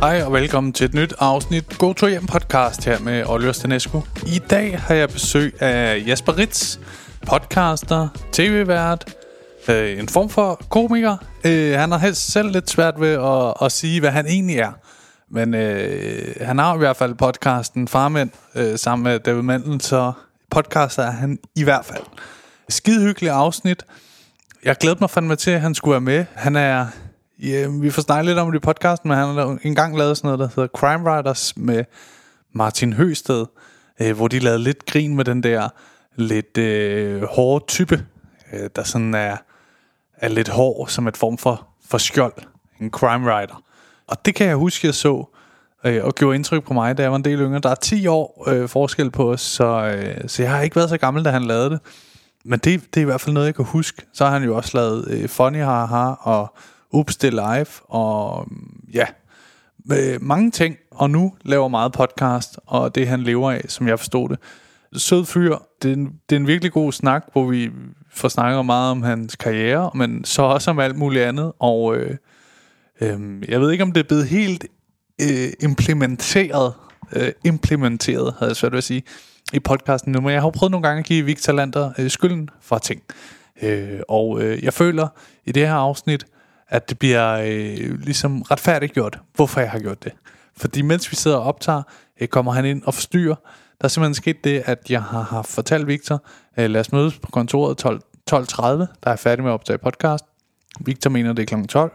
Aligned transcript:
Hej 0.00 0.22
og 0.22 0.32
velkommen 0.32 0.72
til 0.72 0.84
et 0.84 0.94
nyt 0.94 1.14
afsnit 1.18 1.78
Go 1.78 1.92
To 1.92 2.06
Hjem 2.06 2.26
podcast 2.26 2.84
her 2.84 2.98
med 3.00 3.24
Oliver 3.26 3.52
Stanescu. 3.52 4.02
I 4.26 4.38
dag 4.50 4.80
har 4.80 4.94
jeg 4.94 5.08
besøg 5.08 5.62
af 5.62 6.04
Jasper 6.06 6.38
Ritz, 6.38 6.78
podcaster, 7.26 8.08
tv-vært, 8.32 9.16
øh, 9.68 9.98
en 9.98 10.08
form 10.08 10.28
for 10.28 10.60
komiker. 10.70 11.16
Øh, 11.44 11.72
han 11.72 11.90
har 11.90 11.98
helst 11.98 12.32
selv 12.32 12.50
lidt 12.50 12.70
svært 12.70 13.00
ved 13.00 13.12
at, 13.12 13.66
at 13.66 13.72
sige, 13.72 14.00
hvad 14.00 14.10
han 14.10 14.26
egentlig 14.26 14.56
er. 14.56 14.72
Men 15.30 15.54
øh, 15.54 16.34
han 16.40 16.58
har 16.58 16.74
i 16.74 16.78
hvert 16.78 16.96
fald 16.96 17.14
podcasten 17.14 17.88
Farmænd 17.88 18.30
øh, 18.54 18.78
sammen 18.78 19.04
med 19.04 19.18
David 19.18 19.42
Mandel, 19.42 19.80
så 19.80 20.12
podcaster 20.50 21.02
er 21.02 21.10
han 21.10 21.38
i 21.56 21.64
hvert 21.64 21.84
fald. 21.84 22.04
Skide 22.68 23.02
hyggelig 23.02 23.30
afsnit. 23.30 23.84
Jeg 24.64 24.76
glæder 24.76 24.96
mig 25.00 25.10
fandme 25.10 25.36
til, 25.36 25.50
at 25.50 25.60
han 25.60 25.74
skulle 25.74 25.92
være 25.92 26.00
med. 26.00 26.24
Han 26.34 26.56
er... 26.56 26.86
Yeah, 27.44 27.82
vi 27.82 27.90
får 27.90 28.02
snakket 28.02 28.26
lidt 28.26 28.38
om 28.38 28.52
det 28.52 28.58
i 28.58 28.60
podcasten, 28.60 29.08
men 29.08 29.18
han 29.18 29.34
har 29.34 29.58
engang 29.62 29.98
lavet 29.98 30.16
sådan 30.16 30.28
noget, 30.28 30.38
der 30.38 30.48
hedder 30.56 30.78
Crime 30.78 31.04
Writers 31.04 31.56
med 31.56 31.84
Martin 32.52 32.92
Høsted, 32.92 33.46
øh, 34.00 34.16
hvor 34.16 34.28
de 34.28 34.38
lavede 34.38 34.62
lidt 34.62 34.86
grin 34.86 35.16
med 35.16 35.24
den 35.24 35.42
der 35.42 35.68
lidt 36.16 36.58
øh, 36.58 37.22
hårde 37.22 37.64
type, 37.68 38.06
øh, 38.52 38.70
der 38.76 38.82
sådan 38.82 39.14
er, 39.14 39.36
er 40.16 40.28
lidt 40.28 40.48
hård 40.48 40.88
som 40.88 41.06
et 41.06 41.16
form 41.16 41.38
for, 41.38 41.66
for 41.88 41.98
skjold. 41.98 42.32
En 42.80 42.90
crime 42.90 43.26
writer. 43.26 43.62
Og 44.06 44.24
det 44.24 44.34
kan 44.34 44.46
jeg 44.46 44.56
huske, 44.56 44.86
jeg 44.86 44.94
så, 44.94 45.24
øh, 45.84 46.04
og 46.04 46.14
gjorde 46.14 46.36
indtryk 46.36 46.64
på 46.64 46.74
mig, 46.74 46.98
da 46.98 47.02
jeg 47.02 47.10
var 47.10 47.16
en 47.16 47.24
del 47.24 47.40
yngre. 47.40 47.58
Der 47.58 47.70
er 47.70 47.74
10 47.74 48.06
år 48.06 48.44
øh, 48.48 48.68
forskel 48.68 49.10
på 49.10 49.32
os, 49.32 49.40
så, 49.40 49.64
øh, 49.64 50.28
så 50.28 50.42
jeg 50.42 50.52
har 50.52 50.60
ikke 50.60 50.76
været 50.76 50.88
så 50.88 50.98
gammel, 50.98 51.24
da 51.24 51.30
han 51.30 51.44
lavede 51.44 51.70
det. 51.70 51.80
Men 52.44 52.58
det, 52.58 52.94
det 52.94 53.00
er 53.00 53.02
i 53.02 53.04
hvert 53.04 53.20
fald 53.20 53.34
noget, 53.34 53.46
jeg 53.46 53.54
kan 53.54 53.64
huske. 53.64 54.02
Så 54.12 54.24
har 54.24 54.32
han 54.32 54.44
jo 54.44 54.56
også 54.56 54.70
lavet 54.78 55.08
øh, 55.08 55.28
Funny 55.28 55.62
Haha 55.62 56.12
og 56.20 56.54
Oops 56.92 57.16
det 57.16 57.32
Live, 57.32 57.66
og 57.88 58.46
mm, 58.50 58.80
ja, 58.94 59.06
øh, 59.92 60.22
mange 60.22 60.50
ting. 60.50 60.76
Og 60.90 61.10
nu 61.10 61.34
laver 61.44 61.68
meget 61.68 61.92
podcast, 61.92 62.58
og 62.66 62.94
det 62.94 63.08
han 63.08 63.22
lever 63.22 63.50
af, 63.50 63.64
som 63.68 63.88
jeg 63.88 63.98
forstod 63.98 64.28
det. 64.28 64.38
Sød 64.92 65.24
fyr, 65.24 65.56
det 65.82 65.90
er, 65.90 65.94
en, 65.94 66.12
det 66.30 66.36
er 66.36 66.40
en 66.40 66.46
virkelig 66.46 66.72
god 66.72 66.92
snak, 66.92 67.24
hvor 67.32 67.46
vi 67.46 67.70
får 68.10 68.28
snakket 68.28 68.66
meget 68.66 68.90
om 68.90 69.02
hans 69.02 69.36
karriere, 69.36 69.90
men 69.94 70.24
så 70.24 70.42
også 70.42 70.70
om 70.70 70.78
alt 70.78 70.96
muligt 70.96 71.24
andet. 71.24 71.52
Og 71.58 71.96
øh, 71.96 72.16
øh, 73.00 73.42
jeg 73.48 73.60
ved 73.60 73.70
ikke, 73.70 73.84
om 73.84 73.92
det 73.92 74.00
er 74.00 74.08
blevet 74.08 74.28
helt 74.28 74.66
øh, 75.22 75.52
implementeret, 75.60 76.74
øh, 77.12 77.32
implementeret, 77.44 78.34
havde 78.38 78.50
jeg 78.50 78.56
svært 78.56 78.72
ved 78.72 78.78
at 78.78 78.84
sige, 78.84 79.02
i 79.52 79.58
podcasten 79.60 80.12
nu, 80.12 80.20
men 80.20 80.30
jeg 80.30 80.42
har 80.42 80.50
prøvet 80.50 80.70
nogle 80.70 80.88
gange 80.88 80.98
at 80.98 81.04
give 81.04 81.24
Victor 81.24 81.52
Lander 81.52 81.92
øh, 81.98 82.10
skylden 82.10 82.50
for 82.60 82.78
ting. 82.78 83.02
Øh, 83.62 84.00
og 84.08 84.42
øh, 84.42 84.64
jeg 84.64 84.72
føler 84.72 85.08
i 85.44 85.52
det 85.52 85.66
her 85.66 85.74
afsnit, 85.74 86.26
at 86.68 86.88
det 86.88 86.98
bliver 86.98 87.34
øh, 87.34 88.00
ligesom 88.00 88.42
retfærdigt 88.42 88.92
gjort, 88.92 89.18
hvorfor 89.34 89.60
jeg 89.60 89.70
har 89.70 89.78
gjort 89.78 90.04
det. 90.04 90.12
Fordi 90.56 90.82
mens 90.82 91.10
vi 91.10 91.16
sidder 91.16 91.36
og 91.36 91.44
optager, 91.44 91.82
øh, 92.20 92.28
kommer 92.28 92.52
han 92.52 92.64
ind 92.64 92.82
og 92.82 92.94
forstyrrer. 92.94 93.34
Der 93.80 93.84
er 93.84 93.88
simpelthen 93.88 94.14
sket 94.14 94.44
det, 94.44 94.62
at 94.66 94.78
jeg 94.90 95.02
har, 95.02 95.22
har 95.22 95.42
fortalt 95.42 95.86
Victor, 95.86 96.24
øh, 96.58 96.70
lad 96.70 96.80
os 96.80 96.92
mødes 96.92 97.18
på 97.18 97.30
kontoret 97.30 97.76
12, 97.78 98.00
12.30, 98.30 98.66
der 98.66 98.86
er 99.04 99.16
færdig 99.16 99.42
med 99.42 99.50
at 99.50 99.54
optage 99.54 99.78
podcast. 99.78 100.24
Victor 100.80 101.10
mener, 101.10 101.32
det 101.32 101.52
er 101.52 101.56
kl. 101.56 101.66
12. 101.66 101.92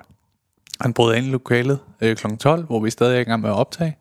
Han 0.81 0.93
brød 0.93 1.15
ind 1.15 1.25
i 1.25 1.30
lokalet 1.30 1.80
øh, 2.02 2.15
kl. 2.15 2.27
12, 2.39 2.65
hvor 2.65 2.80
vi 2.80 2.89
stadig 2.89 3.15
er 3.15 3.19
i 3.19 3.23
gang 3.23 3.41
med 3.41 3.49
at 3.49 3.55
optage, 3.55 3.97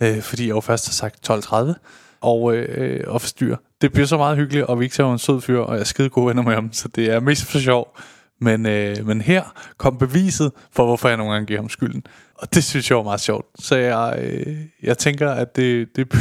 øh, 0.00 0.22
fordi 0.22 0.42
jeg 0.42 0.50
jo 0.50 0.60
først 0.60 0.86
har 0.86 0.92
sagt 0.92 1.30
12.30 1.30 1.74
og, 2.20 2.56
øh, 2.56 3.04
og 3.06 3.20
forstyrre. 3.20 3.56
Det 3.80 3.92
bliver 3.92 4.06
så 4.06 4.16
meget 4.16 4.36
hyggeligt, 4.36 4.66
og 4.66 4.80
Victor 4.80 5.08
er 5.08 5.12
en 5.12 5.18
sød 5.18 5.40
fyr, 5.40 5.58
og 5.58 5.74
jeg 5.74 5.80
er 5.80 5.84
skide 5.84 6.08
gode 6.08 6.26
venner 6.26 6.42
med 6.42 6.54
ham, 6.54 6.72
så 6.72 6.88
det 6.88 7.12
er 7.12 7.20
mest 7.20 7.44
for 7.44 7.58
sjov. 7.58 7.96
Men, 8.40 8.66
øh, 8.66 9.06
men 9.06 9.20
her 9.20 9.42
kom 9.76 9.98
beviset 9.98 10.52
for, 10.72 10.84
hvorfor 10.84 11.08
jeg 11.08 11.16
nogle 11.16 11.32
gange 11.32 11.46
giver 11.46 11.60
ham 11.60 11.68
skylden. 11.68 12.02
Og 12.34 12.54
det 12.54 12.64
synes 12.64 12.90
jeg 12.90 12.96
var 12.96 13.02
meget 13.02 13.20
sjovt. 13.20 13.46
Så 13.58 13.76
jeg, 13.76 14.18
øh, 14.22 14.56
jeg 14.82 14.98
tænker, 14.98 15.30
at 15.30 15.56
det, 15.56 15.96
det 15.96 16.12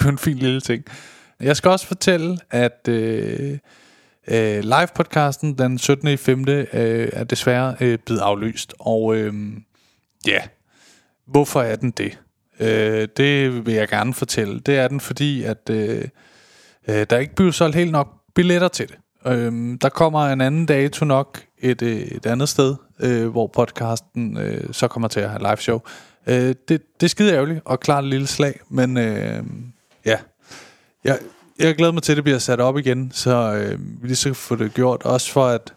er 0.00 0.08
en 0.08 0.18
fin 0.18 0.36
lille 0.36 0.60
ting. 0.60 0.84
Jeg 1.40 1.56
skal 1.56 1.70
også 1.70 1.86
fortælle, 1.86 2.38
at 2.50 2.88
øh, 2.88 3.58
øh, 4.28 4.64
live-podcasten 4.64 5.58
den 5.58 5.78
17. 5.78 6.08
i 6.08 6.16
5. 6.16 6.48
Øh, 6.48 6.66
er 7.12 7.24
desværre 7.24 7.76
øh, 7.80 7.98
blevet 8.06 8.20
aflyst. 8.20 8.74
Og 8.78 9.16
øh, 9.16 9.34
ja, 10.26 10.40
hvorfor 11.26 11.62
er 11.62 11.76
den 11.76 11.90
det? 11.90 12.18
Øh, 12.60 13.08
det 13.16 13.66
vil 13.66 13.74
jeg 13.74 13.88
gerne 13.88 14.14
fortælle. 14.14 14.60
Det 14.60 14.78
er 14.78 14.88
den, 14.88 15.00
fordi 15.00 15.42
at 15.42 15.70
øh, 15.70 16.04
øh, 16.88 17.06
der 17.10 17.18
ikke 17.18 17.34
bliver 17.34 17.52
solgt 17.52 17.76
helt 17.76 17.92
nok 17.92 18.08
billetter 18.34 18.68
til 18.68 18.88
det. 18.88 18.96
Øhm, 19.26 19.78
der 19.78 19.88
kommer 19.88 20.26
en 20.26 20.40
anden 20.40 20.66
dato 20.66 21.04
nok 21.04 21.42
et, 21.58 21.82
øh, 21.82 22.00
et 22.00 22.26
andet 22.26 22.48
sted, 22.48 22.74
øh, 23.00 23.28
hvor 23.28 23.46
podcasten 23.46 24.36
øh, 24.38 24.64
så 24.72 24.88
kommer 24.88 25.08
til 25.08 25.20
at 25.20 25.30
have 25.30 25.42
live 25.42 25.56
show. 25.56 25.80
Øh, 26.26 26.34
det, 26.34 26.68
det 26.68 27.02
er 27.02 27.08
skide 27.08 27.32
ærgerligt 27.32 27.60
og 27.64 27.80
klart 27.80 28.04
et 28.04 28.10
lille 28.10 28.26
slag, 28.26 28.60
men 28.68 28.96
øh, 28.96 29.42
ja, 30.04 30.16
jeg, 31.04 31.18
jeg 31.58 31.74
glæder 31.74 31.92
mig 31.92 32.02
til, 32.02 32.12
at 32.12 32.16
det 32.16 32.24
bliver 32.24 32.38
sat 32.38 32.60
op 32.60 32.78
igen, 32.78 33.10
så 33.14 33.54
øh, 33.54 34.02
vi 34.02 34.08
lige 34.08 34.16
skal 34.16 34.34
få 34.34 34.56
det 34.56 34.74
gjort. 34.74 35.02
Også 35.02 35.32
for, 35.32 35.46
at 35.46 35.74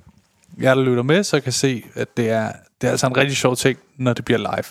jeg, 0.60 0.76
der 0.76 0.84
lytter 0.84 1.04
med, 1.04 1.24
så 1.24 1.40
kan 1.40 1.52
se, 1.52 1.84
at 1.96 2.18
det 2.18 2.30
er, 2.30 2.52
det 2.82 2.88
er 2.88 2.92
altså 2.92 3.08
en 3.08 3.18
rigtig 3.18 3.38
sjov 3.38 3.56
ting, 3.56 3.80
når 3.98 4.14
det 4.14 4.26
bliver 4.26 4.38
live. 4.38 4.66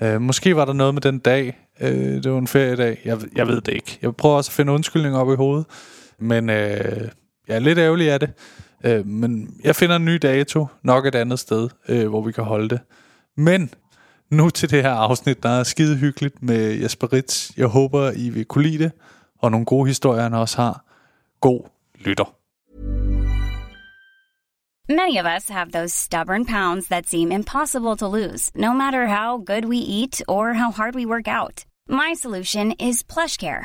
Øh, 0.00 0.20
måske 0.20 0.56
var 0.56 0.64
der 0.64 0.72
noget 0.72 0.94
med 0.94 1.02
den 1.02 1.18
dag. 1.18 1.58
Øh, 1.80 2.22
det 2.22 2.32
var 2.32 2.38
en 2.38 2.46
feriedag. 2.46 3.00
Jeg, 3.04 3.18
jeg 3.36 3.48
ved 3.48 3.60
det 3.60 3.72
ikke. 3.74 3.98
Jeg 4.02 4.16
prøver 4.16 4.36
også 4.36 4.48
at 4.48 4.52
finde 4.52 4.72
undskyldninger 4.72 5.18
op 5.18 5.32
i 5.32 5.36
hovedet. 5.36 5.66
Men 6.18 6.50
øh, 6.50 7.08
jeg 7.48 7.54
er 7.54 7.60
lidt 7.60 7.78
ærgerlig 7.78 8.10
af 8.10 8.20
det. 8.20 8.30
Øh, 8.84 9.06
men 9.06 9.60
jeg 9.64 9.76
finder 9.76 9.96
en 9.96 10.04
ny 10.04 10.18
dato, 10.22 10.66
nok 10.82 11.06
et 11.06 11.14
andet 11.14 11.38
sted, 11.38 11.68
øh, 11.88 12.08
hvor 12.08 12.22
vi 12.22 12.32
kan 12.32 12.44
holde 12.44 12.68
det. 12.68 12.80
Men 13.36 13.70
nu 14.30 14.50
til 14.50 14.70
det 14.70 14.82
her 14.82 14.90
afsnit, 14.90 15.42
der 15.42 15.48
er 15.48 15.62
skide 15.62 15.96
hyggeligt 15.96 16.42
med 16.42 16.72
Jesper 16.74 17.12
Ritz. 17.12 17.50
Jeg 17.56 17.66
håber, 17.66 18.10
I 18.10 18.28
vil 18.30 18.44
kunne 18.44 18.64
lide 18.64 18.84
det, 18.84 18.92
og 19.38 19.50
nogle 19.50 19.66
gode 19.66 19.88
historier, 19.88 20.22
han 20.22 20.34
også 20.34 20.56
har. 20.62 20.84
God 21.40 21.60
lytter. 22.04 22.34
Many 24.88 25.16
of 25.18 25.26
us 25.36 25.48
have 25.48 25.70
those 25.70 25.94
stubborn 25.94 26.44
pounds 26.44 26.88
that 26.88 27.08
seem 27.08 27.32
impossible 27.32 27.96
to 27.96 28.06
lose, 28.06 28.50
no 28.54 28.72
matter 28.74 29.06
how 29.06 29.38
good 29.38 29.64
we 29.64 29.78
eat 29.78 30.22
or 30.28 30.52
how 30.52 30.70
hard 30.70 30.94
we 30.94 31.06
work 31.06 31.26
out. 31.26 31.64
My 31.88 32.14
solution 32.14 32.74
is 32.80 33.02
plush 33.02 33.38
care. 33.38 33.64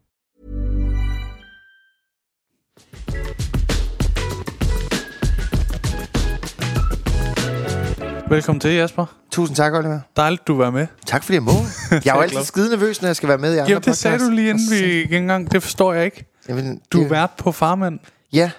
Velkommen 8.31 8.59
til, 8.59 8.71
Jasper. 8.73 9.05
Tusind 9.31 9.55
tak, 9.55 9.73
Oliver. 9.73 9.99
Dejligt, 10.17 10.47
du 10.47 10.57
var 10.57 10.71
med. 10.71 10.87
Tak 11.05 11.23
fordi 11.23 11.33
jeg 11.35 11.43
må. 11.43 11.51
Jeg 11.91 12.11
er 12.11 12.15
jo 12.15 12.21
altid 12.27 12.43
skide 12.43 12.69
nervøs, 12.69 13.01
når 13.01 13.07
jeg 13.09 13.15
skal 13.15 13.29
være 13.29 13.37
med 13.37 13.53
i 13.55 13.57
andre 13.57 13.69
Jamen, 13.69 13.83
det 13.83 13.97
sagde 13.97 14.13
podcasts. 14.15 14.29
du 14.29 14.35
lige 14.35 14.49
inden 14.49 14.71
vi 14.71 14.75
gik 14.77 15.11
i 15.11 15.15
gang. 15.15 15.51
Det 15.51 15.63
forstår 15.63 15.93
jeg 15.93 16.05
ikke. 16.05 16.25
Jamen, 16.49 16.81
Du 16.91 16.97
er 16.97 17.01
det, 17.01 17.11
vært 17.11 17.31
på 17.37 17.51
Farmand. 17.51 17.99
Ja, 18.33 18.51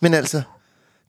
men 0.00 0.14
altså, 0.14 0.42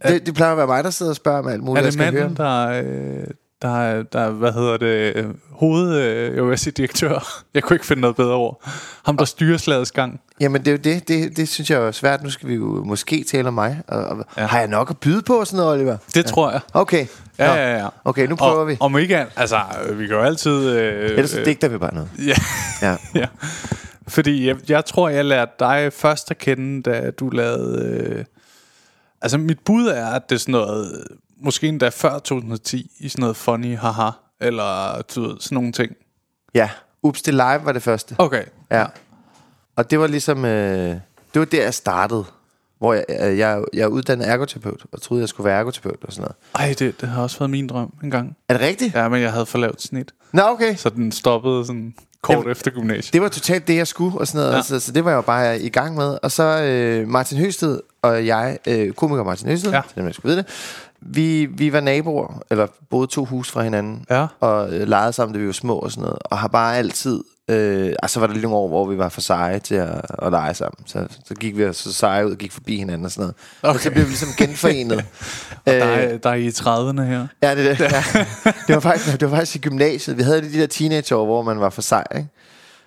det, 0.08 0.26
det 0.26 0.34
plejer 0.34 0.52
at 0.52 0.58
være 0.58 0.68
mig, 0.68 0.84
der 0.84 0.90
sidder 0.90 1.10
og 1.12 1.16
spørger 1.16 1.40
om 1.40 1.48
alt 1.48 1.64
muligt, 1.64 1.86
Er 1.86 1.90
det 1.90 2.00
manden, 2.00 2.38
der, 2.38 2.68
øh, 2.68 3.28
der, 3.64 4.04
der, 4.04 4.30
hvad 4.30 4.52
hedder 4.54 4.78
det, 4.78 5.26
hoved, 5.52 5.98
øh, 5.98 6.36
jeg 6.36 6.48
vil 6.48 6.58
sige 6.58 6.72
direktør. 6.72 7.20
Jeg 7.54 7.64
kunne 7.64 7.76
ikke 7.76 7.86
finde 7.86 8.02
noget 8.02 8.16
bedre 8.16 8.34
ord. 8.34 8.62
Ham, 9.06 9.18
der 9.18 9.26
styrer 9.26 9.58
slagets 9.58 9.92
gang. 9.92 10.22
Jamen, 10.40 10.62
det 10.66 10.68
er 10.68 10.72
jo 10.72 10.78
det, 10.78 11.08
det, 11.08 11.38
det 11.38 11.50
synes 11.50 11.70
jeg 11.70 11.80
er 11.82 11.92
svært. 11.92 12.24
Nu 12.24 12.30
skal 12.30 12.50
vi 12.50 12.54
jo 12.54 12.84
måske 12.86 13.24
tale 13.32 13.48
om 13.48 13.54
mig. 13.54 13.82
Og, 13.88 14.04
og, 14.06 14.18
Ja. 14.38 14.42
ja. 14.42 14.48
Har 14.48 14.60
jeg 14.60 14.68
nok 14.68 14.90
at 14.90 14.98
byde 14.98 15.22
på 15.22 15.46
sådan 15.46 15.58
noget, 15.58 15.74
Oliver? 15.74 15.98
Det 16.16 16.26
tror 16.26 16.52
jeg. 16.52 16.62
Okay. 16.74 17.06
Ja, 17.40 17.48
Nå. 17.48 17.54
ja, 17.54 17.78
ja. 17.78 17.88
Okay, 18.06 18.28
nu 18.28 18.36
prøver 18.36 18.60
og, 18.62 18.68
vi. 18.68 18.78
Om 18.80 18.98
ikke 18.98 19.26
altså, 19.36 19.60
øh, 19.90 20.00
vi 20.00 20.08
kan 20.08 20.16
jo 20.16 20.22
altid... 20.22 20.70
Øh, 20.70 21.10
Ellers 21.10 21.36
øh, 21.36 21.46
digter 21.46 21.68
vi 21.68 21.78
bare 21.78 21.94
noget. 21.94 22.10
Ja, 22.28 22.36
Ja. 22.82 22.96
ja. 23.22 23.26
Fordi 24.08 24.48
jeg, 24.48 24.56
jeg 24.70 24.86
tror, 24.86 25.10
jeg 25.10 25.26
lærte 25.26 25.52
dig 25.60 25.94
først 25.94 26.32
at 26.32 26.38
kende, 26.38 26.82
da 26.92 27.12
du 27.12 27.30
lavede... 27.30 27.86
Øh, 27.86 28.26
Altså, 29.22 29.38
mit 29.38 29.60
bud 29.66 29.88
er, 29.88 30.06
at 30.08 30.30
det 30.30 30.36
er 30.36 30.40
sådan 30.40 30.52
noget... 30.52 31.04
Måske 31.44 31.68
endda 31.68 31.90
før 31.90 32.20
2010, 32.20 32.92
i 33.00 33.10
sådan 33.10 33.22
noget 33.22 33.36
funny 33.36 33.78
haha, 33.78 34.10
eller 34.42 35.02
du 35.16 35.22
ved, 35.22 35.38
sådan 35.40 35.56
nogle 35.56 35.72
ting. 35.72 35.92
Ja, 36.56 36.70
Ups, 37.04 37.22
det 37.22 37.34
live 37.34 37.62
var 37.64 37.72
det 37.72 37.84
første. 37.84 38.16
Okay. 38.18 38.44
Ja. 38.72 38.86
Og 39.76 39.92
det 39.92 40.00
var 40.00 40.08
ligesom... 40.08 40.46
Øh, 40.46 40.96
det 41.34 41.40
var 41.40 41.46
der, 41.46 41.64
jeg 41.64 41.74
startede. 41.74 42.26
Hvor 42.80 42.94
jeg, 42.94 43.06
øh, 43.10 43.38
jeg, 43.38 43.64
jeg 43.74 43.82
er 43.82 43.88
uddannet 43.88 44.30
ergoterapeut, 44.30 44.86
og 44.92 45.02
troede, 45.02 45.22
jeg 45.22 45.30
skulle 45.30 45.46
være 45.46 45.60
ergoterapeut 45.60 46.04
og 46.04 46.14
sådan 46.14 46.22
noget. 46.22 46.36
Ej, 46.56 46.76
det, 46.80 47.02
det 47.02 47.10
har 47.10 47.24
også 47.24 47.40
været 47.40 47.50
min 47.50 47.68
drøm 47.68 47.94
en 48.04 48.12
gang. 48.12 48.38
Er 48.50 48.54
det 48.54 48.68
rigtigt? 48.68 48.96
Ja, 48.96 49.10
men 49.10 49.22
jeg 49.22 49.32
havde 49.32 49.46
for 49.46 49.58
lavt 49.58 49.82
snit, 49.82 50.12
Nå, 50.32 50.42
okay. 50.42 50.76
så 50.76 50.90
den 50.90 51.12
stoppede 51.12 51.66
sådan 51.66 51.94
kort 52.22 52.38
Jamen, 52.38 52.52
efter 52.52 52.72
gymnasiet. 52.72 53.14
Det 53.14 53.22
var 53.22 53.28
totalt 53.28 53.68
det, 53.68 53.76
jeg 53.76 53.88
skulle, 53.88 54.20
og 54.20 54.28
sådan 54.28 54.40
noget. 54.40 54.52
Ja. 54.52 54.74
Ja. 54.74 54.80
Så, 54.80 54.92
det 54.92 55.06
var 55.06 55.12
jeg 55.12 55.16
jo 55.16 55.22
bare 55.22 55.60
i 55.60 55.70
gang 55.70 55.96
med. 55.96 56.18
Og 56.24 56.32
så 56.32 56.44
øh, 56.44 57.08
Martin 57.08 57.38
Høsted 57.38 57.80
og 58.02 58.28
jeg, 58.28 58.58
øh, 58.68 58.94
komiker 58.94 59.24
Martin 59.24 59.48
Høsted, 59.48 59.72
ja. 59.72 59.82
til 59.88 59.96
dem, 59.96 60.06
jeg 60.06 60.14
skulle 60.14 60.36
vide 60.36 60.44
det, 60.44 60.52
vi, 61.06 61.46
vi 61.46 61.74
var 61.74 61.80
naboer, 61.80 62.42
eller 62.52 62.68
boede 62.90 63.08
to 63.08 63.26
hus 63.26 63.52
fra 63.52 63.64
hinanden, 63.64 64.06
Ja. 64.10 64.28
og 64.40 64.74
øh, 64.74 64.88
legede 64.88 65.14
sammen, 65.14 65.34
da 65.34 65.40
vi 65.40 65.46
var 65.46 65.52
små 65.54 65.80
og 65.80 65.92
sådan 65.92 66.02
noget, 66.02 66.18
og 66.26 66.38
har 66.38 66.48
bare 66.48 66.78
altid... 66.78 67.24
Øh, 67.50 67.94
altså 68.04 68.20
var 68.20 68.28
der 68.28 68.34
lige 68.34 68.44
nogle 68.44 68.58
år, 68.58 68.68
hvor 68.68 68.86
vi 68.86 68.98
var 68.98 69.10
for 69.10 69.22
seje 69.22 69.60
til 69.60 69.76
at, 69.76 70.02
at 70.22 70.32
lege 70.32 70.54
sammen. 70.54 70.88
Så, 70.88 71.08
så 71.26 71.34
gik 71.36 71.58
vi 71.58 71.74
så 71.74 71.94
seje 71.94 72.26
ud 72.28 72.32
og 72.32 72.38
gik 72.38 72.52
forbi 72.52 72.78
hinanden 72.78 73.06
og 73.06 73.12
sådan 73.12 73.22
noget. 73.22 73.36
Okay. 73.64 73.74
Og 73.74 73.80
så 73.80 73.92
blev 73.92 74.04
vi 74.04 74.10
ligesom 74.10 74.30
genforenet. 74.38 75.06
Der 75.68 75.72
er, 75.74 76.18
der 76.18 76.30
er 76.30 76.34
I 76.34 76.46
i 76.46 76.50
30'erne 76.50 77.02
her. 77.02 77.28
Ja, 77.44 77.56
det 77.56 77.70
er 77.72 77.76
det. 77.76 77.80
Ja. 77.92 78.04
Det, 78.68 78.76
var 78.76 78.80
faktisk, 78.80 79.20
det 79.20 79.32
var 79.32 79.36
faktisk 79.38 79.56
i 79.56 79.60
gymnasiet. 79.70 80.18
Vi 80.18 80.24
havde 80.24 80.42
de 80.42 80.54
der 80.60 80.68
teenageår, 80.68 81.26
hvor 81.26 81.42
man 81.42 81.60
var 81.60 81.70
for 81.70 81.82
sej, 81.82 82.04
ikke? 82.16 82.28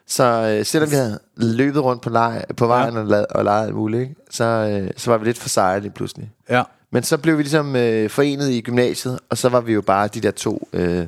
Så 0.08 0.24
øh, 0.58 0.66
selvom 0.66 0.90
vi 0.90 0.96
havde 0.96 1.18
løbet 1.36 1.82
rundt 1.82 2.02
på, 2.02 2.10
lege, 2.10 2.42
på 2.56 2.66
vejen 2.66 2.94
ja. 2.94 3.00
og, 3.00 3.06
la- 3.22 3.26
og 3.30 3.44
leget 3.44 3.66
alt 3.66 3.74
muligt, 3.74 4.02
ikke? 4.02 4.14
Så, 4.30 4.44
øh, 4.44 4.90
så 4.96 5.10
var 5.10 5.18
vi 5.18 5.24
lidt 5.24 5.38
for 5.38 5.48
seje 5.48 5.80
lige 5.80 5.90
pludselig. 5.92 6.30
Ja. 6.50 6.62
Men 6.96 7.02
så 7.02 7.18
blev 7.18 7.38
vi 7.38 7.42
ligesom 7.42 7.76
øh, 7.76 8.10
forenet 8.10 8.50
i 8.50 8.60
gymnasiet, 8.60 9.18
og 9.30 9.38
så 9.38 9.48
var 9.48 9.60
vi 9.60 9.72
jo 9.72 9.80
bare 9.80 10.08
de 10.08 10.20
der 10.20 10.30
to 10.30 10.68
øh, 10.72 11.06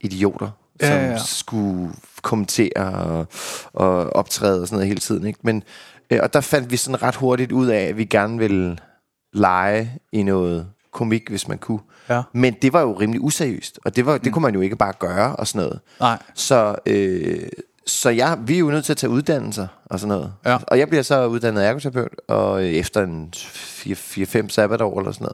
idioter, 0.00 0.50
Ja, 0.80 0.86
som 0.86 0.96
ja, 0.96 1.10
ja. 1.10 1.18
skulle 1.18 1.92
kommentere 2.22 3.04
og, 3.04 3.26
og 3.72 4.16
optræde 4.16 4.60
og 4.60 4.68
sådan 4.68 4.76
noget 4.76 4.88
hele 4.88 5.00
tiden. 5.00 5.26
Ikke? 5.26 5.38
Men, 5.42 5.62
øh, 6.10 6.20
og 6.22 6.32
der 6.34 6.40
fandt 6.40 6.70
vi 6.70 6.76
sådan 6.76 7.02
ret 7.02 7.14
hurtigt 7.14 7.52
ud 7.52 7.66
af, 7.66 7.80
at 7.80 7.96
vi 7.96 8.04
gerne 8.04 8.38
ville 8.38 8.78
lege 9.32 9.92
i 10.12 10.22
noget 10.22 10.66
komik, 10.92 11.28
hvis 11.28 11.48
man 11.48 11.58
kunne. 11.58 11.80
Ja. 12.08 12.22
Men 12.32 12.56
det 12.62 12.72
var 12.72 12.80
jo 12.80 12.92
rimelig 12.92 13.20
useriøst, 13.20 13.78
og 13.84 13.96
det, 13.96 14.06
var, 14.06 14.18
det 14.18 14.32
kunne 14.32 14.42
man 14.42 14.54
jo 14.54 14.60
ikke 14.60 14.76
bare 14.76 14.92
gøre 14.98 15.36
og 15.36 15.46
sådan 15.46 15.66
noget. 15.66 15.80
Nej. 16.00 16.18
Så, 16.34 16.76
øh, 16.86 17.48
så 17.86 18.10
jeg, 18.10 18.38
vi 18.46 18.54
er 18.54 18.58
jo 18.58 18.70
nødt 18.70 18.84
til 18.84 18.92
at 18.92 18.96
tage 18.96 19.10
uddannelser 19.10 19.66
og 19.84 20.00
sådan 20.00 20.08
noget. 20.08 20.32
Ja. 20.46 20.58
Og 20.66 20.78
jeg 20.78 20.88
bliver 20.88 21.02
så 21.02 21.26
uddannet 21.26 21.64
ergoterapeut, 21.66 22.08
og 22.28 22.62
øh, 22.62 22.68
efter 22.70 23.02
en 23.02 23.32
4-5 23.36 24.48
sabbatår 24.48 24.98
eller 25.00 25.12
sådan 25.12 25.28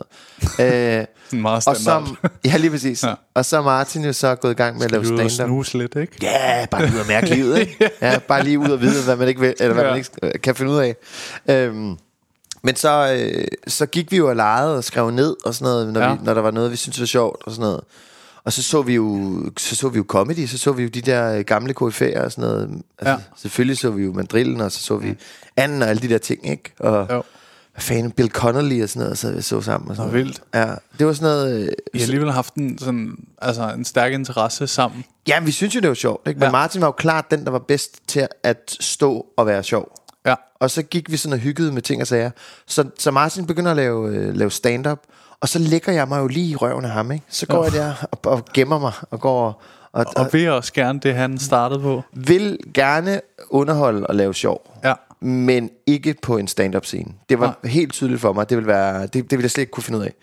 noget. 0.58 1.00
øh, 1.32 1.40
meget 1.40 1.68
og 1.68 1.76
så, 1.76 2.14
ja, 2.44 2.56
lige 2.56 2.70
præcis. 2.70 3.02
Ja. 3.08 3.14
Og 3.34 3.44
så 3.44 3.56
er 3.58 3.62
Martin 3.62 4.04
jo 4.04 4.12
så 4.12 4.34
gået 4.34 4.52
i 4.52 4.54
gang 4.54 4.76
med 4.76 4.84
at 4.84 4.90
lave 4.90 5.04
stand-up. 5.04 5.30
snuse 5.30 5.78
lidt, 5.78 5.96
ikke? 5.96 6.16
Ja, 6.22 6.66
bare 6.70 6.82
lige 6.86 6.94
ud 6.94 7.00
og 7.00 7.06
mærke 7.06 7.34
livet, 7.34 7.58
ikke? 7.58 7.90
Ja, 8.02 8.18
bare 8.18 8.44
lige 8.44 8.58
ud 8.58 8.70
og 8.70 8.80
vide, 8.80 9.04
hvad 9.04 9.16
man 9.16 9.28
ikke 9.28 9.40
vil, 9.40 9.54
eller 9.60 9.74
hvad 9.74 9.84
Ja. 9.84 9.90
man 9.90 9.98
ikke 9.98 10.10
øh, 10.22 10.32
kan 10.42 10.54
finde 10.54 10.72
ud 10.72 10.78
af. 10.78 10.96
Øhm, 11.48 11.96
men 12.62 12.76
så, 12.76 13.18
øh, 13.20 13.44
så 13.66 13.86
gik 13.86 14.12
vi 14.12 14.16
jo 14.16 14.28
og 14.28 14.36
legede 14.36 14.76
og 14.76 14.84
skrev 14.84 15.10
ned 15.10 15.36
og 15.44 15.54
sådan 15.54 15.64
noget, 15.72 15.92
når, 15.92 16.00
ja. 16.00 16.12
vi, 16.14 16.18
når 16.24 16.34
der 16.34 16.40
var 16.40 16.50
noget, 16.50 16.70
vi 16.70 16.76
syntes 16.76 17.00
var 17.00 17.06
sjovt 17.06 17.42
og 17.46 17.52
sådan 17.52 17.62
noget. 17.62 17.80
Og 18.48 18.52
så 18.52 18.62
så 18.62 18.82
vi 18.82 18.94
jo, 18.94 19.40
så 19.58 19.76
så 19.76 19.88
vi 19.88 19.96
jo 19.96 20.04
comedy, 20.08 20.46
så 20.46 20.58
så 20.58 20.72
vi 20.72 20.82
jo 20.82 20.88
de 20.88 21.00
der 21.00 21.32
øh, 21.32 21.40
gamle 21.44 21.74
KF'er 21.80 21.84
og 22.20 22.32
sådan 22.32 22.34
noget. 22.36 22.82
Altså, 22.98 23.10
Ja. 23.12 23.16
Selvfølgelig 23.36 23.78
så 23.78 23.90
vi 23.90 24.04
jo 24.04 24.12
Mandrillen, 24.12 24.60
og 24.60 24.72
så 24.72 24.82
så 24.82 24.96
vi 24.96 25.14
Anden 25.56 25.82
og 25.82 25.88
alle 25.88 26.02
de 26.02 26.08
der 26.08 26.18
ting, 26.18 26.50
ikke? 26.50 26.72
Og 26.78 27.06
Jo. 27.10 27.22
hvad 27.72 27.80
fanden, 27.82 28.10
Bill 28.10 28.30
Connolly 28.30 28.82
og 28.82 28.88
sådan 28.88 29.02
noget, 29.02 29.18
så 29.18 29.32
vi 29.32 29.42
så 29.42 29.60
sammen. 29.60 29.90
Og 29.90 29.96
sådan 29.96 30.08
Nå, 30.08 30.12
noget. 30.12 30.26
vildt. 30.26 30.42
Ja, 30.54 30.74
det 30.98 31.06
var 31.06 31.12
sådan 31.12 31.28
noget... 31.28 31.60
Øh, 31.62 31.72
I 31.94 31.98
har 31.98 32.04
alligevel 32.04 32.32
haft 32.32 32.54
en, 32.54 32.78
sådan, 32.78 33.16
altså 33.42 33.72
en 33.76 33.84
stærk 33.84 34.12
interesse 34.12 34.66
sammen. 34.66 35.04
Ja, 35.28 35.40
vi 35.40 35.50
synes 35.50 35.74
jo, 35.74 35.80
det 35.80 35.88
var 35.88 35.94
sjovt. 35.94 36.28
Ikke? 36.28 36.38
Men 36.38 36.46
ja. 36.46 36.50
Martin 36.52 36.80
var 36.80 36.86
jo 36.86 36.92
klart 36.92 37.30
den, 37.30 37.44
der 37.44 37.50
var 37.50 37.58
bedst 37.68 37.98
til 38.06 38.26
at 38.42 38.76
stå 38.80 39.26
og 39.36 39.46
være 39.46 39.62
sjov. 39.62 39.92
Ja. 40.26 40.34
Og 40.60 40.70
så 40.70 40.82
gik 40.82 41.10
vi 41.12 41.16
sådan 41.16 41.32
og 41.32 41.38
hyggede 41.38 41.72
med 41.72 41.82
ting 41.82 42.00
og 42.00 42.06
sager. 42.06 42.30
Så, 42.66 42.84
så 42.98 43.10
Martin 43.10 43.46
begynder 43.46 43.70
at 43.70 43.76
lave, 43.76 44.08
øh, 44.16 44.36
lave 44.36 44.50
stand-up, 44.50 44.98
og 45.40 45.48
så 45.48 45.58
lægger 45.58 45.92
jeg 45.92 46.08
mig 46.08 46.18
jo 46.18 46.26
lige 46.26 46.46
i 46.50 46.56
røven 46.56 46.84
af 46.84 46.90
ham. 46.90 47.12
Ikke? 47.12 47.24
Så 47.28 47.46
går 47.46 47.56
Nå. 47.56 47.64
jeg 47.64 47.72
der 47.72 47.94
og, 48.12 48.32
og 48.32 48.44
gemmer 48.54 48.78
mig 48.78 48.92
og 49.10 49.20
går 49.20 49.44
og, 49.44 49.60
og, 49.92 50.06
Og 50.16 50.24
og 50.24 50.32
vil 50.32 50.50
også 50.50 50.72
gerne 50.72 51.00
det, 51.00 51.14
han 51.14 51.38
startede 51.38 51.80
på. 51.80 52.02
vil 52.12 52.58
gerne 52.74 53.20
underholde 53.50 54.06
og 54.06 54.14
lave 54.14 54.34
sjov. 54.34 54.80
Ja. 54.84 54.94
Men 55.20 55.70
ikke 55.86 56.14
på 56.22 56.36
en 56.36 56.48
stand-up 56.48 56.86
scene. 56.86 57.12
Det 57.28 57.40
var. 57.40 57.58
Nej. 57.62 57.70
helt 57.70 57.92
tydeligt 57.92 58.20
for 58.20 58.32
mig. 58.32 58.48
Det 58.48 58.56
ville, 58.56 58.68
være, 58.68 59.02
det, 59.02 59.12
det 59.14 59.30
ville 59.30 59.42
jeg 59.42 59.50
slet 59.50 59.62
ikke 59.62 59.70
kunne 59.70 59.82
finde 59.84 59.98
ud 59.98 60.04
af. 60.04 60.14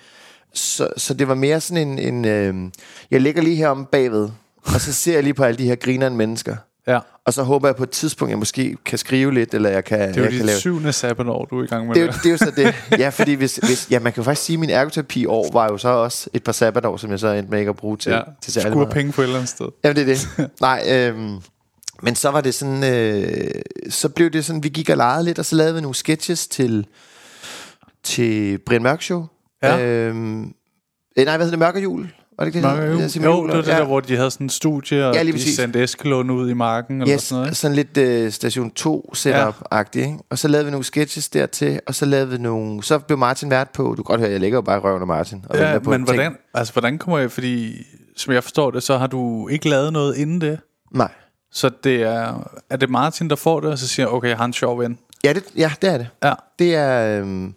Så, 0.54 0.90
så 0.98 1.14
det 1.14 1.28
var 1.28 1.36
mere 1.36 1.62
sådan 1.62 1.88
en... 1.88 2.00
en 2.00 2.26
øh, 2.26 2.72
jeg 3.12 3.22
ligger 3.22 3.42
lige 3.42 3.56
her 3.56 3.68
om 3.68 3.86
bagved, 3.86 4.30
og 4.64 4.82
så 4.82 4.94
ser 4.94 5.14
jeg 5.14 5.24
lige 5.24 5.34
på 5.34 5.44
alle 5.44 5.58
de 5.58 5.68
her 5.68 5.76
grinerende 5.76 6.18
mennesker. 6.18 6.56
Ja. 6.88 7.00
Og 7.26 7.34
så 7.34 7.44
håber 7.44 7.68
jeg 7.68 7.76
på 7.76 7.84
et 7.84 7.90
tidspunkt, 7.90 8.30
jeg 8.30 8.40
måske 8.40 8.78
kan 8.86 8.98
skrive 8.98 9.34
lidt, 9.34 9.54
eller 9.54 9.70
jeg 9.70 9.86
kan, 9.86 10.00
Det 10.10 10.18
er 10.18 10.24
jo 10.26 10.32
dit 10.32 10.46
lave... 10.46 10.58
syvende 10.58 10.94
sabbatår, 10.94 11.46
du 11.46 11.60
er 11.60 11.64
i 11.64 11.68
gang 11.68 11.88
med 11.88 11.96
Det 11.96 12.04
er, 12.04 12.08
det. 12.12 12.14
jo, 12.14 12.20
det 12.24 12.26
er 12.26 12.32
jo 12.32 12.38
så 12.38 12.52
det. 12.92 13.00
Ja, 13.04 13.10
fordi 13.10 13.34
hvis, 13.34 13.56
hvis, 13.56 13.88
ja, 13.92 14.00
man 14.00 14.14
kan 14.14 14.22
jo 14.22 14.26
faktisk 14.26 14.46
sige, 14.46 14.56
at 14.56 14.60
min 14.60 14.70
ergoterapi 14.70 15.26
år 15.26 15.52
var 15.54 15.66
jo 15.72 15.78
så 15.78 15.90
også 15.90 16.30
et 16.34 16.44
par 16.44 16.52
sabbatår, 16.52 16.98
som 16.98 17.12
jeg 17.12 17.20
så 17.20 17.28
endte 17.28 17.52
med 17.52 17.60
ikke 17.60 17.70
at 17.70 17.76
bruge 17.76 17.98
til, 17.98 18.12
ja. 18.12 18.22
til 18.42 18.54
særlig 18.54 18.72
skulle 18.72 18.92
penge 18.92 19.12
på 19.12 19.22
et 19.22 19.26
eller 19.26 19.38
andet 19.38 19.50
sted. 19.50 19.66
Jamen, 19.84 19.96
det 19.96 20.02
er 20.02 20.06
det. 20.38 20.50
Nej, 20.62 20.84
øhm, 20.90 21.38
men 22.02 22.16
så 22.16 22.30
var 22.32 22.42
det 22.42 22.54
sådan, 22.54 22.84
øh, 22.84 23.52
så 23.90 24.10
blev 24.10 24.30
det 24.30 24.46
sådan, 24.46 24.64
vi 24.64 24.70
gik 24.70 24.90
og 24.90 24.98
legede 24.98 25.24
lidt, 25.24 25.40
og 25.40 25.46
så 25.46 25.56
lavede 25.56 25.76
vi 25.76 25.82
nogle 25.82 25.96
sketches 25.96 26.48
til, 26.48 26.88
til 28.04 28.58
Brian 28.66 28.84
Mørk 28.84 29.02
Show. 29.02 29.26
Ja. 29.64 29.86
Øhm, 29.86 30.44
øh, 31.18 31.26
nej, 31.26 31.38
hvad 31.38 31.46
hedder 31.46 31.50
det? 31.50 31.60
Mørk 31.60 31.76
og 31.76 31.84
Jul? 31.84 32.08
Var 32.38 32.46
det 32.46 32.56
ikke 32.56 32.68
det? 32.68 32.78
Det 32.98 33.04
jo? 33.04 33.10
Simon 33.10 33.30
jo, 33.30 33.48
det 33.48 33.56
var 33.56 33.62
det 33.62 33.68
ja. 33.68 33.78
der, 33.78 33.86
hvor 33.86 34.00
de 34.00 34.16
havde 34.16 34.32
sådan 34.32 34.46
en 34.46 34.50
studie, 34.50 35.08
og 35.08 35.16
Ja, 35.16 35.24
de 35.24 35.56
sendte 35.56 35.84
Eskelund 35.84 36.32
ud 36.32 36.50
i 36.50 36.54
marken, 36.54 37.02
eller 37.02 37.14
Yes, 37.14 37.22
sådan 37.24 37.36
noget, 37.40 37.48
ikke? 37.50 37.56
sådan 37.58 37.76
lidt 37.76 37.98
øh, 37.98 38.32
station 38.32 38.72
2 38.72 39.14
setup-agtigt, 39.18 39.98
ikke? 40.06 40.18
Og 40.30 40.38
så 40.40 40.48
lavede 40.48 40.66
vi 40.66 40.72
nogle 40.72 40.84
sketches 40.84 41.30
dertil, 41.30 41.80
og 41.88 41.96
så 41.96 42.06
lavede 42.06 42.30
vi 42.30 42.38
nogle... 42.38 42.84
Så 42.84 43.00
blev 43.00 43.18
Martin 43.18 43.50
vært 43.50 43.70
på... 43.70 43.84
Du 43.84 43.96
kan 43.96 44.04
godt 44.04 44.22
høre, 44.22 44.32
jeg 44.32 44.40
ligger 44.40 44.58
jo 44.58 44.62
bare 44.62 44.78
i 44.78 44.80
røven 44.80 45.02
af 45.02 45.08
Martin. 45.08 45.46
Og 45.50 45.58
Ja, 45.58 45.80
på 45.80 45.90
men 45.90 46.00
ting. 46.06 46.16
hvordan, 46.16 46.36
altså, 46.54 46.74
hvordan 46.74 46.98
kommer 46.98 47.18
jeg, 47.20 47.32
fordi 47.32 47.84
som 48.18 48.34
jeg 48.34 48.44
forstår 48.44 48.72
det, 48.72 48.84
så 48.84 48.98
har 48.98 49.08
du 49.08 49.48
ikke 49.48 49.70
lavet 49.70 49.94
noget 49.94 50.16
inden 50.18 50.42
det. 50.42 50.60
Nej. 50.94 51.12
Så 51.52 51.70
det 51.84 52.02
er, 52.04 52.50
er 52.70 52.78
det 52.78 52.90
Martin, 52.90 53.30
der 53.30 53.36
får 53.36 53.60
det, 53.60 53.70
og 53.72 53.78
så 53.78 53.88
siger, 53.88 54.08
okay, 54.08 54.30
jeg 54.30 54.38
har 54.38 54.46
en 54.46 54.54
sjov 54.54 54.80
ven. 54.80 54.98
Ja, 55.24 55.34
det, 55.34 55.44
ja, 55.58 55.72
det 55.82 55.90
er 55.90 55.98
det. 55.98 56.08
Ja, 56.24 56.34
Det 56.60 56.76
er... 56.76 57.20
Øhm, 57.20 57.54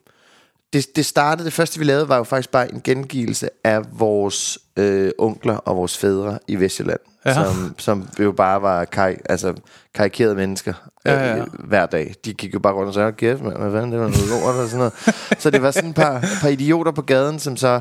det, 0.73 0.97
det 0.97 1.07
startede, 1.07 1.45
det 1.45 1.53
første 1.53 1.79
vi 1.79 1.85
lavede, 1.85 2.09
var 2.09 2.17
jo 2.17 2.25
faktisk 2.25 2.51
bare 2.51 2.73
en 2.73 2.81
gengivelse 2.85 3.49
af 3.65 3.81
vores 3.93 4.59
øh, 4.77 5.11
onkler 5.19 5.57
og 5.57 5.77
vores 5.77 5.99
fædre 5.99 6.39
i 6.49 6.57
Vestjylland. 6.61 7.01
Ja. 7.27 7.35
Som, 7.35 7.75
som 7.79 8.09
jo 8.19 8.33
bare 8.33 8.63
var 8.63 8.85
kar, 8.85 9.15
altså, 9.29 9.55
karikerede 9.95 10.35
mennesker 10.35 10.73
øh, 11.07 11.13
Ja, 11.13 11.37
ja, 11.37 11.45
hver 11.65 11.87
dag. 11.87 12.15
De 12.25 12.33
gik 12.35 12.55
jo 12.55 12.59
bare 12.59 12.75
rundt 12.75 12.89
og 12.89 12.95
sagde, 12.95 13.13
kæft, 13.13 13.41
hvad 13.41 13.73
fanden, 13.73 13.93
det 13.93 14.01
var 14.01 14.09
noget 14.09 14.29
lort 14.29 14.55
og 14.55 14.69
sådan 14.69 14.79
noget. 14.79 14.93
Så 15.39 15.51
det 15.51 15.63
var 15.63 15.71
sådan 15.71 15.91
et 15.91 15.97
par, 15.97 16.25
par 16.41 16.49
idioter 16.49 16.93
på 16.93 17.03
gaden, 17.03 17.39
som 17.39 17.57
så 17.57 17.81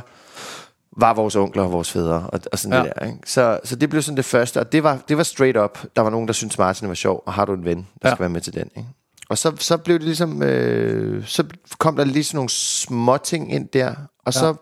var 0.97 1.13
vores 1.13 1.35
onkler 1.35 1.63
og 1.63 1.71
vores 1.71 1.91
fædre 1.91 2.29
og, 2.33 2.39
og 2.51 2.59
sådan 2.59 2.77
Ja. 2.77 2.83
det 2.83 2.93
der. 2.99 3.05
Ikke? 3.05 3.17
Så, 3.25 3.59
så 3.63 3.75
det 3.75 3.89
blev 3.89 4.01
sådan 4.01 4.17
det 4.17 4.25
første, 4.25 4.59
og 4.59 4.71
det 4.71 4.83
var, 4.83 4.97
det 5.09 5.17
var 5.17 5.23
straight 5.23 5.57
up. 5.57 5.79
Der 5.95 6.01
var 6.01 6.09
nogen, 6.09 6.27
der 6.27 6.33
syntes 6.33 6.57
Martin 6.57 6.87
var 6.87 6.93
sjov, 6.93 7.23
og 7.25 7.33
har 7.33 7.45
du 7.45 7.53
en 7.53 7.65
ven, 7.65 7.77
der 8.01 8.09
ja. 8.09 8.15
skal 8.15 8.19
være 8.19 8.29
med 8.29 8.41
til 8.41 8.53
den. 8.53 8.69
Ikke? 8.77 8.89
Og 9.29 9.37
så, 9.37 9.55
så 9.59 9.77
blev 9.77 9.99
det 9.99 10.05
ligesom, 10.05 10.43
øh, 10.43 11.25
så 11.25 11.43
kom 11.77 11.95
der 11.95 12.03
lige 12.03 12.23
sådan 12.23 12.37
nogle 12.37 12.49
små 12.49 13.17
ting 13.17 13.53
ind 13.53 13.67
der, 13.67 13.95
og 14.25 14.33
så 14.33 14.55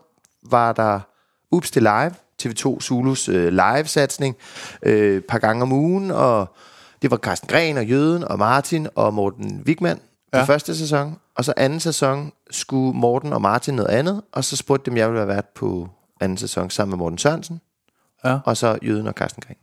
var 0.43 0.74
der 0.74 1.00
Ups 1.51 1.72
det 1.72 1.81
Live, 1.84 2.13
TV2 2.43 2.79
Zulus 2.79 3.29
øh, 3.29 3.53
live-satsning, 3.53 4.36
øh, 4.84 5.22
par 5.22 5.38
gange 5.38 5.62
om 5.62 5.72
ugen, 5.72 6.12
og 6.12 6.55
det 7.01 7.12
var 7.12 7.17
Carsten 7.17 7.50
Gren 7.50 7.77
og 7.77 7.86
Jøden 7.86 8.24
og 8.24 8.39
Martin 8.39 8.88
og 8.95 9.13
Morten 9.13 9.63
Wigman 9.65 10.00
Ja. 10.36 10.39
ja. 10.39 10.45
første 10.45 10.77
sæson, 10.77 11.19
og 11.36 11.45
så 11.45 11.53
anden 11.57 11.79
sæson 11.79 12.31
skulle 12.51 12.98
Morten 12.98 13.34
og 13.34 13.41
Martin 13.41 13.74
noget 13.74 13.89
andet, 13.89 14.22
og 14.31 14.43
så 14.43 14.55
spurgte 14.55 14.91
dem, 14.91 14.98
jeg 14.98 15.07
ville 15.07 15.17
være 15.17 15.36
vært 15.36 15.45
på 15.55 15.89
anden 16.22 16.38
sæson 16.38 16.69
sammen 16.69 16.91
med 16.91 16.98
Morten 16.98 17.17
Sørensen, 17.17 17.62
ja. 18.24 18.39
og 18.45 18.57
så 18.57 18.77
Jøden 18.84 19.07
og 19.07 19.13
Carsten 19.13 19.43
Gren. 19.48 19.55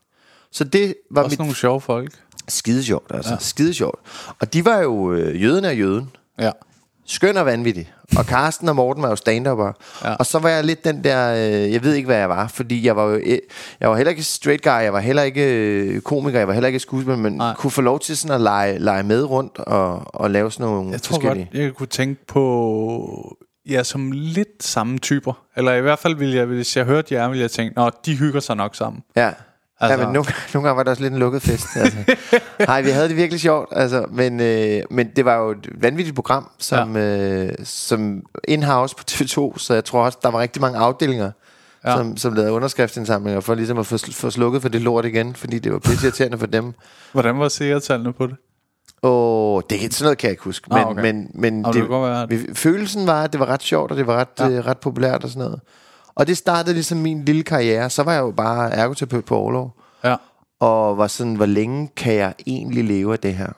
Så 0.50 0.64
det 0.64 0.94
var 1.10 1.22
Også 1.22 1.32
mit 1.32 1.38
nogle 1.38 1.54
sjove 1.54 1.80
folk. 1.80 2.12
Skide 2.52 2.84
sjovt, 2.84 3.10
altså. 3.14 3.32
Ja. 3.32 3.38
Skide 3.40 3.74
sjovt. 3.74 4.00
Og 4.40 4.52
de 4.52 4.64
var 4.64 4.78
jo, 4.78 5.12
øh, 5.12 5.42
jøden 5.42 5.64
er 5.64 5.70
jøden. 5.70 6.10
Ja. 6.40 6.50
Skøn 7.06 7.36
og 7.36 7.46
vanvittig. 7.46 7.92
Og 8.18 8.26
Karsten 8.26 8.68
og 8.68 8.76
Morten 8.76 9.02
var 9.02 9.08
jo 9.08 9.16
stand 9.16 9.46
Ja. 9.46 10.14
Og 10.14 10.26
så 10.26 10.38
var 10.38 10.48
jeg 10.48 10.64
lidt 10.64 10.84
den 10.84 11.04
der, 11.04 11.34
øh, 11.34 11.72
jeg 11.72 11.82
ved 11.82 11.94
ikke, 11.94 12.06
hvad 12.06 12.16
jeg 12.16 12.28
var, 12.28 12.48
fordi 12.48 12.86
jeg 12.86 12.96
var 12.96 13.04
jo, 13.04 13.14
øh, 13.14 13.38
jeg 13.80 13.90
var 13.90 13.96
heller 13.96 14.10
ikke 14.10 14.22
straight 14.22 14.62
guy, 14.62 14.70
jeg 14.70 14.92
var 14.92 15.00
heller 15.00 15.22
ikke 15.22 15.54
øh, 15.54 16.00
komiker, 16.00 16.38
jeg 16.38 16.48
var 16.48 16.54
heller 16.54 16.66
ikke 16.66 16.78
skuespiller, 16.78 17.16
men 17.18 17.32
Nej. 17.32 17.54
Kunne 17.54 17.70
få 17.70 17.80
lov 17.80 18.00
til 18.00 18.16
sådan 18.16 18.34
at 18.34 18.40
lege, 18.40 18.78
lege 18.78 19.02
med 19.02 19.24
rundt 19.24 19.58
og, 19.58 20.14
og 20.14 20.30
lave 20.30 20.50
sådan 20.50 20.66
nogle 20.66 20.90
Jeg 20.90 21.02
tror 21.02 21.20
godt, 21.26 21.38
jeg 21.52 21.74
kunne 21.74 21.86
tænke 21.86 22.26
på 22.26 23.36
ja, 23.68 23.82
som 23.82 24.12
lidt 24.12 24.62
samme 24.62 24.98
typer. 24.98 25.44
Eller 25.56 25.72
i 25.72 25.80
hvert 25.80 25.98
fald 25.98 26.16
ville 26.16 26.36
jeg, 26.36 26.46
hvis 26.46 26.76
jeg 26.76 26.84
hørte 26.84 27.14
jer, 27.14 27.28
ville 27.28 27.42
jeg 27.42 27.50
tænke, 27.50 27.76
nå, 27.76 27.90
de 28.06 28.16
hygger 28.16 28.40
sig 28.40 28.56
nok 28.56 28.74
sammen. 28.76 29.02
Ja. 29.16 29.30
Altså. 29.82 29.98
Ja, 30.00 30.06
men 30.06 30.12
nogle, 30.12 30.28
nogle 30.54 30.68
gange 30.68 30.76
var 30.76 30.82
der 30.82 30.90
også 30.90 31.02
lidt 31.02 31.12
en 31.12 31.18
lukket 31.18 31.42
fest. 31.42 31.66
Altså. 31.76 32.16
Nej, 32.68 32.82
vi 32.82 32.90
havde 32.90 33.08
det 33.08 33.16
virkelig 33.16 33.40
sjovt. 33.40 33.68
Altså, 33.72 34.06
men, 34.10 34.40
øh, 34.40 34.82
men 34.90 35.08
det 35.16 35.24
var 35.24 35.36
jo 35.36 35.50
et 35.50 35.68
vanvittigt 35.80 36.14
program, 36.14 36.50
som, 36.58 36.96
ja. 36.96 37.44
øh, 37.44 37.52
som 37.64 38.22
in-house 38.48 38.94
på 38.96 39.04
TV2, 39.10 39.58
så 39.58 39.74
jeg 39.74 39.84
tror 39.84 40.04
også, 40.04 40.18
der 40.22 40.30
var 40.30 40.40
rigtig 40.40 40.60
mange 40.62 40.78
afdelinger, 40.78 41.30
ja. 41.86 41.96
som, 41.96 42.16
som 42.16 42.32
lavede 42.34 42.52
underskriftsindsamlinger 42.52 43.40
for 43.40 43.54
ligesom 43.54 43.78
at 43.78 43.86
få, 43.86 43.98
få 44.12 44.30
slukket 44.30 44.62
for 44.62 44.68
det 44.68 44.80
lort 44.80 45.04
igen, 45.04 45.34
fordi 45.34 45.58
det 45.58 45.72
var 45.72 45.78
pisse 45.78 46.38
for 46.38 46.46
dem. 46.46 46.74
Hvordan 47.12 47.38
var 47.38 47.48
seertallene 47.48 48.12
på 48.12 48.26
det? 48.26 48.36
Åh, 49.02 49.62
det, 49.70 49.94
sådan 49.94 50.04
noget 50.04 50.18
kan 50.18 50.26
jeg 50.28 50.32
ikke 50.32 50.44
huske. 50.44 50.66
Men, 50.70 50.78
Ah, 50.78 50.86
okay. 50.86 51.02
men, 51.02 51.30
men 51.34 51.66
Ah, 51.66 51.72
det, 51.74 51.82
det 52.30 52.48
vi- 52.48 52.54
følelsen 52.54 53.06
var, 53.06 53.22
at 53.24 53.32
det 53.32 53.40
var 53.40 53.46
ret 53.46 53.62
sjovt, 53.62 53.90
og 53.90 53.96
det 53.96 54.06
var 54.06 54.16
ret, 54.16 54.28
ja. 54.38 54.48
øh, 54.48 54.66
ret 54.66 54.78
populært 54.78 55.24
og 55.24 55.30
sådan 55.30 55.42
noget. 55.44 55.60
Og 56.14 56.26
det 56.26 56.36
startede 56.36 56.74
ligesom 56.74 56.98
min 56.98 57.24
lille 57.24 57.42
karriere. 57.42 57.90
Så 57.90 58.02
var 58.02 58.12
jeg 58.12 58.20
jo 58.20 58.30
bare 58.30 58.70
ergoterapeut 58.72 59.24
på 59.24 59.36
overlov. 59.36 59.74
Ja. 60.04 60.16
Og 60.60 60.98
var 60.98 61.06
sådan, 61.06 61.34
hvor 61.34 61.46
længe 61.46 61.90
kan 61.96 62.14
jeg 62.14 62.34
egentlig 62.46 62.84
leve 62.84 63.12
af 63.12 63.18
det 63.18 63.34
her? 63.34 63.48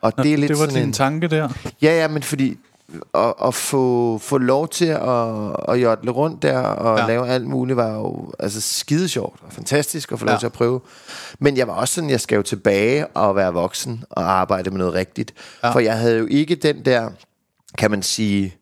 Og 0.00 0.12
Nå, 0.16 0.22
det 0.22 0.32
er 0.32 0.36
lidt 0.36 0.48
det 0.48 0.58
var 0.58 0.64
sådan 0.64 0.74
din 0.74 0.84
en, 0.88 0.92
tanke 0.92 1.28
der. 1.28 1.48
Ja, 1.82 2.00
ja, 2.00 2.08
men 2.08 2.22
fordi 2.22 2.56
at, 3.14 3.34
at 3.44 3.54
få, 3.54 4.18
få 4.18 4.38
lov 4.38 4.68
til 4.68 4.84
at, 4.84 5.28
at 5.68 5.82
jodle 5.82 6.10
rundt 6.10 6.42
der 6.42 6.58
og 6.58 6.98
Ja. 6.98 7.06
lave 7.06 7.28
alt 7.28 7.46
muligt 7.46 7.76
var 7.76 7.94
jo 7.94 8.32
altså 8.38 8.60
skide 8.60 9.08
sjovt 9.08 9.40
og 9.46 9.52
fantastisk 9.52 10.12
at 10.12 10.18
få 10.18 10.24
lov 10.24 10.32
Ja. 10.32 10.38
til 10.38 10.46
at 10.46 10.52
prøve. 10.52 10.80
Men 11.38 11.56
jeg 11.56 11.66
var 11.68 11.74
også 11.74 11.94
sådan, 11.94 12.10
jeg 12.10 12.20
skal 12.20 12.36
jo 12.36 12.42
tilbage 12.42 13.06
og 13.06 13.36
være 13.36 13.52
voksen 13.52 14.04
og 14.10 14.30
arbejde 14.32 14.70
med 14.70 14.78
noget 14.78 14.94
rigtigt. 14.94 15.34
Ja. 15.62 15.70
For 15.70 15.80
jeg 15.80 15.98
havde 15.98 16.18
jo 16.18 16.26
ikke 16.30 16.54
den 16.54 16.84
der, 16.84 17.10
kan 17.78 17.90
man 17.90 18.02
sige... 18.02 18.54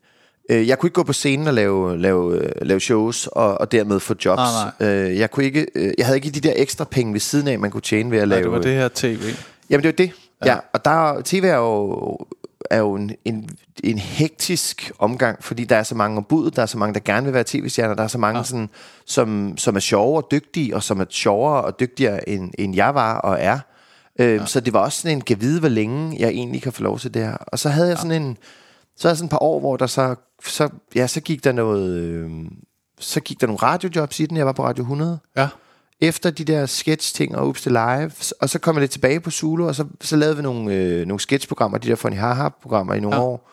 Øh, 0.51 0.69
jeg 0.69 0.79
kunne 0.79 0.87
ikke 0.87 0.95
gå 0.95 1.03
på 1.03 1.13
scenen 1.13 1.47
og 1.47 1.55
lave, 1.55 1.99
lave, 1.99 2.35
øh, 2.39 2.51
lave 2.63 2.81
shows 2.81 3.27
og, 3.27 3.61
og 3.61 3.73
dermed 3.73 4.01
få 4.01 4.15
jobs. 4.25 4.41
Nej, 4.81 4.89
Øh, 4.89 5.19
jeg, 5.19 5.31
kunne 5.31 5.45
ikke, 5.45 5.67
øh, 5.75 5.93
jeg 5.99 6.07
havde 6.07 6.19
ikke 6.19 6.31
de 6.31 6.41
der 6.41 6.53
ekstra 6.57 6.85
penge 6.85 7.13
ved 7.13 7.21
siden 7.21 7.49
af, 7.49 7.59
man 7.59 7.71
kunne 7.71 7.81
tjene 7.81 8.11
ved 8.11 8.19
at 8.19 8.29
Nej, 8.29 8.37
lave... 8.39 8.45
det 8.45 8.53
var 8.53 8.61
det 8.63 8.73
her 8.75 8.89
tv. 8.95 9.23
Jamen 9.71 9.83
det 9.85 9.89
jo 9.89 9.95
det. 10.07 10.13
Ja. 10.45 10.47
Ja, 10.51 10.53
ja 10.55 10.59
og 10.73 10.85
der, 10.85 11.21
TV 11.25 11.45
er 11.45 11.57
jo, 11.57 12.19
er 12.71 12.79
jo 12.79 12.95
en, 12.95 13.11
en, 13.25 13.49
en 13.85 13.99
hektisk 13.99 14.93
omgang, 14.99 15.45
fordi 15.45 15.65
der 15.65 15.77
er 15.77 15.83
så 15.83 15.95
mange 15.95 16.17
ombud, 16.17 16.51
der 16.51 16.63
er 16.63 16.67
så 16.67 16.79
mange, 16.79 16.95
der 16.95 17.01
gerne 17.01 17.25
vil 17.25 17.35
være 17.35 17.45
tv-stjerner, 17.47 17.95
der 17.95 18.03
er 18.03 18.09
så 18.09 18.19
mange, 18.19 18.37
Ja. 18.39 18.41
ja. 18.41 18.45
sådan, 18.45 18.69
som, 19.07 19.59
som 19.59 19.77
er 19.77 19.81
sjove 19.81 20.17
og 20.17 20.29
dygtige, 20.31 20.77
og 20.77 20.83
som 20.83 21.01
er 21.01 21.05
sjovere 21.11 21.63
og 21.65 21.81
dygtigere, 21.81 22.29
end, 22.29 22.51
end 22.59 22.75
jeg 22.77 22.95
var 22.95 23.19
og 23.19 23.37
er. 23.41 23.59
Øhm, 24.19 24.41
ja. 24.41 24.47
Så 24.47 24.61
det 24.61 24.73
var 24.73 24.81
også 24.81 25.01
sådan 25.01 25.17
en, 25.17 25.21
kan 25.21 25.41
vide, 25.41 25.61
hvor 25.61 25.69
længe 25.69 26.17
jeg 26.19 26.29
egentlig 26.29 26.63
kan 26.63 26.73
få 26.73 26.83
lov 26.83 26.99
til 26.99 27.15
det 27.15 27.23
her. 27.23 27.37
Og 27.37 27.59
så 27.59 27.69
havde 27.69 27.89
jeg 27.89 27.99
sådan 27.99 28.23
en, 28.23 28.37
så 28.97 29.09
havde 29.09 29.13
jeg 29.13 29.17
sådan 29.17 29.27
et 29.27 29.31
par 29.31 29.43
år, 29.43 29.61
hvor 29.61 29.77
der 29.77 29.87
så, 29.87 30.15
så, 30.47 30.69
ja, 30.95 31.07
så 31.07 31.21
gik 31.21 31.45
der 31.45 31.53
noget, 31.53 31.91
øh, 32.01 32.31
så 33.01 33.21
gik 33.21 33.41
der 33.41 33.47
nogle 33.47 33.59
radiojobs 33.63 34.21
i 34.21 34.27
den, 34.27 34.37
jeg 34.37 34.47
var 34.47 34.53
på 34.53 34.65
Radio 34.65 34.83
100 34.83 35.19
Ja. 35.37 35.49
efter 36.01 36.31
de 36.31 36.45
der 36.45 36.67
sketch-ting 36.67 37.37
og 37.37 37.49
Ups 37.49 37.63
til 37.63 37.73
Live, 37.73 38.13
og 38.41 38.49
så 38.51 38.59
kom 38.59 38.75
jeg 38.77 38.81
lidt 38.81 38.91
tilbage 38.91 39.21
på 39.21 39.31
Zulu, 39.31 39.67
og 39.67 39.75
så, 39.75 39.85
så 40.01 40.17
lavede 40.17 40.37
vi 40.37 40.43
nogle, 40.43 40.75
øh, 40.75 41.07
nogle 41.07 41.21
sketch-programmer, 41.21 41.79
de 41.79 41.89
der 41.89 41.97
Funny 41.97 42.17
Haha-programmer 42.17 42.95
i 42.95 43.01
nogle 43.01 43.17
Ja. 43.17 43.23
år. 43.23 43.51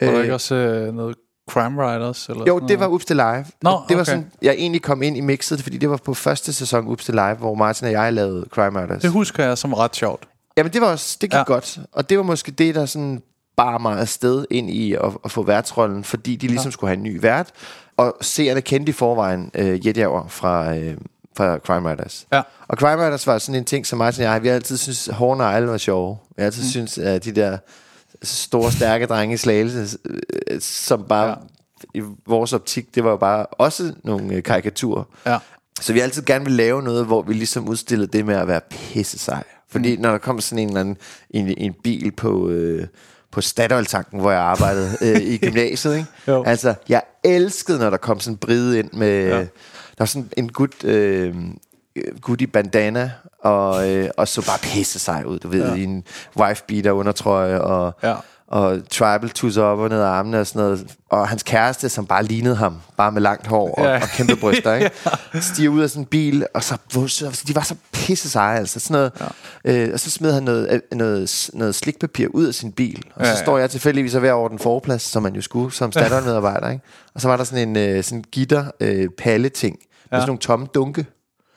Var 0.00 0.06
der 0.06 0.16
Øh, 0.16 0.22
ikke 0.22 0.34
også 0.34 0.54
øh, 0.54 0.94
noget 0.94 1.16
Crime 1.50 1.82
Writers? 1.82 2.28
Eller 2.28 2.44
jo, 2.48 2.58
det 2.58 2.78
var 2.78 2.84
noget? 2.86 2.94
Ups 2.94 3.04
til 3.04 3.16
Live. 3.16 3.44
Nå, 3.62 3.70
det 3.88 3.96
var 3.96 4.02
okay. 4.02 4.04
sådan, 4.04 4.30
jeg 4.42 4.54
egentlig 4.54 4.82
kom 4.82 5.02
ind 5.02 5.16
i 5.16 5.20
mixet, 5.20 5.62
fordi 5.62 5.78
det 5.78 5.90
var 5.90 5.96
på 5.96 6.14
første 6.14 6.52
sæson 6.52 6.86
Ups 6.88 7.04
til 7.04 7.14
Live, 7.14 7.34
hvor 7.34 7.54
Martin 7.54 7.86
og 7.86 7.92
jeg 7.92 8.12
lavede 8.12 8.46
Crime 8.50 8.78
Writers. 8.78 9.02
Det 9.02 9.10
husker 9.10 9.44
jeg 9.44 9.58
som 9.58 9.72
ret 9.72 9.96
sjovt. 9.96 10.28
Jamen 10.56 10.72
det 10.72 10.80
var 10.80 10.86
også, 10.86 11.18
det 11.20 11.30
gik 11.30 11.38
ja. 11.38 11.42
godt. 11.42 11.78
Og 11.92 12.10
det 12.10 12.16
var 12.18 12.24
måske 12.24 12.52
det, 12.52 12.74
der 12.74 12.86
sådan 12.86 13.22
bar 13.56 13.78
mig 13.78 13.98
afsted 13.98 14.44
ind 14.50 14.70
i 14.70 14.92
at, 14.92 15.12
at 15.24 15.30
få 15.30 15.42
værtsrollen, 15.42 16.04
fordi 16.04 16.36
de 16.36 16.46
ligesom 16.46 16.68
ja. 16.68 16.72
skulle 16.72 16.88
have 16.88 16.96
en 16.96 17.02
ny 17.02 17.20
vært. 17.20 17.50
Og 17.96 18.16
seerne 18.20 18.60
kendte 18.60 18.90
i 18.90 18.92
forvejen 18.92 19.50
øh, 19.54 19.86
Jetjager 19.86 20.26
fra, 20.28 20.76
øh, 20.76 20.96
fra 21.36 21.58
Crime 21.58 21.88
Writers. 21.88 22.26
Ja. 22.32 22.42
Og 22.68 22.76
Crime 22.76 23.02
Writers 23.02 23.26
var 23.26 23.38
sådan 23.38 23.58
en 23.58 23.64
ting, 23.64 23.86
som 23.86 23.98
Martin 23.98 24.24
og 24.24 24.32
jeg, 24.32 24.42
vi 24.42 24.48
har 24.48 24.54
altid 24.54 24.76
synes 24.76 25.08
og 25.08 25.54
alle 25.54 25.68
var 25.68 25.76
sjove. 25.76 26.18
Vi 26.36 26.42
har 26.42 26.46
altid 26.46 26.62
mm. 26.62 26.68
synes, 26.68 26.98
at 26.98 27.24
de 27.24 27.32
der 27.32 27.58
store, 28.22 28.72
stærke 28.72 29.06
drenge 29.06 29.34
i 29.34 29.36
slagelse, 29.36 29.98
øh, 30.04 30.60
som 30.60 31.04
bare 31.08 31.28
Ja. 31.94 32.00
i 32.00 32.02
vores 32.26 32.52
optik, 32.52 32.94
det 32.94 33.04
var 33.04 33.10
jo 33.10 33.16
bare 33.16 33.46
også 33.46 33.92
nogle 34.04 34.34
øh, 34.34 34.42
karikaturer. 34.42 35.04
Ja. 35.26 35.38
Så 35.80 35.92
vi 35.92 36.00
altid 36.00 36.22
gerne 36.22 36.44
vil 36.44 36.54
lave 36.54 36.82
noget, 36.82 37.06
hvor 37.06 37.22
vi 37.22 37.32
ligesom 37.32 37.68
udstillede 37.68 38.18
det 38.18 38.26
med 38.26 38.34
at 38.34 38.48
være 38.48 38.60
pisse 38.70 39.18
sej. 39.18 39.44
Fordi 39.68 39.96
mm. 39.96 40.02
når 40.02 40.10
der 40.10 40.18
kom 40.18 40.40
sådan 40.40 40.58
en 40.58 40.68
eller 40.68 40.80
anden 40.80 40.96
en, 41.30 41.54
en 41.58 41.74
bil 41.84 42.12
på, 42.12 42.48
øh, 42.48 42.86
på 43.32 43.40
Statoil-tanken, 43.40 44.20
hvor 44.20 44.30
jeg 44.30 44.40
arbejdede 44.40 44.96
øh, 45.16 45.20
i 45.20 45.38
gymnasiet, 45.38 45.96
ikke? 45.96 46.08
Jo. 46.28 46.44
Altså, 46.44 46.74
jeg 46.88 47.02
elskede, 47.24 47.78
når 47.78 47.90
der 47.90 47.96
kom 47.96 48.20
sådan 48.20 48.34
en 48.34 48.38
bride 48.38 48.78
ind 48.78 48.92
med... 48.92 49.28
Ja. 49.28 49.38
Der 49.38 50.04
var 50.04 50.06
sådan 50.06 50.30
en 50.36 50.52
gut, 50.52 50.84
øh, 50.84 51.34
gut 52.20 52.40
i 52.40 52.46
bandana, 52.46 53.12
og, 53.42 53.90
øh, 53.90 54.10
og 54.16 54.28
så 54.28 54.46
bare 54.46 54.58
pisse 54.58 54.98
sej 54.98 55.22
ud, 55.26 55.38
du 55.38 55.48
ved, 55.48 55.68
ja. 55.68 55.74
i 55.74 55.84
en 55.84 56.04
wife-beater 56.38 56.90
undertrøje, 56.90 57.60
og, 57.60 57.92
Ja. 58.02 58.14
Og 58.50 58.78
tribal 58.90 59.30
tusser 59.30 59.62
op 59.62 59.78
og 59.78 59.88
ned 59.88 60.00
af 60.00 60.06
armene 60.08 60.40
og 60.40 60.46
sådan 60.46 60.62
noget. 60.62 60.96
Og 61.10 61.28
hans 61.28 61.42
kæreste, 61.42 61.88
som 61.88 62.06
bare 62.06 62.24
lignede 62.24 62.56
ham, 62.56 62.76
bare 62.96 63.12
med 63.12 63.22
langt 63.22 63.46
hår 63.46 63.74
og, 63.74 63.84
Ja. 63.84 63.90
ja. 63.90 64.02
og 64.02 64.08
kæmpe 64.08 64.36
bryster, 64.36 64.74
ikke? 64.74 64.90
Stiger 65.40 65.68
ud 65.70 65.80
af 65.80 65.90
sådan 65.90 66.02
en 66.02 66.06
bil, 66.06 66.46
og 66.54 66.64
så, 66.64 66.76
de 67.48 67.54
var 67.54 67.62
så 67.62 67.74
pisse 67.92 68.30
seje, 68.30 68.58
altså 68.58 68.80
sådan 68.80 68.94
noget. 68.94 69.12
Ja. 69.64 69.84
Øh, 69.86 69.90
og 69.92 70.00
så 70.00 70.10
smed 70.10 70.32
han 70.32 70.42
noget, 70.42 70.68
øh, 70.92 70.98
noget, 70.98 71.50
noget 71.54 71.74
slikpapir 71.74 72.28
ud 72.34 72.44
af 72.46 72.54
sin 72.54 72.72
bil, 72.72 73.02
og 73.14 73.24
så 73.26 73.30
Ja, 73.30 73.36
ja. 73.36 73.42
står 73.44 73.58
jeg 73.58 73.70
tilfældigvis 73.70 74.14
og 74.14 74.22
ved 74.22 74.30
over 74.30 74.48
den 74.48 74.58
forplads, 74.58 75.02
som 75.02 75.22
man 75.22 75.34
jo 75.34 75.42
skulle 75.42 75.72
som 75.72 75.92
Statoil-medarbejder, 75.92 76.70
ikke? 76.70 76.84
Og 77.14 77.20
så 77.20 77.28
var 77.28 77.36
der 77.36 77.44
sådan 77.44 77.68
en 77.68 77.76
øh, 77.76 78.04
sådan 78.04 78.24
gitter 78.32 78.64
øh, 78.80 79.08
palle 79.18 79.48
ting 79.48 79.76
med 79.78 79.88
Ja. 80.12 80.16
sådan 80.22 80.28
nogle 80.28 80.38
tomme 80.40 80.66
dunke 80.74 81.06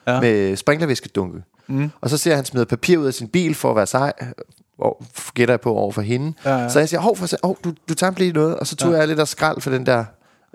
Ja. 0.06 0.14
ja. 0.14 0.20
med 0.20 0.56
sprinklervæskedunke. 0.56 1.42
Mm. 1.68 1.90
Og 2.00 2.10
så 2.10 2.16
ser 2.18 2.36
han 2.36 2.44
smider 2.44 2.66
papir 2.66 2.98
ud 2.98 3.06
af 3.06 3.14
sin 3.14 3.28
bil 3.28 3.54
for 3.54 3.70
at 3.70 3.76
være 3.76 3.86
sej, 3.86 4.12
og 4.78 5.02
gætter 5.34 5.52
jeg 5.52 5.60
på 5.60 5.74
over 5.74 5.92
for 5.92 6.02
hende. 6.02 6.32
Ja, 6.44 6.58
ja. 6.58 6.68
Så 6.68 6.78
jeg 6.78 6.88
siger, 6.88 7.00
hov, 7.00 7.16
for, 7.16 7.28
hov 7.42 7.58
du, 7.64 7.72
du 7.88 7.94
tager 7.94 8.12
lige 8.16 8.32
noget, 8.32 8.56
og 8.56 8.66
så 8.66 8.76
tog 8.76 8.92
ja. 8.92 8.98
jeg 8.98 9.08
lidt 9.08 9.20
af 9.20 9.28
skrald 9.28 9.60
for 9.60 9.70
den 9.70 9.86
der, 9.86 10.04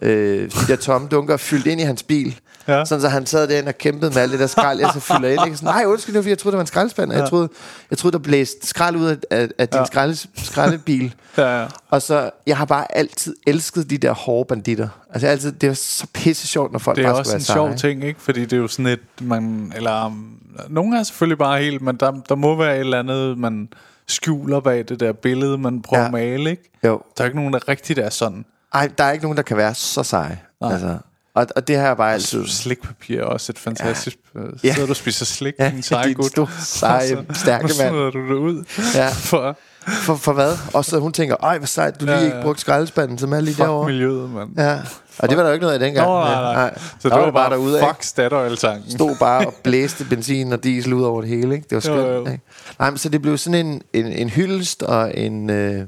øh, 0.01 0.51
de 0.51 0.67
der 0.67 0.75
tomme 0.75 1.07
dunker 1.07 1.33
og 1.33 1.39
fyldte 1.39 1.71
ind 1.71 1.81
i 1.81 1.83
hans 1.83 2.03
bil. 2.03 2.39
Ja. 2.67 2.85
Sådan 2.85 3.01
så 3.01 3.09
han 3.09 3.25
sad 3.25 3.47
derinde 3.47 3.69
og 3.69 3.77
kæmpede 3.77 4.11
med 4.11 4.21
alt 4.21 4.31
det 4.31 4.39
der 4.39 4.47
skrald, 4.47 4.79
jeg 4.79 4.89
så 4.93 4.99
fylder 4.99 5.29
ind. 5.29 5.45
Ikke? 5.45 5.57
Sådan, 5.57 5.73
Nej, 5.73 5.83
undskyld, 5.85 6.13
det 6.13 6.17
var, 6.17 6.21
fordi 6.21 6.29
jeg 6.29 6.37
troede, 6.37 6.53
det 6.53 6.57
var 6.57 6.63
en 6.63 6.67
skraldespand. 6.67 7.11
Ja. 7.11 7.19
Jeg, 7.19 7.29
troede, 7.29 7.49
jeg 7.89 7.97
troede, 7.97 8.17
der 8.17 8.23
blæste 8.23 8.67
skrald 8.67 8.95
ud 8.95 9.17
af, 9.29 9.47
af, 9.57 9.69
din 9.69 9.79
Ja. 9.79 9.85
skralde, 9.85 10.17
skraldebil. 10.37 11.13
Ja, 11.37 11.61
ja. 11.61 11.67
Og 11.89 12.01
så, 12.01 12.29
jeg 12.47 12.57
har 12.57 12.65
bare 12.65 12.97
altid 12.97 13.35
elsket 13.47 13.89
de 13.89 13.97
der 13.97 14.11
hårde 14.11 14.47
banditter. 14.47 14.87
Altså 15.13 15.27
altid, 15.27 15.51
det 15.51 15.69
var 15.69 15.75
så 15.75 16.07
pisse 16.13 16.47
sjovt, 16.47 16.71
når 16.71 16.79
folk 16.79 16.97
Det 16.97 17.05
er 17.05 17.09
bare 17.09 17.19
også 17.19 17.29
skulle 17.29 17.41
en 17.41 17.69
være 17.71 17.77
sjov 17.79 17.91
ting, 17.91 18.03
ikke? 18.03 18.21
Fordi 18.21 18.41
det 18.41 18.53
er 18.53 18.57
jo 18.57 18.67
sådan 18.67 18.85
et, 18.85 18.99
man, 19.21 19.73
eller 19.75 20.05
um, 20.05 20.35
nogle 20.69 20.99
er 20.99 21.03
selvfølgelig 21.03 21.37
bare 21.37 21.61
helt, 21.61 21.81
men 21.81 21.95
der, 21.95 22.11
der 22.29 22.35
må 22.35 22.55
være 22.55 22.75
et 22.75 22.79
eller 22.79 22.99
andet, 22.99 23.37
man 23.37 23.69
skjuler 24.09 24.59
bag 24.59 24.85
det 24.89 24.99
der 24.99 25.11
billede, 25.13 25.57
man 25.57 25.81
prøver 25.81 26.01
ja. 26.03 26.07
at 26.07 26.13
Ja. 26.23 26.29
male, 26.37 26.49
ikke? 26.49 26.71
Jo. 26.83 27.01
Der 27.17 27.23
er 27.23 27.25
ikke 27.25 27.37
nogen, 27.37 27.53
der 27.53 27.67
rigtigt 27.67 27.99
er 27.99 28.09
sådan. 28.09 28.45
Ej, 28.73 28.89
der 28.97 29.03
er 29.03 29.11
ikke 29.11 29.23
nogen, 29.25 29.37
der 29.37 29.43
kan 29.43 29.57
være 29.57 29.75
så 29.75 30.03
seje. 30.03 30.39
Nej. 30.61 30.71
Altså, 30.71 30.97
og, 31.33 31.47
og 31.55 31.67
det 31.67 31.73
jeg 31.73 31.97
bare 31.97 32.13
altid... 32.13 32.47
Slikpapir 32.47 33.19
er 33.19 33.23
også 33.23 33.51
et 33.51 33.59
fantastisk... 33.59 34.17
Ja. 34.35 34.39
Ja. 34.63 34.73
Sidder 34.73 34.85
du 34.87 34.91
og 34.91 34.95
spiser 34.95 35.25
slik, 35.25 35.53
Ja, 35.59 35.71
ja, 35.75 35.81
sej 35.81 36.03
din 36.03 36.13
gut. 36.13 36.31
seje, 36.59 37.17
Og 37.17 37.25
så- 37.35 37.41
stærke 37.41 37.69
så 37.69 37.83
mand. 37.83 37.89
smider 37.91 38.11
du 38.11 38.27
det 38.29 38.35
ud. 38.35 38.63
Ja. 38.95 39.09
For 39.09 39.57
For, 39.87 40.15
for 40.15 40.33
hvad? 40.33 40.53
Og 40.73 40.85
så 40.85 40.99
hun 40.99 41.13
tænker, 41.13 41.35
ej, 41.43 41.57
hvor 41.57 41.67
sejt, 41.67 41.99
du 41.99 42.05
lige 42.05 42.15
Ja, 42.15 42.21
ja, 42.21 42.25
ikke 42.25 42.41
brugt 42.41 42.59
skraldespanden, 42.59 43.17
som 43.17 43.33
er 43.33 43.39
lige 43.39 43.55
fuck 43.55 43.65
derovre. 43.65 43.85
miljøet, 43.87 44.29
mand. 44.29 44.49
Ja, 44.57 44.79
og 45.19 45.29
det 45.29 45.37
var 45.37 45.43
der 45.43 45.49
jo 45.49 45.53
ikke 45.53 45.61
noget 45.63 45.73
af 45.73 45.79
dengang. 45.79 46.07
Nå, 46.07 46.19
nej, 46.19 46.53
nej. 46.53 46.77
Så 46.99 47.09
der 47.09 47.15
det 47.15 47.25
var 47.25 47.31
bare, 47.31 47.49
derude, 47.49 47.79
fuck 47.79 48.03
Statoil-tanken. 48.03 48.91
Stod 48.91 49.15
bare 49.19 49.47
og 49.47 49.53
blæste 49.63 50.05
benzin 50.05 50.53
og 50.53 50.63
diesel 50.63 50.93
ud 50.93 51.03
over 51.03 51.21
det 51.21 51.29
hele, 51.29 51.55
ikke? 51.55 51.65
Det 51.69 51.75
var 51.75 51.79
skønt, 51.81 51.99
Jo, 51.99 52.13
jo. 52.13 52.19
ikke? 52.25 52.41
Nej, 52.79 52.89
men 52.89 52.97
så 52.97 53.09
det 53.09 53.21
blev 53.21 53.37
sådan 53.37 53.65
en, 53.65 53.81
en, 53.93 54.05
en 54.05 54.29
hyldest 54.29 54.83
og 54.83 55.17
en, 55.17 55.49
øh, 55.49 55.85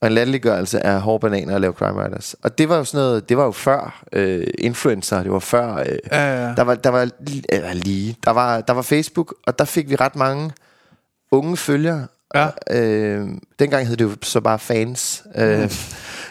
og 0.00 0.06
en 0.08 0.14
latterliggørelse 0.14 0.86
af 0.86 1.00
hårde 1.00 1.20
bananer 1.20 1.54
at 1.54 1.60
lave 1.60 1.72
crime 1.72 1.94
writers. 1.98 2.36
Og 2.42 2.58
det 2.58 2.68
var 2.68 2.76
jo 2.76 2.84
sådan 2.84 3.06
noget, 3.06 3.28
det 3.28 3.36
var 3.36 3.44
jo 3.44 3.50
før 3.52 4.02
øh, 4.12 4.46
influencer, 4.58 5.22
det 5.22 5.32
var 5.32 5.38
før... 5.38 5.76
Øh, 5.78 5.86
Ja, 6.12 6.46
ja. 6.48 6.54
Der 6.54 6.62
var, 6.62 6.74
der 6.74 6.90
var 6.90 7.08
eller 7.48 7.72
lige, 7.72 8.16
der 8.24 8.30
var, 8.30 8.60
der 8.60 8.72
var 8.72 8.82
Facebook, 8.82 9.34
og 9.46 9.58
der 9.58 9.64
fik 9.64 9.90
vi 9.90 9.96
ret 9.96 10.16
mange 10.16 10.50
unge 11.32 11.56
følgere. 11.56 12.06
Ja. 12.34 12.48
Øh, 12.70 13.28
dengang 13.58 13.86
hed 13.86 13.96
det 13.96 14.04
jo 14.04 14.10
så 14.22 14.40
bare 14.40 14.58
fans. 14.58 15.22
Øh, 15.36 15.70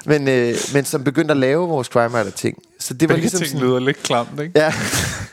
men, 0.05 0.27
øh, 0.27 0.55
men 0.73 0.85
som 0.85 1.03
begyndte 1.03 1.31
at 1.31 1.37
lave 1.37 1.67
vores 1.67 1.87
crime 1.87 2.15
writer 2.15 2.31
ting. 2.31 2.57
Så 2.79 2.93
det 2.93 3.09
var 3.09 3.15
Begge 3.15 3.21
ligesom 3.21 3.37
ting 3.39 3.49
sådan, 3.49 3.67
lyder 3.67 3.79
lidt 3.79 4.03
klamt, 4.03 4.39
ikke? 4.41 4.59
Ja, 4.59 4.73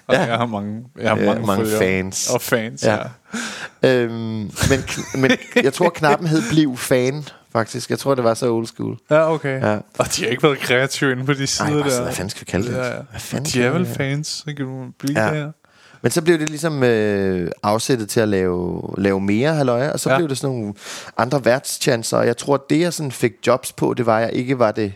Og 0.07 0.15
Ja. 0.15 0.21
jeg 0.25 0.37
har 0.37 0.47
mange, 0.47 0.85
jeg 1.01 1.11
har 1.11 1.17
Ja, 1.17 1.39
mange, 1.41 1.67
fans. 1.79 2.31
Og 2.31 2.41
fans, 2.43 2.83
ja. 2.85 2.99
Ja. 3.83 3.95
øhm, 3.95 4.13
men, 4.71 4.85
men 5.15 5.31
jeg 5.63 5.73
tror 5.73 5.91
knappen 5.91 6.29
hed 6.29 6.43
bliv 6.51 6.77
fan, 6.77 7.25
faktisk. 7.53 7.91
Jeg 7.91 7.99
tror, 7.99 8.15
det 8.15 8.25
var 8.25 8.35
så 8.35 8.51
old 8.53 8.67
school. 8.67 8.97
Ja, 9.11 9.33
okay. 9.33 9.61
Ja. 9.63 9.79
Og 9.99 10.17
de 10.17 10.23
har 10.23 10.31
ikke 10.31 10.43
været 10.43 10.59
kreative 10.59 11.13
inde 11.13 11.25
på 11.25 11.33
de 11.33 11.47
sider 11.47 11.65
Nej, 11.71 11.73
bare 11.79 11.85
der. 11.85 11.91
sådan, 11.91 12.05
hvad 12.05 12.15
fanden 12.15 12.31
skal 12.31 12.41
vi 12.41 12.51
kalde 12.51 12.67
det? 12.69 12.75
Ja, 12.77 12.87
ja. 12.87 12.93
Hvad 13.11 13.21
fanden 13.21 13.45
De 13.53 13.63
er 13.63 13.71
vel 13.71 13.87
fans, 13.87 14.29
så 14.29 14.45
kan 14.45 14.57
du 14.57 14.85
blive 14.99 15.21
ja. 15.27 15.35
der. 15.35 15.53
Men 16.03 16.11
så 16.11 16.23
blev 16.23 16.39
det 16.39 16.51
ligesom 16.51 16.83
øh, 16.83 17.51
afsættet 17.63 18.09
til 18.09 18.21
at 18.21 18.29
lave, 18.29 18.83
lave 18.99 19.21
mere 19.21 19.55
halløj, 19.55 19.89
og 19.91 20.01
så 20.01 20.11
Ja. 20.11 20.17
blev 20.17 20.29
det 20.29 20.39
sådan 20.39 20.57
nogle 20.57 20.75
andre 21.17 21.45
værtschancer, 21.45 22.17
og 22.19 22.27
jeg 22.27 22.37
tror, 22.37 22.55
at 22.55 22.61
det 22.71 22.81
jeg 22.81 22.93
sådan 22.93 23.13
fik 23.13 23.33
jobs 23.47 23.73
på, 23.73 23.95
det 23.95 24.07
var, 24.07 24.17
at 24.19 24.23
jeg 24.23 24.33
ikke 24.33 24.59
var 24.59 24.73
det 24.73 24.93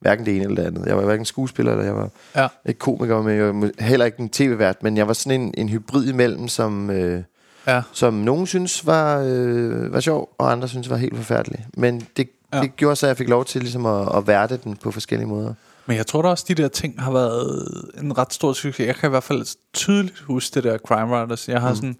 hverken 0.00 0.26
det 0.26 0.34
ene 0.36 0.44
eller 0.44 0.56
det 0.56 0.66
andet. 0.66 0.86
Jeg 0.86 0.96
var 0.96 1.02
hverken 1.04 1.24
skuespiller, 1.24 1.72
eller 1.72 1.84
jeg 1.84 1.94
var 1.96 2.08
Ja. 2.36 2.48
ikke 2.66 2.78
komiker, 2.78 3.22
men 3.22 3.36
jeg 3.36 3.46
var 3.54 3.70
heller 3.82 4.06
ikke 4.06 4.20
en 4.20 4.28
tv-vært, 4.28 4.82
men 4.82 4.96
jeg 4.96 5.06
var 5.08 5.12
sådan 5.12 5.40
en, 5.40 5.54
en 5.58 5.68
hybrid 5.68 6.06
imellem, 6.08 6.48
som, 6.48 6.90
øh, 6.90 7.22
Ja. 7.66 7.82
som 7.92 8.14
nogen 8.14 8.46
synes 8.46 8.86
var, 8.86 9.18
øh, 9.26 9.92
var 9.92 10.00
sjov, 10.00 10.28
og 10.38 10.52
andre 10.52 10.68
synes 10.68 10.90
var 10.90 10.96
helt 10.96 11.16
forfærdelig. 11.16 11.66
Men 11.76 12.06
det, 12.16 12.28
ja. 12.54 12.60
det 12.60 12.76
gjorde 12.76 12.96
så, 12.96 13.06
at 13.06 13.08
jeg 13.08 13.16
fik 13.16 13.28
lov 13.28 13.44
til 13.44 13.60
ligesom 13.60 13.86
at, 13.86 14.16
at 14.16 14.26
værte 14.26 14.56
den 14.64 14.76
på 14.76 14.90
forskellige 14.90 15.28
måder. 15.28 15.54
Men 15.86 15.96
jeg 15.96 16.06
tror 16.06 16.22
da 16.22 16.28
også, 16.28 16.44
de 16.48 16.54
der 16.54 16.68
ting 16.68 17.02
har 17.02 17.12
været 17.12 17.66
en 18.02 18.18
ret 18.18 18.32
stor 18.32 18.52
succes. 18.52 18.86
Jeg 18.86 18.96
kan 18.96 19.08
i 19.08 19.10
hvert 19.10 19.22
fald 19.22 19.56
tydeligt 19.72 20.18
huske 20.20 20.54
det 20.54 20.64
der 20.64 20.78
Crime 20.78 21.12
Writers. 21.16 21.48
Jeg 21.48 21.60
har 21.60 21.68
mm. 21.70 21.76
sådan, 21.76 21.96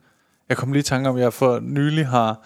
jeg 0.48 0.56
kom 0.56 0.72
lige 0.72 0.80
i 0.80 0.82
tanke 0.82 1.08
om, 1.08 1.16
at 1.16 1.22
jeg 1.22 1.32
for 1.32 1.60
nylig 1.62 2.06
har, 2.06 2.40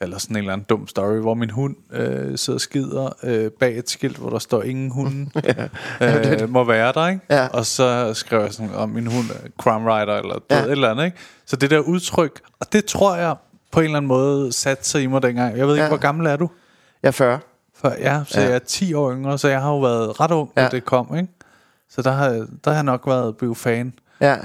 eller 0.00 0.18
sådan 0.18 0.36
en 0.36 0.38
eller 0.38 0.52
anden 0.52 0.66
dum 0.68 0.88
story, 0.88 1.16
hvor 1.20 1.34
min 1.34 1.50
hund 1.50 1.76
øh, 1.92 2.38
sidder 2.38 2.56
og 2.56 2.60
skider 2.60 3.08
øh, 3.22 3.50
bag 3.60 3.78
et 3.78 3.90
skilt, 3.90 4.16
hvor 4.16 4.30
der 4.30 4.38
står 4.38 4.62
ingen 4.62 4.90
hunden 4.90 5.32
øh, 6.00 6.50
må 6.50 6.64
være 6.64 6.92
der, 6.92 7.08
ikke? 7.08 7.20
Ja. 7.30 7.46
Og 7.46 7.66
så 7.66 8.14
skrev 8.14 8.40
jeg 8.40 8.52
sådan 8.52 8.74
om 8.74 8.88
min 8.88 9.06
hund 9.06 9.26
er 9.30 9.48
crime 9.62 9.84
writer, 9.92 10.14
eller 10.16 10.34
Ja. 10.50 10.62
et 10.64 10.70
eller 10.70 10.90
andet, 10.90 11.04
ikke? 11.04 11.16
Så 11.46 11.56
det 11.56 11.70
der 11.70 11.78
udtryk, 11.78 12.40
og 12.60 12.72
det 12.72 12.84
tror 12.84 13.16
jeg 13.16 13.34
på 13.72 13.80
en 13.80 13.84
eller 13.84 13.96
anden 13.96 14.08
måde 14.08 14.52
satte 14.52 14.84
sig 14.84 15.02
i 15.02 15.06
mig 15.06 15.22
dengang. 15.22 15.56
Jeg 15.58 15.66
ved 15.66 15.74
ikke, 15.74 15.82
Ja. 15.82 15.88
hvor 15.88 15.96
gammel 15.96 16.26
er 16.26 16.36
du? 16.36 16.50
Jeg 17.02 17.08
er 17.08 17.12
40. 17.12 17.38
For, 17.80 17.94
ja, 17.98 18.20
så 18.28 18.40
Ja. 18.40 18.46
jeg 18.46 18.54
er 18.54 18.58
10 18.58 18.94
år 18.94 19.12
yngre, 19.12 19.38
så 19.38 19.48
jeg 19.48 19.60
har 19.60 19.68
jo 19.70 19.78
været 19.80 20.20
ret 20.20 20.30
ung, 20.30 20.50
da 20.56 20.62
Ja. 20.62 20.68
det 20.68 20.84
kom, 20.84 21.16
ikke? 21.16 21.28
Så 21.90 22.02
der 22.02 22.10
har, 22.12 22.28
der 22.28 22.46
har 22.70 22.74
jeg 22.74 22.82
nok 22.84 23.06
været 23.06 23.36
blevet 23.36 23.56
fan. 23.56 23.92
Ja. 24.20 24.36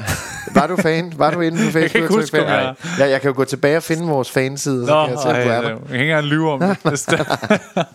Var 0.54 0.68
du 0.68 0.76
fan? 0.76 1.14
Var 1.18 1.32
du 1.32 1.40
inde 1.42 1.58
på 1.58 1.64
Facebook? 1.64 1.82
Jeg 1.84 1.92
kan 1.92 2.02
ikke 2.02 2.14
huske, 2.14 2.38
fan? 2.38 2.46
Nej. 2.46 2.76
Ja, 3.00 3.10
jeg 3.10 3.22
kan 3.22 3.30
jo 3.32 3.36
gå 3.36 3.44
tilbage 3.46 3.78
og 3.78 3.84
finde 3.84 4.08
vores 4.08 4.32
fanside, 4.32 4.82
og 4.82 4.88
så 4.88 4.94
kan 5.06 5.10
jeg 5.12 5.20
se, 5.20 5.30
ej, 5.30 5.44
hvor 5.44 5.52
er 5.54 5.62
der. 5.62 5.70
jeg 5.70 5.78
kan 5.88 5.92
ikke 6.00 6.04
engang 6.04 6.26
lyve 6.26 6.52
om 6.52 6.60
det. 6.60 6.78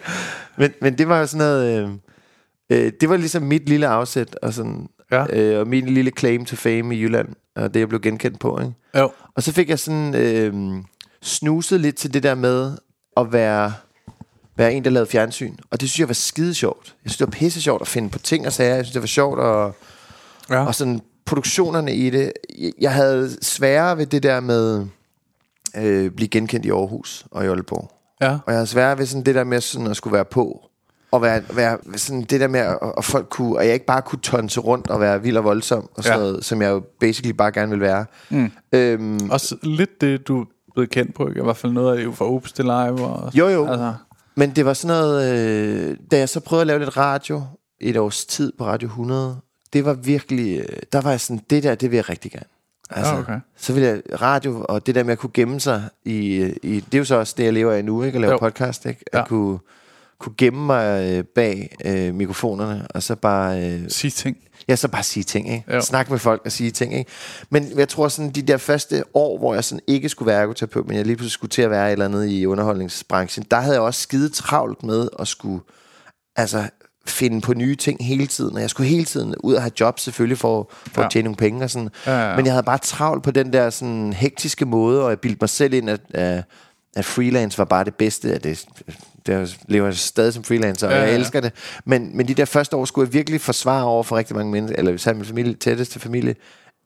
Men, 0.58 0.72
men 0.80 0.98
det 0.98 1.08
var 1.08 1.18
jo 1.18 1.26
sådan 1.26 1.46
noget... 1.46 1.82
Øh, 1.82 1.88
øh, 2.70 2.92
det 3.00 3.08
var 3.08 3.16
ligesom 3.16 3.42
mit 3.42 3.68
lille 3.68 3.86
afsæt, 3.86 4.36
og, 4.42 4.52
sådan, 4.54 4.88
Ja. 5.12 5.24
øh, 5.40 5.60
og 5.60 5.66
min 5.66 5.86
lille 5.86 6.10
claim 6.18 6.44
to 6.44 6.56
fame 6.56 6.96
i 6.96 7.00
Jylland, 7.02 7.28
og 7.56 7.74
det 7.74 7.80
jeg 7.80 7.88
blev 7.88 8.00
genkendt 8.00 8.40
på. 8.40 8.60
Ikke? 8.60 8.72
Jo, 8.98 9.10
Og 9.36 9.42
så 9.42 9.52
fik 9.52 9.68
jeg 9.70 9.78
sådan 9.78 10.14
øh, 10.14 10.54
snuset 11.22 11.80
lidt 11.80 11.96
til 11.96 12.14
det 12.14 12.22
der 12.22 12.34
med 12.34 12.72
at 13.16 13.32
være, 13.32 13.72
være 14.60 14.72
en, 14.72 14.84
der 14.84 14.90
lavede 14.90 15.10
fjernsyn. 15.10 15.54
Og 15.70 15.80
det 15.80 15.88
synes 15.90 16.00
jeg 16.00 16.08
var 16.08 16.14
skide 16.14 16.54
sjovt. 16.54 16.94
Jeg 17.04 17.10
synes, 17.10 17.16
det 17.18 17.26
var 17.26 17.30
pisse 17.30 17.62
sjovt 17.62 17.82
at 17.82 17.88
finde 17.88 18.10
på 18.10 18.18
ting 18.18 18.46
og 18.46 18.52
sager. 18.52 18.74
Jeg 18.74 18.84
synes, 18.84 18.92
det 18.92 19.02
var 19.02 19.06
sjovt 19.06 19.40
at... 19.40 19.72
ja. 20.56 20.66
Og 20.66 20.74
sådan 20.74 21.00
produktionerne 21.26 21.94
i 21.94 22.10
det. 22.10 22.32
Jeg- 22.80 22.92
havde 22.92 23.30
sværere 23.42 23.98
ved 23.98 24.06
det 24.06 24.22
der 24.22 24.40
med 24.40 24.86
øh, 25.76 26.10
blive 26.10 26.28
genkendt 26.28 26.66
i 26.66 26.70
Aarhus 26.70 27.26
og 27.30 27.44
i 27.44 27.48
Aalborg. 27.48 27.90
ja. 28.20 28.30
Og 28.32 28.42
jeg 28.46 28.54
havde 28.54 28.66
sværere 28.66 28.98
ved 28.98 29.06
sådan 29.06 29.24
det 29.24 29.34
der 29.34 29.44
med 29.44 29.60
sådan 29.60 29.86
at 29.86 29.96
skulle 29.96 30.14
være 30.14 30.24
på. 30.24 30.66
Og 31.12 31.22
være, 31.22 31.42
være 31.54 31.78
sådan 31.96 32.22
det 32.22 32.40
der 32.40 32.48
med, 32.48 32.60
at, 32.60 32.78
at 32.98 33.04
folk 33.04 33.26
kunne, 33.30 33.60
at 33.60 33.66
jeg 33.66 33.74
ikke 33.74 33.86
bare 33.86 34.02
kunne 34.02 34.18
tonse 34.22 34.60
rundt 34.60 34.90
og 34.90 35.00
være 35.00 35.22
vild 35.22 35.36
og 35.36 35.44
voldsom, 35.44 35.88
og 35.94 36.04
sådan 36.04 36.18
Ja. 36.18 36.24
noget, 36.24 36.44
som 36.44 36.62
jeg 36.62 36.70
jo 36.70 36.82
basically 37.00 37.32
bare 37.36 37.52
gerne 37.52 37.70
vil 37.70 37.80
være. 37.80 38.04
Mm. 38.30 38.50
Øhm, 38.72 39.30
Også 39.30 39.56
lidt 39.62 40.00
det, 40.00 40.28
du 40.28 40.46
blevet 40.74 40.90
kendt 40.90 41.14
på, 41.14 41.28
ikke? 41.28 41.40
I 41.40 41.44
hvert 41.44 41.56
fald 41.56 41.72
noget 41.72 41.90
af 41.90 41.96
det 41.96 42.04
jo 42.04 42.12
fra 42.12 42.24
Oops 42.24 42.52
til 42.52 42.64
Live. 42.64 43.04
Og, 43.06 43.34
Jo, 43.34 43.48
jo. 43.48 43.66
Altså, 43.68 43.94
Men 44.34 44.50
det 44.50 44.64
var 44.64 44.72
sådan 44.74 44.96
noget, 44.96 45.34
øh, 45.90 45.96
da 46.10 46.18
jeg 46.18 46.28
så 46.28 46.40
prøvede 46.40 46.60
at 46.60 46.66
lave 46.66 46.78
lidt 46.78 46.96
radio, 46.96 47.42
et 47.80 47.96
års 47.96 48.24
tid 48.24 48.52
på 48.58 48.64
Radio 48.64 48.86
100, 48.88 49.36
det 49.72 49.84
var 49.84 49.92
virkelig, 49.94 50.58
øh, 50.60 50.78
der 50.92 51.00
var 51.00 51.10
jeg 51.10 51.20
sådan, 51.20 51.42
det 51.50 51.62
der, 51.62 51.74
det 51.74 51.90
vil 51.90 51.96
jeg 51.96 52.08
rigtig 52.08 52.32
gerne. 52.32 52.44
Altså, 52.90 53.12
Ja, 53.12 53.18
okay. 53.20 53.38
Så 53.56 53.72
vil 53.72 53.82
jeg 53.82 54.02
radio, 54.20 54.66
og 54.68 54.86
det 54.86 54.94
der 54.94 55.02
med 55.02 55.12
at 55.12 55.18
kunne 55.18 55.30
gemme 55.34 55.60
sig 55.60 55.82
i, 56.04 56.34
øh, 56.36 56.56
i 56.62 56.80
det 56.80 56.94
er 56.94 56.98
jo 56.98 57.04
så 57.04 57.16
også 57.16 57.34
det, 57.36 57.44
jeg 57.44 57.52
lever 57.52 57.72
af 57.72 57.84
nu, 57.84 58.02
ikke? 58.02 58.16
At 58.16 58.20
lave 58.20 58.32
jo. 58.32 58.38
podcast, 58.38 58.86
ikke? 58.86 59.04
At 59.12 59.18
Ja. 59.18 59.24
kunne, 59.24 59.58
kunne 60.20 60.34
gemme 60.38 60.66
mig 60.66 61.10
øh, 61.10 61.24
bag 61.24 61.76
øh, 61.84 62.14
mikrofonerne, 62.14 62.86
og 62.90 63.02
så 63.02 63.14
bare... 63.14 63.62
Øh, 63.62 63.80
sige 63.88 64.10
ting. 64.10 64.36
Ja, 64.68 64.76
så 64.76 64.88
bare 64.88 65.02
sige 65.02 65.24
ting, 65.24 65.52
ikke? 65.52 65.74
Jo. 65.74 65.80
Snak 65.80 66.10
med 66.10 66.18
folk 66.18 66.42
og 66.44 66.52
sige 66.52 66.70
ting, 66.70 66.94
ikke? 66.98 67.10
Men 67.50 67.78
jeg 67.78 67.88
tror 67.88 68.08
sådan, 68.08 68.30
de 68.30 68.42
der 68.42 68.56
første 68.56 69.04
år, 69.14 69.38
hvor 69.38 69.54
jeg 69.54 69.64
sådan 69.64 69.80
ikke 69.86 70.08
skulle 70.08 70.26
være 70.26 70.42
ergoterapeut, 70.42 70.86
men 70.88 70.96
jeg 70.96 71.06
lige 71.06 71.16
pludselig 71.16 71.32
skulle 71.32 71.50
til 71.50 71.62
at 71.62 71.70
være 71.70 71.86
et 71.88 71.92
eller 71.92 72.04
andet 72.04 72.28
i 72.28 72.46
underholdningsbranchen, 72.46 73.46
der 73.50 73.60
havde 73.60 73.74
jeg 73.74 73.82
også 73.82 74.00
skide 74.00 74.28
travlt 74.28 74.82
med 74.82 75.08
at 75.18 75.28
skulle, 75.28 75.60
altså 76.36 76.68
finde 77.06 77.40
på 77.40 77.54
nye 77.54 77.76
ting 77.76 78.04
hele 78.06 78.26
tiden, 78.26 78.54
og 78.54 78.60
jeg 78.60 78.70
skulle 78.70 78.88
hele 78.88 79.04
tiden 79.04 79.34
ud 79.44 79.54
og 79.54 79.62
have 79.62 79.72
job 79.80 79.98
selvfølgelig 79.98 80.38
for, 80.38 80.70
for 80.72 81.00
Ja. 81.00 81.06
at 81.06 81.12
tjene 81.12 81.24
nogle 81.24 81.36
penge 81.36 81.64
og 81.64 81.70
sådan. 81.70 81.88
Ja, 82.06 82.12
ja, 82.12 82.30
ja. 82.30 82.36
Men 82.36 82.44
jeg 82.46 82.54
havde 82.54 82.64
bare 82.64 82.78
travlt 82.78 83.22
på 83.22 83.30
den 83.30 83.52
der 83.52 83.70
sådan 83.70 84.12
hektiske 84.12 84.64
måde, 84.66 85.04
og 85.04 85.10
jeg 85.10 85.20
bildte 85.20 85.38
mig 85.40 85.48
selv 85.48 85.74
ind, 85.74 85.90
at, 85.90 86.00
at, 86.96 87.04
freelance 87.04 87.58
var 87.58 87.64
bare 87.64 87.84
det 87.84 87.94
bedste. 87.94 88.34
At 88.34 88.44
det, 88.44 88.66
det 89.26 89.58
lever 89.68 89.86
jeg 89.86 89.94
stadig 89.96 90.32
som 90.34 90.44
freelancer, 90.44 90.86
og 90.86 90.92
Ja, 90.92 90.98
jeg 91.00 91.08
ja. 91.08 91.14
elsker 91.14 91.40
det. 91.40 91.52
Men, 91.84 92.16
men 92.16 92.28
de 92.28 92.34
der 92.34 92.44
første 92.44 92.76
år 92.76 92.84
skulle 92.84 93.06
jeg 93.06 93.12
virkelig 93.12 93.40
forsvare 93.40 93.84
over 93.84 94.02
for 94.02 94.16
rigtig 94.16 94.36
mange 94.36 94.52
mennesker, 94.52 94.78
eller 94.78 94.92
især 94.92 95.12
min 95.14 95.24
familie, 95.24 95.54
tætteste 95.54 96.00
familie, 96.00 96.34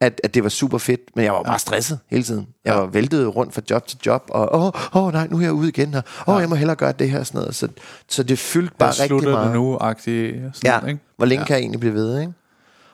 at, 0.00 0.20
at 0.24 0.34
det 0.34 0.42
var 0.42 0.48
super 0.48 0.78
fedt, 0.78 1.00
men 1.16 1.24
jeg 1.24 1.32
var 1.32 1.42
bare 1.42 1.58
stresset 1.58 1.98
hele 2.10 2.22
tiden. 2.22 2.46
Jeg 2.64 2.74
var 2.74 2.86
væltet 2.86 3.36
rundt 3.36 3.54
fra 3.54 3.62
job 3.70 3.86
til 3.86 3.98
job, 4.06 4.22
og 4.28 4.54
åh, 4.94 5.02
åh 5.06 5.12
nej, 5.12 5.26
nu 5.30 5.36
er 5.36 5.42
jeg 5.42 5.52
ude 5.52 5.68
igen, 5.68 5.94
og 5.94 6.02
åh, 6.34 6.40
jeg 6.40 6.48
må 6.48 6.54
hellere 6.54 6.76
gøre 6.76 6.92
det 6.92 7.10
her 7.10 7.18
og 7.20 7.26
sådan 7.26 7.38
noget. 7.40 7.54
Så, 7.54 7.68
så 8.08 8.22
det 8.22 8.38
fyldte 8.38 8.74
bare 8.78 8.90
rigtig 8.90 9.28
meget. 9.30 9.46
det 9.46 9.54
nu-agtigt. 9.54 10.36
Sådan, 10.56 10.80
Ja, 10.82 10.88
ikke? 10.88 11.00
hvor 11.16 11.26
længe 11.26 11.40
ja. 11.42 11.46
kan 11.46 11.54
jeg 11.54 11.60
egentlig 11.60 11.80
blive 11.80 11.94
ved, 11.94 12.20
ikke? 12.20 12.32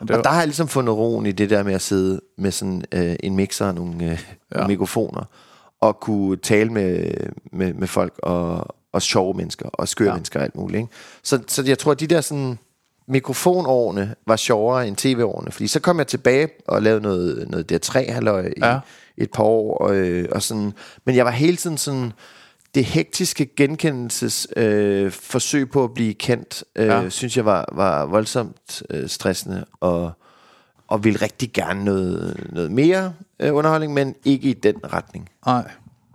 Og 0.01 0.09
det 0.09 0.11
Og 0.11 0.17
var- 0.17 0.23
der 0.23 0.31
har 0.31 0.39
jeg 0.39 0.47
ligesom 0.47 0.69
fundet 0.69 0.95
roen 0.95 1.27
i 1.27 1.33
det 1.33 1.51
der 1.51 1.63
med 1.63 1.75
at 1.75 1.83
sidde 1.83 2.21
med 2.39 2.51
sådan 2.51 2.85
øh, 2.93 3.17
en 3.23 3.37
mixer 3.37 3.67
og 3.67 3.75
nogle, 3.75 4.05
øh, 4.05 4.19
ja. 4.55 4.67
mikrofoner, 4.67 5.23
og 5.81 6.01
kunne 6.01 6.37
tale 6.37 6.71
med, 6.73 7.11
med, 7.53 7.75
med 7.75 7.89
folk, 7.89 8.13
og, 8.23 8.75
og 8.93 9.03
sjove 9.03 9.35
mennesker, 9.35 9.69
og 9.73 9.89
skøre 9.89 10.09
ja. 10.09 10.15
Mennesker 10.15 10.39
og 10.41 10.45
alt 10.45 10.55
muligt. 10.57 10.81
Ikke? 10.81 10.93
Så, 11.23 11.43
så 11.49 11.63
jeg 11.67 11.79
tror, 11.79 11.93
at 11.93 12.01
de 12.01 12.07
der 12.07 12.21
sådan 12.21 12.59
mikrofonårene 13.09 14.15
var 14.27 14.37
sjovere 14.37 14.89
end 14.89 14.97
tv-årene, 14.97 15.53
fordi 15.53 15.67
så 15.69 15.81
kom 15.81 15.99
jeg 15.99 16.07
tilbage 16.07 16.49
og 16.69 16.83
lavede 16.83 17.01
noget, 17.01 17.49
noget 17.51 17.73
DR3 17.73 18.13
halløj 18.13 18.47
i 18.57 18.61
Ja. 18.63 18.79
et 19.17 19.31
par 19.31 19.43
år, 19.43 19.79
og, 19.79 19.95
øh, 19.97 20.29
og 20.33 20.43
sådan, 20.43 20.73
men 21.05 21.17
jeg 21.17 21.25
var 21.25 21.31
hele 21.31 21.57
tiden 21.57 21.79
sådan, 21.79 22.13
det 22.75 22.85
hektiske 22.85 23.47
genkendelses 23.57 24.49
øh, 24.57 25.11
forsøg 25.11 25.71
på 25.71 25.85
at 25.85 25.95
blive 25.95 26.15
kendt, 26.15 26.65
øh. 26.77 26.87
Ja. 26.87 27.09
synes 27.09 27.37
jeg 27.37 27.45
var, 27.45 27.69
var 27.73 28.07
voldsomt 28.07 28.83
øh, 28.91 29.09
stressende, 29.09 29.65
og, 29.81 30.13
og 30.89 31.05
ville 31.05 31.23
rigtig 31.23 31.53
gerne 31.53 31.85
noget, 31.85 32.47
noget 32.53 32.71
mere 32.71 33.15
øh, 33.41 33.55
underholdning, 33.55 33.95
men 33.95 34.15
ikke 34.25 34.49
i 34.49 34.53
den 34.53 34.77
retning. 34.93 35.29
Nej. 35.47 35.71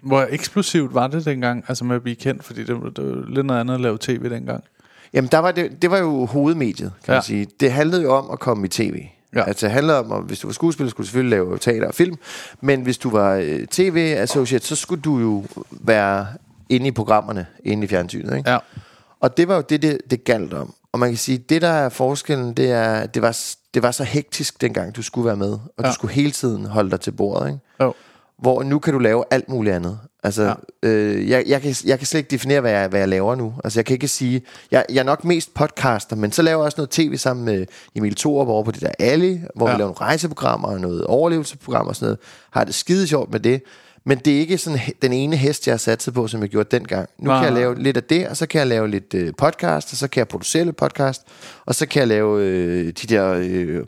Hvor 0.06 0.28
eksplosivt 0.30 0.94
var 0.94 1.08
det 1.08 1.26
dengang, 1.26 1.66
altså 1.68 1.86
med 1.86 1.96
at 1.96 2.04
blive 2.04 2.16
kendt, 2.16 2.44
fordi 2.44 2.60
det, 2.60 2.68
det 2.68 3.06
var 3.06 3.30
lidt 3.30 3.46
noget 3.46 3.60
andet 3.60 3.74
at 3.74 3.82
lave 3.82 3.98
tv 4.02 4.30
dengang. 4.30 4.64
Jamen, 5.14 5.30
der 5.32 5.40
var 5.40 5.52
det, 5.52 5.82
det 5.82 5.92
var 5.92 5.98
jo 5.98 6.26
hovedmediet, 6.26 6.94
kan 7.06 7.12
ja. 7.12 7.16
Man 7.16 7.24
sige. 7.24 7.48
Det 7.60 7.72
handlede 7.72 8.02
jo 8.02 8.14
om 8.14 8.30
at 8.32 8.40
komme 8.40 8.66
i 8.66 8.70
tv. 8.70 9.06
Ja. 9.36 9.44
Altså, 9.44 9.66
det 9.66 9.74
handlede 9.74 10.00
om, 10.00 10.12
at 10.12 10.24
hvis 10.24 10.40
du 10.40 10.48
var 10.48 10.54
skuespiller, 10.54 10.90
skulle 10.90 11.06
du 11.06 11.08
selvfølgelig 11.08 11.38
lave 11.38 11.58
teater 11.58 11.88
og 11.88 11.96
film. 11.96 12.16
Men 12.62 12.82
hvis 12.82 12.98
du 12.98 13.10
var 13.10 13.34
øh, 13.34 13.68
tv-associate, 13.68 14.66
så 14.66 14.76
skulle 14.76 15.02
du 15.02 15.20
jo 15.20 15.44
være 15.72 16.28
inde 16.70 16.88
i 16.88 16.92
programmerne, 16.92 17.46
inde 17.64 17.84
i 17.84 17.88
fjernsynet. 17.88 18.38
Ikke? 18.38 18.50
Ja. 18.52 18.58
Og 19.20 19.38
det 19.38 19.48
var 19.48 19.56
jo 19.56 19.64
det, 19.70 19.82
det, 19.82 19.98
det 20.10 20.24
galt 20.24 20.54
om. 20.54 20.74
Og 20.92 21.00
man 21.00 21.10
kan 21.10 21.18
sige, 21.18 21.38
det 21.38 21.62
der 21.62 21.70
er 21.70 21.90
forskellen, 21.90 22.54
det 22.54 22.72
er, 22.72 23.06
det 23.06 23.22
var, 23.22 23.38
det 23.74 23.84
var 23.84 23.92
så 23.92 24.04
hektisk 24.04 24.62
dengang, 24.62 24.96
du 24.96 25.02
skulle 25.02 25.26
være 25.26 25.36
med. 25.36 25.52
Og. 25.52 25.84
Ja. 25.84 25.88
du 25.88 25.94
skulle 25.94 26.14
hele 26.14 26.32
tiden 26.32 26.66
holde 26.66 26.92
dig 26.92 27.00
til 27.00 27.12
bordet. 27.12 27.48
Ikke? 27.48 27.60
Jo. 27.82 27.94
Hvor 28.42 28.64
nu 28.64 28.80
kan 28.80 28.94
du 28.94 29.00
lave 29.00 29.24
alt 29.32 29.50
muligt 29.50 29.76
andet. 29.76 30.00
Altså, 30.24 30.56
ja. 30.84 30.90
Øh, 30.90 31.30
jeg, 31.30 31.44
jeg, 31.48 31.62
kan, 31.62 31.76
jeg 31.86 31.98
kan 31.98 32.08
slet 32.08 32.20
ikke 32.20 32.32
definere, 32.32 32.62
hvad 32.62 32.72
jeg, 32.72 32.88
hvad 32.88 33.00
jeg 33.00 33.10
laver 33.10 33.36
nu. 33.36 33.54
Altså, 33.64 33.80
jeg 33.80 33.86
kan 33.86 33.94
ikke 33.94 34.08
sige... 34.08 34.42
Jeg, 34.72 34.86
jeg 34.90 35.00
er 35.00 35.04
nok 35.04 35.24
mest 35.24 35.54
podcaster, 35.54 36.16
men 36.16 36.32
så 36.32 36.42
laver 36.42 36.60
jeg 36.60 36.66
også 36.66 36.76
noget 36.78 36.90
tv 36.90 37.18
sammen 37.18 37.46
med 37.46 37.66
Emil 37.96 38.16
Thorup 38.16 38.48
over 38.48 38.64
på 38.64 38.72
det 38.72 38.82
der 38.82 38.92
Ali, 39.00 39.42
hvor 39.56 39.68
ja. 39.68 39.74
Vi 39.74 39.80
laver 39.80 39.88
nogle 39.88 40.02
rejseprogrammer 40.02 40.68
og 40.68 40.80
noget 40.80 41.04
overlevelsesprogram 41.04 41.88
og 41.88 41.96
sådan 41.96 42.06
noget. 42.06 42.20
Har 42.52 42.64
det 42.64 42.76
skide 42.76 43.08
sjovt 43.08 43.32
med 43.32 43.40
det. 43.40 43.62
Men 44.06 44.18
det 44.18 44.36
er 44.36 44.40
ikke 44.40 44.58
sådan 44.58 44.80
den 45.02 45.14
ene 45.14 45.36
hest, 45.36 45.68
jeg 45.68 45.74
har 45.74 45.78
sat 45.78 46.10
på, 46.14 46.28
som 46.28 46.42
jeg 46.42 46.50
gjorde 46.50 46.78
dengang. 46.78 47.10
Nu 47.20 47.30
Nej. 47.30 47.38
kan 47.38 47.46
jeg 47.46 47.54
lave 47.54 47.80
lidt 47.80 47.98
af 47.98 48.04
det, 48.04 48.28
og 48.28 48.38
så 48.38 48.48
kan 48.48 48.60
jeg 48.60 48.68
lave 48.68 48.88
lidt 48.88 49.14
øh, 49.14 49.34
podcast, 49.38 49.92
og 49.92 49.98
så 49.98 50.08
kan 50.08 50.20
jeg 50.20 50.28
producere 50.28 50.66
lidt 50.66 50.76
podcast, 50.76 51.22
og 51.66 51.76
så 51.76 51.86
kan 51.86 52.00
jeg 52.00 52.08
lave 52.08 52.44
øh, 52.44 52.88
de 52.88 53.08
der... 53.08 53.34
Øh, 53.38 53.84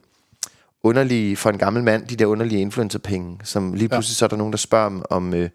underlige, 0.88 1.36
for 1.36 1.50
en 1.50 1.58
gammel 1.58 1.84
mand, 1.84 2.08
de 2.08 2.16
der 2.16 2.26
underlige 2.26 2.62
influencerpenge, 2.62 3.38
som 3.44 3.74
lige 3.74 3.90
pludselig 3.90 4.16
ja. 4.16 4.18
så 4.18 4.26
er 4.26 4.30
der 4.30 4.38
nogen, 4.38 4.54
der 4.54 4.58
spørger 4.58 4.86
om, 4.86 5.06
om 5.10 5.34
øh, 5.34 5.50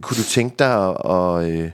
kunne 0.00 0.16
du 0.16 0.22
tænke 0.22 0.56
dig 0.58 0.74
at, 0.74 0.96
og, 0.96 1.50
øh, 1.50 1.70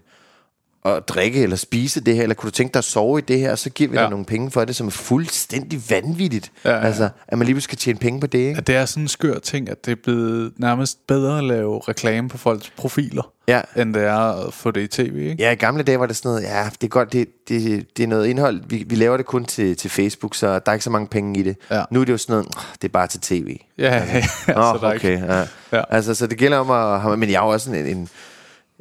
at 0.85 1.09
drikke 1.09 1.43
eller 1.43 1.57
spise 1.57 2.01
det 2.01 2.15
her, 2.15 2.23
eller 2.23 2.35
kunne 2.35 2.51
du 2.51 2.55
tænke 2.55 2.73
dig 2.75 2.79
at 2.79 2.85
sove 2.85 3.19
i 3.19 3.23
det 3.23 3.39
her, 3.39 3.51
og 3.53 3.59
så 3.59 3.71
giver 3.71 3.91
vi 3.91 3.97
ja. 3.97 4.01
Ja. 4.01 4.05
dig 4.05 4.11
nogle 4.11 4.25
penge 4.25 4.51
for 4.51 4.65
det, 4.65 4.77
som 4.77 4.87
er 4.87 4.91
fuldstændig 4.91 5.83
vanvittigt. 5.91 6.53
Ja, 6.65 6.71
ja, 6.71 6.77
ja. 6.77 6.83
Altså, 6.87 7.09
at 7.29 7.39
man 7.39 7.47
lige 7.47 7.61
skal 7.61 7.79
tjene 7.79 7.99
penge 7.99 8.21
på 8.21 8.27
det, 8.27 8.39
ikke? 8.39 8.59
At 8.59 8.67
det 8.67 8.75
er 8.75 8.85
sådan 8.85 9.03
en 9.03 9.09
skør 9.09 9.39
ting, 9.39 9.71
at 9.71 9.87
det 9.87 9.93
er 9.93 9.97
blevet 10.05 10.53
nærmest 10.57 11.07
bedre 11.07 11.39
at 11.39 11.45
lave 11.45 11.81
reklame 11.89 12.29
på 12.29 12.39
folks 12.39 12.73
profiler, 12.77 13.23
Ja. 13.49 13.61
end 13.77 13.95
det 13.95 14.03
er 14.05 14.47
at 14.47 14.55
få 14.55 14.71
det 14.71 14.81
i 14.81 14.87
tv, 14.87 15.17
ikke? 15.31 15.37
Ja, 15.39 15.51
i 15.51 15.55
gamle 15.55 15.83
dage 15.83 16.01
var 16.01 16.07
det 16.07 16.17
sådan 16.17 16.29
noget, 16.29 16.43
ja, 16.43 16.69
det 16.81 16.85
er 16.85 16.89
godt, 16.89 17.13
det, 17.13 17.29
det, 17.49 17.87
det 17.97 18.03
er 18.03 18.07
noget 18.07 18.27
indhold, 18.27 18.61
vi, 18.67 18.85
vi 18.87 18.95
laver 18.95 19.17
det 19.17 19.27
kun 19.27 19.45
til, 19.45 19.77
til 19.77 19.91
Facebook, 19.91 20.35
så 20.35 20.47
der 20.47 20.61
er 20.67 20.73
ikke 20.73 20.85
så 20.85 20.91
mange 20.91 21.07
penge 21.09 21.41
i 21.41 21.43
det. 21.43 21.57
Ja. 21.71 21.83
Nu 21.91 22.01
er 22.01 22.05
det 22.05 22.13
jo 22.13 22.19
sådan 22.19 22.33
noget, 22.33 22.47
"Åh, 22.57 22.63
det 22.83 22.89
er 22.89 22.93
bare 22.93 23.07
til 23.07 23.21
tv. 23.21 23.57
Ja, 23.79 23.85
ja, 23.97 24.05
ja. 24.49 24.55
Nå, 24.55 24.63
så 24.63 24.79
der 24.81 24.89
er 24.89 24.95
okay. 24.95 25.13
ikke- 25.13 25.27
Ja. 25.35 25.45
Ja. 25.73 25.83
Altså, 25.91 26.15
så 26.15 26.27
det 26.27 26.39
gælder 26.39 26.59
om 26.59 26.71
at... 26.71 27.01
have- 27.01 27.17
Men 27.17 27.31
jeg 27.31 27.37
er 27.37 27.45
jo 27.47 27.49
også 27.49 27.71
en, 27.71 27.87
en, 27.87 28.09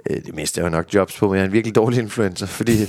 det 0.10 0.36
meste 0.36 0.62
er 0.62 0.66
jo 0.66 0.70
nok 0.70 0.86
jobs 0.94 1.18
på, 1.18 1.28
men 1.28 1.36
jeg 1.36 1.42
er 1.42 1.46
en 1.46 1.54
virkelig 1.54 1.76
dårlig 1.76 2.00
influencer, 2.00 2.46
fordi, 2.60 2.86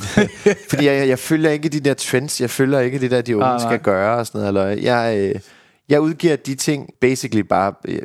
fordi 0.71 0.87
jeg, 0.87 1.09
jeg 1.09 1.19
følger 1.19 1.51
ikke 1.51 1.69
de 1.69 1.81
der 1.81 1.95
trends, 1.95 2.41
jeg 2.41 2.51
følger 2.51 2.81
ikke 2.81 2.99
det 2.99 3.11
der, 3.11 3.21
de 3.21 3.37
unge 3.37 3.49
Ah, 3.49 3.61
nej. 3.61 3.71
skal 3.71 3.81
gøre 3.81 4.17
og 4.17 4.27
sådan 4.27 4.39
noget. 4.39 4.49
Eller 4.49 4.93
jeg, 4.93 5.19
øh, 5.19 5.41
jeg 5.89 6.01
udgiver 6.01 6.37
de 6.37 6.55
ting 6.55 6.91
basically 7.01 7.43
bare... 7.43 7.73
Øh, 7.89 7.99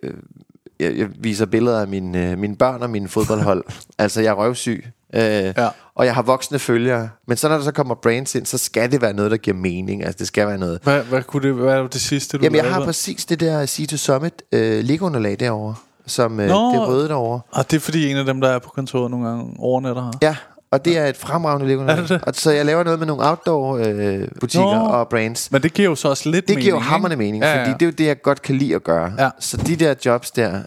jeg, 0.80 0.98
jeg 0.98 1.08
viser 1.20 1.46
billeder 1.46 1.82
af 1.82 1.88
mine, 1.88 2.32
øh, 2.32 2.38
mine 2.38 2.56
børn 2.56 2.82
og 2.82 2.90
mine 2.90 3.08
fodboldhold. 3.08 3.64
altså, 4.00 4.22
jeg 4.22 4.30
er 4.30 4.34
røvsyg. 4.34 4.86
Øh, 5.16 5.22
ja. 5.22 5.70
Og 5.96 6.06
jeg 6.06 6.16
har 6.16 6.22
voksne 6.22 6.60
følgere. 6.60 7.10
Men 7.28 7.38
så 7.38 7.50
når 7.50 7.56
der 7.56 7.64
så 7.64 7.72
kommer 7.72 7.96
brands 7.96 8.36
ind, 8.36 8.46
så 8.46 8.58
skal 8.58 8.92
det 8.92 9.02
være 9.02 9.14
noget, 9.14 9.32
der 9.32 9.38
giver 9.38 9.58
mening. 9.58 10.04
Altså, 10.04 10.18
det 10.20 10.28
skal 10.28 10.48
være 10.48 10.58
noget... 10.58 10.80
Hvad, 10.84 11.04
hvad 11.04 11.24
kunne 11.24 11.48
det 11.48 11.64
være 11.64 11.84
det 11.84 12.02
sidste, 12.02 12.38
du 12.38 12.44
Jamen, 12.44 12.56
jeg 12.56 12.74
har 12.74 12.84
præcis 12.86 13.26
det 13.26 13.40
der 13.40 13.66
Sea 13.66 13.86
to 13.86 13.98
Summit 13.98 14.34
øh, 14.52 14.84
liggeunderlag 14.84 15.40
derovre, 15.40 15.76
som 16.08 16.40
øh, 16.40 16.48
Nå. 16.48 16.72
det 16.72 16.88
røde 16.88 17.08
derovre. 17.08 17.40
Og 17.52 17.72
det 17.72 17.78
er 17.78 17.82
fordi 17.82 18.12
en 18.12 18.18
af 18.18 18.26
dem, 18.26 18.42
der 18.42 18.50
er 18.50 18.60
på 18.60 18.70
kontoret 18.70 19.12
nogle 19.12 19.28
gange 19.28 19.56
overnatter 19.60 20.04
her. 20.04 20.12
Ja, 20.22 20.36
og 20.72 20.86
det 20.86 20.98
er 20.98 21.06
et 21.06 21.18
fremragende. 21.18 21.74
Er 21.74 21.96
det 21.96 22.10
det? 22.10 22.22
Og 22.24 22.36
så 22.36 22.52
jeg 22.52 22.66
laver 22.66 22.84
noget 22.84 23.00
med 23.00 23.08
nogle 23.08 23.30
outdoor 23.30 23.78
øh, 23.78 24.28
butikker 24.40 24.76
Nå. 24.76 24.86
og 24.90 25.10
brands. 25.10 25.52
Men 25.52 25.62
det 25.64 25.74
giver 25.74 25.90
jo 25.90 25.96
så 25.96 26.10
også 26.10 26.30
lidt 26.30 26.48
Det 26.48 26.56
mening, 26.56 26.64
giver 26.64 26.76
jo 26.76 26.80
hammerne 26.80 27.16
mening, 27.16 27.44
Ja, 27.44 27.54
ja. 27.54 27.60
fordi 27.62 27.74
det 27.74 27.82
er 27.82 27.86
jo 27.86 27.92
det, 27.98 28.06
jeg 28.06 28.22
godt 28.22 28.42
kan 28.42 28.56
lide 28.56 28.76
at 28.76 28.84
gøre. 28.84 29.14
Ja. 29.20 29.30
Så 29.40 29.58
de 29.58 29.76
der 29.76 29.94
jobs 30.06 30.32
der, 30.32 30.62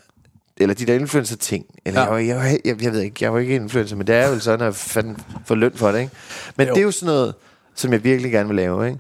eller 0.57 0.75
de 0.75 0.87
der 0.87 0.95
influencer-ting, 0.95 1.65
eller 1.87 2.01
Ja. 2.03 2.13
jeg, 2.15 2.27
jeg, 2.27 2.37
jeg, 2.37 2.59
jeg, 2.65 2.83
jeg 2.85 2.93
ved 2.93 3.01
ikke, 3.01 3.17
jeg 3.21 3.27
er 3.27 3.33
jo 3.33 3.37
ikke 3.39 3.55
influencer, 3.55 3.97
men 3.97 4.07
det 4.07 4.15
er 4.17 4.29
jo 4.29 4.39
sådan, 4.39 4.67
at 4.67 4.75
fanden 4.75 5.17
får 5.47 5.55
løn 5.55 5.73
for 5.75 5.93
det, 5.93 5.99
ikke? 6.01 6.13
Men 6.57 6.67
jo. 6.69 6.75
det 6.75 6.81
er 6.81 6.85
jo 6.85 6.91
sådan 6.91 7.15
noget, 7.15 7.35
som 7.75 7.93
jeg 7.93 8.05
virkelig 8.05 8.33
gerne 8.33 8.49
vil 8.49 8.57
lave, 8.57 8.87
ikke? 8.87 8.99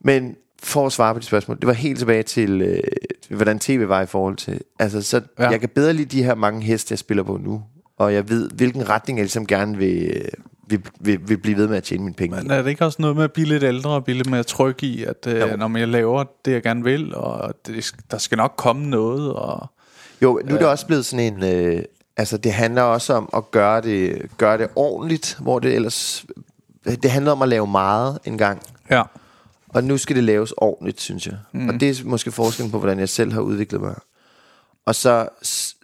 Men 0.00 0.34
for 0.66 0.86
at 0.86 0.92
svare 0.92 1.14
på 1.14 1.20
de 1.20 1.24
spørgsmål, 1.24 1.56
det 1.60 1.66
var 1.66 1.72
helt 1.72 1.98
tilbage 1.98 2.22
til, 2.22 2.60
øh, 2.62 2.82
hvordan 3.36 3.58
tv 3.58 3.88
var 3.88 4.02
i 4.02 4.06
forhold 4.06 4.36
til... 4.36 4.60
Altså, 4.78 5.02
så 5.02 5.20
Ja. 5.38 5.48
jeg 5.50 5.60
kan 5.60 5.68
bedre 5.68 5.92
lide 5.92 6.16
de 6.18 6.22
her 6.22 6.34
mange 6.34 6.62
heste, 6.62 6.92
jeg 6.92 6.98
spiller 6.98 7.22
på 7.22 7.36
nu, 7.36 7.62
og 7.98 8.14
jeg 8.14 8.28
ved, 8.28 8.50
hvilken 8.50 8.88
retning 8.88 9.18
jeg 9.18 9.24
ligesom 9.24 9.46
gerne 9.46 9.76
vil, 9.78 10.22
vil, 10.68 10.80
vil, 11.00 11.18
vil 11.28 11.38
blive 11.38 11.56
ved 11.56 11.68
med 11.68 11.76
at 11.76 11.82
tjene 11.82 12.02
mine 12.02 12.14
penge. 12.14 12.36
Men 12.36 12.50
er 12.50 12.62
det 12.62 12.70
ikke 12.70 12.84
også 12.84 13.02
noget 13.02 13.16
med 13.16 13.24
at 13.24 13.32
blive 13.32 13.48
lidt 13.48 13.62
ældre 13.62 13.90
og 13.90 14.04
blive 14.04 14.16
lidt 14.16 14.30
mere 14.30 14.42
tryg 14.42 14.82
i, 14.82 15.04
at 15.04 15.26
øh, 15.26 15.40
Jo. 15.40 15.56
når 15.56 15.78
jeg 15.78 15.88
laver 15.88 16.24
det, 16.44 16.52
jeg 16.52 16.62
gerne 16.62 16.84
vil, 16.84 17.14
og 17.14 17.54
det, 17.66 17.92
der 18.10 18.18
skal 18.18 18.38
nok 18.38 18.52
komme 18.56 18.86
noget, 18.86 19.32
og 19.32 19.66
Jo, 20.22 20.40
nu 20.44 20.54
er 20.54 20.58
det 20.58 20.66
også 20.68 20.86
blevet 20.86 21.04
sådan 21.06 21.34
en... 21.34 21.44
Øh, 21.44 21.82
altså, 22.16 22.36
det 22.36 22.52
handler 22.52 22.82
også 22.82 23.12
om 23.12 23.28
at 23.36 23.50
gøre 23.50 23.80
det, 23.80 24.22
gøre 24.38 24.58
det 24.58 24.68
ordentligt, 24.76 25.38
hvor 25.40 25.58
det 25.58 25.74
ellers... 25.74 26.26
Det 26.84 27.10
handler 27.10 27.32
om 27.32 27.42
at 27.42 27.48
lave 27.48 27.66
meget 27.66 28.18
en 28.24 28.38
gang, 28.38 28.62
ja, 28.90 29.02
og 29.76 29.84
nu 29.84 29.98
skal 29.98 30.16
det 30.16 30.24
laves 30.24 30.52
ordentligt, 30.56 31.00
synes 31.00 31.26
jeg. 31.26 31.34
Mm. 31.52 31.68
Og 31.68 31.80
det 31.80 31.90
er 31.90 32.04
måske 32.04 32.32
forskellen 32.32 32.70
på, 32.72 32.78
hvordan 32.78 32.98
jeg 32.98 33.08
selv 33.08 33.32
har 33.32 33.40
udviklet 33.40 33.80
mig. 33.80 33.94
Og 34.86 34.94
så, 34.94 35.28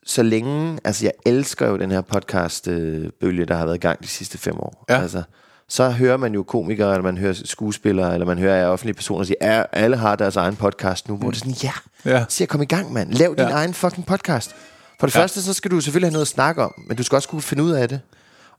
så 0.07 0.23
længe... 0.23 0.79
Altså, 0.85 1.05
jeg 1.05 1.13
elsker 1.27 1.69
jo 1.69 1.77
den 1.77 1.91
her 1.91 2.01
podcast-bølge, 2.01 3.47
der 3.47 3.55
har 3.57 3.65
været 3.65 3.77
i 3.77 3.81
gang 3.81 4.03
de 4.03 4.09
sidste 4.09 4.39
fem 4.39 4.55
år. 4.61 4.85
Ja. 4.89 5.01
Altså, 5.01 5.23
så 5.69 5.91
hører 5.91 6.17
man 6.17 6.35
jo 6.35 6.43
komikere, 6.43 6.91
eller 6.91 7.03
man 7.03 7.19
hører 7.19 7.33
skuespillere, 7.45 8.15
eller 8.15 8.27
man 8.27 8.39
hører 8.39 8.67
offentlige 8.67 8.95
personer 8.95 9.25
sige, 9.25 9.43
at 9.43 9.67
alle 9.73 9.97
har 9.97 10.17
deres 10.17 10.37
egen 10.37 10.57
podcast 10.57 11.09
nu, 11.09 11.17
hvor 11.17 11.31
det 11.31 11.37
er 11.37 11.53
sådan, 11.53 11.73
ja, 12.05 12.11
Ja. 12.19 12.25
så 12.29 12.37
jeg 12.45 12.49
kom 12.49 12.63
i 12.63 12.67
gang, 12.67 12.93
mand. 12.93 13.13
Lav 13.13 13.29
din 13.39 13.39
Ja. 13.47 13.51
egen 13.51 13.75
fucking 13.75 14.07
podcast. 14.07 14.55
For 15.01 15.07
det 15.07 15.15
ja. 15.15 15.21
første, 15.21 15.43
så 15.43 15.53
skal 15.53 15.71
du 15.71 15.81
selvfølgelig 15.81 16.07
have 16.07 16.13
noget 16.13 16.25
at 16.25 16.29
snakke 16.29 16.63
om, 16.63 16.75
men 16.89 16.97
du 16.97 17.03
skal 17.03 17.17
også 17.17 17.29
kunne 17.29 17.43
finde 17.43 17.63
ud 17.63 17.71
af 17.71 17.89
det. 17.89 18.01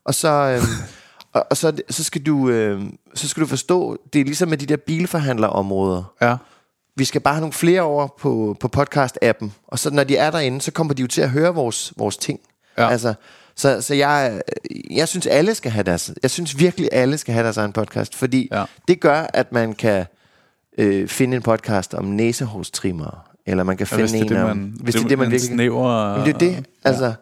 Og 0.06 0.16
så, 0.16 0.30
øhm, 0.30 0.66
og, 1.34 1.46
og 1.50 1.58
så, 1.58 1.74
så, 1.90 2.04
skal 2.04 2.22
du, 2.22 2.50
øhm, 2.50 2.98
så 3.14 3.28
skal 3.28 3.42
du 3.42 3.48
forstå, 3.48 3.98
det 4.14 4.22
er 4.22 4.26
ligesom 4.26 4.50
med 4.50 4.58
de 4.58 4.66
der 4.66 4.78
bilforhandlerområder. 4.78 6.14
ja, 6.22 6.36
Vi 6.96 7.06
skal 7.06 7.22
bare 7.22 7.34
have 7.34 7.42
nogle 7.42 7.54
flere 7.54 7.82
over 7.82 8.08
på, 8.20 8.58
på 8.60 8.70
podcast-appen. 8.78 9.50
Og 9.68 9.80
så 9.80 9.90
når 9.90 10.04
de 10.04 10.18
er 10.18 10.32
derinde, 10.32 10.62
så 10.62 10.72
kommer 10.72 10.94
de 10.94 11.02
jo 11.02 11.08
til 11.08 11.22
at 11.22 11.30
høre 11.30 11.54
vores, 11.56 11.94
vores 11.98 12.18
ting. 12.18 12.40
Ja. 12.78 12.90
Altså, 12.90 13.14
så, 13.56 13.82
så 13.82 13.94
jeg, 13.94 14.42
jeg 14.92 15.08
synes, 15.08 15.28
alle 15.28 15.56
skal 15.56 15.72
have 15.72 15.84
deres... 15.84 16.14
Jeg 16.24 16.32
synes 16.32 16.60
virkelig, 16.60 16.90
alle 16.92 17.18
skal 17.18 17.34
have 17.34 17.44
deres 17.44 17.58
egen 17.58 17.74
podcast. 17.74 18.16
Fordi 18.16 18.48
Ja. 18.52 18.60
ja. 18.60 18.66
det 18.88 19.00
gør, 19.00 19.28
at 19.34 19.52
man 19.52 19.74
kan 19.74 20.06
øh, 20.78 21.08
finde 21.08 21.36
en 21.36 21.42
podcast 21.44 21.94
om 21.94 22.06
næsehårstrimmer. 22.06 23.30
Eller 23.46 23.64
man 23.64 23.78
kan 23.78 23.88
ja 23.92 23.96
finde 23.96 24.12
det 24.12 24.22
en 24.22 24.30
det, 24.30 24.44
om... 24.44 24.58
man, 24.58 24.74
hvis 24.80 24.96
det 24.96 25.04
er 25.04 25.08
det, 25.08 25.18
man 25.18 25.32
virkelig... 25.32 25.54
snæver, 25.54 26.10
Jamen, 26.12 26.26
det 26.26 26.34
er 26.34 26.38
det, 26.38 26.66
altså... 26.84 27.14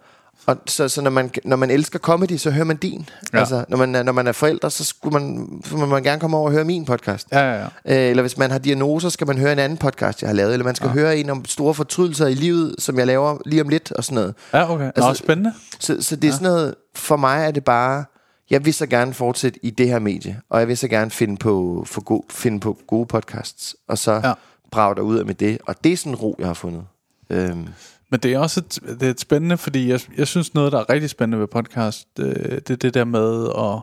Og 0.46 0.58
så, 0.68 0.90
så 0.90 1.02
når, 1.02 1.12
man, 1.12 1.32
når 1.46 1.56
man 1.56 1.72
elsker 1.72 2.00
comedy, 2.00 2.38
så 2.38 2.52
hører 2.52 2.66
man 2.66 2.78
din. 2.78 3.10
Ja. 3.34 3.40
Altså, 3.40 3.66
når 3.70 3.78
man, 3.78 3.96
er- 3.96 4.04
når 4.04 4.12
man 4.12 4.28
er 4.28 4.32
forældre, 4.32 4.72
så, 4.72 4.84
skulle 4.84 5.14
man, 5.20 5.48
så 5.66 5.76
må 5.78 5.86
man 5.86 6.04
gerne 6.04 6.20
komme 6.20 6.38
over 6.38 6.46
og 6.46 6.52
høre 6.52 6.64
min 6.64 6.86
podcast. 6.86 7.28
Ja, 7.32 7.40
ja, 7.40 7.60
ja. 7.60 7.66
Øh, 8.06 8.10
eller 8.10 8.24
hvis 8.24 8.38
man 8.38 8.52
har 8.52 8.58
diagnoser, 8.58 9.10
skal 9.10 9.28
man 9.28 9.38
høre 9.38 9.52
en 9.54 9.60
anden 9.60 9.78
podcast, 9.78 10.22
jeg 10.22 10.30
har 10.30 10.36
lavet. 10.36 10.54
Eller 10.54 10.64
man 10.64 10.76
skal 10.76 10.88
ja. 10.88 10.94
høre 10.94 11.18
en 11.18 11.30
om 11.30 11.46
store 11.46 11.74
fortrydelser 11.74 12.28
i 12.28 12.34
livet, 12.34 12.76
som 12.80 12.98
jeg 13.00 13.08
laver 13.08 13.38
lige 13.46 13.62
om 13.62 13.70
lidt 13.70 13.92
og 13.92 14.04
sådan 14.04 14.16
noget. 14.16 14.36
Ja, 14.54 14.72
okay. 14.74 14.86
Nå, 14.86 14.92
Altså, 15.08 15.24
spændende. 15.24 15.54
Så, 15.80 15.98
så 16.02 16.16
det 16.16 16.24
er 16.24 16.28
ja. 16.28 16.34
sådan 16.34 16.46
noget, 16.48 16.76
for 16.96 17.18
mig 17.18 17.46
er 17.46 17.52
det 17.52 17.64
bare, 17.64 18.06
jeg 18.50 18.66
vil 18.66 18.74
så 18.74 18.86
gerne 18.88 19.14
fortsætte 19.14 19.66
i 19.66 19.70
det 19.70 19.88
her 19.88 20.00
medie, 20.00 20.40
og 20.50 20.60
jeg 20.60 20.68
vil 20.68 20.78
så 20.78 20.88
gerne 20.88 21.12
finde 21.12 21.38
på, 21.38 21.84
for 21.88 22.02
go, 22.02 22.20
finde 22.30 22.60
på 22.60 22.78
gode 22.88 23.06
podcasts, 23.06 23.76
og 23.88 23.98
så 23.98 24.12
ja. 24.24 24.34
brage 24.72 24.96
dig 24.96 25.04
ud 25.04 25.18
af 25.18 25.26
med 25.26 25.36
det. 25.36 25.58
Og 25.66 25.76
det 25.84 25.94
er 25.94 25.98
sådan 25.98 26.12
en 26.12 26.16
ro, 26.16 26.36
jeg 26.40 26.48
har 26.48 26.54
fundet. 26.54 26.84
Øhm, 27.30 27.68
Men 28.12 28.19
det 28.19 28.34
er 28.34 28.39
også 28.39 28.60
et, 28.60 28.80
det 29.00 29.04
er 29.08 29.10
et 29.12 29.19
spændende, 29.19 29.58
fordi 29.58 29.89
jeg, 29.89 30.00
jeg 30.17 30.28
synes 30.28 30.54
noget, 30.54 30.71
der 30.71 30.80
er 30.80 30.89
rigtig 30.89 31.10
spændende 31.10 31.39
ved 31.39 31.47
podcast, 31.47 32.08
øh, 32.19 32.26
det 32.36 32.69
er 32.69 32.76
det 32.76 32.93
der 32.93 33.06
med 33.06 33.47
at... 33.58 33.80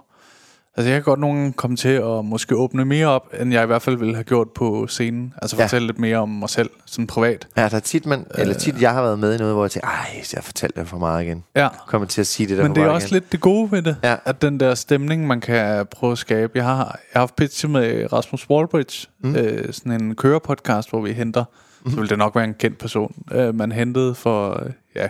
Altså 0.77 0.91
jeg 0.91 0.97
kan 0.97 1.03
godt 1.03 1.21
nogen 1.21 1.53
komme 1.53 1.77
til 1.77 1.89
at 1.89 2.25
måske 2.25 2.57
åbne 2.57 2.85
mere 2.85 3.07
op, 3.07 3.35
end 3.41 3.53
jeg 3.53 3.63
i 3.63 3.67
hvert 3.67 3.83
fald 3.83 3.97
ville 3.97 4.15
have 4.15 4.25
gjort 4.25 4.49
på 4.51 4.87
scenen. 4.87 5.35
Altså 5.43 5.57
Ja. 5.57 5.65
fortælle 5.65 5.87
lidt 5.87 5.99
mere 5.99 6.17
om 6.19 6.29
mig 6.29 6.51
selv, 6.51 6.71
sådan 6.87 7.07
privat. 7.07 7.47
ja, 7.57 7.69
der 7.69 7.77
er 7.77 7.81
tit, 7.81 8.07
man, 8.07 8.27
eller 8.35 8.55
tit, 8.55 8.81
jeg 8.83 8.93
har 8.93 9.03
været 9.03 9.19
med 9.19 9.35
i 9.35 9.39
noget, 9.39 9.55
hvor 9.55 9.65
jeg 9.65 9.71
tænker, 9.71 9.89
ej, 9.89 10.07
jeg 10.15 10.25
har 10.35 10.43
fortalt 10.43 10.77
det 10.77 10.89
for 10.89 10.99
meget 10.99 11.25
igen. 11.25 11.45
Ja. 11.57 11.69
Kommer 11.87 12.07
til 12.09 12.21
at 12.21 12.27
sige 12.27 12.47
det 12.49 12.57
der 12.57 12.63
Men 12.63 12.75
det 12.75 12.83
er 12.83 12.89
også 12.89 13.07
igen. 13.07 13.15
lidt 13.15 13.33
det 13.33 13.41
gode 13.41 13.73
ved 13.73 13.83
det, 13.83 13.97
Ja. 14.05 14.17
at 14.25 14.43
den 14.43 14.61
der 14.61 14.75
stemning, 14.75 15.27
man 15.27 15.41
kan 15.41 15.87
prøve 15.91 16.13
at 16.13 16.19
skabe. 16.19 16.53
Jeg 16.55 16.65
har, 16.65 16.77
jeg 16.77 16.87
har 17.13 17.21
haft 17.21 17.37
pitchet 17.37 17.71
med 17.71 18.13
Rasmus 18.13 18.51
Wallbridge, 18.51 19.07
mm. 19.21 19.37
øh, 19.37 19.73
sådan 19.73 20.03
en 20.03 20.15
kørepodcast, 20.17 20.91
hvor 20.91 21.01
vi 21.01 21.13
henter. 21.13 21.45
så 21.95 22.01
vil 22.01 22.11
det 22.11 22.19
nok 22.19 22.35
være 22.35 22.45
en 22.45 22.55
kendt 22.55 22.79
person, 22.79 23.15
øh, 23.33 23.55
man 23.55 23.73
hentede 23.73 24.15
for, 24.15 24.63
øh, 24.65 24.71
ja, 24.95 25.09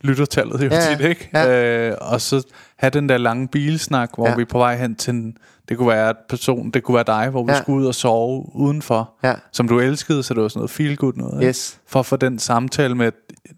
lyttertallet 0.00 0.60
jo 0.64 0.68
Ja, 0.70 0.80
tit, 0.96 1.00
ikke? 1.06 1.30
ja. 1.34 1.88
Øh, 1.90 1.96
og 2.00 2.20
så 2.20 2.42
have 2.76 2.90
den 2.90 3.08
der 3.08 3.18
lange 3.18 3.48
bilsnak, 3.48 4.10
hvor 4.14 4.28
Ja. 4.28 4.34
vi 4.36 4.42
er 4.42 4.46
på 4.46 4.58
vej 4.58 4.76
hen 4.76 4.94
til 4.94 5.14
en, 5.14 5.36
det 5.68 5.76
kunne 5.76 5.88
være 5.88 6.10
et 6.10 6.16
person, 6.28 6.70
det 6.70 6.82
kunne 6.82 6.94
være 6.94 7.04
dig, 7.06 7.28
hvor 7.30 7.44
vi 7.44 7.52
Ja. 7.52 7.58
skulle 7.62 7.82
ud 7.82 7.86
og 7.86 7.94
sove 7.94 8.56
udenfor, 8.56 9.10
Ja. 9.22 9.34
som 9.52 9.68
du 9.68 9.80
elskede, 9.80 10.22
så 10.22 10.34
det 10.34 10.42
var 10.42 10.48
sådan 10.48 10.58
noget 10.58 10.70
feel 10.70 10.96
good 10.96 11.12
noget, 11.16 11.40
ikke? 11.40 11.48
Yes. 11.48 11.80
For 11.86 12.00
at 12.00 12.06
få 12.06 12.16
den 12.16 12.38
samtale 12.38 12.94
med, 12.94 13.12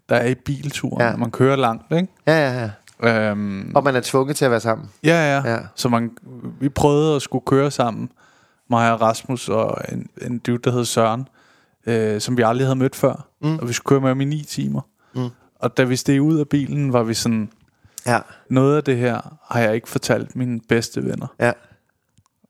der 0.09 0.15
er 0.15 0.27
i 0.27 0.35
bilturen, 0.35 1.01
Ja. 1.01 1.11
når 1.11 1.17
man 1.17 1.31
kører 1.31 1.55
langt, 1.55 1.91
ikke? 1.91 2.07
Ja, 2.27 2.51
ja, 2.51 2.69
ja. 3.03 3.29
Øhm, 3.29 3.71
Og 3.75 3.83
man 3.83 3.95
er 3.95 4.01
tvunget 4.03 4.35
til 4.37 4.45
at 4.45 4.51
være 4.51 4.59
sammen. 4.59 4.89
Ja, 5.03 5.35
ja. 5.41 5.51
Ja. 5.51 5.57
Så 5.75 5.89
man, 5.89 6.11
vi 6.59 6.69
prøvede 6.69 7.15
at 7.15 7.21
skulle 7.21 7.43
køre 7.45 7.71
sammen, 7.71 8.09
mig 8.69 8.91
og 8.93 9.01
Rasmus 9.01 9.49
og 9.49 9.77
en, 9.91 10.07
en 10.21 10.37
dude, 10.39 10.57
der 10.63 10.71
hed 10.71 10.85
Søren, 10.85 11.27
øh, 11.87 12.21
som 12.21 12.37
vi 12.37 12.41
aldrig 12.41 12.67
havde 12.67 12.79
mødt 12.79 12.95
før. 12.95 13.27
Mm. 13.41 13.55
Og 13.59 13.67
vi 13.67 13.73
skulle 13.73 13.89
køre 13.89 14.01
med 14.01 14.09
ham 14.09 14.21
i 14.21 14.25
ni 14.25 14.43
timer. 14.43 14.81
Mm. 15.15 15.29
Og 15.55 15.77
da 15.77 15.83
vi 15.83 15.95
steg 15.95 16.21
ud 16.21 16.39
af 16.39 16.47
bilen, 16.49 16.93
var 16.93 17.03
vi 17.03 17.13
sådan, 17.13 17.49
Ja, 18.05 18.19
noget 18.49 18.77
af 18.77 18.83
det 18.83 18.97
her 18.97 19.37
har 19.51 19.59
jeg 19.59 19.75
ikke 19.75 19.89
fortalt 19.89 20.35
mine 20.35 20.59
bedste 20.69 21.03
venner. 21.05 21.27
ja. 21.39 21.51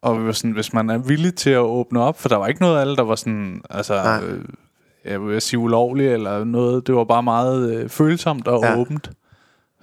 Og 0.01 0.19
vi 0.21 0.25
var 0.25 0.31
sådan, 0.31 0.51
hvis 0.51 0.73
man 0.73 0.89
er 0.89 0.97
villig 0.97 1.35
til 1.35 1.49
at 1.49 1.59
åbne 1.59 1.99
op, 2.01 2.19
for 2.19 2.29
der 2.29 2.35
var 2.35 2.47
ikke 2.47 2.61
noget 2.61 2.77
af 2.77 2.81
alle, 2.81 2.95
der 2.95 3.01
var 3.03 3.15
sådan, 3.15 3.61
altså, 3.69 3.93
Nej. 3.93 4.23
øh, 4.23 4.43
jeg 5.05 5.21
vil 5.21 5.41
sige 5.41 5.59
ulovligt 5.59 6.13
eller 6.13 6.43
noget. 6.43 6.87
Det 6.87 6.95
var 6.95 7.03
bare 7.03 7.23
meget 7.23 7.73
øh, 7.75 7.89
følsomt 7.89 8.47
og 8.47 8.63
Ja. 8.63 8.77
åbent. 8.79 9.11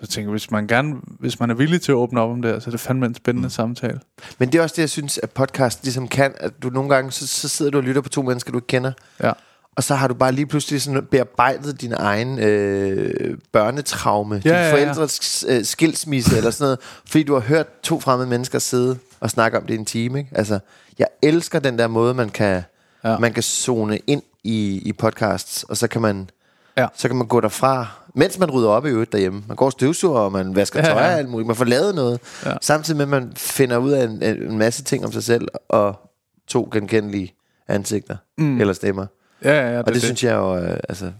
Så 0.01 0.07
tænker 0.07 0.29
jeg, 0.29 0.33
hvis 0.33 0.51
man, 0.51 0.67
gerne, 0.67 0.95
hvis 1.05 1.41
man 1.41 1.51
er 1.51 1.55
villig 1.55 1.81
til 1.83 1.93
at 1.93 1.97
åbne 1.97 2.21
op 2.21 2.31
om 2.31 2.43
det 2.43 2.51
her, 2.51 2.59
så 2.59 2.71
er 2.71 2.71
det 2.71 2.81
fandme 2.81 3.07
en 3.07 3.15
spændende 3.15 3.47
mm. 3.47 3.51
samtale. 3.51 4.01
Men 4.39 4.53
det 4.53 4.59
er 4.59 4.63
også 4.63 4.73
det, 4.77 4.83
jeg 4.83 4.91
synes, 4.91 5.21
at 5.23 5.31
podcast 5.31 5.85
ligesom 5.85 6.09
kan, 6.09 6.35
at 6.37 6.63
du 6.63 6.69
nogle 6.71 6.95
gange, 6.95 7.13
så, 7.13 7.27
så 7.27 7.49
sidder 7.49 7.71
du 7.71 7.79
og 7.79 7.85
lytter 7.85 8.01
på 8.03 8.09
to 8.09 8.23
mennesker, 8.23 8.53
du 8.53 8.59
ikke 8.59 8.67
kender, 8.67 8.93
Ja. 9.23 9.33
og 9.77 9.85
så 9.85 9.95
har 9.95 10.09
du 10.09 10.15
bare 10.15 10.33
lige 10.33 10.47
pludselig 10.47 10.83
sådan 10.83 11.07
bearbejdet 11.11 11.81
din 11.81 11.93
egen 11.97 12.39
øh, 12.39 13.39
børnetraume, 13.53 14.35
ja, 14.35 14.41
din 14.41 14.51
ja, 14.51 14.67
ja. 14.67 14.73
forældres 14.73 15.45
øh, 15.49 15.65
skilsmisse 15.65 16.37
eller 16.37 16.51
sådan 16.51 16.65
noget, 16.65 16.79
fordi 17.11 17.23
du 17.23 17.33
har 17.35 17.41
hørt 17.41 17.67
to 17.83 18.01
fremmede 18.01 18.29
mennesker 18.29 18.59
sidde 18.59 18.99
og 19.21 19.31
snakke 19.31 19.59
om 19.59 19.67
det 19.67 19.75
i 19.75 19.79
en 19.79 19.85
time. 19.85 20.19
Ikke? 20.19 20.31
Altså, 20.35 20.59
jeg 20.99 21.07
elsker 21.23 21.59
den 21.59 21.79
der 21.79 21.87
måde, 21.87 22.15
man 22.15 22.29
kan. 22.29 22.63
Ja. 23.05 23.19
man 23.19 23.33
kan 23.33 23.43
zone 23.43 23.99
ind 24.07 24.23
i, 24.45 24.83
i 24.85 24.93
podcasts, 24.93 25.63
og 25.63 25.77
så 25.77 25.89
kan 25.89 26.03
man 26.03 26.31
Ja. 26.79 26.87
så 26.97 27.09
kan 27.09 27.17
man 27.17 27.27
gå 27.27 27.41
derfra, 27.41 27.87
mens 28.15 28.39
man 28.39 28.51
rydder 28.51 28.69
op 28.69 28.87
i 28.87 28.89
øvrigt 28.89 29.13
derhjemme. 29.13 29.43
Man 29.49 29.57
går 29.57 29.67
og 29.67 29.73
støvsuger, 29.73 30.19
og 30.19 30.33
man 30.33 30.55
vasker 30.55 30.83
tøj 30.83 31.03
ja. 31.03 31.13
og 31.13 31.19
alt 31.19 31.29
muligt. 31.29 31.47
Man 31.47 31.57
får 31.57 31.65
lavet 31.65 31.95
noget. 31.95 32.21
Ja. 32.45 32.55
Samtidig 32.61 32.97
med, 32.97 33.05
at 33.05 33.23
man 33.23 33.33
finder 33.37 33.77
ud 33.77 33.93
af 33.93 34.05
en, 34.05 34.23
en 34.23 34.59
masse 34.59 34.85
ting 34.85 35.05
om 35.05 35.13
sig 35.13 35.25
selv, 35.25 35.49
og 35.69 36.11
to 36.47 36.69
genkendelige 36.73 37.35
ansigter 37.69 38.17
mm. 38.39 38.61
eller 38.61 38.75
stemmer. 38.75 39.07
Ja, 39.45 39.53
ja, 39.53 39.73
ja, 39.73 39.79
Og 39.79 39.87
det, 39.87 39.95
det 39.95 40.03
synes 40.03 40.25
jeg 40.25 40.35
jo, 40.35 40.57
øh, 40.57 40.79
altså, 40.89 41.13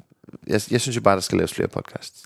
jeg, 0.47 0.61
jeg 0.71 0.81
synes 0.81 0.97
jo 0.97 1.01
bare, 1.01 1.15
der 1.15 1.21
skal 1.21 1.39
laves 1.39 1.55
flere 1.55 1.69
podcasts. 1.69 2.23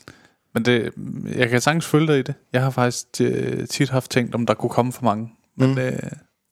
Men 0.55 0.65
det, 0.65 0.93
jeg 1.37 1.49
kan 1.49 1.61
sagtens 1.61 1.87
følge 1.87 2.07
dig 2.07 2.19
i 2.19 2.23
det. 2.23 2.35
Jeg 2.53 2.63
har 2.63 2.71
faktisk 2.71 3.07
øh, 3.21 3.67
tit 3.67 3.89
haft 3.89 4.11
tænkt, 4.11 4.35
om 4.35 4.47
der 4.47 4.55
kunne 4.55 4.71
komme 4.71 4.93
for 4.93 5.05
mange. 5.05 5.31
Men, 5.57 5.71
mm. 5.71 5.79
øh, 5.79 5.93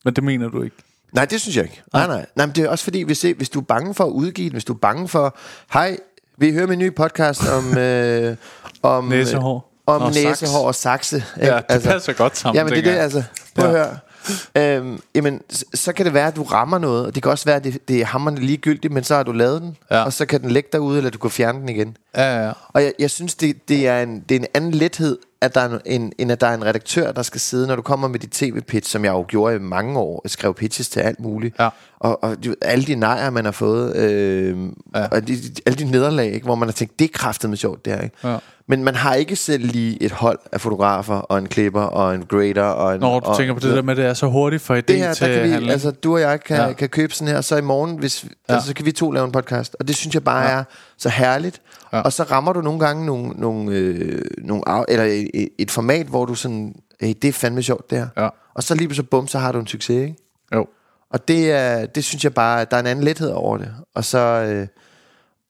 men 0.04 0.14
det 0.14 0.24
mener 0.24 0.48
du 0.48 0.62
ikke. 0.62 0.76
Nej, 1.12 1.24
det 1.24 1.40
synes 1.40 1.56
jeg 1.56 1.64
ikke. 1.64 1.82
Nej, 1.92 2.06
nej. 2.06 2.26
nej 2.36 2.46
men 2.46 2.54
det 2.54 2.64
er 2.64 2.68
også 2.68 2.84
fordi, 2.84 3.02
hvis, 3.02 3.22
hvis 3.36 3.50
du 3.50 3.60
er 3.60 3.64
bange 3.64 3.94
for 3.94 4.04
at 4.04 4.10
udgive 4.10 4.48
den, 4.48 4.52
hvis 4.52 4.64
du 4.64 4.72
er 4.72 4.78
bange 4.78 5.08
for, 5.08 5.36
hej, 5.72 5.98
vi 6.38 6.52
hører 6.52 6.66
min 6.66 6.78
nye 6.78 6.90
podcast 6.90 7.48
om... 7.48 7.78
Øh, 7.78 8.36
om 8.82 9.04
Næsehår. 9.04 9.72
om 9.86 10.00
Nå, 10.00 10.12
saks. 10.12 10.24
næsehår 10.24 10.66
og 10.66 10.74
sakse. 10.74 11.16
ikke? 11.16 11.46
Ja, 11.54 11.60
det 11.74 11.82
passer 11.82 12.12
godt 12.12 12.36
sammen, 12.36 12.56
Jamen, 12.58 12.72
det 12.72 12.78
er 12.86 12.92
det, 12.92 12.98
altså. 12.98 13.22
Prøv 13.54 13.70
Ja. 13.70 13.80
at 13.80 13.86
høre. 13.86 14.76
Øhm, 14.76 15.00
jamen, 15.14 15.40
så, 15.50 15.64
så 15.74 15.92
kan 15.92 16.06
det 16.06 16.14
være, 16.14 16.26
at 16.26 16.36
du 16.36 16.42
rammer 16.42 16.78
noget, 16.78 17.06
og 17.06 17.14
det 17.14 17.22
kan 17.22 17.32
også 17.32 17.44
være, 17.44 17.56
at 17.56 17.64
det, 17.64 17.88
det 17.88 18.00
er 18.00 18.04
hammerne 18.04 18.40
ligegyldigt, 18.40 18.92
men 18.92 19.04
så 19.04 19.14
har 19.14 19.22
du 19.22 19.32
lavet 19.32 19.62
den, 19.62 19.76
Ja. 19.90 20.02
og 20.04 20.12
så 20.12 20.26
kan 20.26 20.40
den 20.42 20.50
ligge 20.50 20.68
derude, 20.72 20.96
eller 20.96 21.10
du 21.10 21.18
kan 21.18 21.30
fjerne 21.30 21.58
den 21.60 21.68
igen. 21.68 21.96
Ja, 22.16 22.46
ja. 22.46 22.52
Og 22.68 22.82
jeg, 22.82 22.92
jeg 22.98 23.10
synes, 23.10 23.34
det, 23.34 23.68
det, 23.68 23.88
er 23.88 24.02
en, 24.02 24.20
det 24.28 24.34
er 24.34 24.40
en 24.40 24.46
anden 24.54 24.70
lethed, 24.70 25.18
at 25.40 25.54
der 25.54 25.60
er 25.60 25.78
en, 25.86 26.12
end 26.18 26.32
at 26.32 26.40
der 26.40 26.46
er 26.46 26.54
en 26.54 26.64
redaktør, 26.64 27.12
der 27.12 27.22
skal 27.22 27.40
sidde, 27.40 27.66
når 27.66 27.76
du 27.76 27.82
kommer 27.82 28.08
med 28.08 28.18
dit 28.18 28.30
tv-pitch, 28.30 28.90
som 28.90 29.04
jeg 29.04 29.10
jo 29.12 29.24
gjorde 29.28 29.56
i 29.56 29.58
mange 29.58 29.98
år. 29.98 30.20
Jeg 30.24 30.30
skrev 30.30 30.54
pitches 30.54 30.88
til 30.88 31.00
alt 31.00 31.20
muligt. 31.20 31.56
Ja. 31.60 31.68
Og, 32.00 32.24
og 32.24 32.44
du- 32.44 32.54
alle 32.62 32.84
de 32.84 32.94
nejer, 32.94 33.30
man 33.30 33.44
har 33.44 33.52
fået, 33.52 33.96
øh, 33.96 34.56
Ja. 34.94 35.06
og 35.06 35.28
de, 35.28 35.36
de, 35.36 35.50
alle 35.66 35.78
de 35.78 35.90
nederlag, 35.90 36.32
ikke, 36.32 36.44
hvor 36.44 36.54
man 36.54 36.68
har 36.68 36.72
tænkt, 36.72 36.98
det 36.98 37.04
er 37.04 37.08
kraftet 37.14 37.50
med 37.50 37.56
sjovt, 37.58 37.84
det 37.84 37.92
her. 37.92 38.00
Ikke? 38.00 38.16
Ja. 38.28 38.36
Men 38.68 38.84
man 38.84 38.94
har 38.94 39.14
ikke 39.14 39.36
selv 39.36 39.64
lige 39.66 40.02
et 40.02 40.12
hold 40.12 40.38
af 40.52 40.60
fotografer, 40.60 41.14
og 41.14 41.38
en 41.38 41.46
klipper, 41.46 41.80
og 41.82 42.14
en 42.14 42.24
grader, 42.24 42.62
og 42.62 42.94
en... 42.94 43.00
Når 43.00 43.20
du 43.20 43.26
og, 43.26 43.36
tænker 43.36 43.54
på 43.54 43.60
det 43.60 43.74
der 43.76 43.82
med, 43.82 43.90
at 43.92 43.96
det 43.96 44.06
er 44.06 44.14
så 44.14 44.26
hurtigt 44.26 44.62
fra 44.62 44.76
idé 44.78 44.80
det 44.80 44.96
her, 44.98 45.14
til 45.14 45.26
der 45.26 45.34
kan 45.34 45.42
vi, 45.44 45.48
handling. 45.48 45.72
altså 45.72 45.90
du 45.90 46.14
og 46.14 46.20
jeg 46.20 46.40
kan, 46.44 46.56
Ja. 46.56 46.72
kan 46.72 46.88
købe 46.88 47.14
sådan 47.14 47.34
her, 47.34 47.40
så 47.40 47.56
i 47.56 47.60
morgen, 47.60 47.98
hvis, 47.98 48.24
ja. 48.48 48.54
altså, 48.54 48.68
så 48.68 48.74
kan 48.74 48.86
vi 48.86 48.92
to 48.92 49.10
lave 49.10 49.24
en 49.26 49.32
podcast. 49.32 49.76
Og 49.80 49.88
det 49.88 49.96
synes 49.96 50.14
jeg 50.14 50.24
bare 50.24 50.42
ja. 50.44 50.58
er 50.58 50.64
så 50.98 51.08
herligt. 51.08 51.62
Ja. 51.92 52.00
Og 52.00 52.12
så 52.12 52.22
rammer 52.22 52.52
du 52.52 52.60
nogle 52.60 52.80
gange 52.80 53.06
nogle, 53.06 53.28
nogle, 53.28 53.72
øh, 53.72 54.22
nogle 54.38 54.62
eller 54.88 55.04
et, 55.34 55.48
et 55.58 55.70
format, 55.70 56.06
hvor 56.06 56.24
du 56.24 56.34
sådan, 56.34 56.74
hey, 57.00 57.14
det 57.22 57.28
er 57.28 57.32
fandme 57.32 57.62
sjovt 57.62 57.90
det 57.90 57.98
her. 57.98 58.08
Ja. 58.16 58.28
Og 58.54 58.62
så 58.62 58.74
lige 58.74 58.94
så 58.94 59.02
bum, 59.02 59.28
så 59.28 59.38
har 59.38 59.52
du 59.52 59.58
en 59.58 59.66
succes, 59.66 60.02
ikke? 60.02 60.16
Jo. 60.54 60.66
Og 61.10 61.28
det, 61.28 61.50
er, 61.50 61.86
det 61.86 62.04
synes 62.04 62.24
jeg 62.24 62.34
bare, 62.34 62.66
der 62.70 62.76
er 62.76 62.80
en 62.80 62.86
anden 62.86 63.04
lethed 63.04 63.30
over 63.30 63.58
det. 63.58 63.74
Og 63.94 64.04
så... 64.04 64.18
Øh, 64.18 64.66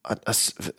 og, 0.05 0.17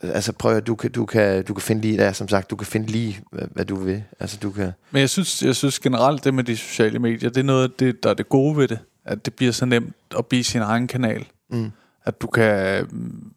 altså 0.02 0.32
prøv 0.38 0.56
at 0.56 0.66
du 0.66 0.74
kan, 0.74 0.90
du 0.90 1.06
kan, 1.06 1.44
du 1.44 1.54
kan 1.54 1.62
finde 1.62 1.82
lige, 1.82 2.04
ja, 2.04 2.12
som 2.12 2.28
sagt, 2.28 2.50
du 2.50 2.56
kan 2.56 2.66
finde 2.66 2.86
lige, 2.86 3.20
hvad, 3.32 3.44
hvad 3.52 3.64
du 3.64 3.76
vil. 3.76 4.04
Altså 4.20 4.38
du 4.42 4.50
kan, 4.50 4.72
Men 4.90 5.00
jeg 5.00 5.10
synes, 5.10 5.42
jeg 5.42 5.56
synes 5.56 5.78
generelt, 5.78 6.24
det 6.24 6.34
med 6.34 6.44
de 6.44 6.56
sociale 6.56 6.98
medier, 6.98 7.30
det 7.30 7.40
er 7.40 7.44
noget 7.44 7.62
af 7.62 7.70
det, 7.78 8.02
der 8.02 8.10
er 8.10 8.14
det 8.14 8.28
gode 8.28 8.56
ved 8.56 8.68
det. 8.68 8.78
At 9.04 9.24
det 9.24 9.34
bliver 9.34 9.52
så 9.52 9.66
nemt 9.66 9.96
at 10.18 10.26
blive 10.26 10.44
sin 10.44 10.60
egen 10.60 10.86
kanal. 10.86 11.26
Mm. 11.50 11.70
At 12.08 12.20
du 12.22 12.26
kan, 12.26 12.86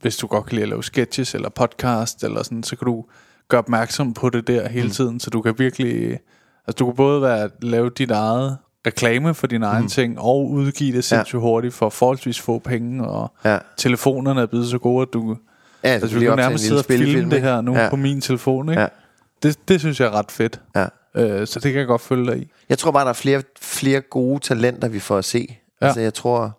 hvis 0.02 0.18
du 0.18 0.28
godt 0.28 0.46
kan 0.46 0.54
lide 0.56 0.64
at 0.64 0.70
lave 0.70 0.84
sketches 0.84 1.36
eller 1.36 1.50
podcast, 1.50 2.24
eller 2.24 2.44
sådan, 2.44 2.64
så 2.64 2.76
kan 2.76 2.86
du 2.86 3.06
gøre 3.48 3.60
opmærksom 3.60 4.14
på 4.14 4.30
det 4.30 4.48
der 4.48 4.70
hele 4.70 4.86
Mm. 4.88 4.92
tiden. 4.92 5.20
Så 5.20 5.30
du 5.30 5.42
kan 5.42 5.54
virkelig... 5.58 6.20
Altså 6.68 6.78
du 6.80 6.86
kan 6.86 6.96
både 6.96 7.22
være, 7.22 7.50
lave 7.62 7.90
dit 7.90 8.12
eget 8.12 8.58
reklame 8.88 9.34
for 9.34 9.48
dine 9.48 9.66
egne 9.66 9.88
ting, 9.88 10.20
og 10.20 10.50
udgive 10.50 10.96
det 10.96 11.04
sindssygt 11.04 11.42
hurtigt 11.42 11.74
for 11.74 11.90
forholdsvis 11.90 12.40
få 12.40 12.60
penge, 12.60 13.08
og 13.08 13.32
ja. 13.46 13.58
telefonerne 13.78 14.42
er 14.42 14.46
blevet 14.46 14.68
så 14.68 14.78
gode, 14.78 15.02
at 15.02 15.08
du, 15.14 15.38
Ja, 15.84 15.90
altså, 15.90 16.20
du 16.20 16.26
kan 16.26 16.36
nærmest 16.36 16.64
sidde 16.64 16.80
og 16.80 16.86
filme 16.86 17.32
det 17.32 17.42
her 17.42 17.62
nu 17.62 17.76
ja. 17.76 17.90
på 17.90 17.96
min 17.96 18.22
telefon. 18.22 18.70
Ikke? 18.70 18.82
Ja. 18.82 18.88
Det, 19.44 19.68
det 19.68 19.80
synes 19.80 20.00
jeg 20.00 20.06
er 20.08 20.12
ret 20.12 20.32
fedt. 20.32 20.62
Ja. 20.76 20.86
Øh, 21.16 21.48
så 21.48 21.60
det 21.60 21.72
kan 21.72 21.80
jeg 21.80 21.88
godt 21.88 22.02
følge 22.02 22.32
dig 22.32 22.42
i. 22.42 22.52
Jeg 22.70 22.78
tror 22.78 22.92
bare, 22.92 23.04
der 23.04 23.10
er 23.10 23.14
flere, 23.14 23.42
flere 23.62 24.02
gode 24.02 24.40
talenter, 24.40 24.88
vi 24.88 25.00
får 25.00 25.18
at 25.18 25.26
se. 25.26 25.48
Ja. 25.50 25.56
Ja. 25.82 25.86
Altså, 25.88 26.02
jeg 26.02 26.14
tror, 26.14 26.58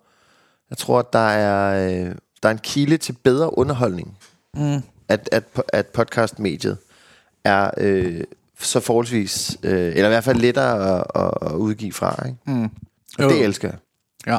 jeg 0.73 0.79
tror, 0.79 0.99
at 0.99 1.13
der 1.13 1.29
er, 1.29 1.89
øh, 1.89 2.15
der 2.43 2.49
er 2.49 2.53
en 2.53 2.59
kilde 2.59 2.97
til 2.97 3.13
bedre 3.13 3.59
underholdning. 3.59 4.19
Mm. 4.55 4.83
At, 5.09 5.29
at, 5.33 5.45
at 5.73 5.87
podcastmediet 5.87 6.79
er 7.45 7.71
øh, 7.77 8.21
så 8.61 8.81
forholdsvis, 8.81 9.59
øh, 9.63 9.87
eller 9.87 10.05
i 10.05 10.09
hvert 10.09 10.25
fald 10.25 10.39
lettere 10.39 10.99
at, 10.99 11.05
at, 11.15 11.53
at 11.53 11.53
udgive 11.53 11.93
fra. 11.93 12.27
Ikke? 12.27 12.39
Mm. 12.47 12.71
Og 13.19 13.31
det 13.31 13.45
elsker 13.45 13.69
jeg. 13.69 13.79
Ja. 14.27 14.39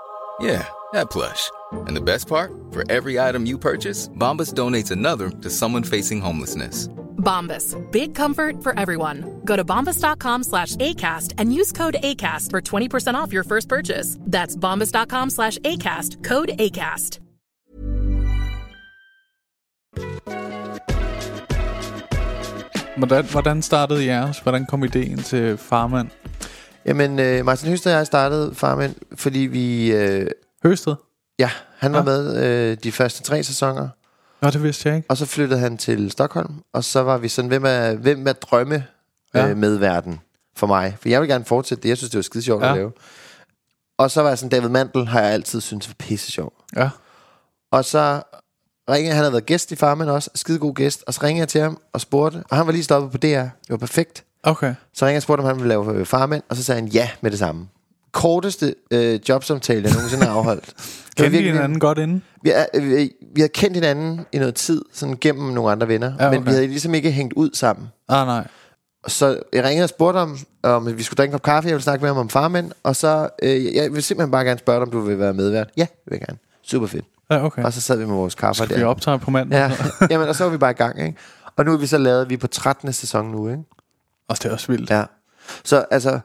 Yeah, 0.41 0.67
that 0.93 1.11
plush. 1.11 1.51
And 1.85 1.95
the 1.95 2.01
best 2.01 2.27
part? 2.27 2.51
For 2.71 2.83
every 2.91 3.19
item 3.19 3.45
you 3.45 3.59
purchase, 3.59 4.09
Bombas 4.09 4.53
donates 4.53 4.91
another 4.91 5.29
to 5.29 5.49
someone 5.49 5.83
facing 5.83 6.19
homelessness. 6.19 6.87
Bombas. 7.17 7.77
Big 7.91 8.15
comfort 8.15 8.63
for 8.63 8.77
everyone. 8.79 9.41
Go 9.45 9.55
to 9.55 9.63
bombas.com 9.63 10.43
slash 10.43 10.75
ACAST 10.77 11.33
and 11.37 11.53
use 11.53 11.71
code 11.71 11.95
ACAST 12.01 12.49
for 12.49 12.59
20% 12.59 13.13
off 13.13 13.31
your 13.31 13.43
first 13.43 13.69
purchase. 13.69 14.17
That's 14.21 14.55
bombas.com 14.55 15.29
slash 15.29 15.59
ACAST. 15.59 16.23
Code 16.23 16.49
ACAST. 16.57 17.19
Hvordan, 22.97 23.25
hvordan 23.25 23.61
startede 23.61 24.05
jeres? 24.05 24.39
Hvordan 24.39 24.65
kom 24.65 24.83
ideen 24.83 25.17
til 25.17 25.57
Farmand? 25.57 26.09
Jamen, 26.85 27.19
øh, 27.19 27.45
Martin 27.45 27.69
Høster 27.69 27.91
og 27.91 27.97
jeg 27.97 28.05
startede 28.07 28.55
Farmand, 28.55 28.95
fordi 29.15 29.39
vi... 29.39 29.91
Øh, 29.91 30.27
Høsted? 30.63 30.95
ja, 31.39 31.49
han 31.77 31.93
var 31.93 31.97
Ja. 31.99 32.03
med 32.03 32.43
øh, 32.71 32.77
de 32.83 32.91
første 32.91 33.23
tre 33.23 33.43
sæsoner. 33.43 33.89
Nå, 34.41 34.49
det 34.49 34.63
vidste 34.63 34.89
jeg 34.89 34.95
ikke. 34.97 35.09
Og 35.09 35.17
så 35.17 35.25
flyttede 35.25 35.59
han 35.59 35.77
til 35.77 36.11
Stockholm, 36.11 36.53
og 36.73 36.83
så 36.83 36.99
var 37.03 37.17
vi 37.17 37.27
sådan, 37.27 37.49
hvem 37.49 37.63
er, 37.65 37.93
hvem 37.93 38.27
er 38.27 38.33
drømme 38.33 38.85
Ja. 39.33 39.39
ja. 39.43 39.49
øh, 39.49 39.57
med 39.57 39.77
verden 39.77 40.19
for 40.55 40.67
mig? 40.67 40.97
For 41.01 41.09
jeg 41.09 41.21
vil 41.21 41.29
gerne 41.29 41.45
fortsætte 41.45 41.83
det, 41.83 41.89
jeg 41.89 41.97
synes, 41.97 42.11
det 42.11 42.17
var 42.17 42.21
skide 42.23 42.43
sjovt 42.43 42.61
ja. 42.61 42.67
Ja. 42.67 42.71
at 42.73 42.77
lave. 42.77 42.91
Og 43.97 44.11
så 44.11 44.21
var 44.21 44.29
jeg 44.29 44.37
sådan, 44.37 44.49
David 44.49 44.69
Mandel 44.69 45.07
har 45.07 45.21
jeg 45.21 45.31
altid 45.31 45.61
syntes 45.61 45.87
var 45.89 45.95
pisse 45.99 46.31
sjov. 46.31 46.53
Ja. 46.75 46.89
Og 47.71 47.85
så 47.85 48.21
ringede 48.89 49.13
han, 49.13 49.23
havde 49.23 49.31
været 49.31 49.45
gæst 49.45 49.71
i 49.71 49.75
Farmen 49.75 50.09
også, 50.09 50.29
skide 50.35 50.59
god 50.59 50.73
gæst, 50.73 51.03
og 51.07 51.13
så 51.13 51.19
ringede 51.23 51.39
jeg 51.39 51.47
til 51.47 51.61
ham 51.61 51.77
og 51.93 52.01
spurgte, 52.01 52.43
og 52.49 52.57
han 52.57 52.65
var 52.65 52.71
lige 52.71 52.83
stoppet 52.83 53.11
på 53.11 53.17
DR, 53.17 53.25
det 53.27 53.51
var 53.69 53.77
perfekt. 53.77 54.23
Okay. 54.43 54.73
Så 54.93 55.05
ringede 55.05 55.13
jeg 55.13 55.17
og 55.17 55.23
spurgte, 55.23 55.41
om 55.41 55.47
han 55.47 55.55
ville 55.55 55.69
lave 55.69 55.93
øh, 55.95 56.05
Farmen, 56.05 56.41
og 56.49 56.55
så 56.55 56.63
sagde 56.63 56.81
han 56.81 56.89
ja 56.89 57.09
med 57.21 57.31
det 57.31 57.39
samme. 57.39 57.67
Korteste 58.11 58.75
øh, 58.91 59.19
jobsamtale, 59.29 59.83
jeg 59.83 59.93
nogensinde 59.93 60.25
har 60.25 60.33
afholdt. 60.37 60.65
Kendte 61.17 61.25
I 61.25 61.29
virkelig- 61.29 61.51
hinanden 61.53 61.79
godt 61.79 61.97
inden? 61.97 62.23
vi, 62.43 62.51
er, 62.51 62.65
øh, 62.73 62.83
vi, 62.89 63.11
vi 63.35 63.41
havde 63.41 63.49
kendt 63.53 63.75
hinanden 63.75 64.25
i 64.31 64.37
noget 64.37 64.55
tid, 64.55 64.81
sådan 64.93 65.17
gennem 65.21 65.53
nogle 65.53 65.71
andre 65.71 65.87
venner, 65.87 66.13
Ja, 66.19 66.27
okay. 66.27 66.37
men 66.37 66.45
vi 66.45 66.51
havde 66.51 66.67
ligesom 66.67 66.93
ikke 66.93 67.11
hængt 67.11 67.33
ud 67.33 67.49
sammen. 67.53 67.87
Ah, 68.09 68.27
nej. 68.27 68.47
Så 69.07 69.39
jeg 69.53 69.63
ringede 69.63 69.85
og 69.85 69.89
spurgte 69.89 70.17
om, 70.17 70.37
om 70.63 70.97
vi 70.97 71.03
skulle 71.03 71.17
drikke 71.17 71.29
en 71.31 71.39
kop 71.39 71.43
kaffe, 71.43 71.67
jeg 71.67 71.73
ville 71.73 71.83
snakke 71.83 72.01
med 72.01 72.09
ham 72.09 72.17
om 72.17 72.29
farmænd, 72.29 72.71
og 72.83 72.95
så, 72.95 73.29
øh, 73.43 73.75
jeg 73.75 73.93
vil 73.93 74.03
simpelthen 74.03 74.31
bare 74.31 74.45
gerne 74.45 74.59
spørge 74.59 74.77
dig, 74.79 74.83
om 74.85 74.91
du 74.91 74.99
vil 74.99 75.19
være 75.19 75.33
medvært. 75.33 75.69
Ja, 75.77 75.81
det 75.81 76.11
vil 76.11 76.17
jeg 76.19 76.27
gerne. 76.27 76.39
Super 76.63 76.87
fedt. 76.87 77.05
Ja, 77.31 77.45
okay. 77.45 77.63
Og 77.63 77.73
så 77.73 77.81
sad 77.81 77.97
vi 77.97 78.05
med 78.05 78.15
vores 78.15 78.35
kaffe 78.35 78.63
Skal 78.63 78.75
vi 78.77 78.81
der. 78.81 78.87
optage 78.87 79.19
på 79.19 79.31
mandag? 79.31 79.57
Ja, 79.57 79.71
jamen, 80.11 80.27
og 80.27 80.35
så 80.35 80.43
var 80.43 80.51
vi 80.51 80.57
bare 80.57 80.71
i 80.71 80.73
gang, 80.73 80.99
ikke? 81.05 81.17
Og 81.57 81.65
nu 81.65 81.73
er 81.73 81.77
vi 81.77 81.87
så 81.87 81.97
lavet, 81.97 82.29
vi 82.29 82.33
er 82.33 82.37
på 82.37 82.47
13. 82.47 82.93
sæson 82.93 83.31
nu, 83.31 83.49
ikke? 83.49 83.63
Og 84.27 84.37
det 84.37 84.45
er 84.45 84.51
også 84.53 84.67
vildt. 84.67 84.89
Ja. 84.89 85.03
Så 85.63 85.85
altså, 85.91 86.19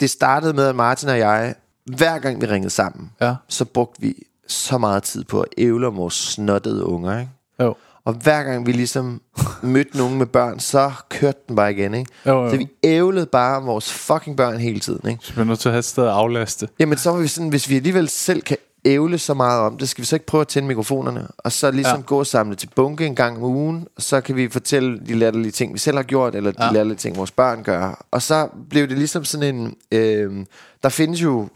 det 0.00 0.10
startede 0.10 0.52
med, 0.52 0.66
at 0.66 0.74
Martin 0.76 1.08
og 1.08 1.18
jeg, 1.18 1.54
hver 1.96 2.18
gang 2.18 2.40
vi 2.40 2.46
ringede 2.46 2.70
sammen, 2.70 3.10
Ja. 3.20 3.34
så 3.48 3.64
brugte 3.64 4.00
vi 4.00 4.14
så 4.46 4.78
meget 4.78 5.02
tid 5.02 5.24
på 5.24 5.40
at 5.40 5.48
ævle 5.58 5.86
om 5.86 5.96
vores 5.96 6.14
snottede 6.14 6.84
unger, 6.84 7.18
ikke? 7.18 7.30
Jo. 7.60 7.74
Og 8.04 8.14
hver 8.14 8.42
gang 8.42 8.66
vi 8.66 8.72
ligesom 8.72 9.20
mødte 9.62 9.98
nogen 9.98 10.18
med 10.18 10.26
børn, 10.26 10.60
så 10.60 10.92
kørte 11.08 11.38
den 11.48 11.56
bare 11.56 11.72
igen, 11.72 11.94
ikke? 11.94 12.10
Jo, 12.26 12.44
jo. 12.44 12.50
Så 12.50 12.56
vi 12.56 12.68
ævlede 12.82 13.26
bare 13.26 13.56
om 13.56 13.66
vores 13.66 13.92
fucking 13.92 14.36
børn 14.36 14.58
hele 14.58 14.80
tiden, 14.80 15.08
ikke? 15.10 15.26
Så 15.26 15.32
vi 15.34 15.40
er 15.40 15.44
nødt 15.44 15.58
til 15.58 15.68
at 15.68 15.72
have 15.72 15.78
et 15.78 15.84
sted 15.84 16.04
at 16.04 16.10
aflaste. 16.10 16.68
Jamen 16.78 16.98
så 16.98 17.10
var 17.10 17.18
vi 17.18 17.28
sådan, 17.28 17.48
hvis 17.48 17.68
vi 17.68 17.76
alligevel 17.76 18.08
selv 18.08 18.42
kan 18.42 18.56
ævle 18.84 19.18
så 19.18 19.34
meget 19.34 19.60
om 19.60 19.78
det, 19.78 19.88
skal 19.88 20.02
vi 20.02 20.06
så 20.06 20.16
ikke 20.16 20.26
prøve 20.26 20.40
at 20.40 20.48
tænde 20.48 20.68
mikrofonerne, 20.68 21.28
og 21.38 21.52
så 21.52 21.70
ligesom 21.70 21.98
Ja. 21.98 22.04
gå 22.06 22.18
og 22.18 22.26
samle 22.26 22.56
til 22.56 22.70
bunke 22.76 23.06
en 23.06 23.14
gang 23.14 23.36
om 23.36 23.42
ugen, 23.42 23.86
og 23.96 24.02
så 24.02 24.20
kan 24.20 24.36
vi 24.36 24.48
fortælle 24.48 25.00
de 25.06 25.14
latterlige 25.14 25.52
ting, 25.52 25.72
vi 25.74 25.78
selv 25.78 25.96
har 25.96 26.02
gjort, 26.02 26.34
eller 26.34 26.50
de 26.50 26.56
Ja. 26.62 26.66
ja. 26.66 26.72
latterlige 26.72 26.96
ting, 26.98 27.16
vores 27.16 27.30
børn 27.30 27.62
gør. 27.62 28.06
Og 28.10 28.22
så 28.22 28.48
blev 28.70 28.88
det 28.88 28.98
ligesom 28.98 29.24
sådan 29.24 29.54
en... 29.54 29.74
Øh, 29.92 30.46
der 30.82 30.88
findes 30.88 31.22
jo 31.22 31.48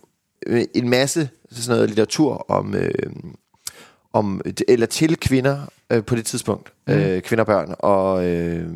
øh, 0.46 0.64
en 0.74 0.88
masse 0.88 1.28
sådan 1.52 1.76
noget 1.76 1.88
litteratur 1.88 2.50
om... 2.50 2.74
Øh, 2.74 2.90
om 4.14 4.40
eller 4.68 4.87
til 4.87 5.16
kvinder 5.16 5.61
øh, 5.90 6.04
på 6.04 6.16
det 6.16 6.26
tidspunkt, 6.26 6.72
mm. 6.87 6.92
øh, 6.92 7.22
kvinder 7.22 7.42
og 7.42 7.46
børn, 7.46 7.74
og, 7.78 8.26
øh, 8.26 8.66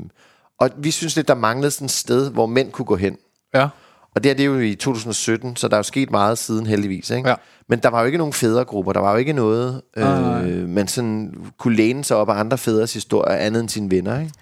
og 0.58 0.70
vi 0.76 0.90
synes 0.90 1.16
lidt, 1.16 1.28
der 1.28 1.34
manglede 1.34 1.70
sådan 1.70 1.84
et 1.84 1.90
sted, 1.90 2.30
hvor 2.30 2.46
mænd 2.46 2.72
kunne 2.72 2.84
gå 2.84 2.96
hen. 2.96 3.16
Ja. 3.54 3.68
Og 4.16 4.24
det 4.24 4.30
her, 4.30 4.36
det 4.36 4.42
er 4.42 4.46
jo 4.46 4.58
i 4.58 4.74
2017, 4.74 5.56
så 5.56 5.68
der 5.68 5.74
er 5.74 5.78
jo 5.78 5.82
sket 5.82 6.10
meget 6.10 6.38
siden 6.38 6.66
heldigvis. 6.66 7.10
Ikke? 7.10 7.28
Ja. 7.28 7.34
Men 7.68 7.78
der 7.78 7.88
var 7.88 8.00
jo 8.00 8.06
ikke 8.06 8.18
nogen 8.18 8.32
fædregrupper, 8.32 8.92
der 8.92 9.00
var 9.00 9.10
jo 9.12 9.16
ikke 9.16 9.32
noget, 9.32 9.80
øh, 9.96 10.68
man 10.68 10.88
sådan 10.88 11.34
kunne 11.58 11.76
læne 11.76 12.04
sig 12.04 12.16
op 12.16 12.28
af 12.28 12.34
andre 12.34 12.58
fædres 12.58 12.94
historier, 12.94 13.36
andet 13.36 13.60
end 13.60 13.68
sine 13.68 13.90
venner. 13.90 14.20
Ikke? 14.20 14.32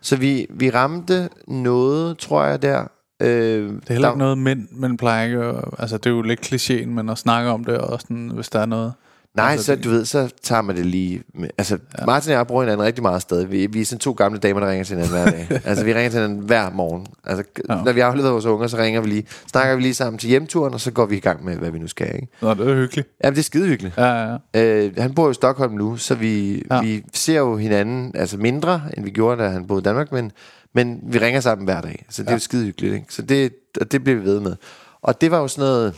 Så 0.00 0.16
vi, 0.16 0.46
vi 0.50 0.70
ramte 0.70 1.28
noget, 1.48 2.18
tror 2.18 2.44
jeg, 2.44 2.62
der. 2.62 2.84
Øh, 3.22 3.28
Det 3.28 3.82
er 3.88 3.92
heller 3.92 4.08
ikke 4.08 4.18
noget 4.18 4.38
mænd, 4.38 4.68
men 4.72 4.96
plejer 4.96 5.24
ikke 5.24 5.52
Altså, 5.78 5.96
det 5.96 6.06
er 6.06 6.10
jo 6.10 6.22
lidt 6.22 6.40
klichéen, 6.46 6.86
men 6.86 7.08
at 7.08 7.18
snakke 7.18 7.50
om 7.50 7.64
det, 7.64 7.78
og 7.78 8.00
sådan, 8.00 8.30
hvis 8.34 8.48
der 8.48 8.58
er 8.60 8.66
noget. 8.66 8.92
Nej, 9.34 9.50
Altså, 9.50 9.66
så 9.66 9.76
du 9.76 9.90
ved, 9.90 10.04
så 10.04 10.30
tager 10.42 10.62
man 10.62 10.76
det 10.76 10.86
lige... 10.86 11.22
Med, 11.34 11.48
altså, 11.58 11.78
ja. 11.98 12.06
Martin 12.06 12.32
og 12.32 12.38
jeg 12.38 12.46
bruger 12.46 12.62
hinanden 12.62 12.86
rigtig 12.86 13.02
meget 13.02 13.22
stadig. 13.22 13.50
Vi, 13.50 13.66
vi 13.66 13.80
er 13.80 13.84
sådan 13.84 13.98
to 13.98 14.12
gamle 14.12 14.38
damer, 14.38 14.60
der 14.60 14.70
ringer 14.70 14.84
til 14.84 14.96
hinanden 14.96 15.22
hver 15.22 15.30
dag. 15.30 15.60
altså, 15.68 15.84
vi 15.84 15.94
ringer 15.94 16.10
til 16.10 16.20
hinanden 16.20 16.46
hver 16.46 16.70
morgen. 16.70 17.06
Altså, 17.24 17.44
ja. 17.68 17.82
Når 17.84 17.92
vi 17.92 18.00
afleverer 18.00 18.32
vores 18.32 18.44
unger, 18.44 18.66
så 18.66 18.76
ringer 18.76 19.00
vi 19.00 19.08
lige. 19.08 19.26
Snakker 19.46 19.76
vi 19.76 19.82
lige 19.82 19.94
sammen 19.94 20.18
til 20.18 20.28
hjemturen, 20.28 20.74
og 20.74 20.80
så 20.80 20.90
går 20.90 21.06
vi 21.06 21.16
i 21.16 21.20
gang 21.20 21.44
med, 21.44 21.56
hvad 21.56 21.70
vi 21.70 21.78
nu 21.78 21.86
skal, 21.86 22.14
ikke? 22.14 22.28
Nå, 22.42 22.54
det 22.54 22.70
er 22.70 22.74
hyggeligt. 22.74 23.08
Jamen, 23.24 23.34
det 23.34 23.40
er 23.40 23.44
skide 23.44 23.66
hyggeligt. 23.66 23.96
Ja, 23.96 24.04
ja, 24.04 24.36
ja. 24.54 24.86
Øh, 24.86 24.92
han 24.98 25.14
bor 25.14 25.24
jo 25.24 25.30
i 25.30 25.34
Stockholm 25.34 25.74
nu, 25.74 25.96
så 25.96 26.14
vi. 26.14 26.62
Ja. 26.70 26.82
vi 26.82 27.04
ser 27.14 27.38
jo 27.38 27.56
hinanden 27.56 28.12
altså 28.14 28.36
mindre, 28.36 28.82
end 28.96 29.04
vi 29.04 29.10
gjorde, 29.10 29.42
da 29.42 29.48
han 29.48 29.66
boede 29.66 29.80
i 29.80 29.84
Danmark, 29.84 30.12
men, 30.12 30.32
men 30.74 31.00
vi 31.02 31.18
ringer 31.18 31.40
sammen 31.40 31.64
hver 31.64 31.80
dag, 31.80 32.04
så 32.08 32.22
det 32.22 32.28
ja. 32.28 32.32
er 32.32 32.36
jo 32.36 32.40
skide 32.40 32.64
hyggeligt. 32.64 32.94
Ikke? 32.94 33.06
Så 33.08 33.22
det, 33.22 33.52
og 33.80 33.92
det 33.92 34.04
bliver 34.04 34.18
vi 34.18 34.24
ved 34.24 34.40
med. 34.40 34.56
Og 35.02 35.20
det 35.20 35.30
var 35.30 35.38
jo 35.38 35.48
sådan 35.48 35.68
noget, 35.68 35.94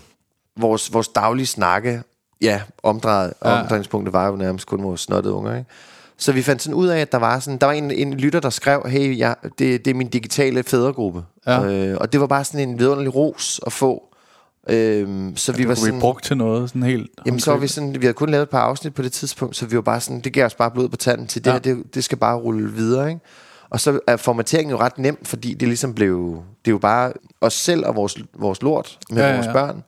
vores, 0.57 0.93
vores 0.93 1.09
daglige 1.09 1.47
snakke, 1.47 2.03
ja, 2.43 2.61
omdrejet, 2.83 3.33
ja. 3.45 3.51
Ja. 3.51 3.61
omdrejningspunktet 3.61 4.13
var 4.13 4.27
jo 4.29 4.37
nærmest 4.37 4.67
kun 4.67 4.83
vores 4.83 5.01
snottede 5.01 5.35
unger, 5.35 5.57
ikke? 5.57 5.71
Så 6.17 6.33
vi 6.33 6.43
fandt 6.43 6.63
sådan 6.63 6.75
ud 6.75 6.87
af, 6.89 7.01
at 7.01 7.13
der 7.13 7.19
var 7.19 7.39
sådan, 7.39 7.59
der 7.59 7.67
var 7.67 7.73
en, 7.73 7.91
en 7.91 8.15
lytter, 8.15 8.41
der 8.41 8.51
skrev, 8.51 8.83
hey, 8.89 9.19
jeg, 9.19 9.35
det, 9.43 9.85
det 9.85 9.87
er 9.87 9.95
min 9.95 10.09
digitale 10.09 10.63
fædregruppe. 10.63 11.25
Ja. 11.47 11.65
Øh, 11.65 11.97
og 12.01 12.13
det 12.13 12.21
var 12.21 12.27
bare 12.27 12.45
sådan 12.45 12.69
en 12.69 12.79
vidunderlig 12.79 13.15
ros 13.15 13.61
at 13.67 13.73
få. 13.73 14.03
Øhm, 14.69 15.37
så 15.37 15.53
vi 15.53 15.69
var 15.69 15.75
sådan, 15.75 15.95
vi 15.95 16.01
brugt 16.01 16.25
til 16.25 16.37
noget 16.37 16.69
sådan 16.69 16.83
helt... 16.83 17.11
Jamen 17.27 17.41
så 17.41 17.51
var 17.51 17.59
vi 17.59 17.67
sådan, 17.67 17.95
vi 18.01 18.07
havde 18.07 18.15
kun 18.15 18.29
lavet 18.31 18.43
et 18.43 18.51
par 18.51 18.61
afsnit 18.61 18.95
på 18.95 19.03
det 19.03 19.13
tidspunkt, 19.13 19.57
så 19.57 19.67
vi 19.67 19.77
var 19.77 19.83
bare 19.83 20.01
sådan, 20.01 20.21
det 20.21 20.33
gav 20.33 20.47
os 20.47 20.55
bare 20.55 20.71
blod 20.71 20.89
på 20.89 20.97
tanden 20.97 21.27
til 21.27 21.45
det 21.45 21.51
Ja. 21.51 21.55
her, 21.55 21.61
det, 21.61 21.95
det 21.95 22.05
skal 22.05 22.19
bare 22.19 22.37
rulle 22.37 22.73
videre, 22.73 23.09
ikke? 23.09 23.21
Og 23.71 23.81
så 23.81 23.99
er 24.07 24.17
formateringen 24.17 24.71
jo 24.71 24.79
ret 24.79 24.99
nem, 24.99 25.25
fordi 25.25 25.55
det 25.55 25.69
ligesom 25.69 25.95
blev, 25.95 26.43
det 26.65 26.71
er 26.71 26.73
jo 26.75 26.79
bare 26.79 27.13
os 27.41 27.55
selv 27.55 27.87
og 27.87 27.97
vores, 27.97 28.19
vores 28.39 28.63
lort 28.63 28.99
med 29.11 29.19
Ja, 29.19 29.23
ja, 29.25 29.31
ja, 29.31 29.37
vores 29.37 29.47
ja. 29.47 29.53
børn, 29.53 29.83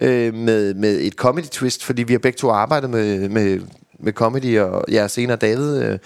øh, 0.00 0.34
med, 0.34 0.74
med 0.74 0.98
et 1.00 1.12
comedy 1.12 1.44
twist, 1.44 1.84
fordi 1.84 2.02
vi 2.02 2.12
har 2.12 2.18
begge 2.18 2.36
to 2.36 2.50
arbejdet 2.50 2.90
med, 2.90 3.28
med, 3.28 3.60
med 4.00 4.12
comedy, 4.12 4.58
og 4.60 4.84
ja, 4.90 5.08
senere 5.08 5.36
David, 5.36 5.82
øh, 5.82 5.98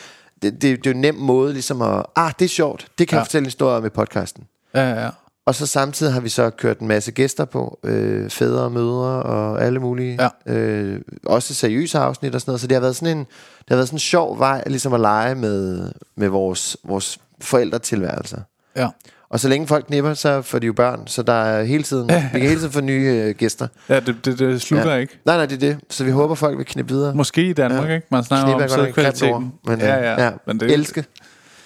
det, 0.43 0.53
det, 0.53 0.63
det 0.63 0.73
er 0.73 0.79
jo 0.87 0.91
en 0.91 1.01
nem 1.01 1.15
måde 1.15 1.53
ligesom 1.53 1.83
at, 1.83 2.07
ah, 2.17 2.33
det 2.39 2.45
er 2.45 2.49
sjovt, 2.49 2.87
det 2.99 3.09
kan 3.09 3.15
ja. 3.15 3.17
Ja. 3.17 3.21
jeg 3.21 3.27
fortælle 3.27 3.43
en 3.43 3.47
historie 3.47 3.77
om 3.77 3.87
i 3.87 3.89
podcasten. 3.89 4.45
Ja, 4.75 4.91
ja, 4.91 5.03
ja. 5.05 5.11
Og 5.47 5.55
så 5.55 5.67
samtidig 5.67 6.13
har 6.13 6.21
vi 6.21 6.29
så 6.29 6.51
kørt 6.51 6.79
en 6.79 6.89
masse 6.89 7.13
gæster 7.13 7.45
på, 7.45 7.79
øh, 7.85 8.31
fædre 8.31 8.63
og 8.63 8.73
mødre 8.73 9.23
og 9.23 9.63
alle 9.65 9.79
mulige, 9.81 10.19
Ja. 10.47 10.55
øh, 10.55 11.01
også 11.27 11.55
seriøse 11.55 11.99
afsnit 11.99 12.35
og 12.35 12.41
sådan 12.41 12.51
noget. 12.51 12.61
Så 12.61 12.67
det 12.67 12.75
har 12.75 12.81
været 12.81 12.97
sådan 12.97 13.17
en, 13.19 13.25
det 13.25 13.69
har 13.69 13.77
været 13.77 13.89
sådan 13.89 13.95
en 13.97 14.01
sjov 14.01 14.39
vej 14.39 14.63
ligesom 14.67 14.93
at 14.93 15.01
lege 15.01 15.35
med, 15.35 15.91
med 16.17 16.29
vores, 16.29 16.77
vores 16.85 17.19
forældretilværelser. 17.41 18.41
Ja. 18.77 18.89
Og 19.37 19.41
så 19.41 19.49
længe 19.49 19.67
folk 19.67 19.87
knipper, 19.87 20.15
så 20.15 20.43
får 20.43 20.59
de 20.59 20.67
jo 20.67 20.73
børn, 20.73 21.01
så 21.07 21.23
der 21.23 21.33
er 21.33 21.65
hele 21.65 21.83
tiden, 21.83 22.09
vi 22.09 22.41
kan 22.41 22.49
hele 22.49 22.61
tiden 22.61 22.73
få 22.73 22.81
nye 22.81 23.23
øh, 23.27 23.35
gæster. 23.35 23.69
Ja, 23.89 24.01
det, 24.01 24.17
det, 24.25 24.39
det 24.39 24.63
slutter 24.63 24.93
Ja. 24.93 24.97
ikke. 24.99 25.19
Nej, 25.25 25.37
nej, 25.37 25.47
det 25.47 25.55
er 25.55 25.59
det. 25.73 25.79
Så 25.91 26.05
vi 26.05 26.11
håber, 26.11 26.35
folk 26.35 26.59
vil 26.59 26.67
knippe 26.67 26.95
videre. 26.95 27.15
Måske 27.15 27.43
i 27.49 27.53
Danmark, 27.53 27.89
Ja. 27.89 27.95
ikke? 27.95 28.07
Man 28.11 28.25
snakker 28.25 28.47
Knip 28.59 28.63
om 28.63 28.69
sædkvaliteten. 28.69 29.53
men, 29.67 29.81
ja, 29.81 29.99
øh, 29.99 30.05
ja. 30.05 30.25
ja. 30.25 30.31
Men 30.47 30.61
det, 30.61 30.73
Elske. 30.73 31.05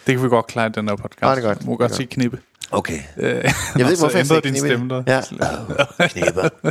det 0.06 0.14
kan 0.14 0.22
vi 0.22 0.28
godt 0.28 0.46
klare 0.46 0.66
i 0.66 0.70
den 0.74 0.88
her 0.88 0.96
podcast. 0.96 1.22
Ja, 1.22 1.30
det 1.30 1.38
er 1.38 1.42
godt. 1.42 1.66
Må 1.66 1.76
godt 1.76 1.94
sige 1.94 2.06
knippe. 2.06 2.38
Okay. 2.70 2.98
Øh, 3.16 3.28
Jeg 3.28 3.34
ved 3.34 3.44
ikke, 3.90 3.98
hvorfor 4.00 4.16
jeg 4.18 4.26
sagde 4.26 4.42
din 4.42 4.50
knippe. 4.52 4.68
stemme 4.68 4.88
der. 4.88 5.02
Ja. 5.06 6.06
Knipper. 6.08 6.48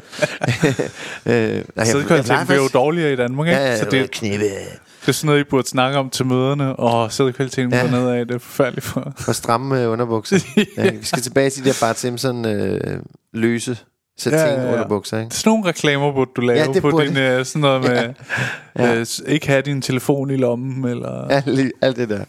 øh, 1.57 1.63
nej, 1.75 1.85
Sædkvaliteten 1.85 2.45
bliver 2.47 2.62
jo 2.62 2.67
dårligere 2.73 3.13
i 3.13 3.15
Danmark, 3.15 3.47
ikke? 3.47 3.59
Ja, 3.59 3.67
ja, 3.67 3.79
så 3.79 3.85
det, 3.91 4.12
knippe. 4.12 4.45
Det 5.09 5.13
er 5.15 5.17
sådan 5.17 5.27
noget, 5.27 5.39
I 5.39 5.43
burde 5.43 5.67
snakke 5.67 5.97
om 5.99 6.09
til 6.09 6.25
møderne, 6.25 6.75
og 6.75 7.11
sædkvaliteten 7.11 7.73
Ja. 7.73 7.81
går 7.81 7.87
nedad. 7.87 8.25
Det 8.25 8.35
er 8.35 8.39
forfærdeligt 8.39 8.85
for... 8.85 9.13
For 9.17 9.31
stramme 9.31 9.83
øh, 9.83 9.91
underbukser. 9.91 10.37
ja, 10.77 10.91
vi 10.91 11.03
skal 11.05 11.21
tilbage 11.21 11.49
til 11.49 11.63
de 11.63 11.69
der 11.69 11.77
Bart 11.81 11.99
Simpson 11.99 12.45
øh, 12.45 12.99
løse 13.33 13.77
satin 14.17 14.39
Ja, 14.39 14.45
ja, 14.53 14.61
ja, 14.61 14.73
underbukser, 14.73 15.19
ikke? 15.19 15.35
Sådan 15.35 15.49
nogle 15.49 15.65
reklamer 15.69 16.11
burde 16.13 16.31
du 16.35 16.41
lave 16.41 16.59
Ja, 16.73 16.79
på 16.81 16.89
burde 16.91 17.07
din, 17.07 17.17
øh, 17.17 17.45
sådan 17.45 17.61
noget 17.61 17.81
med, 17.89 18.13
Ja. 18.75 18.85
ja. 18.85 18.95
øh, 18.99 19.05
ikke 19.27 19.47
have 19.47 19.61
din 19.61 19.81
telefon 19.81 20.29
i 20.31 20.37
lommen, 20.37 20.85
eller... 20.91 21.27
Ja, 21.29 21.43
lige, 21.45 21.71
alt 21.81 21.97
det 21.97 22.09
der. 22.09 22.23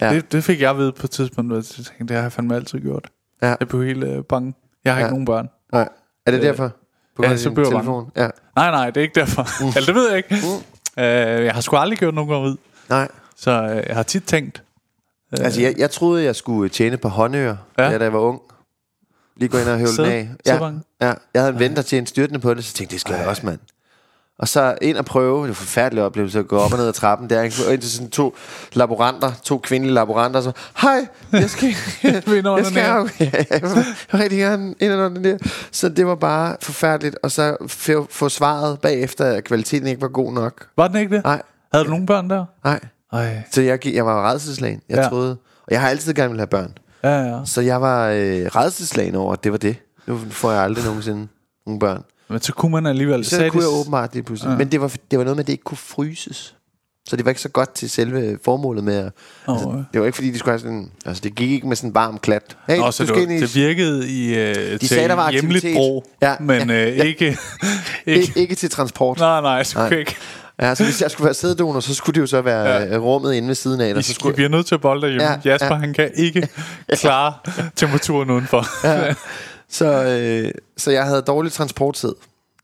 Ja. 0.00 0.14
Det, 0.14 0.32
det 0.32 0.44
fik 0.44 0.60
jeg 0.60 0.76
ved 0.78 0.92
på 0.92 1.06
et 1.06 1.10
tidspunkt, 1.10 1.48
hvor 1.50 1.56
jeg 1.56 1.64
tænkte, 1.64 1.94
det 2.08 2.10
har 2.16 2.22
jeg 2.22 2.32
fandme 2.32 2.54
altid 2.54 2.80
gjort. 2.80 3.08
Ja. 3.42 3.54
Jeg 3.60 3.68
blev 3.68 3.84
helt 3.84 4.04
øh, 4.04 4.24
bange. 4.28 4.54
Jeg 4.84 4.92
har 4.92 5.00
Ja. 5.00 5.06
ikke 5.06 5.12
nogen 5.12 5.24
børn. 5.26 5.48
Nej. 5.72 5.88
Er 6.26 6.30
det 6.30 6.38
Øh, 6.38 6.44
derfor? 6.46 6.72
På 7.16 7.22
ja, 7.24 7.30
af 7.32 7.38
så 7.38 7.48
jeg 7.56 7.66
telefon? 7.66 8.10
Ja. 8.16 8.28
Nej, 8.56 8.70
nej, 8.70 8.86
det 8.90 8.96
er 8.96 9.02
ikke 9.02 9.20
derfor. 9.20 9.42
Mm. 9.60 9.68
Eller 9.68 9.86
det 9.86 9.94
ved 9.94 10.08
jeg 10.08 10.16
ikke. 10.16 10.34
Mm. 10.34 10.64
Øh, 10.98 11.04
jeg 11.44 11.54
har 11.54 11.60
sgu 11.60 11.76
aldrig 11.76 11.98
gjort 11.98 12.14
nogen 12.14 12.30
gravid, 12.30 12.56
Nej. 12.88 13.08
så 13.36 13.50
øh, 13.50 13.82
jeg 13.88 13.96
har 13.96 14.02
tit 14.02 14.24
tænkt... 14.24 14.62
Øh, 15.38 15.44
Altså, 15.44 15.60
jeg, 15.60 15.74
jeg 15.78 15.90
troede, 15.90 16.24
jeg 16.24 16.36
skulle 16.36 16.68
tjene 16.68 16.96
på 16.96 17.08
håndører, 17.08 17.56
Ja. 17.78 17.98
da 17.98 18.02
jeg 18.04 18.12
var 18.12 18.18
ung. 18.18 18.40
Lige 19.36 19.48
gå 19.48 19.58
ind 19.58 19.68
og 19.68 19.78
høvle 19.78 19.96
den 19.96 20.06
af. 20.12 20.28
Ja, 20.46 20.54
ja. 21.00 21.14
Jeg 21.34 21.42
havde 21.42 21.52
en 21.52 21.58
ven, 21.58 21.76
der 21.76 21.82
tjente 21.82 22.08
styrtende 22.08 22.40
på 22.40 22.54
det, 22.54 22.64
så 22.64 22.74
tænkte 22.74 22.82
jeg, 22.82 22.90
det 22.90 23.00
skal 23.00 23.14
jeg 23.14 23.26
også, 23.26 23.46
mand. 23.46 23.58
Og 24.38 24.48
så 24.48 24.74
ind 24.82 24.96
og 24.96 25.04
prøve, 25.04 25.34
det 25.36 25.40
var 25.42 25.48
en 25.48 25.54
forfærdelig 25.54 26.04
oplevelse 26.04 26.38
at 26.38 26.48
gå 26.48 26.58
op 26.58 26.72
og 26.72 26.78
ned 26.78 26.88
ad 26.88 26.92
trappen 26.92 27.30
der, 27.30 27.42
ikke? 27.42 27.56
Og 27.66 27.72
ind 27.72 27.80
til 27.82 27.90
sådan 27.90 28.10
to 28.10 28.36
laboranter, 28.72 29.32
to 29.42 29.58
kvindelige 29.58 29.94
laboranter, 29.94 30.40
så, 30.40 30.52
hej, 30.82 31.06
jeg 31.32 31.50
skal, 31.50 31.68
Vil 32.02 32.44
jeg 32.44 32.66
skal, 32.66 32.82
jeg 33.50 33.60
vil 34.12 34.20
rigtig 34.20 34.38
gerne 34.38 34.74
ind 34.80 34.92
og 34.92 35.24
der. 35.24 35.38
Så 35.70 35.88
det 35.88 36.06
var 36.06 36.14
bare 36.14 36.56
forfærdeligt, 36.62 37.16
og 37.22 37.30
så 37.30 37.56
få, 37.66 38.06
få 38.10 38.28
svaret 38.28 38.80
bagefter, 38.80 39.24
at 39.24 39.44
kvaliteten 39.44 39.88
ikke 39.88 40.00
var 40.02 40.08
god 40.08 40.32
nok. 40.32 40.66
Var 40.76 40.88
den 40.88 40.96
ikke 40.96 41.16
det? 41.16 41.24
Nej, 41.24 41.42
Havde 41.72 41.84
du 41.84 41.90
nogen 41.90 42.06
børn 42.06 42.30
der? 42.30 42.44
nej. 42.64 42.80
Ej. 43.12 43.42
Så 43.50 43.62
jeg, 43.62 43.78
gik- 43.78 43.94
jeg 43.94 44.06
var 44.06 44.30
redselslagen. 44.30 44.80
Jeg 44.88 44.96
Ja. 44.96 45.02
ja. 45.02 45.08
troede, 45.08 45.30
og 45.66 45.68
jeg 45.70 45.80
har 45.80 45.88
altid 45.88 46.14
gerne 46.14 46.30
vil 46.30 46.38
have 46.40 46.46
børn. 46.46 46.72
Ja, 47.04 47.22
ja. 47.22 47.40
Så 47.44 47.60
jeg 47.60 47.80
var 47.82 48.08
øh, 48.08 48.16
redselslagen 48.46 49.14
over, 49.14 49.32
at 49.32 49.44
det 49.44 49.52
var 49.52 49.58
det. 49.58 49.76
Nu 50.06 50.18
får 50.30 50.52
jeg 50.52 50.60
aldrig 50.62 50.84
nogensinde 50.84 51.28
nogle 51.66 51.80
børn. 51.80 52.02
Men 52.28 52.40
så 52.40 52.52
kunne 52.52 52.72
man 52.72 52.86
alligevel... 52.86 53.24
Så 53.24 53.36
kunne 53.50 53.62
de- 53.62 53.68
jeg 53.68 53.80
åbenbart 53.80 54.12
lige 54.14 54.22
pludselig. 54.22 54.50
Ja. 54.50 54.56
Men 54.56 54.68
det 54.72 54.80
var, 54.80 54.92
det 55.10 55.18
var 55.18 55.24
noget 55.24 55.36
med, 55.36 55.42
at 55.42 55.46
det 55.46 55.52
ikke 55.52 55.64
kunne 55.64 55.78
fryses. 55.78 56.54
Så 57.08 57.16
det 57.16 57.24
var 57.24 57.30
ikke 57.30 57.40
så 57.40 57.48
godt 57.48 57.74
til 57.74 57.90
selve 57.90 58.38
formålet 58.44 58.84
med 58.84 58.94
at... 58.96 59.12
Åh, 59.48 59.54
altså, 59.54 59.84
det 59.92 60.00
var 60.00 60.06
ikke 60.06 60.16
fordi, 60.16 60.30
de 60.30 60.38
skulle 60.38 60.52
have 60.52 60.60
sådan... 60.60 60.90
Altså, 61.06 61.20
det 61.20 61.34
gik 61.34 61.50
ikke 61.50 61.66
med 61.68 61.76
sådan 61.76 61.90
en 61.90 61.94
varm 61.94 62.18
klat. 62.18 62.56
Hey, 62.68 62.78
Nå, 62.78 62.86
du 62.86 62.92
så 62.92 63.06
skal 63.06 63.20
det, 63.28 63.34
var, 63.34 63.40
det 63.46 63.54
virkede 63.54 64.08
i 64.10 64.34
øh, 64.38 64.54
til 64.80 64.88
sagde, 64.88 65.08
der 65.08 65.14
var 65.14 65.30
hjemligt 65.30 65.66
brug, 65.74 66.04
Ja, 66.22 66.34
men 66.40 66.70
ja, 66.70 66.90
øh, 66.90 66.96
ja. 66.98 67.02
ikke... 67.04 67.36
ikke, 68.06 68.32
ikke 68.36 68.54
til 68.54 68.70
transport. 68.70 69.18
nej, 69.18 69.40
nej, 69.40 69.62
så 69.64 69.78
Nej. 69.78 69.98
ikke. 69.98 70.16
Ja, 70.60 70.74
så 70.74 70.84
hvis 70.84 71.02
jeg 71.02 71.10
skulle 71.10 71.24
være 71.24 71.34
sæddonor, 71.34 71.80
så 71.80 71.94
skulle 71.94 72.14
det 72.14 72.20
jo 72.20 72.26
så 72.26 72.40
være 72.40 72.66
Ja. 72.66 72.84
ja. 72.84 72.96
rummet 72.98 73.34
inde 73.34 73.48
ved 73.48 73.54
siden 73.54 73.80
af. 73.80 73.98
I, 73.98 74.02
så 74.02 74.12
skulle... 74.14 74.32
Vi 74.32 74.36
bliver 74.36 74.48
nødt 74.48 74.66
til 74.66 74.74
at 74.74 74.80
bolde 74.80 75.02
derhjemme. 75.02 75.24
Ja, 75.24 75.38
Jasper, 75.44 75.66
ja. 75.74 75.74
han 75.74 75.94
kan 75.94 76.10
ikke 76.14 76.48
klare 76.92 77.32
temperaturen 77.76 78.30
udenfor. 78.30 78.66
ja. 78.84 79.14
så, 79.74 80.04
øh, 80.04 80.50
så 80.76 80.90
jeg 80.90 81.04
havde 81.04 81.22
dårlig 81.22 81.52
transporttid. 81.52 82.14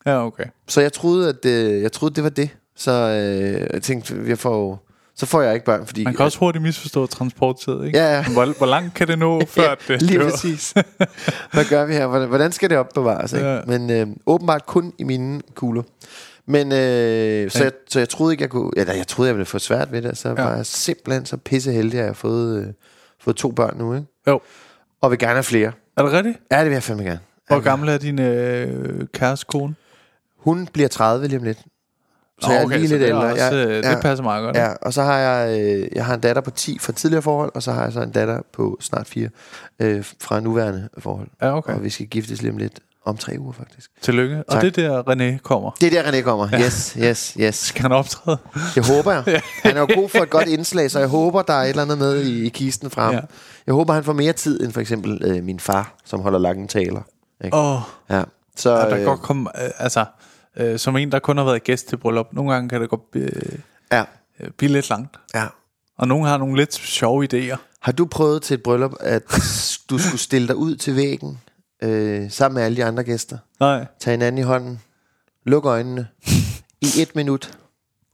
ja, 0.06 0.26
okay. 0.26 0.44
Så 0.68 0.80
jeg 0.80 0.92
troede, 0.92 1.28
at 1.28 1.42
det, 1.42 1.82
jeg 1.82 1.92
troede, 1.92 2.14
det 2.14 2.24
var 2.24 2.30
det. 2.30 2.50
Så 2.76 2.90
øh, 2.92 3.66
jeg 3.72 3.82
tænkte, 3.82 4.16
jeg 4.26 4.38
får, 4.38 4.86
så 5.16 5.26
får 5.26 5.42
jeg 5.42 5.54
ikke 5.54 5.66
børn, 5.66 5.86
fordi... 5.86 6.04
Man 6.04 6.14
kan 6.14 6.24
også 6.24 6.38
hurtigt 6.38 6.62
misforstå 6.62 7.06
transporttid, 7.06 7.82
ikke? 7.84 7.98
Ja, 7.98 8.14
ja. 8.16 8.24
Hvor, 8.32 8.44
hvor 8.58 8.66
langt 8.66 8.94
kan 8.94 9.08
det 9.08 9.18
nå, 9.18 9.42
før 9.56 9.74
det 9.88 10.02
lige 10.02 10.18
dør? 10.18 10.30
præcis. 10.30 10.74
Hvad 11.52 11.64
gør 11.68 11.84
vi 11.84 11.92
her? 11.94 12.26
Hvordan, 12.26 12.52
skal 12.52 12.70
det 12.70 12.78
opbevares? 12.78 13.32
Ikke? 13.32 13.46
Ja. 13.48 13.60
Men 13.66 13.90
øh, 13.90 14.06
åbenbart 14.26 14.66
kun 14.66 14.92
i 14.98 15.04
mine 15.04 15.40
kugler. 15.54 15.82
Men 16.46 16.72
øh, 16.72 17.50
så, 17.50 17.58
Ja. 17.58 17.64
jeg, 17.64 17.72
så 17.88 17.98
jeg 17.98 18.08
troede 18.08 18.32
ikke, 18.34 18.42
jeg 18.42 18.50
kunne... 18.50 18.70
Eller 18.76 18.94
jeg 18.94 19.06
troede, 19.06 19.28
jeg 19.28 19.34
ville 19.36 19.46
få 19.46 19.58
svært 19.58 19.92
ved 19.92 20.02
det. 20.02 20.18
Så 20.18 20.28
Ja. 20.28 20.34
ja. 20.42 20.48
var 20.48 20.56
jeg 20.56 20.66
simpelthen 20.66 21.26
så 21.26 21.36
pisse 21.36 21.72
heldig, 21.72 21.92
at 21.98 21.98
jeg 21.98 22.08
har 22.08 22.14
fået, 22.14 22.60
øh, 22.60 22.66
fået 23.20 23.36
to 23.36 23.50
børn 23.50 23.76
nu. 23.78 23.94
Ikke? 23.94 24.06
Jo. 24.28 24.40
Og 25.00 25.10
vil 25.10 25.18
gerne 25.18 25.32
have 25.34 25.42
flere. 25.42 25.72
Er 25.96 26.02
det 26.02 26.12
rigtigt? 26.12 26.38
Ja, 26.50 26.58
det 26.58 26.66
vil 26.66 26.72
jeg 26.72 26.82
fandme 26.82 27.04
gerne. 27.04 27.20
Hvor 27.46 27.56
Ja, 27.56 27.62
gammel 27.62 27.88
er 27.88 27.98
din 27.98 28.18
øh, 28.20 29.06
kæreste 29.14 29.46
kone? 29.46 29.74
Hun 30.38 30.66
bliver 30.72 30.88
30 30.88 31.28
lige 31.28 31.38
om 31.38 31.44
lidt. 31.44 31.58
Så 32.40 32.48
Nå, 32.48 32.52
jeg 32.52 32.60
er 32.60 32.64
okay, 32.64 32.78
lige 32.78 32.88
lidt 32.88 33.02
ældre. 33.02 33.24
Også, 33.32 33.44
jeg, 33.44 33.68
øh, 33.68 33.82
det 33.84 33.98
passer 34.02 34.22
meget 34.22 34.44
godt. 34.44 34.56
Ja, 34.56 34.72
og 34.82 34.92
så 34.92 35.02
har 35.02 35.18
jeg, 35.18 35.60
øh, 35.60 35.88
jeg 35.92 36.04
har 36.06 36.14
en 36.14 36.20
datter 36.20 36.42
på 36.42 36.50
10 36.50 36.78
fra 36.78 36.92
tidligere 36.92 37.22
forhold, 37.22 37.52
og 37.54 37.62
så 37.62 37.72
har 37.72 37.82
jeg 37.84 37.92
så 37.92 38.00
en 38.00 38.10
datter 38.10 38.40
på 38.52 38.78
snart 38.80 39.06
4 39.06 39.28
øh, 39.80 40.04
fra 40.20 40.40
nuværende 40.40 40.88
forhold. 40.98 41.28
ja 41.42 41.56
okay. 41.56 41.74
Og 41.74 41.84
vi 41.84 41.90
skal 41.90 42.06
giftes 42.06 42.42
lige 42.42 42.52
om 42.52 42.56
lidt. 42.58 42.80
Om 43.04 43.16
tre 43.16 43.36
uger, 43.38 43.52
faktisk. 43.52 43.90
Tillykke. 44.02 44.36
Og 44.48 44.52
Tak. 44.52 44.62
det 44.62 44.78
er 44.78 45.02
der, 45.02 45.02
René 45.02 45.38
kommer. 45.38 45.70
Det 45.80 45.96
er 45.96 46.02
der, 46.02 46.10
René 46.12 46.22
kommer. 46.22 46.48
Yes, 46.60 46.96
yes, 46.98 47.36
yes. 47.40 47.54
Skal 47.54 47.82
han 47.82 47.92
optræde? 47.92 48.38
Det 48.74 48.86
håber 48.86 49.12
jeg. 49.12 49.24
Han 49.64 49.76
er 49.76 49.80
jo 49.80 49.88
god 49.94 50.08
for 50.08 50.18
et 50.18 50.30
godt 50.30 50.48
indslag, 50.48 50.90
så 50.90 50.98
jeg 50.98 51.08
håber, 51.08 51.42
der 51.42 51.52
er 51.52 51.62
et 51.62 51.68
eller 51.68 51.82
andet 51.82 51.98
med 51.98 52.22
i, 52.22 52.44
i 52.44 52.48
kisten 52.48 52.90
frem. 52.90 53.10
Ja. 53.12 53.16
Ja. 53.16 53.22
Jeg 53.70 53.74
håber, 53.74 53.94
han 53.94 54.04
får 54.04 54.12
mere 54.12 54.32
tid 54.32 54.60
end 54.60 54.72
for 54.72 54.80
eksempel 54.80 55.22
øh, 55.24 55.44
min 55.44 55.60
far, 55.60 55.94
som 56.04 56.20
holder 56.20 56.38
lange 56.38 56.68
taler. 56.68 57.02
Ikke? 57.44 57.56
Åh, 57.56 57.76
oh, 57.76 57.82
Ja. 58.10 58.22
Så, 58.56 58.70
ja, 58.70 58.90
der 58.90 58.98
øh, 58.98 59.04
godt 59.04 59.20
komme... 59.20 59.64
Øh, 59.64 59.70
altså, 59.78 60.04
øh, 60.56 60.78
som 60.78 60.96
en, 60.96 61.12
der 61.12 61.18
kun 61.18 61.36
har 61.36 61.44
været 61.44 61.64
gæst 61.64 61.88
til 61.88 61.96
bryllup. 61.96 62.26
Nogle 62.32 62.52
gange 62.52 62.68
kan 62.68 62.80
det 62.80 62.90
godt 62.90 63.00
øh, 63.14 63.58
ja, 63.92 64.04
øh, 64.40 64.50
blive 64.50 64.72
lidt 64.72 64.90
langt. 64.90 65.16
ja. 65.34 65.46
Og 65.98 66.08
nogle 66.08 66.28
har 66.28 66.38
nogle 66.38 66.56
lidt 66.56 66.74
sjove 66.74 67.28
idéer. 67.34 67.56
Har 67.80 67.92
du 67.92 68.06
prøvet 68.06 68.42
til 68.42 68.54
et 68.54 68.62
bryllup, 68.62 68.92
at 69.00 69.22
du 69.90 69.98
skulle 69.98 70.20
stille 70.20 70.48
dig 70.48 70.56
ud 70.56 70.76
til 70.76 70.96
væggen, 70.96 71.40
øh, 71.82 72.30
sammen 72.30 72.54
med 72.54 72.62
alle 72.62 72.76
de 72.76 72.84
andre 72.84 73.04
gæster? 73.04 73.38
Nej. 73.60 73.86
Tag 74.00 74.10
hinanden 74.10 74.38
i 74.38 74.42
hånden, 74.42 74.80
luk 75.46 75.64
øjnene 75.64 76.08
i 76.80 76.88
et 76.96 77.16
minut, 77.16 77.58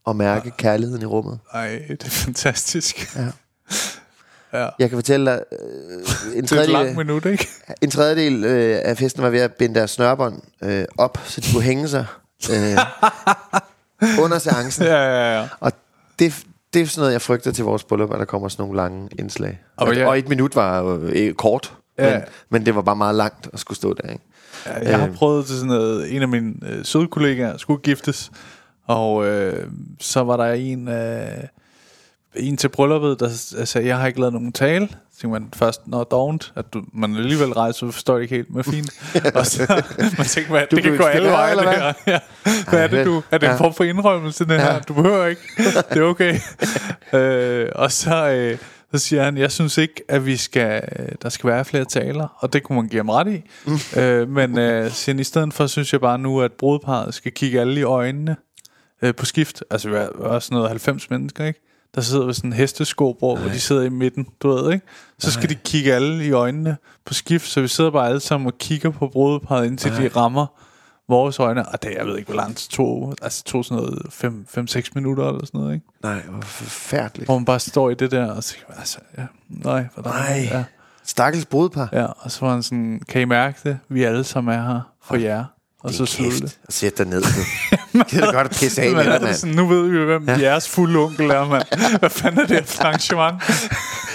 og 0.05 0.17
mærke 0.17 0.51
kærligheden 0.51 1.03
i 1.03 1.07
rummet. 1.07 1.39
Ej, 1.53 1.83
det 1.89 2.05
er 2.05 2.11
fantastisk. 2.11 3.17
Ja. 3.17 3.29
Ja. 4.63 4.69
Jeg 4.79 4.89
kan 4.89 4.97
fortælle 4.99 5.31
dig, 5.31 5.41
øh, 5.53 5.59
en 6.39 6.45
Det 6.45 6.53
er 6.53 6.61
et 6.63 6.69
tredjedel, 6.69 6.97
minut, 6.97 7.25
ikke? 7.27 7.49
en 7.83 7.91
tredjedel 7.91 8.45
øh, 8.45 8.81
af 8.85 8.97
festen 8.99 9.23
var 9.23 9.31
ved 9.31 9.41
at 9.41 9.53
binde 9.53 9.75
deres 9.75 9.91
snørbånd 9.91 10.43
øh, 10.65 10.85
op, 10.99 11.19
så 11.25 11.41
de 11.41 11.47
kunne 11.53 11.63
hænge 11.63 11.89
sig. 11.89 12.07
Øh, 12.53 12.79
under 14.25 14.39
seancen. 14.39 14.85
Ja, 14.85 14.95
ja, 15.03 15.41
ja. 15.41 15.49
Og 15.61 15.73
det, 16.19 16.45
det 16.75 16.83
er 16.83 16.87
sådan 16.87 17.01
noget, 17.01 17.13
jeg 17.13 17.23
frygter 17.23 17.53
til 17.53 17.65
vores 17.65 17.85
bryllup, 17.85 18.13
at 18.13 18.19
der 18.19 18.25
kommer 18.25 18.49
sådan 18.49 18.63
nogle 18.63 18.77
lange 18.77 19.09
indslag. 19.19 19.61
Og 19.77 19.87
Og, 19.89 19.97
jeg- 19.97 20.07
og 20.07 20.19
et 20.19 20.29
minut 20.29 20.57
var 20.57 20.99
øh, 21.03 21.35
kort, 21.35 21.73
Ja. 21.99 22.13
men, 22.13 22.23
men 22.51 22.67
det 22.67 22.75
var 22.75 22.83
bare 22.83 22.97
meget 22.97 23.15
langt 23.15 23.49
at 23.53 23.59
skulle 23.59 23.77
stå 23.77 23.95
der. 23.95 24.11
Ikke? 24.13 24.25
Jeg 24.83 24.99
har 25.01 25.09
Øh. 25.09 25.15
prøvet 25.15 25.47
til 25.47 25.55
sådan 25.57 25.69
noget, 25.69 26.17
en 26.17 26.23
af 26.23 26.29
mine 26.29 26.55
øh, 26.69 26.85
søde 26.85 27.07
kollegaer 27.07 27.57
skulle 27.57 27.81
giftes, 27.83 28.31
og 28.87 29.27
øh, 29.27 29.67
så 30.01 30.21
var 30.25 30.37
der 30.37 30.53
en, 30.53 30.89
øh, 30.89 31.27
en 32.37 32.57
til 32.57 32.69
brylluppet, 32.69 33.21
der 33.21 33.29
sagde, 33.65 33.87
jeg 33.87 33.99
har 33.99 34.07
ikke 34.07 34.21
lavet 34.21 34.33
nogen 34.33 34.53
tale. 34.53 34.89
Så 34.89 35.21
tænkte 35.21 35.41
man 35.41 35.49
først, 35.57 35.87
når 35.87 36.05
dovent, 36.05 36.53
at 36.57 36.75
du, 36.75 36.83
man 36.93 37.17
alligevel 37.17 37.53
rejser, 37.53 37.87
så 37.87 37.91
forstår 37.91 38.15
det 38.15 38.23
ikke 38.23 38.35
helt, 38.35 38.55
men 38.55 38.65
fint. 38.65 38.91
og 39.37 39.47
så 39.47 39.83
man 40.19 40.27
tænkte, 40.27 40.53
man, 40.53 40.67
det 40.71 40.83
kan 40.83 40.97
gå 40.97 41.05
alle 41.05 41.29
veje, 41.29 41.57
det 41.57 41.63
hvad? 41.63 41.75
her. 41.75 41.93
Ja. 42.13 42.19
Hvad 42.71 42.81
er 42.83 42.87
det, 42.87 43.07
du? 43.07 43.23
Er 43.31 43.39
det 43.39 43.51
en 43.51 43.59
form 43.59 43.75
for 43.75 43.85
indrømmelse, 43.85 44.45
det 44.45 44.61
her? 44.61 44.81
Du 44.81 44.95
behøver 44.95 45.27
ikke. 45.27 45.41
Det 45.91 45.99
er 45.99 46.03
okay. 46.03 46.39
øh, 47.13 47.69
og 47.75 47.93
så, 47.93 48.31
øh, 48.31 48.59
så 48.93 48.99
siger 48.99 49.25
han, 49.25 49.39
jeg 49.39 49.53
synes 49.53 49.79
ikke, 49.79 50.03
at 50.09 50.27
vi 50.27 50.37
skal, 50.37 50.83
der 51.23 51.29
skal 51.29 51.51
være 51.51 51.65
flere 51.65 51.85
taler, 51.85 52.29
og 52.39 52.53
det 52.53 52.63
kunne 52.63 52.77
man 52.77 52.89
give 52.89 52.99
ham 52.99 53.09
ret 53.09 53.29
i. 53.29 53.43
Øh, 53.99 54.29
men 54.29 54.59
øh, 54.59 54.91
siger 54.91 55.15
han, 55.15 55.21
i 55.21 55.25
stedet 55.25 55.55
for, 55.55 55.67
synes 55.67 55.93
jeg 55.93 56.01
bare 56.01 56.19
nu, 56.19 56.41
at 56.43 56.53
brudparret 56.53 57.15
skal 57.15 57.33
kigge 57.33 57.61
alle 57.61 57.81
i 57.81 57.83
øjnene 57.83 58.37
øh, 59.03 59.15
på 59.15 59.25
skift. 59.25 59.65
Altså, 59.71 59.89
vi 59.89 59.97
er 59.97 60.07
også 60.07 60.55
noget 60.55 60.69
90 60.69 61.11
mennesker, 61.11 61.45
ikke? 61.45 61.61
Der 61.97 62.03
sidder 62.03 62.25
ved 62.25 62.35
sådan 62.35 62.51
en 62.51 62.57
hesteskobord, 62.57 63.39
hvor 63.41 63.49
de 63.49 63.61
sidder 63.61 63.83
i 63.83 63.89
midten, 63.89 64.27
du 64.43 64.49
ved, 64.49 64.73
ikke? 64.73 64.87
Så 65.19 65.31
skal 65.33 65.49
de 65.49 65.55
kigge 65.55 65.95
alle 65.95 66.27
i 66.27 66.31
øjnene 66.31 66.77
på 67.05 67.15
skift, 67.15 67.49
så 67.49 67.61
vi 67.61 67.69
sidder 67.69 67.91
bare 67.91 68.09
alle 68.09 68.21
sammen 68.21 68.47
og 68.47 68.59
kigger 68.59 68.91
på 68.91 69.09
brudeparret, 69.09 69.67
indtil 69.67 69.91
de 69.93 70.09
rammer 70.09 70.47
vores 71.09 71.39
øjne. 71.39 71.69
Og 71.69 71.83
det, 71.83 71.95
jeg 71.99 72.07
ved 72.07 72.19
ikke, 72.19 72.29
hvor 72.33 72.37
langt 72.37 72.67
tog. 72.71 73.15
Altså, 73.23 73.45
tog 73.45 73.65
sådan 73.65 73.85
noget 73.85 74.77
5-6 74.87 74.91
minutter 74.95 75.29
eller 75.29 75.47
sådan 75.47 75.61
noget, 75.61 75.75
ikke? 75.75 75.87
Nej, 76.03 76.23
hvor 76.23 76.41
forfærdeligt. 76.41 77.27
Hvor 77.27 77.39
man 77.39 77.45
bare 77.45 77.61
står 77.61 77.91
i 77.91 77.95
det 77.95 78.11
der, 78.11 78.31
og 78.31 78.45
så 78.45 78.57
altså, 78.79 78.99
ja, 79.19 79.27
nej, 79.49 79.87
for 79.95 80.03
Nej. 80.03 80.49
Ja, 80.53 80.65
Stakkels 81.05 81.47
brudepar. 81.47 81.89
ja, 81.93 82.05
og 82.05 82.31
så 82.31 82.41
var 82.47 82.53
han 82.53 82.63
sådan, 82.63 83.01
kan 83.09 83.21
I 83.21 83.25
mærke 83.25 83.59
det? 83.65 83.79
Vi 83.89 84.05
alle 84.05 84.25
sammen 84.25 84.55
er 84.55 84.63
her 84.63 84.81
for 85.03 85.17
jer. 85.17 85.45
Og 85.87 85.95
så 85.95 86.07
slutter 86.07 86.39
det. 86.41 86.59
Og 86.67 86.73
sæt 86.73 86.99
dig 86.99 87.07
ned. 87.07 87.23
Kan 88.11 88.21
du 88.23 88.31
godt 88.33 88.51
pisse 88.51 88.83
af 88.83 88.93
med 88.97 89.05
dig, 89.05 89.11
er 89.11 89.13
det 89.15 89.23
mand. 89.23 89.35
sådan, 89.35 89.55
nu 89.57 89.67
ved 89.67 89.89
vi 89.89 90.05
hvem 90.05 90.29
ja. 90.29 90.39
jeres 90.41 90.69
fulde 90.69 90.99
onkel 90.99 91.31
er, 91.31 91.45
mand. 91.45 91.99
Hvad 91.99 92.11
fanden 92.11 92.41
er 92.41 92.47
det 92.47 92.67
for 92.67 92.85
arrangement? 92.85 93.43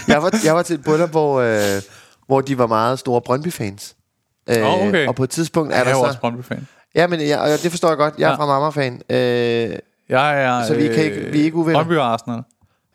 Jeg 0.07 0.23
var, 0.23 0.35
jeg 0.45 0.55
var 0.55 0.61
til 0.61 0.73
et 0.75 0.83
bryllup, 0.83 1.09
hvor, 1.09 1.41
øh, 1.41 1.81
hvor 2.27 2.41
de 2.41 2.57
var 2.57 2.67
meget 2.67 2.99
store 2.99 3.21
Brøndby-fans. 3.21 3.95
Øh, 4.49 4.65
Åh, 4.67 4.87
okay. 4.87 5.07
Og 5.07 5.15
på 5.15 5.23
et 5.23 5.29
tidspunkt 5.29 5.73
er 5.73 5.77
Jeg 5.77 5.81
er 5.81 5.85
der 5.89 5.93
så... 5.93 5.99
også 6.05 6.19
Brøndby-fan. 6.19 6.67
Ja, 6.95 7.07
men 7.07 7.21
jeg, 7.27 7.39
og 7.39 7.49
det 7.63 7.71
forstår 7.71 7.87
jeg 7.87 7.97
godt. 7.97 8.13
Jeg 8.17 8.25
er 8.27 8.29
Ja. 8.31 8.35
fra 8.35 8.45
Marmar-fan. 8.45 9.01
Øh, 9.09 9.17
Jeg 10.09 10.43
er... 10.43 10.65
Så 10.67 10.73
vi 10.75 10.87
kan 10.87 11.03
ikke- 11.03 11.21
vi 11.31 11.39
er 11.39 11.43
ikke 11.43 11.57
uvenner? 11.57 11.79
Brøndby 11.79 11.97
og 11.97 12.13
Arsenal. 12.13 12.41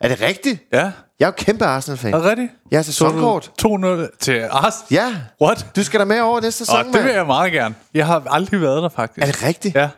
Er 0.01 0.07
det 0.07 0.21
rigtigt? 0.21 0.63
Ja. 0.73 0.91
Jeg 1.19 1.25
er 1.25 1.27
jo 1.27 1.31
kæmpe 1.37 1.65
Arsenal-fan. 1.65 2.13
Er 2.13 2.17
det 2.17 2.25
rigtigt? 2.25 2.51
Jeg 2.71 2.77
er 2.77 2.81
sæsonkort. 2.81 3.51
2-0 3.65 4.17
til 4.19 4.47
Arsenal? 4.51 4.87
Ja, 4.91 5.15
What? 5.41 5.65
du 5.75 5.83
skal 5.83 5.99
da 5.99 6.05
med 6.05 6.19
over 6.19 6.41
næste 6.41 6.57
sæson, 6.65 6.77
Og 6.87 6.93
det 6.93 7.03
vil 7.03 7.11
jeg 7.13 7.25
meget 7.25 7.51
gerne. 7.51 7.75
Jeg 7.93 8.05
har 8.05 8.23
aldrig 8.29 8.61
været 8.61 8.83
der, 8.83 8.89
faktisk. 8.89 9.27
Er 9.27 9.31
det 9.31 9.43
rigtigt? 9.43 9.75
Ja. 9.75 9.89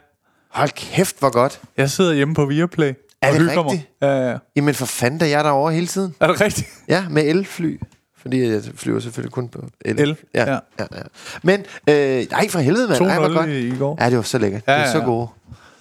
Hold 0.52 0.70
kæft, 0.70 1.20
hvor 1.20 1.30
godt. 1.32 1.60
Jeg 1.78 1.89
sidder 1.89 2.14
hjemme 2.14 2.36
på 2.36 2.45
Viaplay. 2.45 2.93
Er 3.22 3.32
det 3.32 3.41
rigtigt? 3.41 3.66
Mig. 3.66 3.88
Ja, 4.02 4.30
ja. 4.30 4.38
Jamen 4.56 4.76
for 4.76 4.86
fanden, 4.86 5.20
da 5.20 5.30
jeg 5.30 5.39
er 5.39 5.43
derovre 5.43 5.74
hele 5.74 5.88
tiden. 5.88 6.16
Er 6.20 6.28
det 6.28 6.41
rigtigt? 6.41 6.68
Ja, 6.88 7.06
med 7.10 7.24
elfly. 7.24 7.80
Fordi 8.22 8.50
jeg 8.52 8.62
flyver 8.76 9.00
selvfølgelig 9.00 9.32
kun 9.34 9.47
på 9.50 9.62
el. 9.86 10.00
El, 10.00 10.18
Ja, 10.36 10.45
ja. 10.52 10.58
ja. 10.80 10.86
ja. 10.95 11.02
Men, 11.43 11.66
øh, 11.89 12.26
nej, 12.32 12.50
for 12.50 12.60
helvede, 12.60 12.88
mand. 12.88 13.02
Ej, 13.06 13.20
hvor 13.20 13.28
2-0 13.28 13.32
godt. 13.34 13.50
i, 13.50 13.76
går. 13.80 13.97
Ja, 14.02 14.10
det 14.10 14.18
var 14.18 14.24
så 14.24 14.38
lækkert. 14.38 14.62
Ja, 14.68 14.72
det 14.74 14.80
var 14.80 14.86
ja, 14.86 14.91
så 14.91 15.00
gode. 15.00 15.28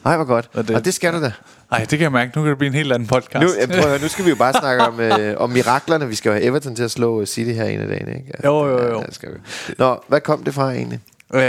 Nej, 0.05 0.16
hvor 0.16 0.24
godt. 0.24 0.51
Og 0.55 0.68
det- 0.68 0.76
Og 0.76 0.84
det 0.84 0.94
skal 0.94 1.12
du 1.12 1.20
da. 1.22 1.32
Ej, 1.72 1.78
det 1.78 1.88
kan 1.88 2.01
jeg 2.01 2.12
mærke. 2.12 2.32
Nu 2.36 2.42
kan 2.42 2.51
det 2.51 2.59
blive 2.59 2.66
en 2.68 2.74
helt 2.74 2.92
anden 2.92 3.09
podcast. 3.09 3.42
Nu, 3.44 3.66
prøv 3.66 3.78
at 3.78 3.88
høre, 3.88 3.99
nu 4.01 4.09
skal 4.09 4.24
vi 4.24 4.30
jo 4.30 4.36
bare 4.36 4.53
snakke 4.53 4.82
om, 4.82 5.01
øh, 5.01 5.40
om 5.40 5.51
miraklerne. 5.51 6.09
Vi 6.09 6.14
skal 6.14 6.28
jo 6.28 6.34
have 6.34 6.44
Everton 6.44 6.76
til 6.76 6.82
at 6.82 6.90
slå 6.90 7.20
øh, 7.20 7.26
City 7.26 7.51
her 7.51 7.64
en 7.64 7.80
af 7.80 7.88
dagene, 7.88 8.11
ikke? 8.16 8.32
Ja, 8.44 8.49
Jo, 8.49 8.66
jo, 8.66 8.88
jo. 8.88 9.01
Ja, 9.01 9.07
skal 9.11 9.28
vi. 9.34 9.38
Nå, 9.78 10.01
hvad 10.09 10.20
kom 10.20 10.44
det 10.44 10.55
fra 10.55 10.70
egentlig? 10.72 11.01
øh, 11.34 11.40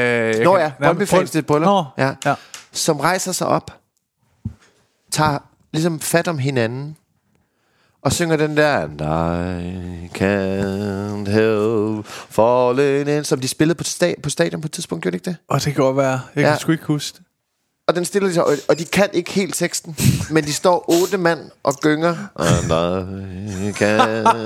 Nå 0.44 0.58
ja, 0.58 0.72
Nej, 0.80 0.88
Brøndby-fans 0.90 1.32
til 1.32 1.40
et 1.40 1.46
bryllup. 1.46 1.68
Nå, 1.68 1.84
Ja. 1.98 2.12
ja. 2.26 2.34
Som 2.72 3.00
rejser 3.00 3.32
sig 3.32 3.48
op, 3.48 3.72
tager 5.12 5.38
ligesom 5.74 6.00
fat 6.00 6.28
om 6.28 6.38
hinanden, 6.38 6.96
og 8.02 8.12
synger 8.14 8.38
den 8.38 8.58
der 8.58 8.78
And 8.82 9.02
I 9.02 10.08
can't 10.18 11.30
help 11.32 12.06
falling 12.08 13.10
in, 13.18 13.24
som 13.24 13.40
de 13.40 13.48
spillede 13.48 13.78
på, 13.78 13.84
sta- 13.88 14.22
på 14.24 14.30
stadion 14.30 14.62
på 14.62 14.66
et 14.66 14.72
tidspunkt, 14.72 15.02
gjorde 15.02 15.12
de 15.14 15.16
ikke 15.18 15.26
det? 15.30 15.36
Og 15.48 15.56
det 15.66 15.74
kan 15.74 15.84
godt 15.84 15.98
være. 15.98 16.22
Jeg 16.36 16.44
Ja. 16.44 16.50
kan 16.50 16.60
sgu 16.60 16.72
ikke 16.72 16.86
huske 16.86 17.16
det. 17.18 17.26
Og 17.90 17.96
den 17.96 18.06
stiller 18.06 18.28
de 18.28 18.34
sig, 18.34 18.44
og, 18.46 18.54
og 18.68 18.80
de 18.80 18.86
kan 18.86 19.08
ikke 19.14 19.32
helt 19.32 19.56
teksten, 19.56 19.96
men 20.30 20.44
de 20.44 20.54
står 20.54 20.86
otte 20.88 21.18
mand 21.18 21.40
og 21.64 21.74
gynger. 21.82 22.16
And 22.36 22.72
I 23.68 23.72
can't 23.72 24.38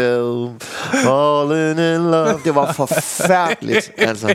help 0.00 0.62
falling 1.02 1.78
in 1.94 2.10
love. 2.10 2.40
Det 2.44 2.54
var 2.54 2.72
forfærdeligt, 2.72 3.92
altså. 3.98 4.34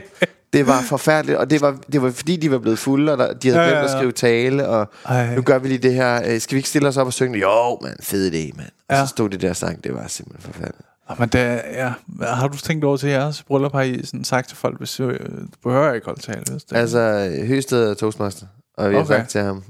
Det 0.54 0.68
var 0.68 0.82
forfærdeligt, 0.82 1.38
og 1.38 1.50
det 1.50 1.62
var, 1.62 1.78
det 1.92 2.02
var 2.02 2.12
fordi, 2.12 2.36
de 2.36 2.52
var 2.52 2.58
blevet 2.58 2.80
fulde, 2.80 3.12
og 3.12 3.18
der, 3.18 3.34
de 3.34 3.48
havde 3.50 3.62
Ja, 3.62 3.68
glemt 3.70 3.80
ja, 3.80 3.86
at 3.86 3.92
ja. 3.92 3.98
skrive 3.98 4.12
tale, 4.12 4.68
og 4.68 4.90
Ej. 5.06 5.36
nu 5.36 5.42
gør 5.42 5.60
vi 5.60 5.68
lige 5.68 5.78
det 5.78 5.94
her. 5.94 6.22
Øh, 6.26 6.40
Skal 6.42 6.56
vi 6.56 6.60
ikke 6.60 6.70
stille 6.70 6.88
os 6.88 6.98
op 6.98 7.08
og 7.08 7.14
synge? 7.14 7.40
Jo, 7.40 7.78
mand, 7.82 7.98
fed 8.02 8.32
idé, 8.32 8.58
mand. 8.58 8.70
Og 8.90 8.96
Ja. 8.96 9.02
så 9.06 9.08
stod 9.10 9.30
det 9.30 9.42
der 9.42 9.54
sang, 9.54 9.84
det 9.84 9.94
var 9.94 10.08
simpelthen 10.08 10.54
forfærdeligt. 10.54 10.88
Men 11.20 11.30
det, 11.30 11.62
ja. 11.74 11.94
Har 12.22 12.48
du 12.48 12.58
tænkt 12.58 12.84
over 12.84 12.98
til 12.98 13.10
jeres 13.10 13.44
bryllup? 13.44 13.72
Har 13.72 13.82
I 13.82 14.06
sådan 14.06 14.24
sagt 14.24 14.48
til 14.48 14.58
folk, 14.58 14.78
hvis 14.78 15.00
øh, 15.00 15.20
du 15.20 15.46
behøver 15.64 15.94
ikke 15.94 16.06
holde 16.06 16.22
tale? 16.22 16.44
Hvis 16.52 16.64
det, 16.64 16.76
Altså, 16.78 17.30
Høsted 17.48 17.90
er 17.90 17.94
toastmaster, 17.94 18.46
og 18.78 18.90
vi 18.90 18.96
har 18.96 19.02
Okay. 19.04 19.16
sagt 19.18 19.30
til 19.30 19.42
ham, 19.42 19.64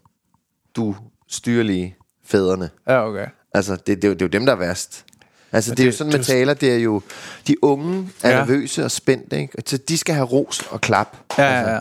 du 0.76 0.96
styrer 1.28 1.64
lige 1.64 1.96
fædrene. 2.26 2.70
Ja, 2.88 3.08
okay. 3.08 3.26
Altså, 3.54 3.76
det, 3.76 3.88
det, 3.88 4.04
er 4.04 4.08
jo, 4.08 4.14
det 4.14 4.22
er 4.22 4.26
jo 4.26 4.30
dem, 4.30 4.46
der 4.46 4.54
er 4.54 4.58
værst. 4.58 5.06
Altså, 5.52 5.72
det, 5.72 5.78
det 5.78 5.84
er 5.84 5.88
jo 5.88 5.92
sådan 5.92 6.12
det 6.12 6.20
med 6.20 6.26
er 6.26 6.28
taler, 6.34 6.54
det 6.54 6.74
er 6.74 6.78
jo... 6.78 7.02
De 7.48 7.64
unge 7.64 8.10
er 8.24 8.30
ja. 8.30 8.38
nervøse 8.38 8.86
og 8.86 8.92
spændte, 8.92 9.40
ikke? 9.42 9.64
Så 9.66 9.78
de 9.78 9.98
skal 9.98 10.16
have 10.16 10.28
ros 10.28 10.62
og 10.72 10.82
klap. 10.82 11.18
Ja, 11.38 11.44
altså. 11.44 11.70
ja, 11.70 11.76
ja. 11.76 11.80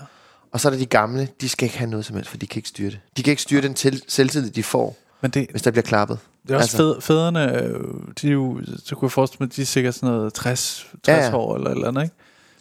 Og 0.53 0.61
så 0.61 0.69
er 0.69 0.71
der 0.71 0.79
de 0.79 0.87
gamle, 0.87 1.29
de 1.41 1.49
skal 1.49 1.67
ikke 1.67 1.79
have 1.79 1.91
noget 1.91 2.07
som 2.07 2.17
helst, 2.17 2.31
for 2.31 2.37
de 2.37 2.47
kan 2.47 2.59
ikke 2.59 2.69
styre 2.69 2.91
det. 2.91 3.01
De 3.17 3.23
kan 3.23 3.31
ikke 3.31 3.43
styre 3.43 3.63
den 3.63 3.75
til, 3.75 4.03
selvtillid, 4.09 4.51
de 4.51 4.63
får, 4.63 4.97
Men 5.21 5.31
det, 5.31 5.47
hvis 5.51 5.63
der 5.63 5.71
bliver 5.71 5.83
klappet. 5.83 6.19
Det 6.49 6.51
er 6.51 6.57
også 6.57 6.65
altså. 6.65 6.77
fed, 6.95 7.01
fædrene, 7.01 7.63
øh, 7.63 7.81
de 8.23 8.29
er 8.29 8.33
jo, 8.33 8.61
så 8.85 8.95
kunne 8.95 9.07
jeg 9.07 9.13
forestille 9.13 9.45
mig, 9.47 9.57
de 9.57 9.63
er 9.63 9.67
sikkert 9.67 9.95
sådan 9.95 10.09
noget 10.15 10.35
60, 10.35 10.87
60 11.03 11.19
Ja, 11.19 11.25
ja. 11.29 11.37
år 11.37 11.57
eller 11.57 11.71
eller 11.71 11.89
andet, 11.89 12.03
ikke? 12.03 12.15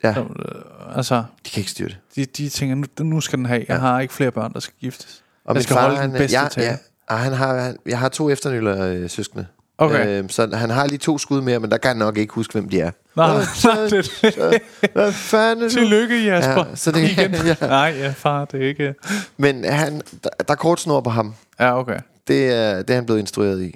Ja, 0.04 0.14
Så, 0.14 0.20
øh, 0.20 0.98
altså, 0.98 1.16
de 1.46 1.50
kan 1.50 1.60
ikke 1.62 1.72
styre 1.72 1.88
det. 1.88 1.98
de, 2.16 2.26
de 2.26 2.50
tænker, 2.50 2.76
nu, 2.76 2.86
nu 3.00 3.22
skal 3.22 3.38
den 3.38 3.46
have. 3.46 3.60
Jeg 3.60 3.76
Ja. 3.76 3.80
har 3.80 4.00
ikke 4.00 4.14
flere 4.14 4.32
børn, 4.32 4.54
der 4.54 4.60
skal 4.60 4.74
giftes. 4.82 5.24
Og 5.46 5.56
Jeg 5.56 5.64
skal 5.64 5.74
far, 5.74 5.82
holde 5.82 5.96
den 5.96 6.02
han, 6.02 6.12
bedste 6.12 6.40
ja, 6.40 6.48
tale. 6.48 6.68
ja, 6.68 6.78
og 7.10 7.20
han 7.20 7.34
har, 7.34 7.58
han, 7.60 7.78
jeg 7.86 8.00
har 8.00 8.10
to 8.10 8.30
efternøller 8.30 8.86
øh, 8.86 9.10
søskende. 9.10 9.46
Okay. 9.78 10.08
Øhm, 10.20 10.30
så 10.30 10.50
han 10.56 10.70
har 10.70 10.88
lige 10.88 10.98
to 10.98 11.18
skud 11.18 11.42
mere, 11.42 11.60
men 11.60 11.72
der 11.72 11.78
kan 11.78 11.88
han 11.88 11.98
nok 11.98 12.18
ikke 12.18 12.34
huske, 12.34 12.52
hvem 12.54 12.70
de 12.70 12.80
er. 12.82 12.92
Nej, 13.16 13.36
Øh, 13.38 13.44
nej, 13.66 13.84
det, 13.86 14.62
Hvad 14.94 15.12
fanden? 15.12 15.66
er? 15.66 15.70
Tillykke, 15.70 16.26
Jasper. 16.26 16.66
Ja, 16.70 16.76
så 16.76 16.92
det- 16.92 17.10
Igen. 17.12 17.34
ja. 17.46 17.56
Nej, 17.62 17.96
ja, 17.98 18.14
far, 18.18 18.46
det 18.46 18.64
er 18.64 18.68
ikke... 18.68 18.96
Men 19.38 19.64
han, 19.66 20.02
der, 20.24 20.30
der 20.48 20.52
er 20.54 20.56
kort 20.56 20.80
snor 20.80 21.02
på 21.02 21.10
ham. 21.10 21.36
Ja, 21.60 21.80
okay. 21.80 22.00
Det 22.28 22.45
er, 22.53 22.76
det 22.78 22.89
er 22.89 22.95
han 22.95 23.05
blevet 23.05 23.19
instrueret 23.19 23.61
i. 23.63 23.76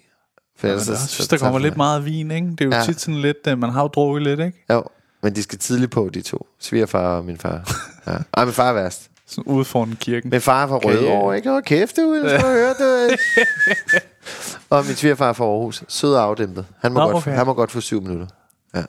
For 0.57 0.67
Ja, 0.67 0.79
så- 0.79 0.91
jeg 0.91 0.99
så 0.99 1.07
synes, 1.07 1.27
der 1.27 1.37
tager 1.37 1.45
kommer 1.47 1.59
lidt 1.59 1.71
det. 1.71 1.77
meget 1.77 2.05
vin, 2.05 2.31
ikke? 2.31 2.47
Det 2.47 2.61
er 2.61 2.65
jo 2.65 2.71
Ja. 2.71 2.83
tit 2.83 3.01
sådan 3.01 3.21
lidt, 3.21 3.37
øh, 3.47 3.57
man 3.57 3.69
har 3.69 3.81
jo 3.81 3.87
drukket 3.87 4.23
lidt, 4.23 4.39
ikke? 4.39 4.65
Jo, 4.71 4.83
men 5.23 5.35
de 5.35 5.43
skal 5.43 5.59
tidligt 5.59 5.91
på, 5.91 6.09
de 6.13 6.21
to. 6.21 6.47
Svigerfar 6.59 7.17
og 7.17 7.25
min 7.25 7.37
far. 7.37 7.77
Ja. 8.07 8.17
Ej, 8.37 8.45
min 8.45 8.53
far 8.53 8.69
er 8.69 8.73
værst. 8.73 9.09
Sådan 9.27 9.43
ude 9.53 9.65
foran 9.65 9.97
kirken. 9.99 10.29
Min 10.29 10.41
far 10.41 10.63
er 10.63 10.67
fra 10.67 10.79
ja. 10.83 10.89
Rødovre, 10.89 11.35
ikke? 11.37 11.51
Åh, 11.51 11.61
kæft, 11.63 11.97
du. 11.97 12.13
Jeg 12.23 12.39
skal 12.39 12.51
høre 12.51 12.73
det. 13.09 13.19
og 14.69 14.85
min 14.85 14.95
svigerfar 14.95 15.29
er 15.29 15.33
fra 15.33 15.45
Aarhus. 15.45 15.83
Sød 15.87 16.13
og 16.15 16.23
afdæmpet. 16.23 16.65
Han 16.81 16.91
må, 16.91 16.99
Nå, 16.99 17.05
godt, 17.05 17.15
okay. 17.15 17.31
han 17.31 17.45
må 17.45 17.53
godt 17.53 17.71
få 17.71 17.81
syv 17.81 18.01
minutter. 18.01 18.27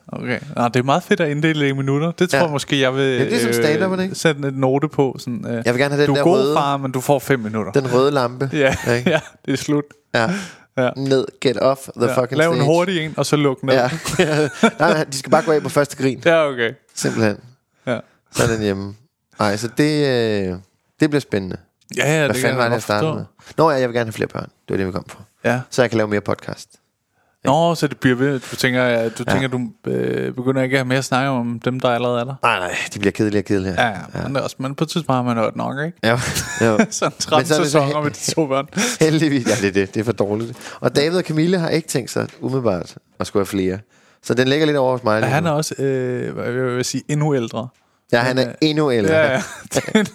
Okay. 0.09 0.39
Nå, 0.57 0.65
det 0.69 0.77
er 0.77 0.83
meget 0.83 1.03
fedt 1.03 1.21
at 1.21 1.29
inddele 1.31 1.69
i 1.69 1.73
minutter. 1.73 2.11
Det 2.11 2.31
tror 2.31 2.39
Ja. 2.39 2.43
jeg 2.45 2.53
måske, 2.53 2.81
jeg 2.81 2.95
vil 2.95 3.03
Ja, 3.03 3.25
det 3.25 3.33
er 3.35 3.53
som 3.53 3.93
er 3.93 3.97
det 3.97 4.03
ikke? 4.03 4.15
sætte 4.15 4.49
en 4.49 4.55
note 4.55 4.89
på. 4.89 5.17
Sådan, 5.19 5.45
øh, 5.49 5.63
Jeg 5.67 5.75
vil 5.75 5.81
gerne 5.83 5.95
have 5.95 6.07
den 6.07 6.15
du 6.15 6.21
er 6.21 6.25
god, 6.25 6.33
røde, 6.39 6.55
far, 6.57 6.77
men 6.77 6.93
du 6.93 7.01
får 7.01 7.19
fem 7.19 7.41
minutter. 7.41 7.73
den 7.73 7.93
røde 7.93 8.11
lampe. 8.11 8.51
Ja, 8.57 8.75
Ikke? 8.97 9.11
ja, 9.11 9.21
det 9.47 9.53
er 9.53 9.57
slut. 9.57 9.85
Ja. 10.15 10.31
Ja. 10.79 10.91
Ned, 10.97 11.27
get 11.41 11.57
off 11.59 11.81
the 11.97 12.07
Ja. 12.07 12.23
fucking 12.23 12.39
Lav 12.39 12.49
stage. 12.53 12.61
en 12.61 12.67
hurtig 12.67 13.05
en, 13.05 13.15
og 13.17 13.27
så 13.27 13.37
luk 13.37 13.63
ned. 13.63 13.75
Ja. 13.75 13.91
Nej, 14.79 14.93
nej, 14.93 15.05
de 15.05 15.17
skal 15.19 15.31
bare 15.31 15.43
gå 15.43 15.53
af 15.53 15.63
på 15.63 15.69
første 15.69 15.97
grin. 15.97 16.23
ja 16.25 16.49
okay. 16.49 16.73
Simpelthen. 16.95 17.37
Ja. 17.87 17.99
Så 18.33 18.43
er 18.43 18.47
den 18.47 18.63
hjemme. 18.63 18.95
Nej, 19.39 19.57
så 19.57 19.69
det, 19.79 20.07
øh, 20.07 20.55
det 21.01 21.11
bliver 21.11 21.21
spændende. 21.21 21.57
Ja, 21.97 22.13
ja, 22.13 22.19
Hvad 22.19 22.29
det 22.29 22.37
fanden 22.43 22.59
var 22.59 22.65
det, 22.65 22.73
jeg 22.73 22.83
startede 22.83 23.15
med? 23.15 23.25
Nå 23.57 23.71
ja, 23.71 23.77
jeg 23.77 23.89
vil 23.89 23.95
gerne 23.95 24.07
have 24.07 24.13
flere 24.13 24.29
børn. 24.29 24.43
Det 24.45 24.71
var 24.71 24.77
det, 24.77 24.87
vi 24.87 24.93
kom 24.93 25.05
fra. 25.09 25.23
Ja. 25.45 25.61
Så 25.71 25.83
jeg 25.83 25.91
kan 25.91 25.97
lave 25.97 26.09
mere 26.09 26.21
podcast. 26.21 26.69
Nå, 27.49 27.75
så 27.75 27.87
det 27.87 27.99
bliver 27.99 28.17
ved. 28.17 28.41
Du 28.41 28.57
tænker, 28.57 28.83
ja, 28.85 29.09
du, 29.09 29.25
Ja. 29.27 29.33
tænker, 29.33 29.49
du 29.49 29.61
øh, 29.87 30.35
begynder 30.35 30.63
ikke 30.63 30.75
at 30.75 30.79
have 30.79 30.89
mere 30.89 30.99
at 30.99 31.05
snakke 31.05 31.31
om 31.31 31.61
dem, 31.65 31.81
der 31.81 31.89
allerede 31.89 32.21
er 32.21 32.25
der? 32.25 32.35
Nej, 32.43 32.59
nej, 32.59 32.75
de 32.95 32.99
bliver 32.99 33.13
kedelige 33.13 33.41
og 33.41 33.45
kedelige. 33.45 33.75
Ja, 33.83 33.89
ja. 33.89 33.95
Men, 34.23 34.35
det 34.35 34.37
er 34.41 34.45
også, 34.45 34.57
men 34.59 34.75
på 34.75 34.85
et 34.85 34.91
tidspunkt 34.91 35.17
har 35.17 35.23
man 35.23 35.37
hørt 35.37 35.57
nok, 35.57 35.77
ikke? 35.87 35.99
Ja, 36.03 36.11
jo. 36.67 36.79
Sådan 36.91 37.19
13 37.19 37.47
så 37.47 37.55
er 37.55 37.59
så 37.59 37.65
sæsoner 37.65 37.87
he- 38.01 38.03
med 38.03 38.11
de 38.11 38.33
to 38.35 38.47
børn. 38.47 38.67
Heldigvis. 39.07 39.47
Ja, 39.47 39.55
det 39.61 39.69
er 39.69 39.73
det. 39.73 39.95
Det 39.95 40.01
er 40.01 40.05
for 40.05 40.13
dårligt. 40.13 40.77
Og 40.81 40.97
David 40.97 41.17
og 41.19 41.23
Camille 41.25 41.59
har 41.59 41.69
ikke 41.69 41.89
tænkt 41.89 42.11
sig 42.11 42.27
umiddelbart 42.41 42.95
at 43.21 43.27
skulle 43.27 43.41
have 43.41 43.47
flere. 43.47 43.79
Så 44.23 44.35
den 44.35 44.49
ligger 44.49 44.67
lidt 44.67 44.77
over 44.77 44.93
hos 44.93 45.05
mig. 45.05 45.21
Ja, 45.23 45.27
han 45.27 45.47
er 45.47 45.51
også, 45.51 45.75
øh, 45.83 46.35
hvad 46.35 46.53
vil 46.53 46.75
jeg 46.77 46.87
sige, 46.87 47.03
endnu 47.09 47.35
ældre. 47.35 47.69
Ja, 48.13 48.19
han 48.21 48.39
er 48.39 48.53
endnu 48.61 48.93
ældre. 48.93 49.15
Ja, 49.15 49.43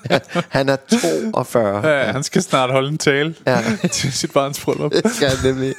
ja. 0.10 0.20
Han 0.50 0.70
er 0.70 0.76
42. 1.32 1.88
ja, 1.88 2.12
han 2.12 2.24
skal 2.24 2.42
snart 2.42 2.72
holde 2.72 2.90
en 2.90 2.98
tale 2.98 3.36
Ja. 3.48 3.62
til 3.92 4.14
sit 4.14 4.32
barns 4.34 4.60
bryllup. 4.66 4.92
Det 4.92 5.12
skal 5.16 5.30
han 5.30 5.38
nemlig. 5.54 5.74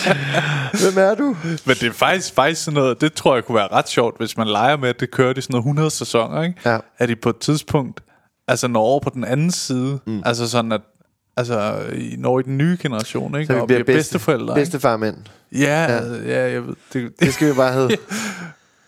Hvem 0.82 0.98
er 1.04 1.14
du? 1.14 1.36
Men 1.44 1.76
det 1.76 1.82
er 1.82 1.92
faktisk, 1.92 2.34
faktisk 2.34 2.64
sådan 2.64 2.74
noget, 2.74 3.00
det 3.00 3.12
tror 3.12 3.34
jeg 3.34 3.44
kunne 3.44 3.56
være 3.56 3.68
ret 3.72 3.88
sjovt, 3.88 4.16
hvis 4.18 4.36
man 4.36 4.46
leger 4.46 4.76
med, 4.76 4.88
at 4.88 5.00
det 5.00 5.10
kører 5.10 5.34
i 5.38 5.40
sådan 5.40 5.52
noget 5.52 5.62
100 5.62 5.90
sæsoner, 5.90 6.42
ikke? 6.42 6.60
Ja. 6.70 6.78
At 6.98 7.08
de 7.08 7.16
på 7.16 7.28
et 7.30 7.38
tidspunkt, 7.38 8.00
altså 8.48 8.68
når 8.68 8.80
over 8.80 9.00
på 9.00 9.10
den 9.14 9.24
anden 9.24 9.50
side, 9.50 9.98
mm. 10.06 10.22
altså 10.26 10.48
sådan 10.50 10.72
at, 10.72 10.80
altså 11.36 11.76
i- 11.94 12.16
når 12.18 12.38
i 12.40 12.42
den 12.42 12.58
nye 12.58 12.78
generation, 12.82 13.34
ikke? 13.34 13.46
Så 13.46 13.52
vi 13.54 13.60
og 13.60 13.66
bliver 13.66 13.84
bliver 13.84 13.96
bedste, 13.96 14.12
bedsteforældre, 14.12 14.52
ikke? 14.54 14.60
bedstefar 14.60 14.96
mænd. 14.96 15.16
Ja, 15.52 15.92
ja, 15.92 16.00
ja, 16.26 16.52
jeg 16.52 16.66
ved, 16.66 16.74
det, 16.92 17.20
Det 17.20 17.34
skal 17.34 17.48
vi 17.48 17.52
bare 17.52 17.72
hedde. 17.72 17.96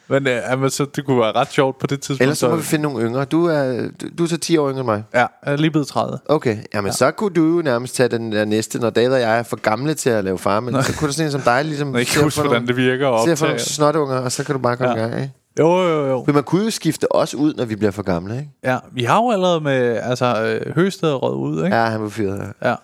Men 0.08 0.26
øh, 0.26 0.32
jamen, 0.50 0.70
så 0.70 0.86
det 0.96 1.04
kunne 1.06 1.18
være 1.20 1.32
ret 1.32 1.52
sjovt 1.52 1.78
på 1.78 1.86
det 1.86 2.00
tidspunkt. 2.00 2.22
Ellers 2.22 2.38
så 2.38 2.48
må 2.48 2.56
vi 2.56 2.62
finde 2.62 2.82
nogle 2.82 3.04
yngre. 3.06 3.24
Du 3.24 3.46
er, 3.46 3.88
du, 4.00 4.06
du 4.18 4.24
er 4.24 4.28
så 4.28 4.36
10 4.38 4.56
år 4.56 4.68
yngre 4.70 4.80
end 4.80 4.86
mig. 4.86 5.04
Ja, 5.14 5.18
jeg 5.20 5.28
er 5.42 5.56
lige 5.56 5.70
blevet 5.70 5.86
30. 5.88 6.18
Okay, 6.28 6.56
jamen 6.74 6.86
ja. 6.88 6.92
så 6.92 7.10
kunne 7.10 7.34
du 7.34 7.56
jo 7.56 7.62
nærmest 7.62 7.94
tage 7.94 8.08
den 8.08 8.32
der 8.32 8.44
næste, 8.44 8.78
når 8.78 8.90
David 8.90 9.12
og 9.12 9.20
jeg 9.20 9.38
er 9.38 9.42
for 9.42 9.56
gamle 9.56 9.94
til 9.94 10.10
at 10.10 10.24
lave 10.24 10.38
far, 10.38 10.60
men 10.60 10.82
så 10.82 10.92
kunne 10.98 11.06
der 11.08 11.12
sådan 11.12 11.26
en 11.26 11.32
som 11.32 11.40
dig 11.40 11.64
ligesom 11.64 11.96
Jeg 11.96 12.06
kan 12.06 12.22
huske, 12.22 12.36
for 12.40 12.48
hvordan 12.48 12.66
det 12.66 12.76
virker 12.76 13.10
at 13.10 13.28
Se 13.28 13.36
for 13.36 13.44
nogle 13.46 13.54
optage. 13.54 13.74
snotunger, 13.74 14.16
og 14.18 14.32
så 14.32 14.44
kan 14.44 14.52
du 14.54 14.58
bare 14.60 14.76
komme 14.76 14.92
Ja. 14.94 15.00
ja. 15.00 15.06
i 15.06 15.10
gang, 15.10 15.22
ikke? 15.22 15.34
Jo, 15.58 15.82
jo, 15.82 16.06
jo. 16.06 16.24
Men 16.26 16.34
man 16.34 16.44
kunne 16.44 16.64
jo 16.64 16.70
skifte 16.70 17.12
os 17.14 17.34
ud, 17.34 17.54
når 17.54 17.64
vi 17.64 17.76
bliver 17.76 17.90
for 17.90 18.02
gamle, 18.02 18.34
ikke? 18.38 18.50
Ja, 18.64 18.78
vi 18.92 19.04
har 19.04 19.16
jo 19.16 19.30
allerede 19.30 19.60
med, 19.60 19.96
altså, 20.02 20.42
øh, 20.66 20.74
Høsted 20.74 21.22
rød 21.22 21.34
ud, 21.36 21.64
ikke? 21.64 21.76
Ja, 21.76 21.84
han 21.84 22.02
var 22.02 22.08
fyret. 22.08 22.52
Ja. 22.62 22.68
Ja. 22.68 22.74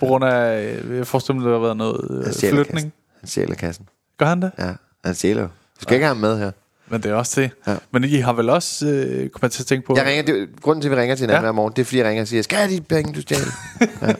På 0.00 0.06
grund 0.06 0.24
af, 0.24 0.62
øh, 0.84 0.96
jeg 0.96 1.06
forestiller 1.06 1.40
mig, 1.40 1.46
der 1.50 1.56
har 1.58 1.62
været 1.64 1.76
noget 1.76 2.10
Han 2.10 2.18
øh, 2.50 2.50
flytning. 2.50 2.66
kassen. 2.66 2.92
Han 3.20 3.28
stjæler 3.28 3.54
kassen. 3.54 3.86
Gør 4.18 4.26
han 4.26 4.42
det? 4.42 4.50
Ja, 4.58 4.72
han 5.04 5.14
stjæler 5.14 5.42
jo. 5.42 5.48
Du 5.48 5.82
skal 5.82 5.94
ikke 5.94 6.06
have 6.06 6.14
ham 6.14 6.20
med 6.20 6.38
her. 6.38 6.50
Men 6.90 7.02
det 7.02 7.10
er 7.10 7.14
også 7.14 7.40
det. 7.40 7.50
Ja. 7.66 7.76
Men 7.90 8.04
I 8.04 8.16
har 8.16 8.32
vel 8.32 8.50
også, 8.50 8.86
øh, 8.86 9.28
kunne 9.28 9.38
man 9.42 9.50
til 9.50 9.62
at 9.62 9.66
tænke 9.66 9.86
på... 9.86 9.96
Jeg 9.96 10.06
ringer, 10.06 10.22
det, 10.22 10.48
grunden 10.62 10.82
til, 10.82 10.88
at 10.88 10.96
vi 10.96 11.00
ringer 11.00 11.16
til 11.16 11.22
hinanden 11.22 11.42
Ja. 11.42 11.46
ja. 11.46 11.52
hver 11.52 11.52
morgen, 11.52 11.72
det 11.76 11.82
er, 11.82 11.84
fordi 11.84 11.98
jeg 11.98 12.06
ringer 12.06 12.22
og 12.22 12.28
siger, 12.28 12.42
skal 12.42 12.56
jeg 12.56 12.66
have 12.68 12.76
de 12.76 12.80
penge, 12.80 13.12
du 13.12 13.20
stjæler? 13.20 13.52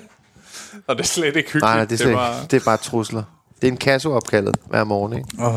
Og 0.87 0.97
det 0.97 1.03
er 1.03 1.07
slet 1.07 1.27
ikke 1.37 1.39
hyggeligt. 1.39 1.63
Nej, 1.63 1.75
nej, 1.77 1.85
det 1.85 1.93
er, 1.93 1.97
slet, 1.97 2.15
var, 2.15 2.41
ikke. 2.41 2.51
det 2.51 2.61
er 2.61 2.65
bare 2.65 2.77
trusler. 2.77 3.23
Det 3.61 3.69
er 3.69 3.73
en 3.73 3.77
kasseopkaldet 3.79 4.57
hver 4.67 4.85
morgen, 4.85 5.13
ikke? 5.13 5.29
oh, 5.39 5.55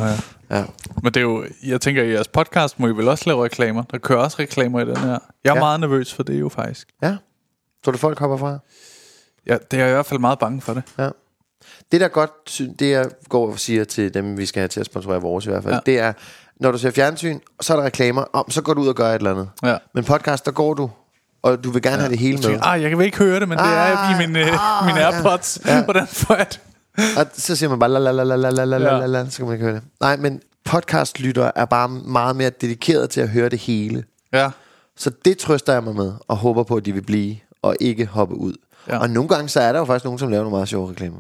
ja. 0.50 0.58
Ja. 0.58 0.64
Men 1.04 1.14
det 1.14 1.18
er 1.18 1.22
jo, 1.22 1.46
jeg 1.64 1.82
tænker, 1.82 2.04
i 2.04 2.12
jeres 2.12 2.28
podcast 2.28 2.80
må 2.80 2.88
I 2.88 2.92
vel 2.92 3.08
også 3.08 3.24
lave 3.28 3.44
reklamer. 3.44 3.84
Der 3.92 3.98
kører 3.98 4.20
også 4.20 4.38
reklamer 4.40 4.80
i 4.80 4.86
den 4.86 4.98
her. 4.98 5.08
Jeg 5.10 5.16
er 5.16 5.20
ja. 5.46 5.54
Ja. 5.54 5.60
meget 5.60 5.80
nervøs 5.80 6.14
for 6.14 6.24
det 6.24 6.40
jo 6.40 6.50
faktisk. 6.50 6.88
ja. 7.04 7.16
Tror 7.86 7.92
du, 7.92 7.98
folk 7.98 8.20
hopper 8.20 8.38
fra? 8.38 8.58
Ja, 9.48 9.58
det 9.72 9.80
er 9.80 9.84
jeg 9.84 9.90
i 9.90 9.94
hvert 9.94 10.06
fald 10.06 10.20
meget 10.20 10.40
bange 10.40 10.62
for 10.62 10.74
det. 10.74 10.84
Ja. 11.00 11.10
Det 11.92 12.02
der 12.02 12.08
godt, 12.08 12.62
det 12.80 12.90
jeg 12.92 13.06
går 13.30 13.52
og 13.52 13.60
siger 13.60 13.84
til 13.84 14.14
dem, 14.14 14.38
vi 14.38 14.46
skal 14.46 14.60
have 14.60 14.68
til 14.68 14.80
at 14.80 14.86
sponsorere 14.86 15.22
vores 15.22 15.46
i 15.46 15.50
hvert 15.50 15.64
fald, 15.64 15.74
Ja. 15.74 15.80
ja. 15.86 15.92
det 15.92 16.00
er, 16.00 16.14
når 16.64 16.72
du 16.72 16.78
ser 16.78 16.92
fjernsyn, 16.92 17.40
så 17.62 17.74
er 17.74 17.78
der 17.78 17.86
reklamer, 17.86 18.24
om, 18.34 18.52
så 18.52 18.62
går 18.62 18.74
du 18.74 18.82
ud 18.82 18.88
og 18.88 18.96
gør 18.96 19.10
et 19.10 19.16
eller 19.16 19.32
andet. 19.32 19.50
Ja. 19.64 19.78
Men 19.94 20.04
podcast, 20.04 20.46
der 20.46 20.52
går 20.52 20.74
du, 20.74 20.90
og 21.44 21.64
du 21.64 21.72
vil 21.72 21.82
gerne 21.82 21.96
ja. 21.96 22.02
have 22.02 22.12
det 22.12 22.20
hele 22.20 22.50
med. 22.50 22.60
Ah, 22.62 22.82
jeg 22.82 22.90
kan 22.90 22.98
vel 22.98 23.06
ikke 23.06 23.18
høre 23.18 23.40
det, 23.40 23.50
men 23.50 23.58
det 23.58 23.66
er 23.66 23.98
Ah, 23.98 24.22
i 24.24 24.28
min, 24.28 24.36
øh, 24.36 24.82
ah, 24.82 24.86
min 24.86 24.96
ja. 24.96 25.12
AirPods. 25.12 25.60
Ja. 25.66 25.84
Hvordan 25.84 26.08
får 26.08 26.36
jeg 26.36 26.48
det? 26.50 26.60
Og 27.18 27.26
så 27.34 27.56
siger 27.56 27.70
man 27.70 27.80
bare 27.80 27.90
la 27.90 28.00
la 28.00 28.12
la 28.12 28.24
la 28.24 28.36
la 28.36 28.50
la 28.52 28.66
la 28.66 28.78
la 28.78 28.96
Ja. 29.00 29.06
la 29.06 29.30
så 29.30 29.38
kan 29.38 29.46
man 29.46 29.54
ikke 29.56 29.66
høre 29.66 29.76
det. 29.76 29.84
Nej, 30.02 30.18
men 30.18 30.42
podcastlyttere 30.66 31.58
er 31.58 31.66
bare 31.66 31.90
meget 31.90 32.36
mere 32.36 32.50
dedikeret 32.50 33.10
til 33.10 33.22
at 33.22 33.30
høre 33.30 33.50
det 33.50 33.60
hele. 33.60 34.04
Ja. 34.34 34.50
Så 34.98 35.12
det 35.26 35.38
trøster 35.38 35.74
jeg 35.74 35.84
mig 35.84 35.96
med, 35.96 36.14
og 36.28 36.38
håber 36.38 36.64
på, 36.64 36.76
at 36.76 36.86
de 36.86 36.94
vil 36.94 37.02
blive, 37.02 37.36
og 37.62 37.76
ikke 37.80 38.06
hoppe 38.06 38.36
ud. 38.36 38.54
Ja. 38.88 38.94
Ja. 38.94 39.00
Og 39.02 39.10
nogle 39.10 39.30
gange, 39.30 39.50
så 39.50 39.60
er 39.60 39.72
der 39.72 39.80
jo 39.80 39.86
faktisk 39.86 40.06
nogen, 40.06 40.20
som 40.20 40.30
laver 40.30 40.44
nogle 40.44 40.56
meget 40.56 40.68
sjove 40.70 40.90
reklamer. 40.90 41.20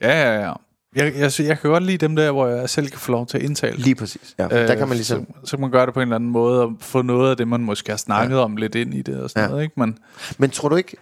Ja, 0.00 0.22
ja, 0.22 0.46
ja. 0.46 0.52
Jeg, 0.94 1.12
jeg, 1.16 1.32
jeg 1.38 1.60
kan 1.60 1.70
godt 1.70 1.82
lide 1.82 1.98
dem 1.98 2.16
der, 2.16 2.30
hvor 2.30 2.46
jeg 2.46 2.70
selv 2.70 2.88
kan 2.88 2.98
få 2.98 3.12
lov 3.12 3.26
til 3.26 3.38
at 3.38 3.44
indtale. 3.44 3.76
Lige 3.76 3.94
præcis. 3.94 4.34
Ja. 4.38 4.44
Øh, 4.44 4.68
der 4.68 4.74
kan 4.74 4.88
man 4.88 4.96
ligesom... 4.96 5.26
Så, 5.44 5.50
så 5.50 5.56
kan 5.56 5.60
man 5.60 5.70
gøre 5.70 5.86
det 5.86 5.94
på 5.94 6.00
en 6.00 6.08
eller 6.08 6.16
anden 6.16 6.30
måde, 6.30 6.62
og 6.62 6.72
få 6.80 7.02
noget 7.02 7.30
af 7.30 7.36
det, 7.36 7.48
man 7.48 7.60
måske 7.60 7.90
har 7.90 7.96
snakket 7.96 8.36
ja. 8.36 8.40
om 8.42 8.56
lidt 8.56 8.74
ind 8.74 8.94
i 8.94 9.02
det 9.02 9.20
og 9.20 9.30
sådan 9.30 9.42
ja. 9.42 9.48
Noget, 9.48 9.62
ikke? 9.62 9.80
Men, 9.80 9.98
Men 10.38 10.50
tror 10.50 10.68
du 10.68 10.76
ikke, 10.76 10.96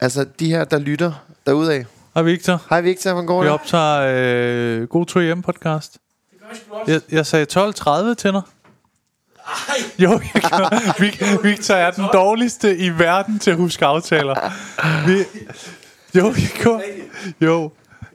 altså 0.00 0.26
de 0.40 0.48
her, 0.50 0.64
der 0.64 0.78
lytter 0.78 1.12
derudaf. 1.46 1.84
hej 2.14 2.22
Victor, 2.22 2.62
Hej 2.70 2.80
Victor, 2.80 3.10
hvordan 3.12 3.26
går 3.26 3.40
vi 3.40 3.46
det? 3.46 3.54
optager 3.54 4.00
øh, 4.80 4.88
God 4.88 5.06
Tur 5.06 5.20
Hjem 5.20 5.42
podcast. 5.42 5.98
Jeg, 6.86 7.00
jeg 7.10 7.26
sagde 7.26 7.46
12.30 7.52 8.14
til 8.14 8.32
dig. 8.32 8.42
Ej. 9.46 9.74
Jo, 9.98 10.10
jeg 10.34 10.42
gør. 10.42 10.68
Vic- 11.02 11.42
Victor 11.42 11.74
er 11.74 11.90
den 11.90 12.04
dårligste 12.12 12.76
i 12.76 12.88
verden 12.98 13.38
til 13.38 13.50
at 13.50 13.56
huske 13.56 13.86
aftaler. 13.86 14.34
Vi, 15.06 15.16
jo, 16.18 16.26
jeg 16.26 16.50
gør. 16.64 16.78
Jo. 17.40 17.70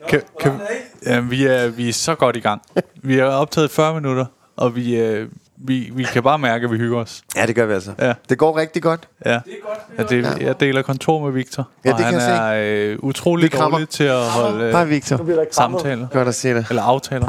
Kan, 0.08 0.22
kan, 0.40 0.60
ja, 1.06 1.20
vi, 1.20 1.46
er, 1.46 1.68
vi 1.68 1.88
er 1.88 1.92
så 1.92 2.14
godt 2.14 2.36
i 2.36 2.40
gang. 2.40 2.62
Vi 3.02 3.18
har 3.18 3.24
optaget 3.24 3.68
i 3.68 3.74
40 3.74 3.94
minutter, 3.94 4.26
og 4.56 4.76
vi, 4.76 4.96
øh, 4.96 5.28
vi, 5.56 5.90
vi 5.94 6.02
kan 6.04 6.22
bare 6.22 6.38
mærke, 6.38 6.64
at 6.64 6.72
vi 6.72 6.76
hygger 6.76 6.98
os. 6.98 7.22
Ja, 7.36 7.46
det 7.46 7.54
gør 7.54 7.66
vi 7.66 7.74
altså. 7.74 7.92
Ja. 7.98 8.14
Det 8.28 8.38
går 8.38 8.56
rigtig 8.56 8.82
godt. 8.82 9.08
Ja. 9.24 9.30
Det 9.30 9.36
er 9.36 9.40
godt. 9.68 9.78
Jeg, 9.98 10.10
del, 10.10 10.44
jeg 10.46 10.60
deler 10.60 10.82
kontor 10.82 11.24
med 11.24 11.32
Victor, 11.32 11.68
Ja, 11.84 11.92
og 11.92 11.98
det 11.98 12.04
han 12.04 12.14
kan 12.14 12.22
jeg 12.22 12.58
er 12.58 12.92
øh, 12.92 12.98
utrolig 12.98 13.52
dårlig 13.52 13.88
til 13.88 14.04
at 14.04 14.24
holde 14.24 14.64
øh, 14.64 14.70
Hej 14.70 14.84
Victor. 14.84 15.44
samtaler. 15.50 16.08
Godt 16.12 16.28
at 16.28 16.34
se 16.34 16.54
dig. 16.54 16.66
Eller 16.68 16.82
aftaler. 16.82 17.28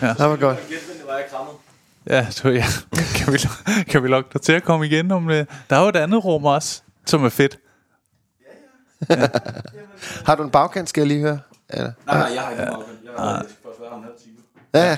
Det 0.00 0.14
var 0.18 0.36
godt. 0.36 0.58
Ja, 2.10 2.26
så 2.30 2.48
ja. 2.48 2.64
kan, 3.16 3.32
vi, 3.32 3.38
kan 3.90 4.02
vi 4.02 4.08
lokke 4.08 4.30
dig 4.32 4.40
til 4.40 4.52
at 4.52 4.62
komme 4.64 4.86
igen 4.86 5.10
om 5.10 5.28
det? 5.28 5.46
Der 5.70 5.76
er 5.76 5.82
jo 5.82 5.88
et 5.88 5.96
andet 5.96 6.24
rum 6.24 6.44
også, 6.44 6.82
som 7.06 7.24
er 7.24 7.28
fedt. 7.28 7.58
Har 10.26 10.34
du 10.34 10.42
en 10.42 10.50
bagkant, 10.50 10.88
skal 10.88 11.00
jeg 11.00 11.08
lige 11.08 11.20
høre? 11.20 11.38
Eller? 11.70 11.92
Nej, 12.06 12.18
nej, 12.18 12.30
jeg 12.34 12.42
har 12.42 12.50
ikke 12.50 12.62
ja. 12.62 12.68
Jeg 12.68 12.78
har 13.18 13.38
skal 13.38 13.56
først 13.64 13.80
være 13.80 13.88
her 13.88 13.96
om 13.96 13.98
en 13.98 14.04
halv 14.04 14.16
time. 14.22 14.36
Ja. 14.74 14.96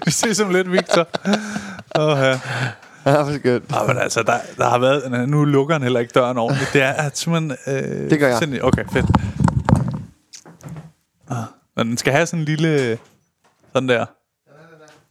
Vi 0.04 0.10
ses 0.10 0.40
om 0.40 0.50
lidt, 0.50 0.72
Victor. 0.72 1.06
Oh, 1.94 2.18
ja. 2.18 2.40
ja, 3.06 3.22
hvor 3.22 3.38
skønt. 3.38 3.64
Ah, 3.76 3.86
men 3.88 3.98
altså, 3.98 4.22
der, 4.22 4.36
der 4.56 4.68
har 4.68 4.78
været... 4.78 5.28
Nu 5.28 5.44
lukker 5.44 5.74
han 5.74 5.82
heller 5.82 6.00
ikke 6.00 6.12
døren 6.14 6.38
ordentligt. 6.38 6.70
Det 6.72 6.82
er 6.82 6.92
at 6.92 7.18
simpelthen... 7.18 7.50
Øh, 7.66 8.10
Det 8.10 8.18
gør 8.18 8.26
jeg. 8.26 8.34
fuldstændig- 8.34 8.64
Okay, 8.64 8.84
fedt. 8.92 9.06
Ah, 11.30 11.36
men 11.76 11.86
den 11.88 11.96
skal 11.96 12.12
have 12.12 12.26
sådan 12.26 12.40
en 12.40 12.44
lille... 12.44 12.98
Sådan 13.72 13.88
der. 13.88 14.06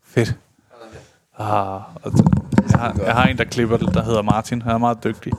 Fedt. 0.07 0.35
Ah, 1.39 1.73
og 1.75 2.11
jeg, 2.71 2.79
har, 2.79 2.95
jeg 3.05 3.13
har 3.13 3.23
en, 3.25 3.37
der 3.37 3.43
klipper 3.43 3.77
det, 3.77 3.93
der 3.93 4.03
hedder 4.03 4.21
Martin. 4.21 4.61
Han 4.61 4.71
er 4.71 4.77
meget 4.77 5.03
dygtig. 5.03 5.33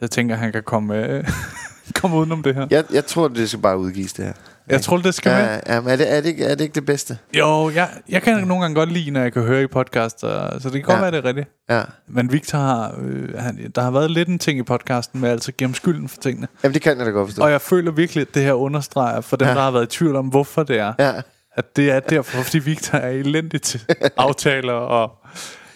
Jeg 0.00 0.10
tænker, 0.10 0.36
han 0.36 0.52
kan 0.52 0.62
komme, 0.62 1.06
øh, 1.06 1.24
komme 2.00 2.16
udenom 2.16 2.42
det 2.42 2.54
her. 2.54 2.66
Jeg, 2.70 2.84
jeg 2.92 3.06
tror, 3.06 3.28
det 3.28 3.48
skal 3.48 3.60
bare 3.60 3.78
udgives, 3.78 4.12
det 4.12 4.24
her. 4.24 4.32
Jeg 4.68 4.80
tror, 4.80 4.96
det 4.96 5.14
skal 5.14 5.32
med. 5.32 5.40
Ja, 5.66 5.74
ja, 5.74 5.80
men 5.80 5.90
er 5.90 5.96
det, 5.96 6.12
er, 6.12 6.20
det 6.20 6.28
ikke, 6.28 6.44
er 6.44 6.54
det 6.54 6.60
ikke 6.64 6.74
det 6.74 6.86
bedste? 6.86 7.18
Jo, 7.38 7.70
jeg, 7.70 7.88
jeg 8.08 8.22
kan 8.22 8.46
nogle 8.46 8.62
gange 8.62 8.74
godt 8.74 8.92
lide, 8.92 9.10
når 9.10 9.20
jeg 9.20 9.32
kan 9.32 9.42
høre 9.42 9.62
i 9.62 9.66
podcaster, 9.66 10.58
så 10.58 10.70
det 10.70 10.72
kan 10.72 10.82
godt 10.82 10.96
Ja. 10.96 11.00
være, 11.00 11.10
det 11.10 11.18
er 11.18 11.24
rigtigt. 11.24 11.48
Ja. 11.70 11.82
Men 12.08 12.32
Victor 12.32 12.58
har, 12.58 12.94
øh, 13.02 13.38
han, 13.38 13.72
der 13.74 13.82
har 13.82 13.90
været 13.90 14.10
lidt 14.10 14.28
en 14.28 14.38
ting 14.38 14.58
i 14.58 14.62
podcasten 14.62 15.20
med 15.20 15.30
altså 15.30 15.52
give 15.52 15.74
skylden 15.74 16.08
for 16.08 16.16
tingene. 16.16 16.48
Jamen, 16.62 16.74
det 16.74 16.82
kan 16.82 16.98
jeg 16.98 17.06
da 17.06 17.10
godt 17.10 17.28
forstå. 17.28 17.42
Og 17.42 17.50
jeg 17.50 17.60
føler 17.60 17.90
virkelig, 17.92 18.22
at 18.22 18.34
det 18.34 18.42
her 18.42 18.52
understreger 18.52 19.20
for 19.20 19.36
dem, 19.36 19.46
ja. 19.46 19.50
Ja. 19.52 19.56
der 19.58 19.62
har 19.64 19.70
været 19.70 19.94
i 19.94 19.98
tvivl 19.98 20.16
om, 20.16 20.26
hvorfor 20.26 20.62
det 20.62 20.78
er. 20.78 20.92
Ja. 20.98 21.12
At 21.56 21.76
det 21.76 21.90
er 21.90 22.00
derfor, 22.00 22.42
fordi 22.42 22.58
Victor 22.58 22.98
er 22.98 23.08
elendig 23.10 23.62
til 23.62 23.80
aftaler. 24.16 24.72
Og 24.72 25.10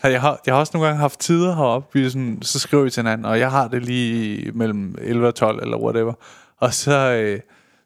jeg 0.08 0.20
har, 0.20 0.40
jeg 0.46 0.54
har 0.54 0.60
også 0.60 0.70
nogle 0.74 0.86
gange 0.86 1.00
haft 1.00 1.20
tider 1.20 1.54
heroppe, 1.54 1.98
vi 1.98 2.10
sådan, 2.10 2.38
så 2.42 2.58
skriver 2.58 2.84
vi 2.84 2.90
til 2.90 3.02
hinanden, 3.02 3.24
og 3.24 3.38
jeg 3.38 3.50
har 3.50 3.68
det 3.68 3.84
lige 3.84 4.52
mellem 4.52 4.94
11 5.00 5.26
og 5.26 5.34
12, 5.34 5.62
eller 5.62 5.76
whatever. 5.78 6.12
Og 6.60 6.74
så, 6.74 7.12
øh, 7.12 7.40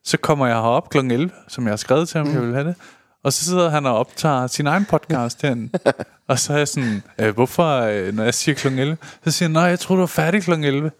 så 0.04 0.16
kommer 0.16 0.46
jeg 0.46 0.56
herop 0.56 0.90
kl. 0.90 0.98
11, 0.98 1.30
som 1.48 1.64
jeg 1.64 1.72
har 1.72 1.76
skrevet 1.76 2.08
til 2.08 2.18
ham, 2.18 2.26
mm. 2.26 2.34
jeg 2.34 2.42
vil 2.42 2.54
have 2.54 2.66
det. 2.66 2.74
Og 3.22 3.32
så 3.32 3.44
sidder 3.44 3.70
han 3.70 3.86
og 3.86 3.98
optager 3.98 4.46
sin 4.46 4.66
egen 4.66 4.84
podcast 4.84 5.42
herinde. 5.42 5.78
og 6.28 6.38
så 6.38 6.52
er 6.52 6.56
jeg 6.56 6.68
sådan, 6.68 7.02
øh, 7.18 7.34
hvorfor, 7.34 7.80
øh, 7.80 8.14
når 8.14 8.24
jeg 8.24 8.34
siger 8.34 8.54
kl. 8.54 8.66
11, 8.66 8.96
så 9.24 9.30
siger 9.30 9.48
han, 9.48 9.52
nej, 9.52 9.62
jeg 9.62 9.80
tror 9.80 9.94
du 9.94 10.00
var 10.00 10.06
færdig 10.06 10.42
kl. 10.42 10.52
11. 10.52 10.90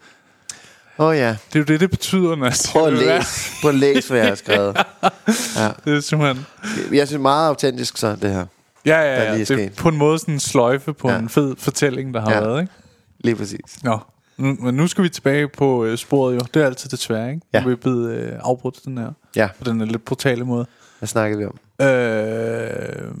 Åh 0.99 1.07
oh, 1.07 1.17
ja. 1.17 1.29
Det 1.29 1.55
er 1.55 1.59
jo 1.59 1.65
det, 1.65 1.79
det 1.79 1.89
betyder, 1.89 2.35
når 2.35 2.45
jeg 2.45 2.53
Prøv 2.71 2.85
at 2.85 2.93
det 2.93 2.99
læse, 2.99 3.51
prøv 3.61 3.69
at 3.69 3.75
læse 3.75 4.09
hvad 4.09 4.19
jeg 4.19 4.27
har 4.27 4.35
skrevet. 4.35 4.77
Det 5.85 5.95
er 5.95 5.99
simpelthen... 5.99 6.45
Jeg 6.91 7.07
synes 7.07 7.21
meget 7.21 7.47
autentisk 7.47 7.97
så, 7.97 8.15
det 8.15 8.31
her. 8.31 8.45
Ja, 8.87 8.99
ja, 9.01 9.15
Der 9.15 9.23
ja. 9.23 9.33
lige 9.35 9.45
Det 9.45 9.65
er 9.65 9.69
på 9.77 9.89
en 9.89 9.97
måde 9.97 10.19
sådan 10.19 10.33
en 10.33 10.39
sløjfe 10.39 10.93
på 10.93 11.09
Ja. 11.09 11.17
en 11.19 11.29
fed 11.29 11.55
fortælling, 11.57 12.13
der 12.13 12.21
har 12.21 12.31
Ja. 12.31 12.39
været, 12.39 12.61
ikke? 12.61 12.73
Lige 13.19 13.35
præcis. 13.35 13.83
Nå. 13.83 13.99
Nu, 14.37 14.57
men 14.59 14.75
nu 14.75 14.87
skal 14.87 15.03
vi 15.03 15.09
tilbage 15.09 15.47
på 15.47 15.85
øh, 15.85 15.97
sporet 15.97 16.35
jo. 16.35 16.39
Det 16.53 16.61
er 16.61 16.65
altid 16.65 16.89
det 16.89 16.99
svære, 16.99 17.29
ikke? 17.29 17.41
Ja. 17.53 17.59
Nu 17.61 17.65
er 17.65 17.69
vi 17.69 17.75
blevet 17.75 18.11
øh, 18.15 18.33
afbrudt 18.39 18.79
den 18.85 18.97
her. 18.97 19.11
Ja, 19.35 19.49
På 19.57 19.63
den 19.63 19.87
lidt 19.87 20.05
brutale 20.05 20.43
måde. 20.45 20.65
hvad 20.99 21.07
snakkede 21.07 21.39
vi 21.39 21.45
om? 21.45 21.57
Øh, 21.81 23.11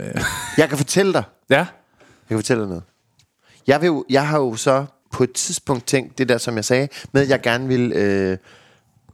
øh, 0.00 0.22
Jeg 0.58 0.68
kan 0.68 0.78
fortælle 0.78 1.12
dig. 1.12 1.22
ja. 1.50 1.56
Jeg 1.56 1.66
kan 2.28 2.38
fortælle 2.38 2.60
dig 2.60 2.68
noget. 2.68 2.82
Jeg, 3.66 3.80
vil 3.80 3.86
jo, 3.86 4.04
jeg 4.10 4.28
har 4.28 4.38
jo 4.38 4.56
så 4.56 4.84
på 5.12 5.22
et 5.24 5.32
tidspunkt 5.32 5.86
tænkt 5.86 6.18
det 6.18 6.28
der, 6.28 6.38
som 6.38 6.56
jeg 6.56 6.64
sagde, 6.64 6.88
med 7.12 7.22
at 7.22 7.28
jeg 7.28 7.40
gerne 7.42 7.68
vil 7.68 7.92
øh, 7.92 8.38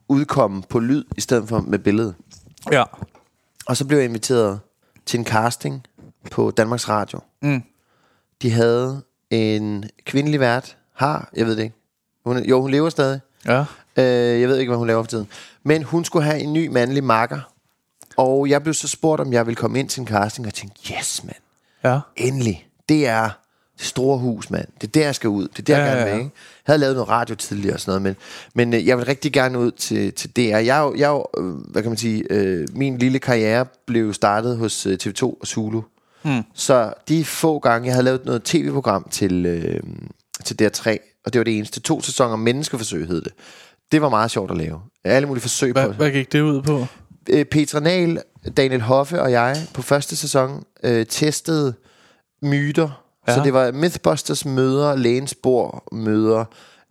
udkomme 0.08 0.62
på 0.68 0.78
lyd, 0.78 1.04
i 1.16 1.20
stedet 1.20 1.48
for 1.48 1.60
med 1.60 1.78
billede. 1.78 2.14
Ja. 2.72 2.84
Og 3.66 3.76
så 3.76 3.86
blev 3.86 3.98
jeg 3.98 4.04
inviteret 4.04 4.60
til 5.06 5.18
en 5.18 5.26
casting 5.26 5.86
på 6.30 6.50
Danmarks 6.50 6.88
Radio. 6.88 7.20
Mm. 7.42 7.62
De 8.42 8.50
havde 8.50 9.02
en 9.30 9.84
kvindelig 10.04 10.40
vært. 10.40 10.76
Har, 10.92 11.30
jeg 11.36 11.46
ved 11.46 11.56
det 11.56 11.62
ikke. 11.62 11.76
Hun, 12.26 12.38
jo, 12.44 12.60
hun 12.60 12.70
lever 12.70 12.88
stadig. 12.88 13.20
Ja. 13.46 13.64
Øh, 13.96 14.40
jeg 14.40 14.48
ved 14.48 14.58
ikke, 14.58 14.70
hvad 14.70 14.78
hun 14.78 14.86
laver 14.86 15.02
for 15.02 15.08
tiden. 15.08 15.28
Men 15.62 15.82
hun 15.82 16.04
skulle 16.04 16.24
have 16.24 16.40
en 16.40 16.52
ny 16.52 16.66
mandlig 16.66 17.04
makker. 17.04 17.40
Og 18.16 18.48
jeg 18.48 18.62
blev 18.62 18.74
så 18.74 18.88
spurgt, 18.88 19.20
om 19.20 19.32
jeg 19.32 19.46
ville 19.46 19.56
komme 19.56 19.78
ind 19.78 19.88
til 19.88 20.00
en 20.00 20.06
casting, 20.06 20.46
og 20.46 20.46
jeg 20.46 20.54
tænkte, 20.54 20.94
yes, 20.94 21.24
mand. 21.24 21.36
Ja. 21.84 22.00
Endelig. 22.16 22.68
det 22.88 23.06
er 23.06 23.30
det 23.78 23.86
store 23.86 24.18
hus, 24.18 24.50
mand. 24.50 24.68
Det 24.80 24.86
er 24.86 24.92
der, 24.92 25.04
jeg 25.04 25.14
skal 25.14 25.28
ud. 25.30 25.48
Det 25.48 25.58
er 25.58 25.62
der, 25.62 25.76
Ja, 25.78 25.84
jeg 25.84 25.92
gerne 25.96 26.04
vil, 26.04 26.10
ja. 26.10 26.18
ikke? 26.18 26.30
Jeg 26.66 26.72
havde 26.72 26.78
lavet 26.78 26.94
noget 26.96 27.08
radio 27.08 27.34
tidligere 27.34 27.74
og 27.74 27.80
sådan 27.80 28.02
noget, 28.02 28.16
men, 28.54 28.68
men 28.70 28.80
øh, 28.80 28.86
jeg 28.86 28.96
vil 28.98 29.04
rigtig 29.06 29.32
gerne 29.32 29.58
ud 29.58 29.70
til, 29.70 30.12
til 30.12 30.30
DR. 30.36 30.40
Jeg, 30.40 30.92
jeg, 30.96 31.20
øh, 31.38 31.44
hvad 31.54 31.82
kan 31.82 31.90
man 31.90 31.98
sige, 31.98 32.24
øh, 32.30 32.68
min 32.72 32.98
lille 32.98 33.18
karriere 33.18 33.66
blev 33.86 34.14
startet 34.14 34.56
hos 34.56 34.86
øh, 34.86 34.98
TV2 35.02 35.22
og 35.22 35.46
Zulu. 35.46 35.82
Hmm. 36.22 36.42
Så 36.54 36.92
de 37.08 37.24
få 37.24 37.58
gange, 37.58 37.86
jeg 37.86 37.94
havde 37.94 38.04
lavet 38.04 38.24
noget 38.24 38.42
tv-program 38.42 39.06
til, 39.10 39.46
øh, 39.46 39.80
til 40.44 40.56
DR3, 40.62 40.96
og 41.26 41.32
det 41.32 41.38
var 41.38 41.44
det 41.44 41.56
eneste, 41.56 41.80
to 41.80 42.00
sæsoner 42.00 42.36
menneskeforsøg 42.36 43.06
hed 43.06 43.20
det. 43.22 43.32
Det 43.92 44.02
var 44.02 44.08
meget 44.08 44.30
sjovt 44.30 44.50
at 44.50 44.56
lave. 44.56 44.80
Alle 45.04 45.28
mulige 45.28 45.42
forsøg 45.42 45.72
Hvad, 45.72 45.86
på 45.86 45.92
hvad 45.92 46.10
gik 46.10 46.32
det 46.32 46.40
ud 46.40 46.62
på? 46.62 46.86
øh, 47.30 47.44
Petra 47.44 47.80
Nahl, 47.80 48.18
Daniel 48.56 48.80
Hoffe 48.80 49.22
og 49.22 49.32
jeg 49.32 49.56
på 49.74 49.82
første 49.82 50.16
sæson 50.16 50.64
øh, 50.84 51.06
testede 51.06 51.74
myter. 52.42 53.01
Ja. 53.28 53.34
Så 53.34 53.42
det 53.44 53.52
var 53.52 53.72
Mythbusters 53.72 54.44
møder, 54.44 54.96
Lægens 54.96 55.34
bord 55.42 55.84
møder 55.92 56.44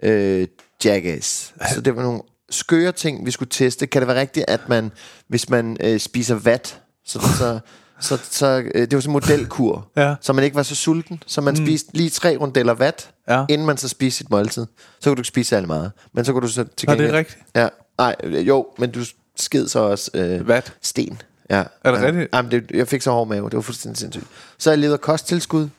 øh, 0.04 0.48
Jackass. 0.86 1.54
Så 1.74 1.82
det 1.82 1.96
var 1.96 2.02
nogle 2.04 2.22
skøre 2.50 2.92
ting, 2.92 3.26
vi 3.26 3.32
skulle 3.32 3.50
teste. 3.50 3.88
Kan 3.88 4.02
det 4.02 4.08
være 4.08 4.20
rigtigt, 4.20 4.46
at 4.48 4.70
man, 4.70 4.92
hvis 5.28 5.50
man 5.50 5.78
øh, 5.80 6.00
spiser 6.00 6.36
vat, 6.36 6.80
så, 7.06 7.20
så, 7.38 7.60
så, 8.00 8.18
så 8.32 8.64
øh, 8.76 8.82
det 8.82 8.94
var 8.94 9.00
sådan 9.02 9.10
en 9.10 9.14
modelkur, 9.14 9.88
Ja. 9.98 10.16
så 10.22 10.34
man 10.34 10.44
ikke 10.44 10.56
var 10.56 10.64
så 10.64 10.76
sulten, 10.76 11.24
så 11.28 11.42
man 11.42 11.54
mm. 11.54 11.66
spiste 11.66 11.90
lige 11.98 12.10
tre 12.10 12.38
rundeller 12.38 12.74
vat, 12.74 13.10
Ja. 13.30 13.46
inden 13.50 13.68
man 13.68 13.78
så 13.78 13.88
spiste 13.88 14.18
sit 14.18 14.30
måltid. 14.30 14.66
Så 15.00 15.10
kunne 15.10 15.16
du 15.16 15.20
ikke 15.20 15.28
spise 15.28 15.50
særlig 15.50 15.68
meget. 15.68 15.92
Men 16.14 16.26
så 16.26 16.32
kunne 16.34 16.42
du 16.42 16.48
så 16.48 16.64
til 16.78 16.90
Er 16.90 16.92
det 16.92 17.00
gengæld... 17.00 17.18
rigtigt? 17.18 17.40
Ja, 17.56 17.68
nej, 17.98 18.16
øh, 18.24 18.48
jo, 18.48 18.68
men 18.78 18.92
du 18.92 19.00
sked 19.36 19.68
så 19.68 19.80
også 19.80 20.12
øh, 20.14 20.48
Vat? 20.48 20.74
sten. 20.82 21.22
Ja. 21.50 21.64
Er 21.84 21.92
det 21.92 22.02
ja. 22.02 22.06
rigtigt? 22.08 22.30
Jamen, 22.34 22.52
det, 22.52 22.72
jeg 22.74 22.88
fik 22.88 23.02
så 23.02 23.12
hård 23.12 23.28
mave, 23.28 23.46
det 23.50 23.56
var 23.56 23.62
fuldstændig 23.62 23.98
sindssygt. 23.98 24.26
Så 24.58 24.70
jeg 24.72 24.80
leder 24.80 24.98
kosttilskud, 24.98 25.70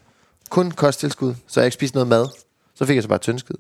kun 0.52 0.70
kosttilskud, 0.70 1.34
så 1.48 1.60
jeg 1.60 1.66
ikke 1.66 1.74
spiste 1.74 1.96
noget 1.96 2.08
mad. 2.08 2.26
Så 2.74 2.86
fik 2.86 2.94
jeg 2.94 3.02
så 3.02 3.08
bare 3.08 3.18
tyndskid. 3.18 3.54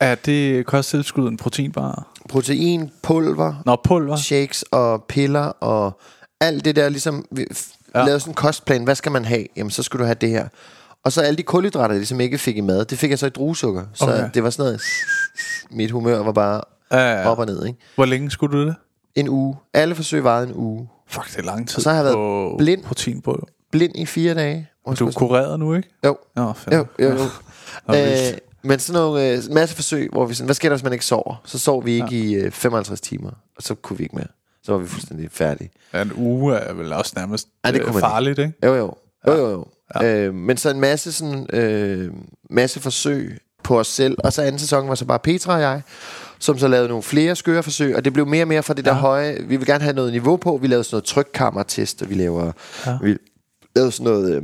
Er 0.00 0.14
det 0.14 0.66
kosttilskud 0.66 1.28
en 1.28 1.36
proteinbar? 1.36 2.12
Protein, 2.28 2.90
pulver, 3.02 3.54
Nå, 3.66 3.76
pulver. 3.84 4.16
shakes 4.16 4.62
og 4.70 5.04
piller 5.08 5.40
og 5.44 6.00
alt 6.40 6.64
det 6.64 6.76
der, 6.76 6.88
ligesom 6.88 7.24
vi 7.30 7.46
Ja. 7.94 8.04
lavede 8.04 8.20
sådan 8.20 8.30
en 8.30 8.34
kostplan. 8.34 8.84
Hvad 8.84 8.94
skal 8.94 9.12
man 9.12 9.24
have? 9.24 9.46
Jamen, 9.56 9.70
så 9.70 9.82
skulle 9.82 10.00
du 10.00 10.04
have 10.06 10.16
det 10.20 10.28
her. 10.28 10.48
Og 11.04 11.12
så 11.12 11.20
alle 11.20 11.36
de 11.36 11.42
kulhydrater, 11.42 11.94
jeg 11.94 11.98
ligesom 11.98 12.20
ikke 12.20 12.38
fik 12.38 12.56
i 12.56 12.60
mad, 12.60 12.84
det 12.84 12.98
fik 12.98 13.10
jeg 13.10 13.18
så 13.18 13.26
i 13.26 13.30
druesukker. 13.30 13.84
Så 13.94 14.04
Okay. 14.04 14.30
det 14.34 14.42
var 14.42 14.50
sådan 14.50 14.62
noget, 14.64 14.80
mit 15.70 15.90
humør 15.90 16.18
var 16.22 16.32
bare 16.32 16.60
Ja, 16.92 16.98
ja, 16.98 17.20
ja. 17.20 17.28
op 17.30 17.38
og 17.38 17.46
ned, 17.46 17.66
ikke? 17.66 17.78
Hvor 17.94 18.04
længe 18.04 18.30
skulle 18.30 18.58
du 18.58 18.66
det? 18.66 18.74
En 19.14 19.28
uge. 19.28 19.56
Alle 19.74 19.94
forsøg 19.94 20.24
varede 20.24 20.46
en 20.48 20.54
uge. 20.54 20.88
Fuck, 21.08 21.30
det 21.30 21.38
er 21.38 21.42
lang 21.42 21.68
tid. 21.68 21.76
Og 21.76 21.82
så 21.82 21.90
har 21.90 21.96
jeg 21.96 22.04
været 22.04 22.54
blind. 22.58 22.82
Proteinpulver. 22.84 23.46
Blind 23.72 23.92
i 23.96 24.06
fire 24.06 24.34
dage. 24.34 24.68
Og 24.84 24.98
Du 24.98 25.06
er 25.08 25.12
kureret 25.12 25.58
nu, 25.60 25.74
ikke? 25.74 25.88
Jo, 26.04 26.16
Nå, 26.36 26.52
fedt. 26.52 26.74
jo, 26.76 26.86
jo, 26.98 27.08
jo. 27.08 27.18
Nå, 27.88 27.94
Øh, 27.94 28.38
men 28.62 28.78
sådan 28.78 29.02
nogle 29.02 29.28
øh, 29.30 29.42
masse 29.50 29.74
forsøg, 29.76 30.08
hvor 30.12 30.26
vi 30.26 30.34
sådan, 30.34 30.46
hvad 30.46 30.54
sker 30.54 30.68
der, 30.68 30.76
hvis 30.76 30.84
man 30.84 30.92
ikke 30.92 31.04
sover? 31.04 31.42
Så 31.44 31.58
sov 31.58 31.84
vi 31.84 31.92
ikke 31.92 32.06
ja. 32.16 32.16
i 32.16 32.34
øh, 32.34 32.50
55 32.52 33.00
timer, 33.00 33.30
og 33.56 33.62
så 33.62 33.74
kunne 33.74 33.96
vi 33.98 34.02
ikke 34.04 34.16
mere. 34.16 34.26
Så 34.62 34.72
var 34.72 34.78
vi 34.78 34.86
fuldstændig 34.86 35.30
færdige. 35.32 35.70
Ja, 35.94 36.02
en 36.02 36.12
uge 36.16 36.54
er 36.56 36.72
vel 36.72 36.92
også 36.92 37.12
nærmest 37.16 37.48
Ej, 37.64 37.70
det 37.70 37.82
øh, 37.82 37.94
farligt, 37.94 38.38
ikke? 38.38 38.52
Jo, 38.64 38.74
jo. 38.74 38.94
Jo, 39.26 39.32
jo, 39.32 39.50
jo. 39.50 39.66
Ja. 40.00 40.14
Øh, 40.16 40.34
men 40.34 40.56
så 40.56 40.70
en 40.70 40.80
masse, 40.80 41.12
sådan, 41.12 41.46
øh, 41.52 42.12
masse 42.50 42.80
forsøg 42.80 43.38
på 43.64 43.78
os 43.80 43.86
selv. 43.88 44.16
Og 44.24 44.32
så 44.32 44.42
anden 44.42 44.58
sæson 44.58 44.88
var 44.88 44.94
så 44.94 45.04
bare 45.04 45.18
Petra 45.18 45.54
og 45.54 45.60
jeg, 45.60 45.82
som 46.38 46.58
så 46.58 46.68
lavede 46.68 46.88
nogle 46.88 47.02
flere 47.02 47.36
skøre 47.36 47.62
forsøg. 47.62 47.96
Og 47.96 48.04
det 48.04 48.12
blev 48.12 48.26
mere 48.26 48.44
og 48.44 48.48
mere 48.48 48.62
fra 48.62 48.74
det 48.74 48.84
der 48.84 48.90
Ja. 48.94 48.98
høje. 48.98 49.38
Vi 49.48 49.56
vil 49.56 49.66
gerne 49.66 49.84
have 49.84 49.94
noget 49.96 50.12
niveau 50.12 50.36
på. 50.36 50.58
Vi 50.62 50.66
lavede 50.66 50.84
sådan 50.84 50.94
noget 50.94 51.04
trykkammertest, 51.04 52.02
og 52.02 52.10
vi 52.10 52.14
laver... 52.14 52.52
Ja. 52.86 52.98
Vi 53.02 53.16
lavede 53.76 53.92
sådan 53.92 54.12
noget... 54.12 54.34
Øh, 54.36 54.42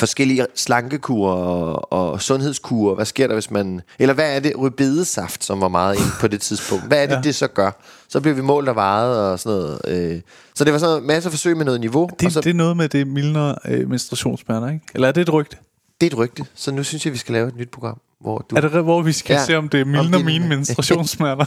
forskellige 0.00 0.46
slankekurer 0.54 1.34
og, 1.34 1.92
og 1.92 2.22
sundhedskurer. 2.22 2.94
Hvad 2.94 3.04
sker 3.06 3.26
der, 3.26 3.34
hvis 3.34 3.50
man... 3.50 3.80
Eller 3.98 4.14
hvad 4.14 4.36
er 4.36 4.40
det? 4.40 4.52
Rødbedesaft, 4.58 5.44
som 5.44 5.60
var 5.60 5.68
meget 5.68 5.96
inde 5.96 6.08
på 6.20 6.28
det 6.28 6.40
tidspunkt. 6.40 6.84
Hvad 6.86 6.98
er 6.98 7.02
det, 7.06 7.10
ja. 7.12 7.16
Ja. 7.16 7.22
det 7.22 7.34
så 7.34 7.46
gør? 7.48 7.70
Så 8.08 8.20
blev 8.20 8.36
vi 8.36 8.40
målt 8.40 8.68
og 8.68 8.74
vejet 8.74 9.18
og 9.32 9.38
sådan 9.38 9.58
noget. 9.58 9.80
Øh. 10.14 10.20
Så 10.54 10.64
det 10.64 10.72
var 10.72 10.78
sådan 10.78 11.00
en 11.02 11.06
masse 11.06 11.30
forsøg 11.30 11.56
med 11.56 11.64
noget 11.64 11.80
niveau. 11.80 12.02
og 12.02 12.16
Det, 12.20 12.32
så, 12.32 12.40
det 12.40 12.50
er 12.50 12.54
noget 12.54 12.76
med 12.76 12.88
det 12.88 13.06
mildere 13.06 13.54
øh, 13.68 13.90
menstruationssmerter, 13.90 14.68
ikke? 14.68 14.84
Eller 14.94 15.08
er 15.08 15.12
det 15.12 15.20
et 15.20 15.32
rygte? 15.32 15.56
det 16.00 16.06
er 16.06 16.10
et 16.10 16.18
rygte. 16.18 16.44
Så 16.54 16.70
nu 16.72 16.82
synes 16.82 17.04
jeg, 17.04 17.12
vi 17.12 17.18
skal 17.18 17.32
lave 17.32 17.48
et 17.48 17.56
nyt 17.56 17.70
program, 17.70 18.00
hvor 18.20 18.46
du... 18.50 18.56
Er 18.56 18.60
det 18.60 18.70
hvor 18.70 19.02
vi 19.02 19.12
skal 19.12 19.34
Ja. 19.34 19.40
ja. 19.40 19.46
se, 19.46 19.56
om 19.56 19.68
det 19.68 19.80
er 19.80 19.84
mildere 19.84 20.18
din- 20.18 20.26
mine 20.26 20.48
menstruationssmerter? 20.48 21.44